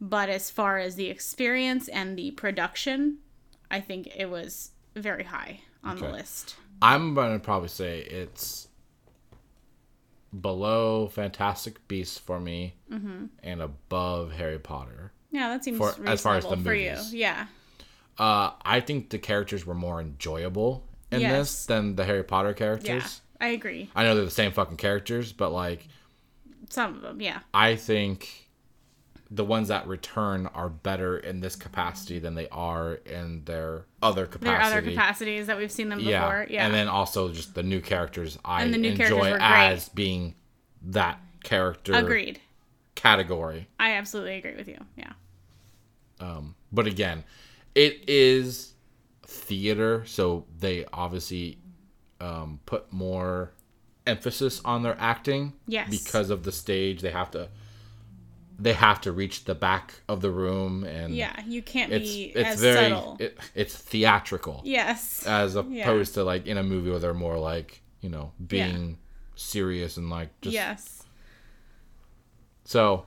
but 0.00 0.28
as 0.28 0.50
far 0.50 0.78
as 0.78 0.96
the 0.96 1.08
experience 1.08 1.88
and 1.88 2.18
the 2.18 2.32
production, 2.32 3.18
I 3.70 3.80
think 3.80 4.08
it 4.14 4.28
was 4.28 4.70
very 4.94 5.24
high 5.24 5.60
on 5.82 5.96
the 5.98 6.08
list. 6.10 6.56
I'm 6.82 7.14
gonna 7.14 7.38
probably 7.38 7.68
say 7.68 8.00
it's 8.00 8.68
below 10.38 11.08
Fantastic 11.08 11.86
Beasts 11.88 12.18
for 12.18 12.40
me, 12.40 12.74
Mm-hmm. 12.90 13.26
and 13.42 13.62
above 13.62 14.32
Harry 14.32 14.58
Potter. 14.58 15.12
Yeah, 15.30 15.48
that 15.48 15.64
seems 15.64 15.78
For- 15.78 15.86
reasonable 15.88 16.12
as 16.12 16.20
far 16.22 16.36
as 16.36 16.44
the 16.44 16.56
for 16.58 16.74
you. 16.74 16.96
Yeah. 17.10 17.46
Uh, 18.18 18.50
I 18.64 18.80
think 18.80 19.10
the 19.10 19.18
characters 19.18 19.64
were 19.66 19.74
more 19.74 20.00
enjoyable 20.00 20.86
in 21.10 21.20
Yes. 21.20 21.32
this 21.32 21.66
than 21.66 21.96
the 21.96 22.04
Harry 22.04 22.22
Potter 22.24 22.52
characters. 22.54 22.86
Yeah. 22.88 22.92
characters. 22.94 23.20
I 23.40 23.46
agree. 23.48 23.90
I 23.94 24.04
know 24.04 24.14
they're 24.14 24.24
the 24.24 24.30
same 24.30 24.52
fucking 24.52 24.76
characters, 24.76 25.32
but 25.32 25.50
like 25.52 25.88
Some 26.70 26.94
of 26.96 27.02
them, 27.02 27.20
yeah. 27.20 27.40
I 27.52 27.76
think 27.76 28.48
the 29.30 29.44
ones 29.44 29.68
that 29.68 29.86
return 29.86 30.46
are 30.48 30.68
better 30.68 31.16
in 31.16 31.40
this 31.40 31.56
capacity 31.56 32.18
than 32.18 32.34
they 32.34 32.48
are 32.50 32.94
in 33.06 33.44
their 33.46 33.86
other 34.02 34.26
capacity. 34.26 34.44
There 34.50 34.58
are 34.58 34.62
other 34.62 34.82
capacities 34.82 35.46
that 35.46 35.56
we've 35.56 35.72
seen 35.72 35.88
them 35.88 36.00
yeah. 36.00 36.20
before. 36.20 36.46
Yeah. 36.50 36.66
And 36.66 36.74
then 36.74 36.86
also 36.86 37.32
just 37.32 37.54
the 37.54 37.62
new 37.62 37.80
characters 37.80 38.38
I 38.44 38.66
new 38.66 38.94
characters 38.94 39.10
enjoy 39.10 39.30
great. 39.30 39.40
as 39.42 39.88
being 39.88 40.34
that 40.82 41.18
character 41.42 41.94
Agreed. 41.94 42.40
category. 42.94 43.68
I 43.80 43.92
absolutely 43.92 44.34
agree 44.36 44.54
with 44.54 44.68
you. 44.68 44.78
Yeah. 44.96 45.12
Um, 46.20 46.54
but 46.70 46.86
again, 46.86 47.24
it 47.74 48.08
is 48.08 48.74
theater, 49.26 50.04
so 50.06 50.46
they 50.58 50.84
obviously 50.92 51.58
um, 52.20 52.60
put 52.66 52.92
more 52.92 53.52
emphasis 54.06 54.60
on 54.64 54.82
their 54.82 54.96
acting. 54.98 55.52
Yes. 55.66 55.90
Because 55.90 56.30
of 56.30 56.42
the 56.44 56.52
stage, 56.52 57.00
they 57.02 57.10
have 57.10 57.30
to 57.32 57.48
they 58.58 58.74
have 58.74 59.00
to 59.00 59.10
reach 59.10 59.44
the 59.44 59.54
back 59.54 59.94
of 60.08 60.20
the 60.20 60.30
room, 60.30 60.84
and 60.84 61.14
Yeah. 61.14 61.34
You 61.46 61.62
can't 61.62 61.92
it's 61.92 62.08
be 62.08 62.24
it's 62.34 62.50
as 62.50 62.60
very 62.60 62.90
subtle. 62.90 63.16
it, 63.18 63.38
it's 63.54 63.74
theatrical 63.74 64.62
yes. 64.64 65.26
as 65.26 65.54
Yeah. 65.54 65.82
opposed 65.82 66.14
to 66.14 66.22
like 66.24 66.46
in 66.46 66.58
a 66.58 66.62
movie 66.62 66.90
where 66.90 66.98
they're 67.00 67.14
more 67.14 67.38
like 67.38 67.82
you 68.00 68.08
know 68.08 68.32
being 68.46 68.98
serious 69.34 69.96
and 69.96 70.10
like 70.10 70.28
just 70.42 70.54
yes. 70.54 71.02
so 72.64 73.06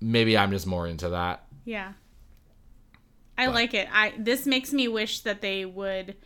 maybe 0.00 0.36
I'm 0.36 0.50
just 0.50 0.66
more 0.66 0.86
into 0.86 1.10
that. 1.10 1.44
Yeah. 1.64 1.92
I 3.40 3.46
But- 3.46 3.54
like 3.54 3.74
it. 3.74 3.88
I 3.92 4.12
this 4.18 4.46
makes 4.46 4.72
me 4.72 4.88
wish 4.88 5.20
that 5.20 5.40
they 5.40 5.64
would 5.64 6.16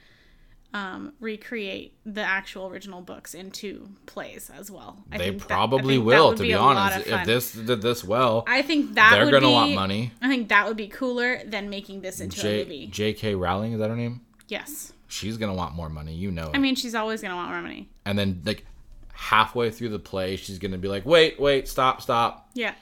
um, 0.73 1.13
recreate 1.21 1.95
the 2.05 2.21
actual 2.21 2.67
original 2.67 3.01
books 3.01 3.33
into 3.33 3.89
plays 4.07 4.51
as 4.59 4.73
well. 4.73 5.05
I 5.13 5.19
they 5.19 5.25
think 5.29 5.43
that- 5.43 5.49
probably 5.49 5.95
think 5.95 6.07
will, 6.07 6.33
to 6.35 6.43
be 6.43 6.49
be 6.49 6.55
honest. 6.55 7.07
If 7.07 7.25
this 7.27 7.53
did 7.53 7.81
this 7.81 8.03
well, 8.03 8.43
I 8.49 8.63
think 8.63 8.95
that 8.97 9.13
they're 9.15 9.31
gonna 9.31 9.47
be, 9.47 9.53
want 9.53 9.75
money. 9.75 10.11
I 10.21 10.29
think 10.29 10.49
that 10.49 10.67
would 10.67 10.77
be 10.77 10.89
cooler 10.89 11.43
than 11.45 11.71
making 11.71 12.01
this 12.01 12.19
into 12.21 12.41
a 12.41 12.43
J- 12.43 12.59
movie. 12.65 12.87
J.K. 12.89 13.37
Rowling 13.37 13.73
is 13.75 13.79
that 13.79 13.89
her 13.89 13.97
name? 13.97 14.23
yes. 14.49 14.93
She's 15.07 15.37
gonna 15.37 15.55
want 15.55 15.77
more 15.77 15.89
money, 15.89 16.13
you 16.15 16.33
know. 16.33 16.49
it. 16.49 16.57
I 16.57 16.59
mean, 16.59 16.75
she's 16.75 16.97
always 16.97 17.23
gonna 17.23 17.37
want 17.37 17.51
more 17.53 17.63
money. 17.63 17.89
and 18.05 18.19
then 18.19 18.43
like 18.45 18.67
halfway 19.13 19.71
through 19.71 19.91
the 19.91 20.01
play, 20.01 20.35
she's 20.35 20.59
gonna 20.59 20.77
be 20.79 20.89
like, 20.89 21.07
"Wait, 21.07 21.39
wait, 21.39 21.69
stop, 21.69 22.03
stop. 22.03 22.51
Yeah. 22.55 22.75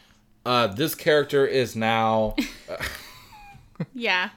Uh, 0.46 0.68
this 0.68 0.94
character 0.94 1.46
is 1.46 1.76
now." 1.76 2.36
Yeah. 3.94 4.30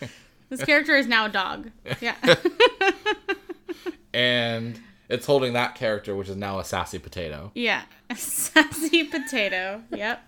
This 0.48 0.64
character 0.64 0.94
is 0.94 1.06
now 1.06 1.24
a 1.24 1.28
dog. 1.30 1.70
Yeah. 2.02 2.14
and 4.12 4.78
it's 5.08 5.24
holding 5.24 5.54
that 5.54 5.74
character, 5.74 6.14
which 6.14 6.28
is 6.28 6.36
now 6.36 6.58
a 6.58 6.64
sassy 6.64 6.98
potato. 6.98 7.50
yeah. 7.54 7.84
A 8.10 8.14
Sassy 8.16 9.04
potato. 9.04 9.82
Yep. 9.90 10.20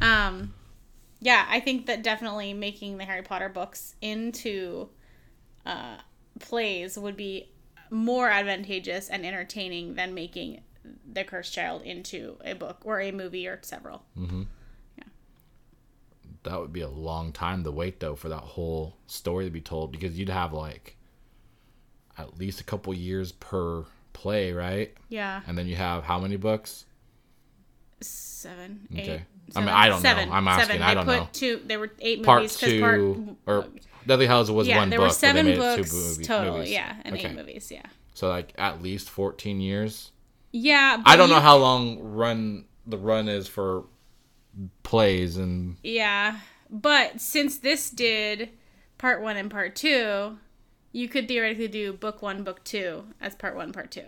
Um 0.00 0.54
yeah, 1.20 1.44
I 1.50 1.60
think 1.60 1.84
that 1.86 2.02
definitely 2.02 2.54
making 2.54 2.96
the 2.96 3.04
Harry 3.04 3.20
Potter 3.22 3.50
books 3.50 3.94
into 4.00 4.88
uh 5.66 5.98
plays 6.40 6.98
would 6.98 7.16
be 7.16 7.50
more 7.90 8.30
advantageous 8.30 9.10
and 9.10 9.26
entertaining 9.26 9.96
than 9.96 10.14
making 10.14 10.62
the 11.12 11.24
cursed 11.24 11.52
child 11.52 11.82
into 11.82 12.38
a 12.44 12.54
book 12.54 12.78
or 12.84 13.00
a 13.00 13.12
movie 13.12 13.46
or 13.46 13.58
several. 13.62 14.02
That 16.44 16.60
would 16.60 16.72
be 16.72 16.82
a 16.82 16.88
long 16.88 17.32
time 17.32 17.64
to 17.64 17.70
wait 17.70 18.00
though 18.00 18.14
for 18.14 18.28
that 18.28 18.40
whole 18.40 18.96
story 19.06 19.44
to 19.46 19.50
be 19.50 19.60
told 19.60 19.90
because 19.92 20.18
you'd 20.18 20.28
have 20.28 20.52
like 20.52 20.96
at 22.16 22.38
least 22.38 22.60
a 22.60 22.64
couple 22.64 22.94
years 22.94 23.32
per 23.32 23.84
play, 24.12 24.52
right? 24.52 24.94
Yeah. 25.08 25.40
And 25.46 25.58
then 25.58 25.66
you 25.66 25.76
have 25.76 26.04
how 26.04 26.18
many 26.20 26.36
books? 26.36 26.84
Seven, 28.00 28.86
Okay. 28.92 29.14
eight. 29.14 29.20
I 29.56 29.60
mean, 29.60 29.68
I 29.68 29.88
don't 29.88 30.02
know. 30.02 30.10
I'm 30.10 30.48
asking. 30.48 30.66
seven. 30.68 30.82
I 30.82 30.94
don't 30.94 31.04
put 31.04 31.16
know. 31.18 31.28
Two. 31.32 31.60
There 31.64 31.78
were 31.78 31.90
eight 32.00 32.22
Part 32.22 32.42
movies. 32.42 32.56
two 32.56 32.80
Part, 32.80 33.00
or 33.46 33.66
Deathly 34.06 34.26
Hallows 34.26 34.50
was 34.50 34.66
yeah, 34.68 34.76
one 34.78 34.90
there 34.90 34.98
book. 34.98 35.04
were 35.04 35.08
but 35.08 35.14
they 35.20 35.26
seven 35.28 35.46
made 35.46 35.58
books 35.58 35.90
two 35.90 35.96
movie- 35.96 36.24
total. 36.24 36.56
movies. 36.58 36.70
Yeah, 36.72 36.96
and 37.04 37.14
Okay. 37.16 37.28
eight 37.28 37.34
movies. 37.36 37.70
Yeah. 37.70 37.82
So 38.14 38.28
like 38.28 38.52
at 38.58 38.82
least 38.82 39.08
14 39.10 39.60
years. 39.60 40.12
Yeah. 40.52 41.02
I 41.04 41.16
don't 41.16 41.30
know 41.30 41.40
how 41.40 41.56
long 41.56 41.98
run 42.00 42.66
the 42.86 42.98
run 42.98 43.28
is 43.28 43.48
for 43.48 43.84
plays 44.82 45.36
and 45.36 45.76
Yeah, 45.82 46.38
but 46.70 47.20
since 47.20 47.58
this 47.58 47.90
did 47.90 48.50
part 48.98 49.20
one 49.22 49.36
and 49.36 49.50
part 49.50 49.74
two, 49.76 50.38
you 50.92 51.08
could 51.08 51.26
theoretically 51.28 51.68
do 51.68 51.92
book 51.92 52.22
one, 52.22 52.44
book 52.44 52.62
two 52.64 53.04
as 53.20 53.34
part 53.34 53.56
one, 53.56 53.72
part 53.72 53.90
two. 53.90 54.06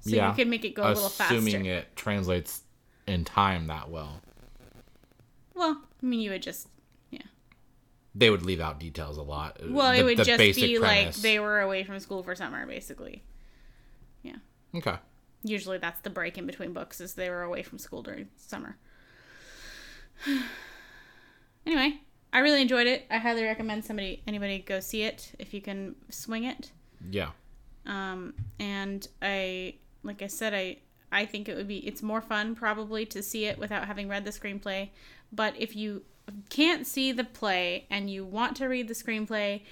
So 0.00 0.10
Yeah. 0.10 0.30
you 0.30 0.34
could 0.36 0.48
make 0.48 0.64
it 0.64 0.74
go 0.74 0.84
a 0.86 0.92
little 0.92 1.08
faster. 1.08 1.34
assuming 1.36 1.66
it 1.66 1.96
translates 1.96 2.62
in 3.06 3.24
time 3.24 3.66
that 3.66 3.90
well. 3.90 4.20
Well, 5.54 5.82
I 6.02 6.06
mean, 6.06 6.20
you 6.20 6.30
would 6.30 6.42
just 6.42 6.68
Yeah. 7.10 7.22
They 8.14 8.30
would 8.30 8.42
leave 8.42 8.60
out 8.60 8.78
details 8.78 9.16
a 9.16 9.22
lot. 9.22 9.58
well, 9.68 9.92
The- 9.92 9.98
it 9.98 10.04
would 10.04 10.16
just 10.24 10.56
be 10.56 10.78
like 10.78 11.14
they 11.14 11.38
were 11.40 11.60
away 11.60 11.82
from 11.84 11.98
school 11.98 12.22
for 12.22 12.34
summer, 12.34 12.66
basically. 12.66 13.24
Yeah. 14.22 14.36
Okay. 14.74 14.98
Usually, 15.42 15.78
that's 15.78 16.00
the 16.02 16.10
break 16.10 16.36
in 16.36 16.46
between 16.46 16.72
books 16.72 17.00
is 17.00 17.14
they 17.14 17.30
were 17.30 17.42
away 17.42 17.62
from 17.62 17.78
school 17.78 18.02
during 18.02 18.28
summer. 18.36 18.76
anyway, 21.66 22.00
I 22.32 22.40
really 22.40 22.62
enjoyed 22.62 22.86
it. 22.86 23.06
I 23.10 23.18
highly 23.18 23.44
recommend 23.44 23.84
somebody 23.84 24.22
anybody 24.26 24.58
go 24.60 24.80
see 24.80 25.02
it 25.02 25.32
if 25.38 25.54
you 25.54 25.60
can 25.60 25.94
swing 26.10 26.44
it. 26.44 26.72
Yeah. 27.10 27.30
Um, 27.86 28.34
and 28.58 29.06
I, 29.22 29.76
like 30.02 30.22
I 30.22 30.26
said, 30.26 30.54
I 30.54 30.78
I 31.10 31.24
think 31.24 31.48
it 31.48 31.56
would 31.56 31.68
be 31.68 31.78
it's 31.78 32.02
more 32.02 32.20
fun 32.20 32.54
probably 32.54 33.06
to 33.06 33.22
see 33.22 33.46
it 33.46 33.58
without 33.58 33.86
having 33.86 34.08
read 34.08 34.24
the 34.24 34.30
screenplay. 34.30 34.90
But 35.32 35.54
if 35.58 35.74
you 35.74 36.02
can't 36.50 36.86
see 36.86 37.12
the 37.12 37.24
play 37.24 37.86
and 37.90 38.10
you 38.10 38.24
want 38.24 38.56
to 38.58 38.66
read 38.66 38.88
the 38.88 38.94
screenplay, 38.94 39.62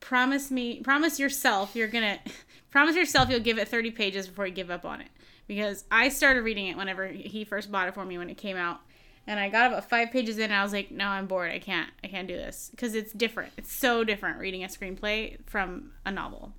promise 0.00 0.50
me, 0.50 0.80
promise 0.80 1.18
yourself 1.18 1.76
you're 1.76 1.88
gonna 1.88 2.18
promise 2.70 2.96
yourself 2.96 3.28
you'll 3.28 3.40
give 3.40 3.58
it 3.58 3.68
30 3.68 3.90
pages 3.90 4.26
before 4.26 4.46
you 4.46 4.54
give 4.54 4.70
up 4.70 4.84
on 4.84 5.00
it. 5.00 5.08
Because 5.46 5.84
I 5.90 6.08
started 6.08 6.42
reading 6.42 6.68
it 6.68 6.76
whenever 6.76 7.08
he 7.08 7.44
first 7.44 7.72
bought 7.72 7.88
it 7.88 7.94
for 7.94 8.04
me 8.04 8.16
when 8.16 8.30
it 8.30 8.36
came 8.36 8.56
out. 8.56 8.80
And 9.26 9.38
I 9.38 9.48
got 9.48 9.68
about 9.68 9.88
five 9.88 10.10
pages 10.10 10.38
in, 10.38 10.44
and 10.44 10.54
I 10.54 10.62
was 10.62 10.72
like, 10.72 10.90
"No, 10.90 11.06
I'm 11.06 11.26
bored. 11.26 11.50
I 11.50 11.58
can't. 11.58 11.90
I 12.02 12.08
can't 12.08 12.26
do 12.26 12.36
this 12.36 12.70
because 12.70 12.94
it's 12.94 13.12
different. 13.12 13.52
It's 13.56 13.72
so 13.72 14.02
different 14.02 14.38
reading 14.38 14.64
a 14.64 14.68
screenplay 14.68 15.38
from 15.46 15.92
a 16.04 16.10
novel." 16.10 16.54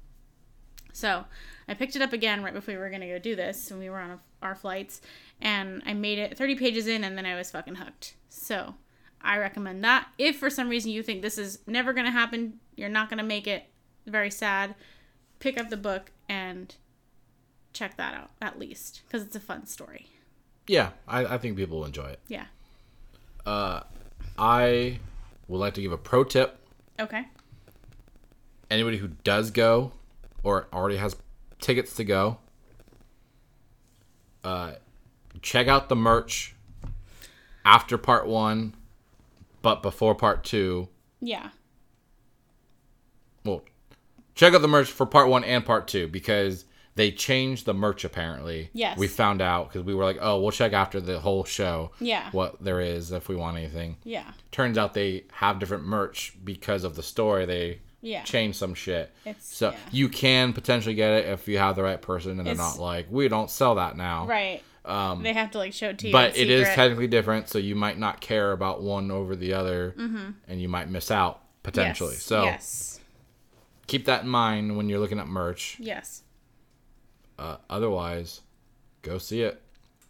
So 0.93 1.25
I 1.67 1.73
picked 1.73 1.95
it 1.95 2.01
up 2.01 2.13
again 2.13 2.43
right 2.43 2.53
before 2.53 2.73
we 2.73 2.79
were 2.79 2.89
to 2.89 3.07
go 3.07 3.19
do 3.19 3.35
this 3.35 3.71
and 3.71 3.79
we 3.79 3.89
were 3.89 3.99
on 3.99 4.19
our 4.41 4.55
flights. 4.55 5.01
and 5.43 5.81
I 5.88 5.93
made 5.95 6.19
it 6.19 6.38
30 6.38 6.55
pages 6.55 6.85
in, 6.85 7.03
and 7.03 7.17
then 7.17 7.25
I 7.25 7.35
was 7.35 7.49
fucking 7.49 7.75
hooked. 7.75 8.15
So 8.29 8.75
I 9.21 9.38
recommend 9.38 9.83
that. 9.83 10.09
If 10.19 10.38
for 10.38 10.51
some 10.51 10.69
reason 10.69 10.91
you 10.91 11.01
think 11.01 11.21
this 11.21 11.38
is 11.39 11.59
never 11.65 11.93
gonna 11.93 12.11
happen, 12.11 12.59
you're 12.75 12.89
not 12.89 13.09
gonna 13.09 13.23
make 13.23 13.47
it, 13.47 13.65
very 14.05 14.29
sad, 14.29 14.75
pick 15.39 15.57
up 15.57 15.69
the 15.69 15.77
book 15.77 16.11
and 16.29 16.75
check 17.73 17.97
that 17.97 18.13
out 18.13 18.31
at 18.41 18.59
least 18.59 19.01
because 19.05 19.23
it's 19.23 19.35
a 19.35 19.39
fun 19.39 19.65
story. 19.65 20.09
Yeah, 20.67 20.89
I, 21.07 21.25
I 21.25 21.38
think 21.38 21.57
people 21.57 21.79
will 21.79 21.85
enjoy 21.85 22.07
it. 22.07 22.19
Yeah. 22.27 22.45
Uh, 23.45 23.81
I 24.38 24.99
would 25.47 25.57
like 25.57 25.73
to 25.75 25.81
give 25.81 25.91
a 25.91 25.97
pro 25.97 26.23
tip. 26.23 26.57
Okay. 26.99 27.25
Anybody 28.69 28.97
who 28.97 29.09
does 29.23 29.51
go 29.51 29.91
or 30.43 30.67
already 30.71 30.97
has 30.97 31.15
tickets 31.59 31.95
to 31.95 32.03
go, 32.03 32.38
uh, 34.43 34.73
check 35.41 35.67
out 35.67 35.89
the 35.89 35.95
merch 35.95 36.55
after 37.65 37.97
part 37.97 38.27
one, 38.27 38.75
but 39.61 39.81
before 39.81 40.15
part 40.15 40.43
two. 40.43 40.88
Yeah. 41.19 41.49
Well, 43.43 43.63
check 44.35 44.53
out 44.53 44.61
the 44.61 44.67
merch 44.67 44.89
for 44.89 45.05
part 45.05 45.27
one 45.27 45.43
and 45.43 45.65
part 45.65 45.88
two 45.88 46.07
because 46.07 46.65
they 47.01 47.11
changed 47.11 47.65
the 47.65 47.73
merch 47.73 48.05
apparently. 48.05 48.69
Yes. 48.73 48.95
We 48.95 49.07
found 49.07 49.41
out 49.41 49.69
because 49.69 49.83
we 49.83 49.95
were 49.95 50.03
like, 50.03 50.19
oh, 50.21 50.39
we'll 50.39 50.51
check 50.51 50.71
after 50.71 51.01
the 51.01 51.19
whole 51.19 51.43
show 51.43 51.91
Yeah. 51.99 52.29
what 52.31 52.63
there 52.63 52.79
is 52.79 53.11
if 53.11 53.27
we 53.27 53.35
want 53.35 53.57
anything. 53.57 53.97
Yeah. 54.03 54.31
Turns 54.51 54.77
out 54.77 54.93
they 54.93 55.23
have 55.33 55.57
different 55.57 55.83
merch 55.85 56.33
because 56.43 56.83
of 56.83 56.95
the 56.95 57.01
story. 57.01 57.45
They 57.47 57.79
Yeah. 58.01 58.21
changed 58.23 58.59
some 58.59 58.75
shit. 58.75 59.11
It's- 59.25 59.43
so 59.43 59.71
yeah. 59.71 59.77
you 59.91 60.09
can 60.09 60.53
potentially 60.53 60.93
get 60.93 61.11
it 61.13 61.25
if 61.25 61.47
you 61.47 61.57
have 61.57 61.75
the 61.75 61.81
right 61.81 61.99
person 61.99 62.37
and 62.37 62.45
they're 62.45 62.53
It's- 62.53 62.77
not 62.77 62.79
like, 62.79 63.07
we 63.09 63.27
don't 63.27 63.49
sell 63.49 63.73
that 63.75 63.97
now. 63.97 64.27
Right. 64.27 64.61
Um, 64.85 65.23
they 65.23 65.33
have 65.33 65.49
to 65.51 65.57
like 65.57 65.73
show 65.73 65.89
it 65.89 65.97
to 65.99 66.07
you. 66.07 66.11
But 66.13 66.37
it 66.37 66.51
is 66.51 66.67
technically 66.69 67.07
different, 67.07 67.49
so 67.49 67.57
you 67.57 67.75
might 67.75 67.97
not 67.97 68.21
care 68.21 68.51
about 68.51 68.83
one 68.83 69.09
over 69.09 69.35
the 69.35 69.53
other 69.53 69.95
and 70.47 70.61
you 70.61 70.69
might 70.69 70.87
miss 70.89 71.09
out 71.09 71.41
potentially. 71.63 72.13
Yes. 72.13 72.23
So 72.23 72.43
yes. 72.43 72.99
keep 73.87 74.05
that 74.05 74.21
in 74.23 74.29
mind 74.29 74.77
when 74.77 74.87
you're 74.87 74.99
looking 74.99 75.19
at 75.19 75.27
merch. 75.27 75.77
Yes. 75.79 76.21
Uh, 77.37 77.57
otherwise, 77.69 78.41
go 79.01 79.17
see 79.17 79.41
it. 79.41 79.61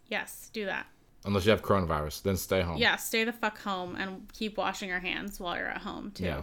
Yes. 0.09 0.49
Do 0.53 0.65
that. 0.65 0.87
Unless 1.23 1.45
you 1.45 1.51
have 1.51 1.61
coronavirus, 1.61 2.23
then 2.23 2.35
stay 2.35 2.61
home. 2.61 2.77
Yeah. 2.77 2.95
Stay 2.95 3.23
the 3.23 3.33
fuck 3.33 3.59
home 3.59 3.95
and 3.95 4.27
keep 4.33 4.57
washing 4.57 4.89
your 4.89 4.99
hands 4.99 5.39
while 5.39 5.55
you're 5.55 5.67
at 5.67 5.81
home 5.81 6.11
too. 6.11 6.23
Yeah. 6.25 6.41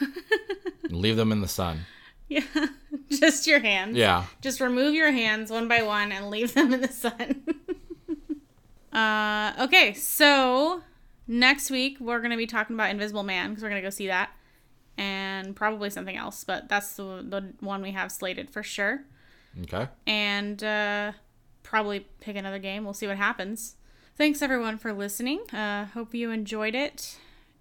Leave 0.90 1.16
them 1.16 1.32
in 1.32 1.40
the 1.40 1.48
sun. 1.48 1.80
Yeah. 2.28 2.44
Just 3.10 3.46
your 3.46 3.60
hands. 3.60 3.96
Yeah. 3.96 4.24
Just 4.40 4.60
remove 4.60 4.94
your 4.94 5.12
hands 5.12 5.50
one 5.50 5.68
by 5.68 5.82
one 5.82 6.12
and 6.12 6.30
leave 6.30 6.54
them 6.54 6.72
in 6.72 6.80
the 6.80 6.88
sun. 6.88 7.44
uh, 8.92 9.64
okay, 9.64 9.92
so 9.92 10.82
next 11.26 11.70
week 11.70 11.98
we're 12.00 12.20
going 12.20 12.30
to 12.30 12.36
be 12.36 12.46
talking 12.46 12.74
about 12.74 12.90
Invisible 12.90 13.22
Man 13.22 13.50
because 13.50 13.62
we're 13.62 13.70
going 13.70 13.82
to 13.82 13.86
go 13.86 13.90
see 13.90 14.06
that 14.06 14.30
and 14.96 15.54
probably 15.54 15.90
something 15.90 16.16
else, 16.16 16.44
but 16.44 16.68
that's 16.68 16.96
the, 16.96 17.24
the 17.28 17.52
one 17.60 17.82
we 17.82 17.92
have 17.92 18.10
slated 18.10 18.50
for 18.50 18.62
sure. 18.62 19.04
Okay. 19.62 19.88
And 20.06 20.62
uh, 20.62 21.12
probably 21.62 22.06
pick 22.20 22.36
another 22.36 22.58
game. 22.58 22.84
We'll 22.84 22.94
see 22.94 23.06
what 23.06 23.16
happens. 23.16 23.76
Thanks 24.16 24.42
everyone 24.42 24.78
for 24.78 24.92
listening. 24.92 25.40
Uh, 25.52 25.86
hope 25.86 26.14
you 26.14 26.30
enjoyed 26.30 26.74
it. 26.74 27.18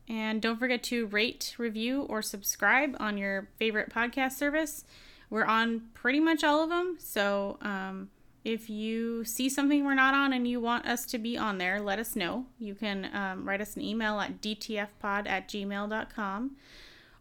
And 0.07 0.41
don't 0.41 0.59
forget 0.59 0.83
to 0.83 1.07
rate, 1.07 1.55
review, 1.57 2.03
or 2.03 2.21
subscribe 2.21 2.95
on 2.99 3.17
your 3.17 3.47
favorite 3.57 3.89
podcast 3.89 4.33
service. 4.33 4.83
We're 5.29 5.45
on 5.45 5.83
pretty 5.93 6.19
much 6.19 6.43
all 6.43 6.63
of 6.63 6.69
them. 6.69 6.97
So 6.99 7.57
um, 7.61 8.09
if 8.43 8.69
you 8.69 9.23
see 9.23 9.49
something 9.49 9.85
we're 9.85 9.95
not 9.95 10.13
on 10.13 10.33
and 10.33 10.47
you 10.47 10.59
want 10.59 10.85
us 10.85 11.05
to 11.07 11.17
be 11.17 11.37
on 11.37 11.57
there, 11.57 11.79
let 11.81 11.99
us 11.99 12.15
know. 12.15 12.45
You 12.59 12.75
can 12.75 13.09
um, 13.13 13.47
write 13.47 13.61
us 13.61 13.75
an 13.75 13.81
email 13.81 14.19
at 14.19 14.41
dtfpod 14.41 15.27
at 15.27 15.47
gmail.com 15.47 16.51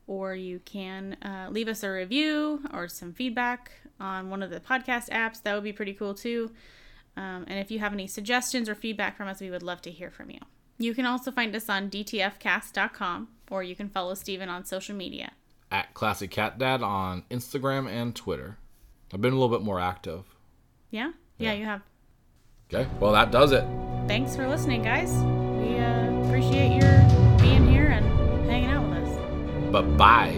or 0.07 0.35
you 0.35 0.61
can 0.65 1.17
uh, 1.23 1.49
leave 1.51 1.69
us 1.69 1.83
a 1.83 1.91
review 1.91 2.61
or 2.73 2.89
some 2.89 3.13
feedback 3.13 3.71
on 4.03 4.29
one 4.31 4.43
of 4.43 4.51
the 4.51 4.61
podcast 4.61 5.09
apps. 5.11 5.43
That 5.43 5.55
would 5.55 5.65
be 5.65 5.73
pretty 5.73 5.95
cool 5.95 6.15
too. 6.15 6.51
Um, 7.17 7.45
and 7.47 7.59
if 7.59 7.71
you 7.71 7.79
have 7.79 7.93
any 7.93 8.07
suggestions 8.07 8.69
or 8.69 8.75
feedback 8.75 9.17
from 9.17 9.29
us, 9.29 9.41
we 9.41 9.51
would 9.51 9.63
love 9.63 9.81
to 9.83 9.91
hear 9.91 10.11
from 10.11 10.31
you. 10.31 10.39
You 10.79 10.95
can 10.95 11.07
also 11.07 11.31
find 11.31 11.55
us 11.55 11.69
on 11.69 11.91
dtfcast.com 11.91 13.29
or 13.51 13.63
you 13.63 13.77
can 13.77 13.89
follow 13.89 14.15
Steven 14.15 14.49
on 14.49 14.65
social 14.65 14.97
media. 14.97 15.33
At 15.71 15.95
Classic 15.95 16.31
Cat 16.31 16.59
Dad 16.59 16.83
on 16.83 17.25
Instagram 17.31 17.89
and 17.89 18.15
Twitter. 18.15 18.59
I've 19.13 19.21
been 19.21 19.33
a 19.33 19.37
little 19.39 19.55
bit 19.57 19.65
more 19.65 19.79
active. 19.81 20.25
Yeah? 20.91 21.13
Yeah, 21.39 21.53
Yeah. 21.53 21.59
you 21.59 21.65
have. 21.67 21.83
Okay. 22.73 22.89
Well, 23.01 23.13
that 23.13 23.31
does 23.31 23.53
it. 23.53 23.65
Thanks 24.09 24.35
for 24.35 24.49
listening, 24.49 24.83
guys. 24.83 25.13
We 25.13 25.79
uh, 25.79 26.27
appreciate 26.27 26.73
your 26.73 26.99
being 27.39 27.69
here 27.69 27.89
and 27.89 28.07
hanging 28.51 28.71
out 28.71 28.89
with 28.89 28.99
us. 29.07 29.71
But 29.71 29.97
bye. 29.99 30.33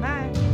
bye. 0.00 0.49